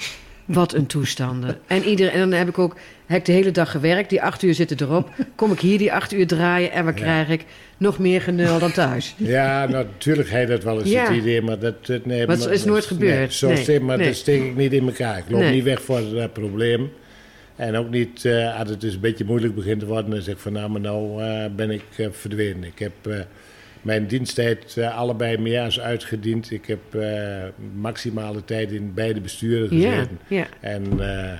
Wat 0.52 0.74
een 0.74 0.86
toestanden. 0.86 1.58
En, 1.66 1.82
iedereen, 1.84 2.12
en 2.12 2.18
dan 2.30 2.38
heb 2.38 2.48
ik 2.48 2.58
ook 2.58 2.76
heb 3.06 3.18
ik 3.18 3.24
de 3.24 3.32
hele 3.32 3.50
dag 3.50 3.70
gewerkt, 3.70 4.10
die 4.10 4.22
acht 4.22 4.42
uur 4.42 4.54
zitten 4.54 4.76
erop. 4.80 5.10
Kom 5.34 5.52
ik 5.52 5.60
hier 5.60 5.78
die 5.78 5.92
acht 5.92 6.12
uur 6.12 6.26
draaien 6.26 6.72
en 6.72 6.84
wat 6.84 6.98
Ja. 6.98 7.04
krijg 7.04 7.28
ik? 7.28 7.44
Nog 7.76 7.98
meer 7.98 8.20
genul 8.20 8.58
dan 8.58 8.72
thuis. 8.72 9.14
ja, 9.16 9.66
nou, 9.66 9.84
natuurlijk 9.84 10.30
heb 10.30 10.40
je 10.40 10.46
dat 10.46 10.64
wel 10.64 10.80
eens 10.80 10.90
Ja. 10.90 11.06
het 11.06 11.16
idee, 11.16 11.42
maar 11.42 11.58
dat... 11.58 11.86
dat 11.86 12.06
nee, 12.06 12.26
Maar 12.26 12.52
is 12.52 12.64
nooit 12.64 12.86
gebeurd. 12.86 13.18
Nee, 13.18 13.32
zo 13.32 13.48
Nee, 13.48 13.56
steek, 13.56 13.80
maar 13.80 13.96
nee. 13.96 14.06
dat 14.06 14.16
steek 14.16 14.42
ik 14.42 14.56
niet 14.56 14.72
in 14.72 14.86
elkaar. 14.86 15.18
Ik 15.18 15.24
loop 15.28 15.50
niet 15.50 15.64
weg 15.64 15.82
voor 15.82 15.96
het 15.96 16.14
eh, 16.14 16.24
probleem. 16.32 16.90
En 17.56 17.76
ook 17.76 17.90
niet, 17.90 18.24
eh, 18.24 18.58
als 18.58 18.70
het 18.70 18.80
dus 18.80 18.94
een 18.94 19.00
beetje 19.00 19.24
moeilijk 19.24 19.54
begint 19.54 19.80
te 19.80 19.86
worden, 19.86 20.10
dan 20.10 20.22
zeg 20.22 20.34
ik 20.34 20.40
van 20.40 20.52
nou, 20.52 20.70
maar 20.70 20.80
nou 20.80 21.22
eh, 21.22 21.44
ben 21.56 21.70
ik 21.70 21.82
eh, 21.96 22.06
verdwenen. 22.10 22.64
Ik 22.64 22.78
heb 22.78 23.26
mijn 23.82 24.06
diensttijd 24.06 24.76
eh, 24.76 24.96
allebei 24.96 25.38
meer 25.38 25.60
als 25.60 25.80
uitgediend. 25.80 26.50
Ik 26.50 26.66
heb 26.66 26.94
eh, 26.94 27.42
maximale 27.74 28.44
tijd 28.44 28.70
in 28.70 28.94
beide 28.94 29.20
besturen 29.20 29.68
gezeten. 29.68 30.18
ja. 30.28 30.46
En 30.60 31.00
eh, 31.00 31.32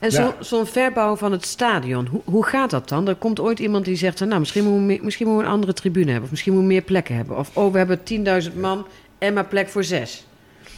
En 0.00 0.12
zo- 0.12 0.34
zo'n 0.40 0.66
verbouw 0.66 1.16
van 1.16 1.32
het 1.32 1.44
stadion, 1.46 2.06
hoe, 2.06 2.20
hoe 2.24 2.44
gaat 2.46 2.70
dat 2.70 2.88
dan? 2.88 3.08
Er 3.08 3.14
komt 3.14 3.40
ooit 3.40 3.58
iemand 3.58 3.84
die 3.84 3.96
zegt, 3.96 4.20
nou, 4.20 4.38
misschien 4.38 4.62
moeten, 4.64 4.80
we, 4.80 4.86
meer- 4.86 5.04
misschien 5.04 5.26
moeten 5.26 5.44
we 5.44 5.50
een 5.50 5.56
andere 5.56 5.72
tribune 5.74 6.04
hebben. 6.06 6.24
Of 6.24 6.30
misschien 6.30 6.52
moeten 6.52 6.68
we 6.70 6.76
meer 6.76 6.84
plekken 6.86 7.14
hebben. 7.16 7.36
Of, 7.38 7.56
oh, 7.56 7.72
we 7.72 7.78
hebben 7.78 7.98
10.000 8.50 8.54
man 8.60 8.86
en 9.18 9.34
maar 9.34 9.46
plek 9.46 9.68
voor 9.68 9.84
zes. 9.84 10.24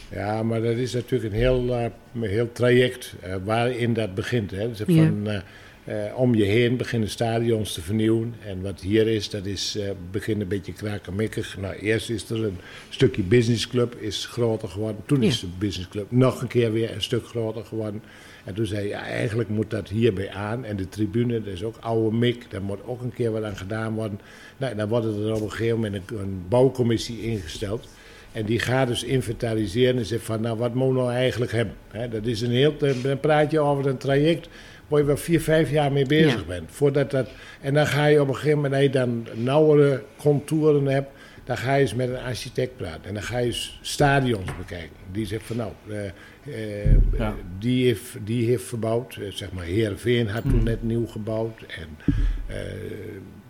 Ja, 0.09 0.43
maar 0.43 0.61
dat 0.61 0.75
is 0.75 0.93
natuurlijk 0.93 1.33
een 1.33 1.39
heel, 1.39 1.91
heel 2.19 2.51
traject 2.51 3.13
waarin 3.43 3.93
dat 3.93 4.15
begint. 4.15 4.51
Hè. 4.51 4.67
Dus 4.69 4.77
Ja. 4.85 4.85
van, 4.85 5.27
eh, 5.85 5.95
om 6.15 6.35
je 6.35 6.43
heen 6.43 6.77
beginnen 6.77 7.09
stadions 7.09 7.73
te 7.73 7.81
vernieuwen. 7.81 8.33
En 8.45 8.61
wat 8.61 8.81
hier 8.81 9.07
is, 9.07 9.29
dat 9.29 9.45
is 9.45 9.77
eh 9.77 9.89
begint 10.11 10.41
een 10.41 10.47
beetje 10.47 10.73
krakenmikkig. 10.73 11.57
Nou, 11.61 11.75
eerst 11.75 12.09
is 12.09 12.29
er 12.29 12.43
een 12.43 12.57
stukje 12.89 13.21
businessclub, 13.21 13.95
is 13.99 14.25
groter 14.25 14.67
geworden. 14.69 15.01
Toen 15.05 15.21
Ja. 15.21 15.27
is 15.27 15.39
de 15.39 15.47
businessclub 15.57 16.05
nog 16.11 16.41
een 16.41 16.47
keer 16.47 16.71
weer 16.71 16.91
een 16.91 17.01
stuk 17.01 17.25
groter 17.25 17.65
geworden. 17.65 18.03
En 18.43 18.53
toen 18.53 18.65
zei 18.65 18.81
je, 18.81 18.87
ja, 18.89 19.01
eigenlijk 19.01 19.49
moet 19.49 19.69
dat 19.69 19.89
hierbij 19.89 20.29
aan. 20.31 20.65
En 20.65 20.75
de 20.75 20.89
tribune, 20.89 21.43
dat 21.43 21.53
is 21.53 21.63
ook 21.63 21.77
oude 21.79 22.15
mik, 22.15 22.45
daar 22.49 22.61
moet 22.61 22.85
ook 22.85 23.01
een 23.01 23.13
keer 23.13 23.31
wat 23.31 23.43
aan 23.43 23.57
gedaan 23.57 23.93
worden. 23.93 24.19
Nou, 24.57 24.75
dan 24.75 24.87
wordt 24.87 25.05
er 25.05 25.33
op 25.33 25.41
een 25.41 25.51
gegeven 25.51 25.79
moment 25.79 26.11
een, 26.11 26.19
een 26.19 26.43
bouwcommissie 26.49 27.21
ingesteld. 27.21 27.87
En 28.31 28.45
die 28.45 28.59
gaat 28.59 28.87
dus 28.87 29.03
inventariseren 29.03 29.97
en 29.97 30.05
zegt 30.05 30.23
van, 30.23 30.41
nou, 30.41 30.57
wat 30.57 30.73
moet 30.73 30.93
nou 30.93 31.11
eigenlijk 31.11 31.51
hebben? 31.51 31.75
Dat 32.11 32.25
is 32.25 32.41
een 32.41 32.51
heel, 32.51 32.75
dan 33.03 33.19
praat 33.19 33.51
je 33.51 33.59
over 33.59 33.85
een 33.87 33.97
traject 33.97 34.47
waar 34.93 35.01
je 35.01 35.07
wel 35.07 35.17
vier, 35.23 35.41
vijf 35.41 35.69
jaar 35.71 35.91
mee 35.91 36.05
bezig 36.05 36.39
Ja. 36.39 36.45
bent. 36.47 36.71
Voordat 36.71 37.11
dat, 37.11 37.29
en 37.61 37.73
dan 37.73 37.87
ga 37.87 38.05
je 38.05 38.21
op 38.21 38.27
een 38.27 38.35
gegeven 38.35 38.55
moment, 38.55 38.73
als 38.73 38.83
je 38.83 38.89
dan 38.89 39.27
nauwere 39.33 40.03
contouren 40.17 40.85
hebt, 40.85 41.09
dan 41.43 41.57
ga 41.57 41.73
je 41.75 41.81
eens 41.81 41.93
met 41.93 42.09
een 42.09 42.17
architect 42.19 42.77
praten. 42.77 43.03
En 43.03 43.13
dan 43.13 43.23
ga 43.23 43.37
je 43.37 43.45
eens 43.45 43.79
stadions 43.81 44.57
bekijken. 44.57 44.95
Die 45.11 45.25
zegt 45.25 45.43
van, 45.45 45.55
nou, 45.55 45.71
eh, 45.89 46.05
eh, 46.85 46.91
Ja. 47.17 47.35
die, 47.59 47.85
heeft, 47.85 48.17
die 48.23 48.47
heeft 48.47 48.63
verbouwd. 48.63 49.15
Eh, 49.15 49.31
zeg 49.31 49.51
maar, 49.51 49.63
Heerenveen 49.65 50.27
had 50.27 50.41
toen 50.43 50.63
net 50.63 50.83
nieuw 50.83 51.05
gebouwd. 51.07 51.61
En 51.67 52.13
eh, 52.47 52.55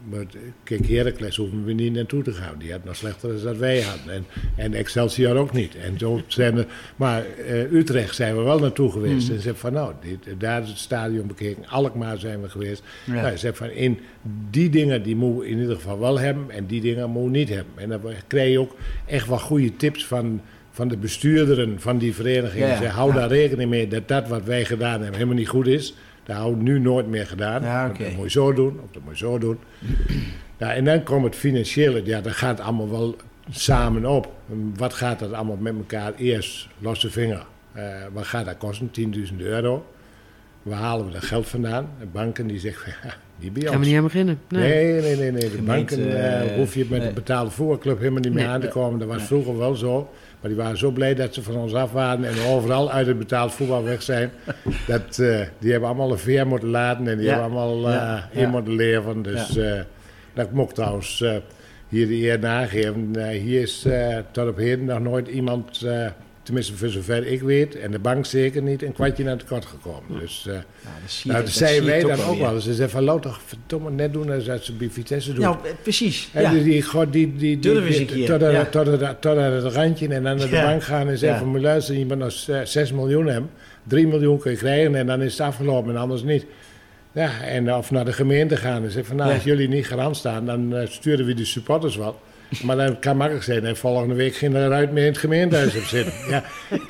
maar 0.10 0.26
kijk, 0.64 0.88
Heracles 0.88 1.36
hoeven 1.36 1.66
we 1.66 1.74
niet 1.74 1.94
naartoe 1.94 2.24
te 2.24 2.34
gaan. 2.34 2.56
Die 2.58 2.72
had 2.72 2.84
nog 2.84 2.96
slechter 2.96 3.34
dan 3.34 3.44
dat 3.44 3.58
wij 3.58 3.82
hadden. 3.82 4.14
En, 4.14 4.26
en 4.56 4.74
Excelsior 4.74 5.36
ook 5.36 5.54
niet. 5.54 5.76
En 5.76 6.00
zo 6.00 6.22
zijn 6.28 6.58
er, 6.58 6.66
maar 6.96 7.26
eh, 7.48 7.72
Utrecht 7.72 8.16
zijn 8.16 8.38
we 8.38 8.42
wel 8.42 8.60
naartoe 8.60 8.92
geweest. 8.92 9.30
Mm. 9.30 9.36
En 9.36 9.42
ze 9.42 9.56
van, 9.56 9.74
nou, 9.74 9.94
dit, 10.02 10.40
daar 10.40 10.62
is 10.62 10.70
het 10.70 10.78
stadion 10.78 11.28
bekeken. 11.28 11.68
Alkmaar 11.68 12.18
zijn 12.18 12.42
we 12.42 12.50
geweest. 12.50 12.84
Ja. 13.06 13.22
Nou, 13.22 13.38
ze 13.38 13.54
van, 13.54 13.70
in 13.70 14.00
die 14.50 14.70
dingen 14.70 15.04
die 15.04 15.16
moet 15.16 15.44
in 15.46 15.60
ieder 15.60 15.76
geval 15.76 16.00
wel 16.00 16.20
hebben. 16.20 16.50
En 16.50 16.66
die 16.66 16.82
dingen 16.82 17.10
moet 17.10 17.32
niet 17.32 17.50
hebben. 17.50 17.74
En 17.76 17.90
dan 17.90 18.02
krijg 18.28 18.52
je 18.52 18.60
ook 18.60 18.76
echt 19.06 19.28
wel 19.28 19.40
goede 19.40 19.76
tips 19.76 20.06
van... 20.06 20.42
Van 20.76 20.88
de 20.88 20.98
bestuurderen 20.98 21.80
van 21.80 21.98
die 21.98 22.14
vereniging. 22.14 22.64
Ja, 22.64 22.70
ja. 22.70 22.78
Ze 22.78 22.88
hou 22.88 23.14
daar 23.14 23.28
rekening 23.28 23.70
mee 23.70 23.88
dat 23.88 24.08
dat 24.08 24.28
wat 24.28 24.44
wij 24.44 24.66
gedaan 24.66 24.92
hebben 24.92 25.14
helemaal 25.14 25.36
niet 25.36 25.48
goed 25.48 25.68
is. 25.68 25.96
Dat 26.24 26.36
houden 26.36 26.58
we 26.58 26.70
nu 26.70 26.80
nooit 26.80 27.08
meer 27.08 27.28
gedaan. 27.28 27.62
Ja, 27.62 27.88
oké. 27.90 28.04
Dat 28.04 28.14
moet 28.14 28.24
je 28.24 28.30
zo 28.32 28.54
doen, 28.54 28.80
of 28.84 28.92
dat 28.92 29.02
moet 29.04 29.20
je 29.20 29.26
zo 29.26 29.38
doen. 29.38 29.58
Ja, 30.58 30.74
en 30.78 30.86
dan 30.86 31.04
komt 31.04 31.24
het 31.26 31.36
financiële, 31.36 32.02
ja, 32.06 32.22
dat 32.22 32.34
gaat 32.34 32.60
allemaal 32.60 32.90
wel 32.90 33.16
samen 33.50 34.06
op. 34.06 34.32
En 34.52 34.74
Wat 34.78 34.94
gaat 34.94 35.20
dat 35.20 35.34
allemaal 35.34 35.58
met 35.60 35.74
elkaar? 35.76 36.14
Eerst 36.18 36.68
losse 36.80 37.10
vinger. 37.10 37.46
Eh, 37.74 37.84
wat 38.14 38.26
gaat 38.26 38.46
dat 38.46 38.58
kosten? 38.58 38.92
10.000 39.32 39.36
euro. 39.38 39.86
Waar 40.62 40.80
halen 40.80 41.06
we 41.06 41.12
dat 41.12 41.24
geld 41.24 41.48
vandaan? 41.48 41.90
De 42.00 42.06
banken 42.06 42.48
die 42.48 42.60
zeggen, 42.60 42.94
ja, 43.04 43.14
niet 43.38 43.54
bij 43.54 43.62
Gaan 43.62 43.72
we 43.72 43.78
ons. 43.78 43.88
niet 43.88 43.98
aan 43.98 44.04
beginnen. 44.04 44.40
Nee. 44.50 44.62
Nee, 44.84 45.02
nee, 45.02 45.16
nee. 45.16 45.32
nee. 45.32 45.42
De 45.42 45.50
Gemeente, 45.50 45.96
banken 45.96 46.50
eh, 46.50 46.56
hoef 46.56 46.74
je 46.76 46.86
met 46.90 47.00
nee. 47.00 47.08
een 47.08 47.14
betaalde 47.14 47.52
voetbalclub 47.52 47.98
helemaal 47.98 48.20
niet 48.22 48.34
meer 48.34 48.44
Nee. 48.44 48.52
aan 48.54 48.62
te 48.62 48.68
komen. 48.68 49.00
Dat 49.00 49.08
was 49.08 49.24
vroeger 49.24 49.58
wel 49.58 49.76
zo. 49.76 50.10
Maar 50.44 50.52
die 50.52 50.62
waren 50.62 50.78
zo 50.78 50.92
blij 50.92 51.16
dat 51.16 51.34
ze 51.34 51.44
van 51.44 51.56
ons 51.56 51.74
af 51.74 51.92
waren 51.92 52.26
en 52.26 52.40
overal 52.48 52.92
uit 52.92 53.08
het 53.08 53.18
betaald 53.18 53.54
voetbal 53.54 53.84
weg 53.84 54.02
zijn. 54.02 54.32
dat, 54.88 55.20
eh, 55.20 55.42
die 55.60 55.72
hebben 55.72 55.90
allemaal 55.90 56.12
een 56.12 56.18
veer 56.18 56.48
moeten 56.48 56.68
laten 56.70 57.08
en 57.08 57.18
die 57.18 57.26
Ja. 57.26 57.40
hebben 57.42 57.60
allemaal 57.60 57.88
eh, 57.88 57.94
Ja. 57.94 58.30
in 58.32 58.50
moeten 58.50 58.76
leven. 58.76 59.22
Dus 59.22 59.58
eh, 59.58 59.80
dat 60.34 60.52
mocht 60.52 60.76
trouwens 60.76 61.24
hier 61.90 62.08
de 62.08 62.14
eer 62.16 62.40
nageven. 62.40 63.30
Hier 63.30 63.62
is 63.62 63.88
tot 64.32 64.48
op 64.48 64.58
heden 64.58 64.86
nog 64.86 65.00
nooit 65.00 65.28
iemand, 65.28 65.86
tenminste 66.44 66.74
voor 66.76 66.90
zover 66.90 67.28
ik 67.28 67.42
weet, 67.42 67.76
en 67.76 67.92
de 67.92 68.00
bank 68.00 68.26
zeker 68.26 68.62
niet, 68.62 68.84
een 68.84 68.94
kwartje 68.94 69.24
naar 69.24 69.38
tekort 69.38 69.66
gekomen. 69.66 70.20
Dus 70.20 70.46
eh 70.48 70.54
Ja, 70.54 70.60
dat 70.84 71.22
nou, 71.24 71.42
dat 71.44 71.50
zeiden 71.54 71.86
wij 71.86 72.02
dan 72.02 72.22
ook 72.24 72.40
wel. 72.40 72.60
Ze 72.60 72.74
zeggen 72.74 72.90
van, 72.90 73.04
laat 73.04 73.22
toch 73.22 73.42
verdomme 73.46 73.92
net 73.92 74.14
doen 74.14 74.32
als 74.32 74.66
ze 74.66 74.74
bij 74.74 74.90
Vitesse 74.90 75.34
doen. 75.34 75.42
Ja, 75.44 75.60
eh, 75.64 75.72
precies. 75.84 76.30
En 76.34 76.42
Ja. 76.42 76.52
die, 76.52 76.64
die, 76.64 76.82
god, 76.84 77.14
die, 77.14 77.36
die, 77.36 77.60
die, 77.60 77.82
eens 77.86 77.98
die- 78.12 78.26
tot, 78.26 78.44
aan, 78.44 78.52
ja. 78.52 78.66
tot, 78.66 79.04
aan- 79.04 79.20
tot 79.20 79.38
aan 79.38 79.52
het 79.52 79.74
randje 79.74 80.06
en 80.08 80.24
dan 80.24 80.38
naar 80.38 80.50
de 80.50 80.62
bank 80.62 80.84
gaan 80.84 81.08
en 81.08 81.18
zeggen 81.18 81.40
van, 81.40 81.52
"Maar 81.52 81.62
luister, 81.62 81.98
je 81.98 82.06
moet 82.06 82.18
nog 82.18 82.32
z- 82.32 82.50
6 82.64 82.92
miljoen 82.92 83.28
hebben. 83.28 83.50
3 83.88 84.08
miljoen 84.08 84.38
kun 84.40 84.52
je 84.52 84.58
krijgen 84.58 84.96
en 84.96 85.06
dan 85.08 85.22
is 85.22 85.32
het 85.32 85.42
afgelopen 85.42 85.96
en 85.96 86.02
anders 86.02 86.24
niet. 86.24 86.46
Ja, 87.12 87.42
en 87.42 87.74
of 87.74 87.92
naar 87.92 88.06
de 88.06 88.14
gemeente 88.14 88.56
gaan 88.58 88.84
en 88.84 88.92
zeggen 88.92 89.06
van, 89.06 89.16
nou, 89.16 89.34
als 89.34 89.44
jullie 89.44 89.68
niet 89.68 89.88
garant 89.88 90.18
staan, 90.18 90.46
dan 90.46 90.76
eh, 90.76 90.88
sturen 90.88 91.26
we 91.26 91.34
de 91.34 91.46
supporters 91.46 91.96
wel. 91.96 92.20
Maar 92.62 92.76
dan 92.76 93.00
kan 93.00 93.18
makkelijk 93.18 93.46
zijn 93.46 93.66
en 93.66 93.78
volgende 93.78 94.14
week 94.14 94.36
geen 94.36 94.56
eruit 94.56 94.92
meer 94.92 95.04
in 95.04 95.10
het 95.10 95.18
gemeentehuis 95.18 95.76
op 95.76 95.84
zitten. 95.84 96.14
Ja, 96.30 96.44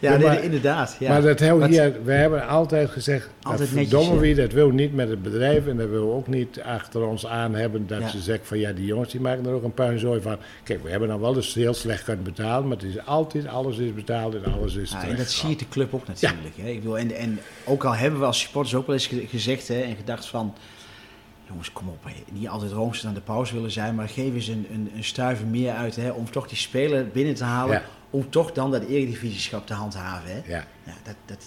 Ja, 0.00 0.10
Ja, 0.12 0.16
nee, 0.18 0.26
maar- 0.26 0.42
inderdaad. 0.42 0.96
Ja. 0.98 1.08
Maar 1.08 1.22
dat 1.22 1.40
Wat- 1.40 1.68
hier, 1.68 1.92
we 2.04 2.12
hebben 2.12 2.46
altijd 2.48 2.90
gezegd, 2.90 3.28
Altijd 3.42 3.58
dat 3.68 3.78
netjes, 3.78 3.92
verdomme 3.98 4.20
wie, 4.20 4.34
dat 4.34 4.52
wil 4.52 4.70
niet 4.70 4.94
met 4.94 5.08
het 5.08 5.22
bedrijf 5.22 5.66
en 5.66 5.76
dat 5.76 5.88
wil 5.88 6.12
ook 6.12 6.26
niet 6.26 6.60
achter 6.62 7.06
ons 7.06 7.26
aan 7.26 7.54
hebben 7.54 7.86
dat 7.86 8.00
Ja. 8.00 8.08
ze 8.08 8.20
zeggen 8.20 8.46
van 8.46 8.58
ja, 8.58 8.72
die 8.72 8.84
jongens 8.86 9.10
die 9.12 9.20
maken 9.20 9.46
er 9.46 9.52
ook 9.52 9.62
een 9.64 9.74
puinzooi 9.74 10.20
van. 10.20 10.36
Kijk, 10.64 10.82
we 10.82 10.90
hebben 10.90 11.08
dan 11.08 11.20
wel 11.20 11.32
dus 11.32 11.54
heel 11.54 11.74
slecht 11.74 12.04
kunnen 12.04 12.24
betalen, 12.24 12.68
maar 12.68 12.76
het 12.76 12.86
is 12.86 13.06
altijd, 13.06 13.46
alles 13.46 13.78
is 13.78 13.94
betaald 13.94 14.34
en 14.34 14.52
alles 14.52 14.74
is 14.74 14.90
Ja, 14.90 15.04
en 15.08 15.16
dat 15.16 15.30
zie 15.30 15.48
je 15.48 15.56
de 15.56 15.68
club 15.68 15.94
ook 15.94 16.06
natuurlijk. 16.06 16.56
Hè? 16.56 16.68
Ik 16.68 16.78
bedoel, 16.80 16.98
en, 16.98 17.12
en 17.16 17.38
ook 17.64 17.84
al 17.84 17.94
hebben 17.94 18.20
we 18.20 18.26
als 18.26 18.40
supporters 18.40 18.74
ook 18.74 18.86
wel 18.86 18.94
eens 18.94 19.06
ge- 19.06 19.26
gezegd 19.26 19.68
hè, 19.68 19.80
en 19.80 19.96
gedacht 19.96 20.26
van... 20.26 20.54
Jongens, 21.48 21.72
kom 21.72 21.88
op. 21.88 22.04
Hè. 22.04 22.12
Niet 22.32 22.48
altijd 22.48 22.72
roomsters 22.72 23.08
aan 23.08 23.14
de 23.14 23.20
pauze 23.20 23.54
willen 23.54 23.70
zijn, 23.70 23.94
maar 23.94 24.08
geef 24.08 24.34
eens 24.34 24.46
een, 24.48 24.66
een, 24.72 24.90
een 24.96 25.04
stuiver 25.04 25.46
meer 25.46 25.72
uit 25.72 25.96
hè, 25.96 26.10
om 26.10 26.30
toch 26.30 26.48
die 26.48 26.58
speler 26.58 27.08
binnen 27.08 27.34
te 27.34 27.44
halen. 27.44 27.74
Ja. 27.74 27.82
Om 28.10 28.30
toch 28.30 28.52
dan 28.52 28.70
dat 28.70 28.82
eredivisieschap 28.84 29.66
te 29.66 29.72
handhaven. 29.74 30.30
Hè? 30.30 30.36
Ja. 30.52 30.64
Ja, 30.84 30.92
dat, 31.04 31.14
dat, 31.26 31.38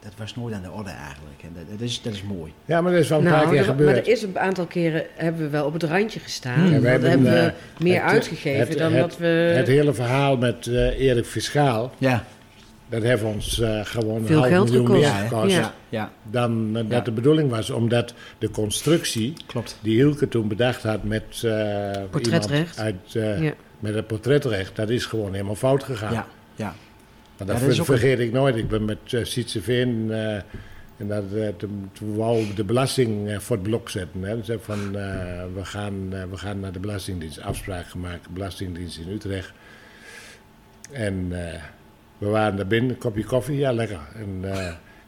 dat 0.00 0.12
was 0.16 0.36
nooit 0.36 0.54
aan 0.54 0.62
de 0.62 0.70
orde 0.70 0.90
eigenlijk. 0.90 1.42
En 1.42 1.48
dat, 1.54 1.64
dat, 1.70 1.80
is, 1.80 2.02
dat 2.02 2.12
is 2.12 2.22
mooi. 2.22 2.52
ja, 2.64 2.80
maar 2.80 2.92
dat 2.92 3.00
is 3.00 3.08
wel 3.08 3.18
een 3.18 3.24
paar 3.24 3.32
Nou, 3.36 3.48
keer 3.50 3.58
er- 3.60 3.66
maar 3.66 3.76
gebeurd. 3.76 3.96
er 4.06 4.12
is 4.12 4.22
een 4.22 4.38
aantal 4.38 4.66
keren 4.66 5.04
hebben 5.14 5.40
we 5.42 5.48
wel 5.48 5.66
op 5.66 5.72
het 5.72 5.82
randje 5.82 6.20
gestaan. 6.20 6.54
Hmm. 6.54 6.64
Ja, 6.64 6.70
Dan 6.72 6.80
wij 6.82 6.90
hebben, 6.90 7.10
hebben 7.10 7.32
we 7.32 7.38
eh, 7.38 7.52
meer 7.80 8.02
het- 8.02 8.12
uitgegeven 8.12 8.68
het- 8.68 8.78
dan 8.78 8.92
het- 8.92 9.00
dat 9.00 9.16
we... 9.18 9.26
Het 9.56 9.66
hele 9.66 9.94
verhaal 9.94 10.36
met 10.36 10.66
eh 10.66 11.00
Erik 11.00 11.24
Fiscaal, 11.26 11.92
Ja, 11.98 12.24
dat 12.88 13.02
heeft 13.02 13.22
ons 13.22 13.60
eh, 13.60 13.80
gewoon 13.84 14.16
een 14.20 14.26
Veel 14.26 14.36
half 14.38 14.48
geld 14.48 14.64
miljoen 14.70 14.86
gekost. 14.86 15.12
meer 15.12 15.28
gekost 15.28 15.54
ja, 15.54 15.74
ja, 15.88 16.12
dan 16.30 16.66
eh, 16.68 16.82
dat 16.82 16.90
Ja. 16.90 17.00
de 17.00 17.10
bedoeling 17.12 17.50
was. 17.50 17.70
Omdat 17.70 18.14
de 18.38 18.50
constructie 18.50 19.32
klopt. 19.46 19.78
die 19.82 19.94
Hielke 19.94 20.28
toen 20.28 20.48
bedacht 20.48 20.82
had 20.82 21.02
met 21.04 21.22
eh, 21.42 21.90
Portretrecht. 22.10 22.50
iemand 22.50 22.78
uit, 22.78 23.14
eh, 23.14 23.42
Ja. 23.42 23.52
met 23.78 23.94
het 23.94 24.06
portretrecht, 24.06 24.76
dat 24.76 24.88
is 24.90 25.06
gewoon 25.06 25.32
helemaal 25.32 25.54
fout 25.54 25.82
gegaan. 25.84 26.12
Ja, 26.12 26.26
ja. 26.54 26.74
Maar 27.38 27.46
Ja, 27.46 27.52
dat 27.66 27.78
een- 27.78 27.84
vergeet 27.84 28.18
ik 28.18 28.32
nooit. 28.32 28.56
Ik 28.56 28.68
ben 28.68 28.84
met 28.84 28.98
uh, 29.12 29.24
Sietse 29.24 29.62
Veen 29.62 30.06
eh, 30.12 30.34
en 30.96 31.08
dat, 31.08 31.24
toen, 31.56 31.90
toen 31.92 32.16
wou 32.16 32.44
de 32.54 32.64
belasting 32.64 33.42
voor 33.42 33.56
het 33.56 33.64
blok 33.64 33.90
zetten. 33.90 34.22
Hè. 34.22 34.40
Dus 34.40 34.56
van, 34.60 34.78
eh, 34.96 35.42
we, 35.54 35.64
gaan, 35.64 36.10
we 36.10 36.36
gaan 36.36 36.60
naar 36.60 36.72
de 36.72 36.78
Belastingdienst. 36.78 37.40
Afspraak 37.40 37.86
gemaakt, 37.86 38.28
Belastingdienst 38.30 38.98
in 38.98 39.08
Utrecht. 39.08 39.52
En 40.92 41.26
eh, 41.30 41.62
we 42.18 42.26
waren 42.26 42.56
daar 42.56 42.66
binnen, 42.66 42.90
een 42.90 42.98
kopje 42.98 43.24
koffie, 43.24 43.56
ja 43.56 43.72
lekker. 43.72 43.98
En 44.14 44.52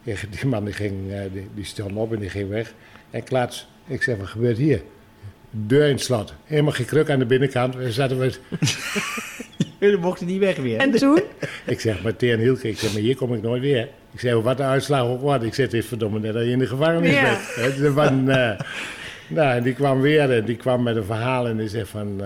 eh, 0.03 0.15
die 0.39 0.45
man 0.45 0.65
die 0.65 0.73
ging, 0.73 1.11
eh, 1.11 1.19
die, 1.33 1.47
die 1.55 1.65
stond 1.65 1.95
op 1.95 2.13
en 2.13 2.19
die 2.19 2.29
ging 2.29 2.49
weg. 2.49 2.73
En 3.09 3.23
klats, 3.23 3.67
ik 3.87 4.03
zeg, 4.03 4.17
wat 4.17 4.27
gebeurt 4.27 4.57
hier? 4.57 4.81
Deur 5.51 5.85
in 5.85 5.91
het 5.93 6.01
slot. 6.01 6.33
Helemaal 6.45 6.71
geen 6.71 6.85
kruk 6.85 7.09
aan 7.09 7.19
de 7.19 7.25
binnenkant. 7.25 7.75
We 7.75 7.91
zaten 7.91 8.17
met, 8.17 8.39
Jullie 9.79 9.97
mochten 9.97 10.27
niet 10.27 10.39
weg 10.39 10.57
weer. 10.57 10.79
En 10.79 10.91
toen? 10.91 11.21
Ik 11.65 11.79
zeg, 11.79 12.03
maar 12.03 12.15
Teen 12.15 12.39
Hielke, 12.39 12.69
ik 12.69 12.77
zeg, 12.79 12.93
maar 12.93 13.01
hier 13.01 13.15
kom 13.15 13.33
ik 13.33 13.41
nooit 13.41 13.61
weer. 13.61 13.89
Ik 14.11 14.19
zeg, 14.19 14.33
wat 14.33 14.57
de 14.57 14.63
uitslag 14.63 15.01
ook 15.01 15.21
wordt. 15.21 15.43
Ik 15.43 15.53
zeg, 15.53 15.65
het 15.65 15.73
is 15.73 15.85
verdomme 15.85 16.19
net 16.19 16.33
dat 16.33 16.43
je 16.43 16.49
in 16.49 16.59
de 16.59 16.67
gevangenis 16.67 17.13
Ja. 17.13 17.23
bent. 17.23 17.55
Hè, 17.55 17.81
dus 17.81 17.93
van, 17.93 18.29
eh, 18.29 18.59
nou, 19.27 19.55
en 19.55 19.63
die 19.63 19.73
kwam 19.73 20.01
weer 20.01 20.31
en 20.31 20.45
die 20.45 20.55
kwam 20.55 20.83
met 20.83 20.95
een 20.95 21.03
verhaal 21.03 21.47
en 21.47 21.57
die 21.57 21.67
zegt 21.67 21.89
van... 21.89 22.21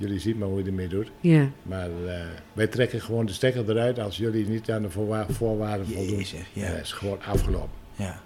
jullie 0.00 0.20
zien 0.20 0.38
maar 0.38 0.48
hoe 0.48 0.58
je 0.58 0.64
ermee 0.64 0.88
doet. 0.88 1.10
Ja. 1.20 1.48
Maar 1.62 1.90
eh, 2.06 2.20
wij 2.52 2.66
trekken 2.66 3.00
gewoon 3.00 3.26
de 3.26 3.32
stekker 3.32 3.70
eruit 3.70 3.98
als 3.98 4.16
jullie 4.16 4.48
niet 4.48 4.70
aan 4.70 4.82
de 4.82 4.90
voorwa- 4.90 5.26
voorwaarden 5.28 5.86
voldoen. 5.86 6.16
Jezus, 6.16 6.40
ja. 6.52 6.70
Dat 6.70 6.80
is 6.80 6.92
gewoon 6.92 7.22
afgelopen. 7.22 7.78
Ja. 7.94 8.20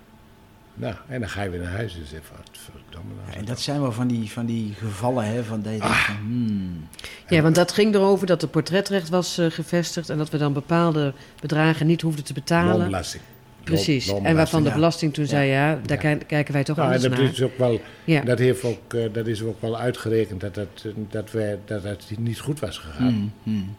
Nou, 0.74 0.94
en 1.08 1.20
dan 1.20 1.28
ga 1.28 1.42
je 1.42 1.50
weer 1.50 1.60
naar 1.60 1.72
huis 1.72 1.96
en 1.96 2.06
zeg 2.06 2.20
van, 2.24 2.36
verdomme 2.52 3.14
nou. 3.14 3.30
Ja, 3.30 3.36
en 3.36 3.44
dat 3.44 3.60
zijn 3.60 3.80
wel 3.80 3.92
van 3.92 4.06
die, 4.06 4.30
van 4.30 4.46
die 4.46 4.72
gevallen, 4.74 5.24
hè, 5.24 5.44
van 5.44 5.62
denkt 5.62 5.86
van, 5.86 6.16
hmm. 6.16 6.88
ja, 7.28 7.42
want 7.42 7.54
dat 7.54 7.72
ging 7.72 7.94
erover 7.94 8.26
dat 8.26 8.42
er 8.42 8.48
portretrecht 8.48 9.08
was 9.08 9.38
eh, 9.38 9.50
gevestigd... 9.50 10.10
en 10.10 10.18
dat 10.18 10.30
we 10.30 10.38
dan 10.38 10.52
bepaalde 10.52 11.14
bedragen 11.40 11.86
niet 11.86 12.00
hoefden 12.00 12.24
te 12.24 12.32
betalen. 12.32 12.76
Loonbelasting. 12.76 13.22
Precies. 13.64 14.12
En 14.22 14.36
waarvan 14.36 14.62
de 14.62 14.68
ja. 14.68 14.74
belasting 14.74 15.14
toen 15.14 15.24
Ja. 15.24 15.30
zei, 15.30 15.48
ja, 15.50 15.78
daar 15.86 16.02
Ja. 16.06 16.14
ki- 16.16 16.24
kijken 16.26 16.52
wij 16.54 16.64
toch 16.64 16.76
Nou, 16.76 16.88
en 16.88 16.94
anders 16.94 17.12
dat 17.14 17.22
naar. 17.24 17.32
is 17.32 17.42
ook 17.42 17.58
wel 17.58 17.80
Ja. 18.04 18.20
Dat, 18.20 18.38
heeft 18.38 18.64
ook, 18.64 18.94
eh, 18.94 19.00
dat 19.12 19.26
is 19.26 19.42
ook 19.42 19.60
wel 19.60 19.78
uitgerekend 19.78 20.40
dat 20.40 20.56
het, 20.56 20.84
dat 21.10 21.30
wij, 21.30 21.58
dat 21.64 21.82
het 21.82 22.10
niet 22.18 22.38
goed 22.40 22.60
was 22.60 22.78
gegaan. 22.78 23.32
Hmm. 23.42 23.74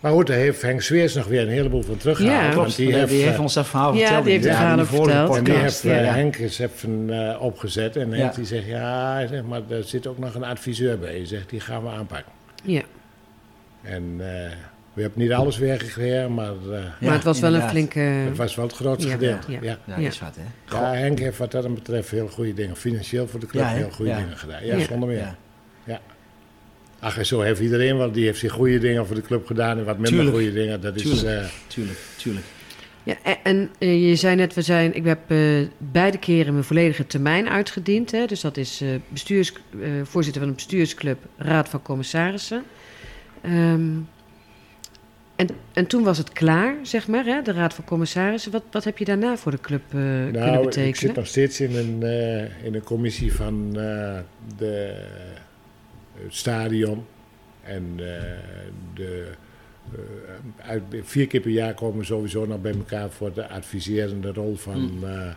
Maar 0.00 0.12
goed, 0.12 0.26
daar 0.26 0.36
heeft 0.36 0.62
Henk 0.62 0.80
Sweers 0.82 1.14
nog 1.14 1.26
weer 1.26 1.40
een 1.42 1.48
heleboel 1.48 1.82
van 1.82 1.96
teruggehaald. 1.96 2.36
Ja. 2.38 2.42
want 2.42 2.54
Klopt, 2.54 2.76
die 2.76 2.86
die, 2.86 2.94
heeft, 2.96 3.08
die 3.10 3.22
heeft 3.22 3.34
eh, 3.34 3.40
ons 3.40 3.54
dat 3.54 3.66
verhaal 3.66 3.92
Ja, 3.94 3.98
verteld. 3.98 4.24
die 4.24 4.32
heeft 4.32 4.44
het 4.44 4.54
verhaal 4.56 4.84
verteld. 4.84 5.36
en 5.36 5.44
die 5.44 5.54
heeft 5.54 5.84
eh, 5.84 6.04
ja. 6.04 6.12
Henk 6.14 6.36
eens 6.38 6.58
even 6.58 7.06
eh, 7.32 7.42
opgezet. 7.42 7.96
En 7.96 8.10
Ja. 8.10 8.16
Henk 8.16 8.34
die 8.34 8.44
zegt, 8.44 8.66
ja, 8.66 9.26
zegt, 9.26 9.46
maar 9.46 9.60
er 9.68 9.84
zit 9.84 10.06
ook 10.06 10.18
nog 10.18 10.34
een 10.34 10.44
adviseur 10.44 10.98
bij. 10.98 11.10
Hij 11.10 11.26
zegt, 11.26 11.50
die 11.50 11.60
gaan 11.60 11.82
we 11.82 11.88
aanpakken. 11.88 12.32
ja. 12.64 12.82
En 13.82 14.14
eh, 14.18 14.52
we 14.98 15.04
hebben 15.04 15.22
niet 15.22 15.32
alles 15.32 15.58
weer 15.58 15.80
gekregen, 15.80 16.34
maar 16.34 16.52
eh, 16.52 16.80
maar 17.00 17.12
het 17.14 17.24
was 17.24 17.40
wel 17.40 17.54
een 17.54 17.68
flinke... 17.68 17.98
het 17.98 18.36
was 18.36 18.54
wel 18.54 18.66
het 18.66 18.74
grootste 18.74 19.08
Ja, 19.08 19.14
gedeelte. 19.14 19.52
ja. 19.52 19.58
Ja. 19.62 19.78
Ja, 19.86 19.98
Ja. 19.98 20.08
is 20.08 20.20
wat, 20.20 20.36
hè. 20.36 20.76
Ja, 20.76 20.92
Henk 20.94 21.18
heeft 21.18 21.38
wat 21.38 21.50
dat 21.52 21.74
betreft 21.74 22.10
heel 22.10 22.28
goede 22.28 22.54
dingen. 22.54 22.76
Financieel 22.76 23.26
voor 23.28 23.40
de 23.40 23.46
club 23.46 23.62
Ja, 23.62 23.68
heel 23.68 23.90
goede 23.90 24.10
Ja. 24.10 24.18
dingen 24.18 24.36
gedaan. 24.36 24.66
Ja, 24.66 24.76
Ja. 24.76 24.84
zonder 24.84 25.08
meer. 25.08 25.36
Ja. 25.84 26.00
Ach, 27.00 27.18
en 27.18 27.26
zo 27.26 27.40
heeft 27.40 27.60
iedereen 27.60 27.96
wel. 27.96 28.12
Die 28.12 28.24
heeft 28.24 28.38
zich 28.38 28.52
goede 28.52 28.78
dingen 28.78 29.06
voor 29.06 29.14
de 29.16 29.22
club 29.22 29.46
gedaan 29.46 29.78
en 29.78 29.84
wat 29.84 29.94
minder 29.98 30.10
Tuurlijk. 30.12 30.36
goede 30.36 30.52
dingen. 30.52 30.80
Dat 30.80 30.96
is, 30.96 31.02
Tuurlijk. 31.02 31.26
eh, 31.42 31.48
Tuurlijk, 31.66 31.98
tuurlijk. 32.16 32.46
Ja, 33.02 33.14
en 33.22 33.36
en, 33.42 33.70
eh, 33.78 34.08
je 34.08 34.16
zei 34.16 34.36
net, 34.36 34.54
we 34.54 34.62
zijn, 34.62 34.94
ik 34.94 35.04
heb 35.04 35.18
eh, 35.30 35.38
beide 35.78 36.18
keren 36.18 36.52
mijn 36.52 36.64
volledige 36.64 37.06
termijn 37.06 37.48
uitgediend. 37.48 38.10
Hè, 38.10 38.26
dus 38.26 38.40
dat 38.40 38.56
is 38.56 38.80
eh, 38.80 38.88
bestuurs, 39.08 39.52
eh, 39.82 39.88
voorzitter 40.02 40.40
van 40.40 40.50
een 40.50 40.56
bestuursclub, 40.56 41.18
raad 41.36 41.68
van 41.68 41.82
commissarissen. 41.82 42.62
Ehm, 43.42 43.88
en, 45.38 45.48
en 45.72 45.86
toen 45.86 46.02
was 46.02 46.18
het 46.18 46.32
klaar, 46.32 46.74
zeg 46.82 47.08
maar, 47.08 47.24
hè, 47.24 47.42
de 47.42 47.52
raad 47.52 47.74
van 47.74 47.84
commissarissen. 47.84 48.52
Wat, 48.52 48.62
wat 48.70 48.84
heb 48.84 48.98
je 48.98 49.04
daarna 49.04 49.36
voor 49.36 49.52
de 49.52 49.60
club 49.60 49.82
kunnen 49.88 50.32
nou, 50.32 50.56
ik 50.56 50.64
betekenen? 50.64 50.96
zit 50.96 51.14
nog 51.14 51.26
steeds 51.26 51.60
in 51.60 51.76
een, 51.76 52.02
eh, 52.02 52.64
in 52.64 52.74
een 52.74 52.82
commissie 52.82 53.34
van 53.34 53.68
eh, 53.68 54.18
de, 54.56 55.04
het 56.14 56.34
stadion. 56.34 57.04
En 57.62 57.96
de, 58.94 59.30
uit, 60.56 60.82
vier 61.02 61.26
keer 61.26 61.40
per 61.40 61.50
jaar 61.50 61.74
komen 61.74 61.98
we 61.98 62.04
sowieso 62.04 62.46
nog 62.46 62.60
bij 62.60 62.74
elkaar 62.74 63.10
voor 63.10 63.32
de 63.32 63.48
adviserende 63.48 64.32
rol 64.32 64.56
van, 64.56 64.74
Hmm. 64.74 65.34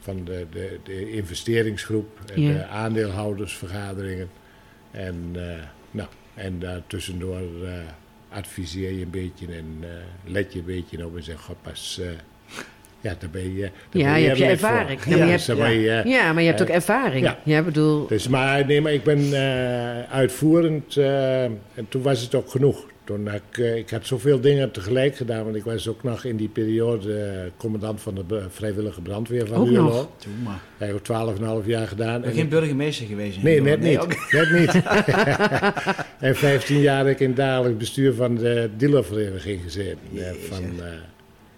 van 0.00 0.24
de, 0.24 0.46
de, 0.50 0.78
de 0.82 1.10
investeringsgroep, 1.10 2.18
en 2.34 2.42
de 2.52 2.66
aandeelhoudersvergaderingen. 2.66 4.28
En, 4.90 5.30
nou, 5.90 6.08
en 6.34 6.58
daartussendoor 6.58 7.42
adviseer 8.34 8.92
je 8.92 9.02
een 9.02 9.10
beetje 9.10 9.46
en 9.46 9.78
eh, 9.80 9.88
let 10.32 10.52
je 10.52 10.58
een 10.58 10.64
beetje 10.64 11.06
op 11.06 11.16
en 11.16 11.22
zeg, 11.22 11.40
god 11.40 11.62
pas, 11.62 12.00
eh, 12.02 12.06
ja, 13.00 13.14
daar 13.18 13.30
ben 13.30 13.54
je, 13.54 13.60
daar 13.60 13.70
ben 13.90 14.00
Ja, 14.00 14.14
je 14.16 14.26
hebt 14.26 14.38
je 14.38 14.44
ervaring. 14.44 15.00
Ja, 15.04 15.10
Ja, 15.10 15.16
maar 15.16 15.26
je 15.26 15.30
hebt- 15.32 15.46
daar 15.46 15.56
ben 15.56 15.72
je, 15.80 15.90
eh, 15.90 16.04
Ja, 16.12 16.32
maar 16.32 16.42
je 16.42 16.48
hebt 16.48 16.62
ook 16.62 16.68
ervaring. 16.68 17.34
ja. 17.44 17.62
Bedoel... 17.62 18.06
dus, 18.06 18.28
maar, 18.28 18.66
nee, 18.66 18.80
maar 18.80 18.92
ik 18.92 19.02
ben 19.02 19.32
uitvoerend 20.10 20.96
en 20.96 21.86
toen 21.88 22.02
was 22.02 22.20
het 22.20 22.34
ook 22.34 22.50
genoeg. 22.50 22.86
Toen 23.04 23.28
ik, 23.34 23.58
eh, 23.58 23.76
ik 23.76 23.90
had 23.90 24.06
zoveel 24.06 24.40
dingen 24.40 24.70
tegelijk 24.70 25.16
gedaan, 25.16 25.44
want 25.44 25.56
ik 25.56 25.64
was 25.64 25.88
ook 25.88 26.02
nog 26.02 26.24
in 26.24 26.36
die 26.36 26.48
periode 26.48 27.14
eh, 27.20 27.50
commandant 27.56 28.00
van 28.00 28.14
de 28.28 28.46
vrijwillige 28.48 29.00
brandweer 29.00 29.46
van. 29.46 29.68
Heb 30.78 30.88
ik 30.88 30.94
ook 30.94 31.04
12,5 31.62 31.66
jaar 31.66 31.86
gedaan. 31.88 32.20
Ben 32.20 32.30
En 32.30 32.36
geen 32.36 32.48
burgemeester 32.48 33.06
geweest? 33.06 33.42
Nee, 33.42 33.60
net 33.62 33.80
niet. 33.80 33.98
ook- 33.98 34.30
Net 34.32 34.50
niet. 34.50 34.82
en 36.18 36.36
15 36.36 36.80
jaar 36.80 36.98
heb 37.06 37.14
ik 37.14 37.20
in 37.20 37.26
het 37.28 37.36
dagelijks 37.36 37.78
bestuur 37.78 38.12
van 38.14 38.34
de 38.34 38.70
dealervereniging 38.76 39.62
gezeten. 39.62 39.98
Eh, 40.14 40.18
Jezus. 40.32 40.44
van, 40.48 40.62
eh, 40.64 40.86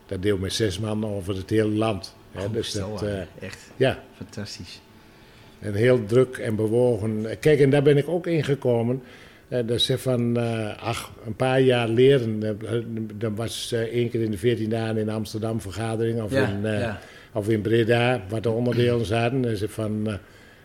dat 0.07 0.23
deel 0.23 0.39
met 0.39 0.53
zes 0.53 0.79
man 0.79 1.07
over 1.07 1.37
het 1.37 1.51
hele 1.51 1.69
land. 1.75 2.15
Goed 2.35 2.53
dus 2.53 2.73
dat, 2.73 3.03
eh, 3.03 3.19
Echt 3.41 3.59
ja, 3.77 4.03
fantastisch. 4.17 4.81
en 5.59 5.75
heel 5.75 6.05
druk 6.07 6.37
en 6.37 6.57
bewogen. 6.57 7.27
Kijk, 7.41 7.61
en 7.61 7.71
daar 7.71 7.83
ben 7.83 7.97
ik 7.97 8.09
ook 8.09 8.27
ingekomen. 8.27 9.03
Eh, 9.05 9.11
dat 9.49 9.81
ze 9.81 9.99
van, 9.99 10.37
eh, 10.37 10.83
ach, 10.83 11.13
een 11.27 11.35
paar 11.37 11.61
jaar 11.61 11.89
leren. 11.89 12.43
eh, 12.43 12.79
Dan 13.15 13.35
was 13.35 13.73
eh, 13.73 13.81
één 13.81 14.11
keer 14.11 14.23
in 14.23 14.31
de 14.31 14.39
14 14.39 14.69
dagen 14.71 14.97
in 14.97 15.09
Amsterdam 15.09 15.61
vergadering 15.61 16.23
of, 16.23 16.33
Ja, 16.33 16.49
in, 16.49 16.67
eh, 16.67 16.81
ja. 16.81 17.01
of 17.33 17.49
in 17.49 17.61
Breda, 17.61 18.21
wat 18.29 18.43
de 18.43 18.51
onderdelen 18.51 19.05
zaten. 19.07 19.45
En 19.45 19.57
ze 19.57 19.69
van, 19.69 20.01
eh, 20.07 20.15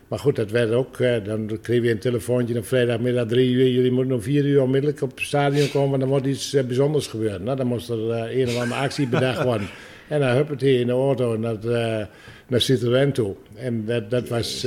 maar 0.08 0.18
goed, 0.18 0.36
dat 0.36 0.50
werd 0.50 0.70
ook. 0.72 1.00
eh, 1.00 1.24
dan 1.24 1.58
kreeg 1.62 1.82
je 1.82 1.90
een 1.90 1.98
telefoontje 1.98 2.58
op 2.58 2.66
vrijdagmiddag 2.66 3.26
drie 3.26 3.50
uur. 3.52 3.68
Jullie 3.68 3.90
moeten 3.92 4.14
om 4.14 4.22
vier 4.22 4.44
uur 4.44 4.62
onmiddellijk 4.62 5.02
op 5.02 5.10
het 5.10 5.20
stadion 5.26 5.70
komen, 5.70 5.90
want 5.90 6.02
er 6.02 6.08
wordt 6.08 6.26
iets 6.26 6.54
eh, 6.54 6.64
bijzonders 6.64 7.06
gebeuren. 7.06 7.42
Nou, 7.42 7.56
dan 7.56 7.66
moest 7.66 7.88
er 7.88 8.10
eh, 8.10 8.38
een 8.40 8.46
of 8.48 8.56
andere 8.58 8.80
actie 8.80 9.06
bedacht 9.08 9.42
worden. 9.50 9.66
En 10.08 10.20
dan 10.20 10.28
huppert 10.36 10.60
hij 10.60 10.74
in 10.74 10.86
de 10.86 10.92
auto 10.92 11.36
naar, 11.36 11.56
naar 12.46 12.60
Citroën 12.60 13.12
toe. 13.12 13.34
En 13.54 13.84
dat, 13.86 14.10
dat 14.10 14.28
was. 14.28 14.66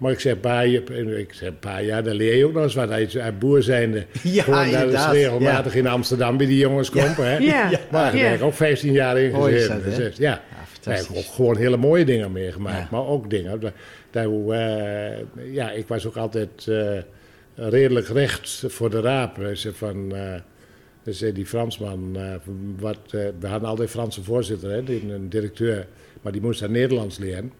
Eh, 0.00 0.06
maar 0.06 0.12
ik 0.12 0.20
zeg, 0.20 0.32
een 0.32 0.40
paar 0.40 0.66
jaar, 0.66 0.90
ik 0.92 1.32
zeg, 1.32 1.52
jaar, 1.82 2.02
daar 2.02 2.14
leer 2.14 2.36
je 2.36 2.46
ook 2.46 2.52
nog 2.52 2.62
eens 2.62 2.74
wat 2.74 2.90
uit, 2.90 3.16
uit 3.16 3.38
boer 3.38 3.62
zijnde. 3.62 4.06
Ja, 4.22 4.42
Gewoon 4.42 4.58
daar 4.58 4.66
is 4.68 4.74
inderdaad, 4.74 5.12
regelmatig 5.12 5.74
in 5.74 5.86
Amsterdam 5.86 6.36
bij 6.36 6.46
die 6.46 6.58
jongens 6.58 6.90
komen. 6.90 7.30
Hè? 7.30 7.38
Ja, 7.52 7.70
Maar 7.90 8.12
daar 8.12 8.16
ja. 8.16 8.24
heb 8.24 8.38
ik 8.38 8.42
ook 8.44 8.54
15 8.54 8.92
jaar 8.92 9.18
in 9.18 9.32
Mooi 9.32 9.54
is 9.54 9.62
gezeten. 9.66 9.84
dat, 9.84 9.96
hè? 9.96 10.04
Dus, 10.08 10.16
ja. 10.16 10.30
Ja, 10.30 10.42
Daar 10.82 10.96
heb 10.96 11.04
ik 11.04 11.16
ook 11.16 11.34
gewoon 11.34 11.56
hele 11.56 11.76
mooie 11.76 12.04
dingen 12.04 12.32
meegemaakt. 12.32 12.78
Ja. 12.78 12.88
Maar 12.90 13.06
ook 13.06 13.30
dingen. 13.30 13.60
Daar, 13.60 13.72
daar, 14.10 14.24
eh, 14.26 15.18
ja, 15.52 15.70
ik 15.70 15.88
was 15.88 16.06
ook 16.06 16.16
altijd 16.16 16.66
eh, 16.68 16.98
redelijk 17.54 18.08
recht 18.08 18.64
voor 18.66 18.90
de 18.90 19.00
raap. 19.00 19.36
Zei 19.52 19.74
van, 19.74 20.14
eh, 20.14 20.34
zei 21.04 21.32
die 21.32 21.46
Fransman, 21.46 22.16
eh, 22.16 22.34
wat, 22.78 22.98
eh, 23.10 23.20
we 23.40 23.46
hadden 23.46 23.68
altijd 23.68 23.90
Franse 23.90 24.22
voorzitter, 24.22 24.70
hè, 24.70 24.78
een 24.78 25.28
directeur, 25.28 25.86
maar 26.22 26.32
die 26.32 26.40
moest 26.40 26.60
daar 26.60 26.70
Nederlands 26.70 27.18
leren. 27.18 27.52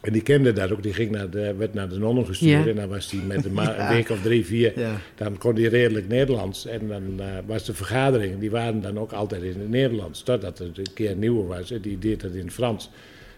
En 0.00 0.12
die 0.12 0.22
kende 0.22 0.52
dat 0.52 0.70
ook, 0.72 0.82
die 0.82 0.92
ging 0.92 1.10
naar 1.10 1.30
de, 1.30 1.54
werd 1.54 1.74
naar 1.74 1.88
de 1.88 1.98
nonnen 1.98 2.26
gestuurd 2.26 2.64
Ja. 2.64 2.70
en 2.70 2.76
dan 2.76 2.88
was 2.88 3.10
hij 3.10 3.20
met 3.26 3.44
een, 3.44 3.54
Ja. 3.62 3.88
week 3.92 4.10
of 4.10 4.22
drie, 4.22 4.46
vier, 4.46 4.78
Ja. 4.78 5.00
dan 5.14 5.38
kon 5.38 5.54
hij 5.54 5.64
redelijk 5.64 6.08
Nederlands. 6.08 6.66
En 6.66 6.88
dan 6.88 7.02
eh, 7.20 7.26
was 7.46 7.64
de 7.64 7.74
vergadering, 7.74 8.38
die 8.38 8.50
waren 8.50 8.80
dan 8.80 8.98
ook 8.98 9.12
altijd 9.12 9.42
in 9.42 9.48
het 9.60 9.68
Nederlands. 9.68 10.22
Totdat 10.22 10.58
er 10.58 10.66
een 10.74 10.86
keer 10.94 11.10
een 11.10 11.18
nieuwe 11.18 11.44
was, 11.46 11.70
en 11.70 11.80
die 11.80 11.98
deed 11.98 12.20
dat 12.20 12.32
in 12.32 12.44
het 12.44 12.52
Frans. 12.52 12.90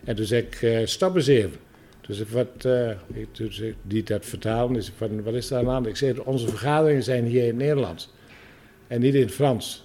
En 0.04 0.16
toen 0.16 0.24
zei 0.24 0.42
ik, 0.42 0.62
eh, 0.62 0.78
stap 0.84 1.16
eens 1.16 1.26
even. 1.26 1.58
Dus 2.06 2.18
ik, 2.20 2.28
wat, 2.28 2.64
eh, 2.64 2.90
ik, 3.12 3.26
toen 3.32 3.52
zei 3.52 3.68
ik, 3.68 3.74
die 3.82 4.02
dat 4.02 4.26
vertalen, 4.26 4.76
is 4.76 4.92
van, 4.96 5.22
wat 5.22 5.34
is 5.34 5.48
daar 5.48 5.58
aan 5.58 5.64
de 5.64 5.70
hand? 5.70 5.86
Ik 5.86 5.96
zei, 5.96 6.18
onze 6.24 6.48
vergaderingen 6.48 7.02
zijn 7.02 7.24
hier 7.24 7.40
in 7.42 7.48
het 7.48 7.56
Nederlands. 7.56 8.10
En 8.86 9.00
niet 9.00 9.14
in 9.14 9.20
het 9.20 9.32
Frans. 9.32 9.84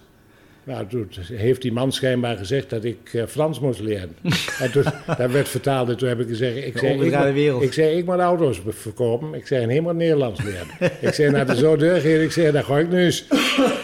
Nou, 0.67 0.87
toen 0.87 1.09
heeft 1.33 1.61
die 1.61 1.71
man 1.71 1.91
schijnbaar 1.91 2.37
gezegd 2.37 2.69
dat 2.69 2.83
ik 2.83 3.13
eh, 3.13 3.23
Frans 3.27 3.59
moest 3.59 3.79
leren. 3.79 4.15
en 4.63 4.71
toen, 4.71 4.83
dat 5.17 5.31
werd 5.31 5.49
vertaald 5.49 5.89
en 5.89 5.97
toen 5.97 6.07
heb 6.07 6.19
ik 6.19 6.27
gezegd... 6.27 6.57
Ik 6.57 6.73
De 6.73 6.79
zei, 6.79 7.01
ik, 7.01 7.33
wereld. 7.33 7.63
ik 7.63 7.73
zei, 7.73 7.97
ik 7.97 8.05
moet 8.05 8.19
auto's 8.19 8.61
verkopen. 8.67 9.33
Ik 9.33 9.47
zei, 9.47 9.63
en 9.63 9.69
helemaal 9.69 9.93
Nederlands 9.93 10.43
leren. 10.43 10.67
ik 11.01 11.13
zei, 11.13 11.31
nou, 11.31 11.45
de 11.45 11.55
zo 11.55 11.75
deur. 11.75 12.21
Ik 12.21 12.31
zei, 12.31 12.51
dat 12.51 12.63
gooi 12.63 12.83
ik 12.83 12.89
nu 12.89 13.03
eens 13.03 13.27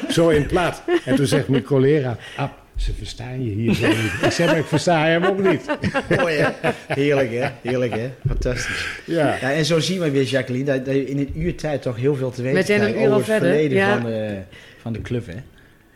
zo 0.10 0.30
in 0.30 0.46
plat. 0.46 0.84
En 1.06 1.16
toen 1.16 1.26
zegt 1.26 1.48
mijn 1.48 1.64
collega, 1.64 2.18
Ab, 2.38 2.52
ze 2.76 2.94
verstaan 2.94 3.44
je 3.44 3.52
hier 3.52 3.74
zo 3.74 3.88
niet. 3.88 4.12
Ik 4.24 4.32
zeg, 4.32 4.48
maar 4.48 4.58
ik 4.58 4.66
versta 4.66 5.06
hem 5.06 5.24
ook 5.24 5.44
niet. 5.44 5.66
Mooi, 6.20 6.36
hè? 6.36 6.50
Heerlijk, 6.88 7.32
hè? 7.32 7.50
Heerlijk, 7.62 7.94
hè? 7.94 8.10
Fantastisch. 8.28 8.88
Ja. 9.06 9.38
Ja, 9.42 9.52
en 9.52 9.66
zo 9.66 9.80
zien 9.80 10.00
we 10.00 10.12
weer, 10.12 10.24
Jacqueline, 10.24 10.66
dat, 10.66 10.86
dat 10.86 10.94
je 10.94 11.06
in 11.06 11.18
een 11.18 11.32
uurtijd 11.36 11.82
toch 11.82 11.98
heel 11.98 12.16
veel 12.16 12.32
te 12.32 12.42
weten 12.42 12.60
We 12.60 12.66
zijn 12.66 12.82
een 12.82 12.88
krijgt 12.88 13.06
uur 13.06 13.12
al 13.12 13.18
over 13.18 13.34
het 13.34 13.42
verder, 13.42 13.50
verleden 13.50 13.78
ja. 13.78 14.02
van, 14.02 14.10
de, 14.10 14.38
van 14.78 14.94
de 14.94 15.02
club, 15.02 15.26
hè? 15.26 15.53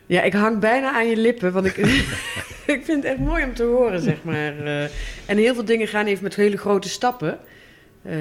Ja, 0.08 0.22
ik 0.22 0.32
hang 0.32 0.58
bijna 0.58 0.92
aan 0.92 1.08
je 1.08 1.16
lippen, 1.16 1.52
want 1.52 1.66
ik, 1.66 1.76
ik 2.76 2.80
vind 2.84 2.86
het 2.86 3.04
echt 3.04 3.18
mooi 3.18 3.44
om 3.44 3.54
te 3.54 3.62
horen, 3.64 4.00
zeg 4.00 4.22
maar. 4.22 4.58
eh. 4.66 4.82
en 5.26 5.36
heel 5.36 5.54
veel 5.54 5.64
dingen 5.64 5.88
gaan 5.88 6.06
even 6.06 6.22
met 6.22 6.34
hele 6.36 6.56
grote 6.56 6.88
stappen. 6.88 7.38
Eh, 8.02 8.16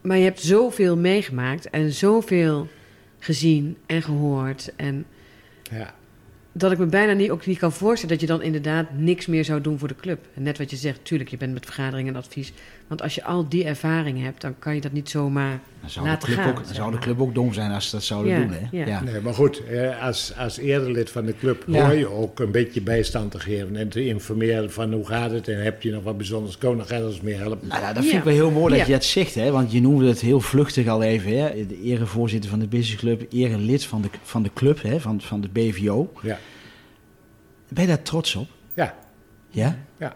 maar 0.00 0.16
je 0.16 0.24
hebt 0.24 0.40
zoveel 0.40 0.96
meegemaakt 0.96 1.70
en 1.70 1.92
zoveel 1.92 2.68
gezien 3.18 3.76
en 3.86 4.02
gehoord. 4.02 4.72
En 4.76 5.06
Ja. 5.70 5.94
dat 6.52 6.72
ik 6.72 6.78
me 6.78 6.86
bijna 6.86 7.12
niet, 7.12 7.30
ook 7.30 7.46
niet 7.46 7.58
kan 7.58 7.72
voorstellen 7.72 8.18
dat 8.18 8.28
je 8.28 8.34
dan 8.34 8.42
inderdaad 8.42 8.86
niks 8.92 9.26
meer 9.26 9.44
zou 9.44 9.60
doen 9.60 9.78
voor 9.78 9.88
de 9.88 9.96
club. 9.96 10.26
En 10.34 10.42
net 10.42 10.58
wat 10.58 10.70
je 10.70 10.76
zegt, 10.76 11.04
tuurlijk, 11.04 11.30
je 11.30 11.36
bent 11.36 11.52
met 11.52 11.64
vergaderingen 11.64 12.14
en 12.14 12.20
advies. 12.20 12.52
Want 12.86 13.02
als 13.02 13.14
je 13.14 13.24
al 13.24 13.48
die 13.48 13.64
ervaring 13.64 14.22
hebt, 14.22 14.40
dan 14.40 14.54
kan 14.58 14.74
je 14.74 14.80
dat 14.80 14.92
niet 14.92 15.08
zomaar 15.10 15.60
Dan 15.80 15.90
zou, 15.90 16.04
de 16.04 16.10
laten 16.10 16.28
club, 16.28 16.38
gaan. 16.38 16.48
ook, 16.50 16.64
dan 16.64 16.74
zou 16.74 16.92
de 16.92 16.98
club 16.98 17.20
ook 17.20 17.34
dom 17.34 17.52
zijn 17.52 17.70
als 17.70 17.84
ze 17.84 17.90
dat 17.90 18.04
zouden 18.04 18.32
Ja, 18.32 18.38
doen, 18.38 18.50
hè? 18.50 18.84
ja. 18.84 19.02
Nee, 19.02 19.20
maar 19.20 19.34
goed, 19.34 19.64
eh, 19.66 20.02
als, 20.02 20.32
als 20.36 20.58
erelid 20.58 21.10
van 21.10 21.24
de 21.26 21.34
club 21.38 21.64
Ja. 21.66 21.84
hoor 21.86 21.94
je 21.94 22.06
ook 22.10 22.40
een 22.40 22.50
beetje 22.50 22.82
bijstand 22.82 23.30
te 23.30 23.40
geven 23.40 23.76
en 23.76 23.88
te 23.88 24.06
informeren 24.06 24.72
van 24.72 24.92
hoe 24.92 25.06
gaat 25.06 25.30
het 25.30 25.48
en 25.48 25.62
heb 25.62 25.82
je 25.82 25.90
nog 25.90 26.02
wat 26.02 26.16
bijzonders 26.16 26.58
ga 26.60 26.96
je 26.96 27.04
ons 27.06 27.20
meer 27.20 27.38
helpen. 27.38 27.68
Nou 27.68 27.80
ja, 27.80 27.86
dat 27.92 27.96
vind 28.02 28.10
Ja. 28.12 28.18
ik 28.18 28.24
wel 28.24 28.34
heel 28.34 28.50
mooi 28.50 28.68
dat 28.68 28.78
Ja. 28.78 28.86
je 28.86 28.92
dat 28.92 29.04
zegt, 29.04 29.34
hè? 29.34 29.50
Want 29.50 29.72
je 29.72 29.80
noemde 29.80 30.08
het 30.08 30.20
heel 30.20 30.40
vluchtig 30.40 30.86
al 30.88 31.02
even, 31.02 31.38
hè? 31.38 31.66
De 31.66 31.80
erevoorzitter 31.82 32.50
van 32.50 32.58
de 32.58 32.66
businessclub, 32.68 33.26
erelid 33.32 33.84
van 33.84 34.02
de, 34.02 34.08
van 34.22 34.42
de 34.42 34.50
club, 34.54 34.82
hè? 34.82 35.00
Van, 35.00 35.20
van 35.20 35.40
de 35.40 35.48
BVO. 35.48 36.12
Ja, 36.22 36.38
Ben 37.68 37.82
je 37.82 37.88
daar 37.88 38.02
trots 38.02 38.34
op? 38.36 38.48
ja, 38.74 38.94
Ja? 39.50 39.78
ja. 39.98 40.14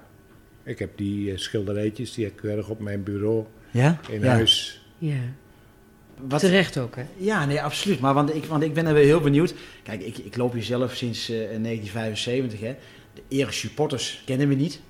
Ik 0.69 0.79
heb 0.79 0.91
die 0.97 1.31
eh, 1.33 1.39
schilderijtjes, 1.39 2.13
die 2.15 2.25
heb 2.25 2.33
ik 2.33 2.39
keurig 2.41 2.69
op 2.69 2.81
mijn 2.81 3.03
bureau 3.03 3.45
Ja? 3.71 4.01
in 4.11 4.21
ja. 4.21 4.27
huis. 4.27 4.83
Ja, 4.99 5.15
Wat, 6.29 6.41
terecht 6.41 6.79
ook, 6.79 6.97
hè? 6.97 7.03
Ja, 7.17 7.47
nee, 7.47 7.63
absoluut. 7.63 8.01
Maar 8.01 8.15
want 8.15 8.35
ik, 8.35 8.45
want 8.45 8.63
ik 8.63 8.75
ben 8.75 8.87
er 8.87 8.95
weer 8.95 9.05
heel 9.05 9.21
benieuwd. 9.21 9.55
Kijk, 9.83 10.03
ik, 10.03 10.19
ik 10.19 10.37
loop 10.37 10.53
hier 10.53 10.63
zelf 10.63 10.95
sinds 10.95 11.31
eh, 11.31 11.37
1975. 11.37 12.61
Hè. 12.61 12.75
De 13.15 13.23
ere 13.29 13.53
supporters 13.53 14.23
kennen 14.25 14.49
we 14.49 14.55
niet. 14.55 14.81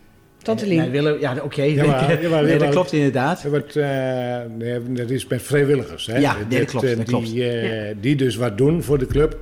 Tante 0.42 0.62
Eh, 0.64 0.68
Lien. 0.70 0.90
willen, 0.90 1.20
ja, 1.20 1.36
oké. 1.42 1.62
Nee, 2.42 2.58
dat 2.58 2.68
klopt 2.70 2.92
inderdaad. 2.92 3.42
Wat, 3.42 3.76
eh, 3.76 4.40
nee, 4.58 4.92
dat 4.92 5.10
is 5.10 5.26
met 5.26 5.42
vrijwilligers. 5.42 6.06
Hè? 6.06 6.18
Ja, 6.18 6.36
nee, 6.48 6.58
dat 6.58 6.68
klopt, 6.70 6.84
eh, 6.86 6.96
dat 6.96 7.06
die, 7.06 7.14
klopt. 7.14 7.34
eh, 7.34 7.94
die 8.00 8.16
dus 8.16 8.36
wat 8.36 8.58
doen 8.58 8.82
voor 8.82 8.98
de 8.98 9.06
club. 9.06 9.38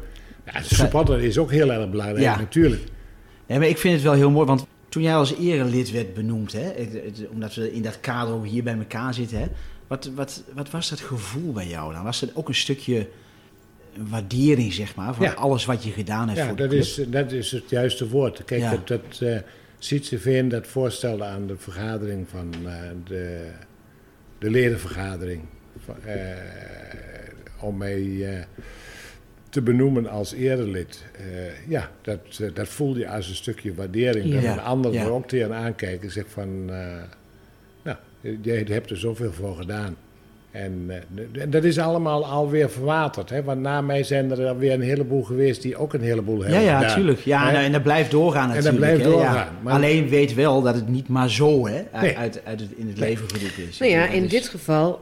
Ja, 0.53 0.59
de 0.61 0.75
supporter 0.75 1.23
is 1.23 1.39
ook 1.39 1.51
heel 1.51 1.73
erg 1.73 1.91
belangrijk, 1.91 2.21
Ja. 2.23 2.39
natuurlijk. 2.39 2.83
Nee, 3.47 3.59
maar 3.59 3.69
ik 3.69 3.79
vind 3.79 3.95
het 3.95 4.03
wel 4.03 4.13
heel 4.13 4.31
mooi, 4.31 4.47
want 4.47 4.67
toen 4.97 5.05
jij 5.05 5.15
als 5.17 5.35
erelid 5.37 5.91
werd 5.91 6.15
benoemd, 6.15 6.53
hè, 6.53 6.73
omdat 7.31 7.55
we 7.55 7.73
in 7.73 7.83
dat 7.83 8.01
kader 8.01 8.35
ook 8.35 8.47
hier 8.47 8.63
bij 8.63 8.77
elkaar 8.79 9.15
zitten, 9.15 9.39
hè, 9.39 9.47
wat, 9.87 10.11
wat, 10.15 10.43
wat 10.55 10.71
was 10.71 10.89
dat 10.89 11.01
gevoel 11.01 11.53
bij 11.53 11.67
jou 11.67 11.93
dan? 11.93 12.05
Was 12.05 12.21
het 12.21 12.31
ook 12.37 12.49
een 12.49 12.55
stukje 12.55 13.09
waardering, 14.09 14.73
zeg 14.73 14.95
maar, 14.95 15.15
van 15.15 15.25
Ja. 15.27 15.33
alles 15.33 15.65
wat 15.65 15.85
je 15.85 15.91
gedaan 15.91 16.27
hebt 16.29 16.39
Ja, 16.41 16.47
voor 16.47 16.57
de 16.57 16.63
dat 16.63 16.71
club? 16.71 16.83
is, 16.83 17.01
dat 17.09 17.33
is 17.33 17.51
het 17.51 17.71
juiste 17.71 18.09
woord. 18.09 18.45
Kijk, 18.45 18.61
Ja. 18.61 18.71
dat, 18.71 18.89
dat 18.89 19.21
eh 19.21 19.39
Sietseveen 19.79 20.49
dat 20.49 20.67
voorstelde 20.67 21.25
aan 21.25 21.47
de 21.47 21.57
vergadering 21.57 22.29
van 22.29 22.55
eh, 22.65 22.73
de, 23.05 23.51
de 24.39 24.51
ledenvergadering. 24.51 25.43
van, 25.85 25.95
eh, 26.05 26.27
om 27.61 27.77
mij 27.77 28.47
te 29.57 29.63
benoemen 29.63 30.07
als 30.09 30.33
erelid. 30.33 31.05
Eh, 31.19 31.23
ja, 31.69 31.91
dat, 32.03 32.19
eh, 32.41 32.49
dat 32.55 32.69
voelde 32.69 32.99
je 32.99 33.09
als 33.09 33.29
een 33.29 33.35
stukje 33.35 33.75
waardering. 33.75 34.33
Dat 34.33 34.43
Ja. 34.43 34.53
een 34.53 34.61
ander 34.61 34.93
Ja. 34.93 35.03
er 35.05 35.11
ook 35.11 35.29
tegen 35.29 35.55
aankijkt 35.55 36.03
en 36.05 36.11
zegt 36.11 36.33
van... 36.33 36.49
eh, 36.69 36.77
nou, 37.83 37.97
jij 38.43 38.67
hebt 38.69 38.91
er 38.91 38.97
zoveel 38.99 39.33
voor 39.33 39.57
gedaan. 39.57 39.97
En 40.51 40.85
eh, 40.89 41.43
dat 41.49 41.65
is 41.65 41.79
allemaal 41.79 42.27
alweer 42.27 42.71
verwaterd. 42.71 43.31
Hè? 43.31 43.43
Want 43.43 43.61
na 43.61 43.81
mij 43.81 44.03
zijn 44.03 44.31
er 44.31 44.47
alweer 44.47 44.73
een 44.73 44.81
heleboel 44.81 45.23
geweest 45.23 45.63
die 45.63 45.77
ook 45.77 45.93
een 45.93 46.01
heleboel 46.01 46.37
Ja, 46.37 46.43
hebben 46.43 46.63
ja, 46.63 46.89
gedaan. 46.89 47.17
Ja, 47.25 47.47
Hè? 47.47 47.53
nou, 47.53 47.65
en 47.65 47.73
dat 47.73 47.83
blijft 47.83 48.11
doorgaan 48.11 48.47
dat 48.47 48.57
natuurlijk. 48.65 48.85
blijft 48.85 49.03
hè, 49.03 49.09
ja. 49.09 49.15
doorgaan, 49.15 49.55
maar- 49.63 49.73
Alleen 49.75 50.09
weet 50.09 50.35
wel 50.35 50.63
dat 50.63 50.75
het 50.75 50.89
niet 50.89 51.09
maar 51.09 51.31
zo 51.31 51.67
hè, 51.67 51.83
uit, 51.93 52.03
Nee. 52.03 52.17
uit, 52.19 52.41
uit 52.45 52.61
het, 52.61 52.71
in 52.77 52.87
het 52.89 52.99
Nee. 52.99 53.09
leven 53.09 53.29
geroepen 53.31 53.69
is. 53.69 53.79
Nou 53.79 53.91
ja, 53.93 54.07
Dat 54.07 54.15
in 54.15 54.25
is- 54.25 54.31
dit 54.31 54.49
geval 54.49 55.01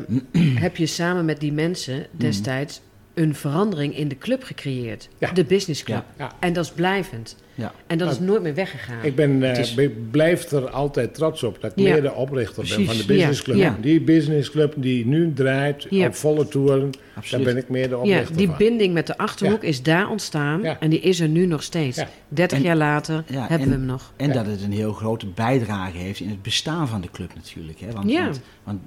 heb 0.64 0.76
je 0.76 0.86
samen 0.86 1.24
met 1.24 1.40
die 1.40 1.52
mensen 1.52 2.06
destijds 2.10 2.80
een 3.16 3.34
verandering 3.34 3.96
in 3.96 4.08
de 4.08 4.18
club 4.18 4.42
gecreëerd. 4.44 5.08
Ja. 5.18 5.32
De 5.32 5.44
businessclub. 5.44 6.04
Ja, 6.18 6.24
ja. 6.24 6.32
En 6.40 6.52
dat 6.52 6.64
is 6.64 6.70
blijvend. 6.70 7.36
Ja. 7.54 7.72
En 7.86 7.98
dat 7.98 8.10
is 8.12 8.18
nooit 8.18 8.42
meer 8.42 8.54
weggegaan. 8.54 9.04
Ik 9.04 9.14
ben, 9.16 9.42
eh, 9.52 9.58
is- 9.58 9.74
be- 9.74 9.90
blijf 10.10 10.50
er 10.50 10.70
altijd 10.70 11.14
trots 11.14 11.42
op 11.42 11.60
dat 11.60 11.70
ik 11.70 11.78
Ja. 11.78 11.92
meer 11.92 12.02
de 12.02 12.12
oprichter 12.12 12.64
ben 12.76 12.86
van 12.86 12.96
de 12.96 13.04
businessclub. 13.06 13.56
Ja, 13.56 13.62
ja. 13.64 13.76
Die 13.80 14.00
businessclub 14.00 14.72
die 14.76 15.06
nu 15.06 15.32
draait 15.32 15.86
Ja. 15.90 16.06
op 16.06 16.14
volle 16.14 16.48
toeren, 16.48 16.90
Absoluut. 17.14 17.44
daar 17.44 17.54
ben 17.54 17.62
ik 17.62 17.68
meer 17.68 17.88
de 17.88 17.94
ja, 17.94 18.00
oprichter 18.00 18.36
die 18.36 18.46
van. 18.46 18.56
binding 18.56 18.94
met 18.94 19.06
de 19.06 19.18
Achterhoek 19.18 19.62
is 19.62 19.82
daar 19.82 20.10
ontstaan. 20.10 20.62
Ja. 20.62 20.76
En 20.80 20.90
die 20.90 21.00
is 21.00 21.20
er 21.20 21.28
nu 21.28 21.46
nog 21.46 21.62
steeds. 21.62 21.96
Ja. 21.96 22.08
30 22.28 22.58
En- 22.58 22.64
jaar 22.64 22.76
later 22.76 23.24
Ja, 23.26 23.40
hebben 23.40 23.58
en- 23.60 23.64
we 23.68 23.70
hem 23.74 23.84
nog. 23.84 24.12
En 24.16 24.26
Ja. 24.28 24.32
dat 24.34 24.46
het 24.46 24.62
een 24.62 24.72
heel 24.72 24.92
grote 24.92 25.26
bijdrage 25.26 25.96
heeft 25.96 26.20
in 26.20 26.28
het 26.28 26.42
bestaan 26.42 26.88
van 26.88 27.00
de 27.00 27.08
club 27.12 27.34
natuurlijk. 27.34 27.80
Hè? 27.80 27.92
Want, 27.92 28.10
Ja. 28.10 28.24
want, 28.24 28.40
want 28.64 28.80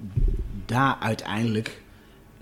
daar 0.65 0.97
uiteindelijk 0.99 1.81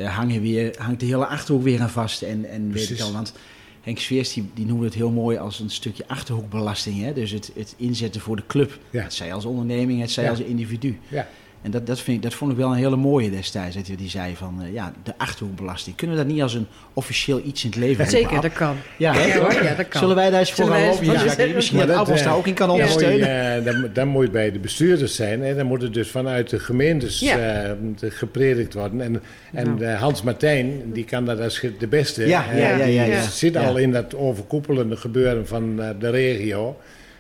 hangen 0.05 0.41
weer, 0.41 0.75
hangt 0.77 0.99
de 0.99 1.05
hele 1.05 1.25
Achterhoek 1.25 1.63
weer 1.63 1.81
aan 1.81 1.89
vast. 1.89 2.21
En, 2.21 2.45
en 2.49 2.71
weet 2.71 2.89
ik 2.89 2.99
al, 3.01 3.11
want 3.11 3.33
Henk 3.81 3.99
Sveers 3.99 4.33
die, 4.33 4.49
die 4.53 4.65
noemde 4.65 4.85
het 4.85 4.93
heel 4.93 5.11
mooi 5.11 5.37
als 5.37 5.59
een 5.59 5.69
stukje 5.69 6.03
Achterhoekbelasting. 6.07 7.01
Hè? 7.01 7.13
Dus 7.13 7.31
het, 7.31 7.51
het 7.55 7.73
inzetten 7.77 8.21
voor 8.21 8.35
de 8.35 8.43
club. 8.47 8.79
Ja. 8.89 9.03
Het 9.03 9.13
zij 9.13 9.33
als 9.33 9.45
onderneming, 9.45 10.01
het 10.01 10.11
zij 10.11 10.23
Ja. 10.23 10.29
als 10.29 10.39
individu. 10.39 10.99
Ja. 11.07 11.27
En 11.68 11.74
dat, 11.74 11.88
dat, 11.88 11.99
vind 11.99 12.18
ik, 12.18 12.24
dat 12.24 12.34
vond 12.34 12.51
ik 12.51 12.57
wel 12.57 12.70
een 12.72 12.78
hele 12.78 12.95
mooie 12.95 13.30
destijds. 13.32 13.76
Dat 13.76 13.88
hij 13.88 13.95
die 13.95 14.09
zei 14.09 14.36
van, 14.36 14.61
eh, 14.63 14.74
ja, 14.74 14.93
de 15.03 15.13
Achterhoekbelasting. 15.18 15.95
Kunnen 15.95 16.15
we 16.18 16.24
dat 16.24 16.32
niet 16.34 16.41
als 16.41 16.53
een 16.53 16.68
officieel 16.93 17.41
iets 17.45 17.63
in 17.63 17.70
het 17.70 17.80
leven 17.80 18.03
roepen? 18.05 18.20
Zeker, 18.22 18.41
dat 18.41 18.53
kan. 18.53 18.76
Ja? 18.97 19.13
Ja, 19.13 19.38
hoor, 19.39 19.63
ja, 19.63 19.74
dat 19.74 19.88
kan. 19.88 19.99
Zullen 20.01 20.15
wij 20.15 20.30
daar 20.30 20.39
eens 20.39 20.51
voor 20.53 20.68
gaan 20.68 20.82
Jacques? 20.84 21.36
Ja, 21.38 21.53
Misschien 21.55 21.78
maar 21.78 21.88
dat 21.88 21.95
dat, 21.95 22.05
Appels 22.05 22.20
eh, 22.22 22.26
daar 22.28 22.36
ook 22.36 22.47
in 22.47 22.53
kan 22.53 22.70
ondersteunen. 22.70 23.55
eh, 23.57 23.65
dan, 23.65 23.89
dan 23.93 24.07
moet 24.07 24.26
je 24.26 24.32
bij 24.32 24.51
de 24.51 24.59
bestuurders 24.59 25.15
zijn. 25.15 25.43
En 25.43 25.55
dan 25.55 25.65
moet 25.65 25.82
het 25.82 25.93
dus 25.93 26.09
vanuit 26.09 26.49
de 26.49 26.59
gemeentes 26.59 27.20
Ja. 27.20 27.38
eh, 27.38 27.72
te- 27.95 28.11
gepredikt 28.11 28.74
worden. 28.74 29.01
En, 29.01 29.22
en 29.53 29.65
Nou. 29.65 29.84
eh, 29.84 30.01
Hans 30.01 30.22
Martijn, 30.22 30.82
die 30.93 31.03
kan 31.05 31.26
dat 31.26 31.39
als 31.41 31.61
de 31.80 31.88
beste. 31.88 32.28
Ja, 32.28 32.45
Eh, 32.51 32.59
ja, 32.59 32.70
ja, 32.78 32.86
ja, 32.86 33.05
die 33.22 33.30
zit 33.32 33.53
Ja. 33.53 33.65
al 33.68 33.78
in 33.78 33.91
dat 33.91 34.15
overkoepelende 34.15 34.95
gebeuren 34.95 35.47
van 35.47 35.82
eh, 35.82 35.89
de 35.99 36.09
regio. 36.09 36.78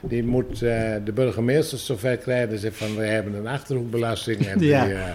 Die 0.07 0.23
moet 0.23 0.61
eh, 0.61 0.93
de 1.03 1.11
burgemeesters 1.13 1.85
zover 1.85 2.17
krijgen. 2.17 2.49
Die 2.49 2.57
zegt 2.57 2.75
van, 2.77 2.95
we 2.95 3.05
hebben 3.05 3.33
een 3.33 3.47
Achterhoekbelasting. 3.47 4.45
En 4.45 4.59
Ja. 4.59 4.85
die, 4.85 4.93
eh, 4.93 5.09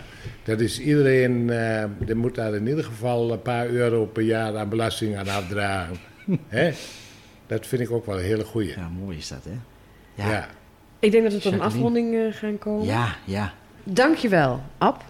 dat 0.45 0.61
is 0.61 0.80
iedereen, 0.80 1.51
eh 1.51 1.84
die 1.99 2.14
moet 2.14 2.34
daar 2.34 2.55
in 2.55 2.66
ieder 2.66 2.84
geval 2.84 3.32
een 3.32 3.43
paar 3.43 3.66
euro 3.68 4.05
per 4.07 4.22
jaar 4.22 4.57
aan 4.57 4.68
belasting 4.68 5.16
aan 5.16 5.28
afdragen. 5.28 5.97
Hè? 6.49 6.70
Dat 7.47 7.66
vind 7.66 7.82
ik 7.82 7.90
ook 7.90 8.07
wel 8.07 8.18
een 8.18 8.24
hele 8.24 8.45
goeie. 8.45 8.68
Ja, 8.68 8.88
mooi 9.01 9.16
is 9.16 9.28
dat, 9.28 9.45
hè? 9.45 9.51
Ja. 10.24 10.30
Ja, 10.30 10.47
Ik 10.99 11.11
denk 11.12 11.24
dat 11.24 11.32
we 11.32 11.38
tot 11.38 11.53
een 11.53 11.61
afronding 11.61 12.36
gaan 12.36 12.59
komen. 12.59 12.86
ja, 12.86 13.14
ja. 13.24 13.53
Dankjewel, 13.84 14.61
Ab, 14.78 15.05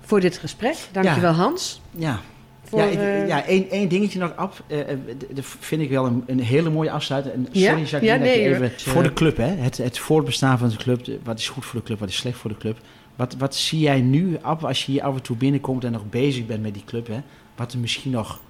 voor 0.00 0.20
dit 0.20 0.38
gesprek. 0.38 0.76
Dankjewel, 0.92 1.32
Hans. 1.32 1.80
ja. 1.90 2.20
Voor, 2.64 2.78
ja, 2.78 2.86
ik- 2.86 2.98
eh, 2.98 3.28
ja 3.28 3.44
één, 3.46 3.70
één 3.70 3.88
dingetje 3.88 4.18
nog, 4.18 4.36
Ab. 4.36 4.62
Eh, 4.66 4.80
eh, 4.80 4.98
dat 5.32 5.44
vind 5.60 5.82
ik 5.82 5.90
wel 5.90 6.06
een, 6.06 6.22
een 6.26 6.40
hele 6.40 6.70
mooie 6.70 6.90
afsluiter. 6.90 7.32
En 7.32 7.46
Ja? 7.52 7.68
sorry, 7.68 7.80
Jacqueline, 7.82 8.06
Ja, 8.06 8.18
dat 8.18 8.26
nee, 8.26 8.54
even... 8.54 8.72
Voor 8.80 9.02
de 9.02 9.12
club, 9.12 9.36
hè? 9.36 9.46
Het, 9.46 9.76
het 9.76 9.98
voortbestaan 9.98 10.58
van 10.58 10.68
de 10.68 10.76
club. 10.76 11.06
Wat 11.24 11.38
is 11.38 11.48
goed 11.48 11.64
voor 11.64 11.80
de 11.80 11.86
club, 11.86 11.98
wat 11.98 12.08
is 12.08 12.16
slecht 12.16 12.38
voor 12.38 12.50
de 12.50 12.56
club. 12.56 12.78
Wat, 13.16 13.34
wat 13.38 13.54
zie 13.54 13.78
jij 13.80 14.00
nu, 14.00 14.38
Ab, 14.42 14.64
als 14.64 14.86
je 14.86 14.92
hier 14.92 15.02
af 15.02 15.14
en 15.14 15.22
toe 15.22 15.36
binnenkomt 15.36 15.84
en 15.84 15.92
nog 15.92 16.08
bezig 16.10 16.46
bent 16.46 16.62
met 16.62 16.74
die 16.74 16.84
club, 16.84 17.06
hè? 17.06 17.20
Wat 17.56 17.72
er 17.72 17.78
misschien 17.78 18.10
nog 18.10 18.40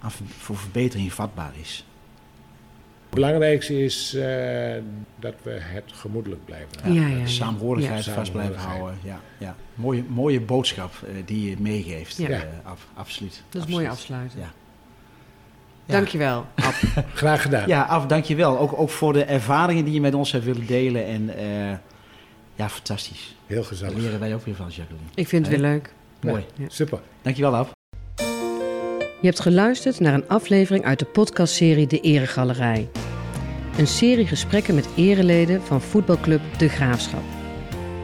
aan 0.00 0.10
voor 0.38 0.56
verbetering 0.56 1.12
vatbaar 1.12 1.52
is? 1.60 1.84
Het 3.08 3.16
belangrijkste 3.26 3.82
is 3.84 4.14
eh, 4.14 4.74
dat 5.20 5.34
we 5.42 5.50
het 5.50 5.84
gemoedelijk 5.92 6.44
blijven 6.44 6.68
houden. 6.82 7.02
Ja, 7.02 7.08
ja, 7.08 7.16
ja. 7.16 7.22
de 7.22 7.28
saamhorigheid 7.30 8.04
Ja. 8.04 8.12
vast 8.12 8.32
blijven 8.32 8.56
houden. 8.56 8.98
Ja, 9.02 9.20
ja. 9.38 9.56
Mooie, 9.74 10.04
mooie 10.08 10.40
boodschap 10.40 10.92
eh, 11.04 11.10
die 11.24 11.50
je 11.50 11.56
meegeeft. 11.58 12.16
Ja. 12.16 12.28
eh, 12.28 12.40
Ab, 12.62 12.78
absoluut. 12.94 13.30
Dat 13.32 13.40
is 13.42 13.54
absoluut. 13.60 13.76
mooi 13.76 13.86
afsluiten. 13.88 14.38
Ja. 14.40 14.50
Dankjewel, 15.86 16.46
Ab. 16.54 16.74
Graag 17.14 17.42
gedaan. 17.42 17.68
Ja, 17.68 17.82
af, 17.82 18.06
dankjewel. 18.06 18.58
Ook, 18.58 18.78
ook 18.78 18.90
voor 18.90 19.12
de 19.12 19.24
ervaringen 19.24 19.84
die 19.84 19.94
je 19.94 20.00
met 20.00 20.14
ons 20.14 20.32
hebt 20.32 20.44
willen 20.44 20.66
delen. 20.66 21.04
En 21.06 21.36
eh, 21.38 21.76
ja, 22.54 22.68
fantastisch. 22.68 23.36
Heel 23.46 23.56
Daar 23.56 23.66
gezellig. 23.66 23.96
leren 23.98 24.20
wij 24.20 24.34
ook 24.34 24.44
weer 24.44 24.54
van, 24.54 24.68
Jacqueline. 24.68 25.08
Ik 25.14 25.28
vind 25.28 25.46
het 25.46 25.54
weer 25.60 25.70
leuk. 25.70 25.92
Mooi. 26.20 26.44
Super. 26.66 27.00
Dankjewel, 27.22 27.54
Ab. 27.56 27.76
Je 29.20 29.26
hebt 29.26 29.40
geluisterd 29.40 30.00
naar 30.00 30.14
een 30.14 30.28
aflevering 30.28 30.84
uit 30.84 30.98
de 30.98 31.04
podcastserie 31.04 31.86
De 31.86 32.00
Eregalerij. 32.00 32.88
Een 33.78 33.86
serie 33.86 34.26
gesprekken 34.26 34.74
met 34.74 34.88
ereleden 34.96 35.62
van 35.62 35.80
voetbalclub 35.80 36.40
De 36.58 36.68
Graafschap. 36.68 37.22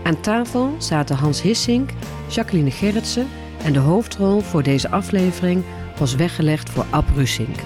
Aan 0.03 0.21
tafel 0.21 0.75
zaten 0.79 1.17
Hans 1.17 1.43
Hissink, 1.43 1.91
Jacqueline 2.29 2.71
Gerritsen 2.71 3.29
en 3.65 3.73
de 3.73 3.79
hoofdrol 3.79 4.41
voor 4.41 4.63
deze 4.63 4.91
aflevering 4.91 5.63
was 5.99 6.15
weggelegd 6.15 6.71
voor 6.71 6.85
Ab 6.91 7.09
Russink. 7.15 7.57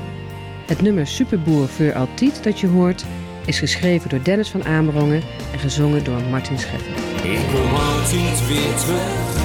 Het 0.67 0.81
nummer 0.81 1.07
Superboer 1.07 1.69
voor 1.69 1.95
Altiet 1.95 2.45
dat 2.45 2.61
je 2.61 2.67
hoort 2.67 3.05
is 3.45 3.59
geschreven 3.59 4.11
door 4.11 4.23
Dennis 4.23 4.49
van 4.49 4.65
Amerongen 4.65 5.23
en 5.53 5.59
gezongen 5.59 6.05
door 6.05 6.21
Martin 6.31 6.59
Scheffer. 6.59 6.93
Ik 7.31 7.41
kom 7.53 7.75
altijd 7.75 8.47
weer 8.47 8.75
terug. 8.75 9.37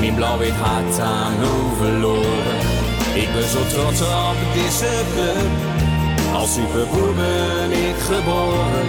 Mijn 0.00 0.14
blauw-wit 0.14 0.50
hart 0.50 1.00
aan 1.00 1.34
verloren. 1.76 2.67
Ik 3.22 3.32
ben 3.32 3.48
zo 3.48 3.66
trots 3.66 4.00
op 4.00 4.36
deze 4.54 5.02
club. 5.12 5.50
Als 6.34 6.54
superboer 6.54 7.14
ben 7.14 7.70
ik 7.72 7.96
geboren. 7.98 8.88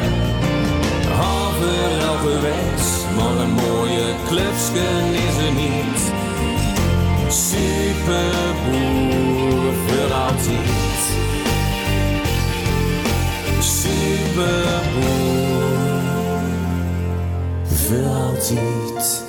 Overal 1.12 2.18
geweest, 2.18 3.06
maar 3.16 3.38
een 3.44 3.52
mooie 3.52 4.14
clubsken 4.28 5.14
is 5.14 5.38
er 5.46 5.54
niet. 5.54 6.02
Superboer 7.28 8.54
voor 9.88 10.14
altijd. 10.14 11.00
Superboer 13.60 14.90
voor 17.64 18.06
altijd. 18.06 19.29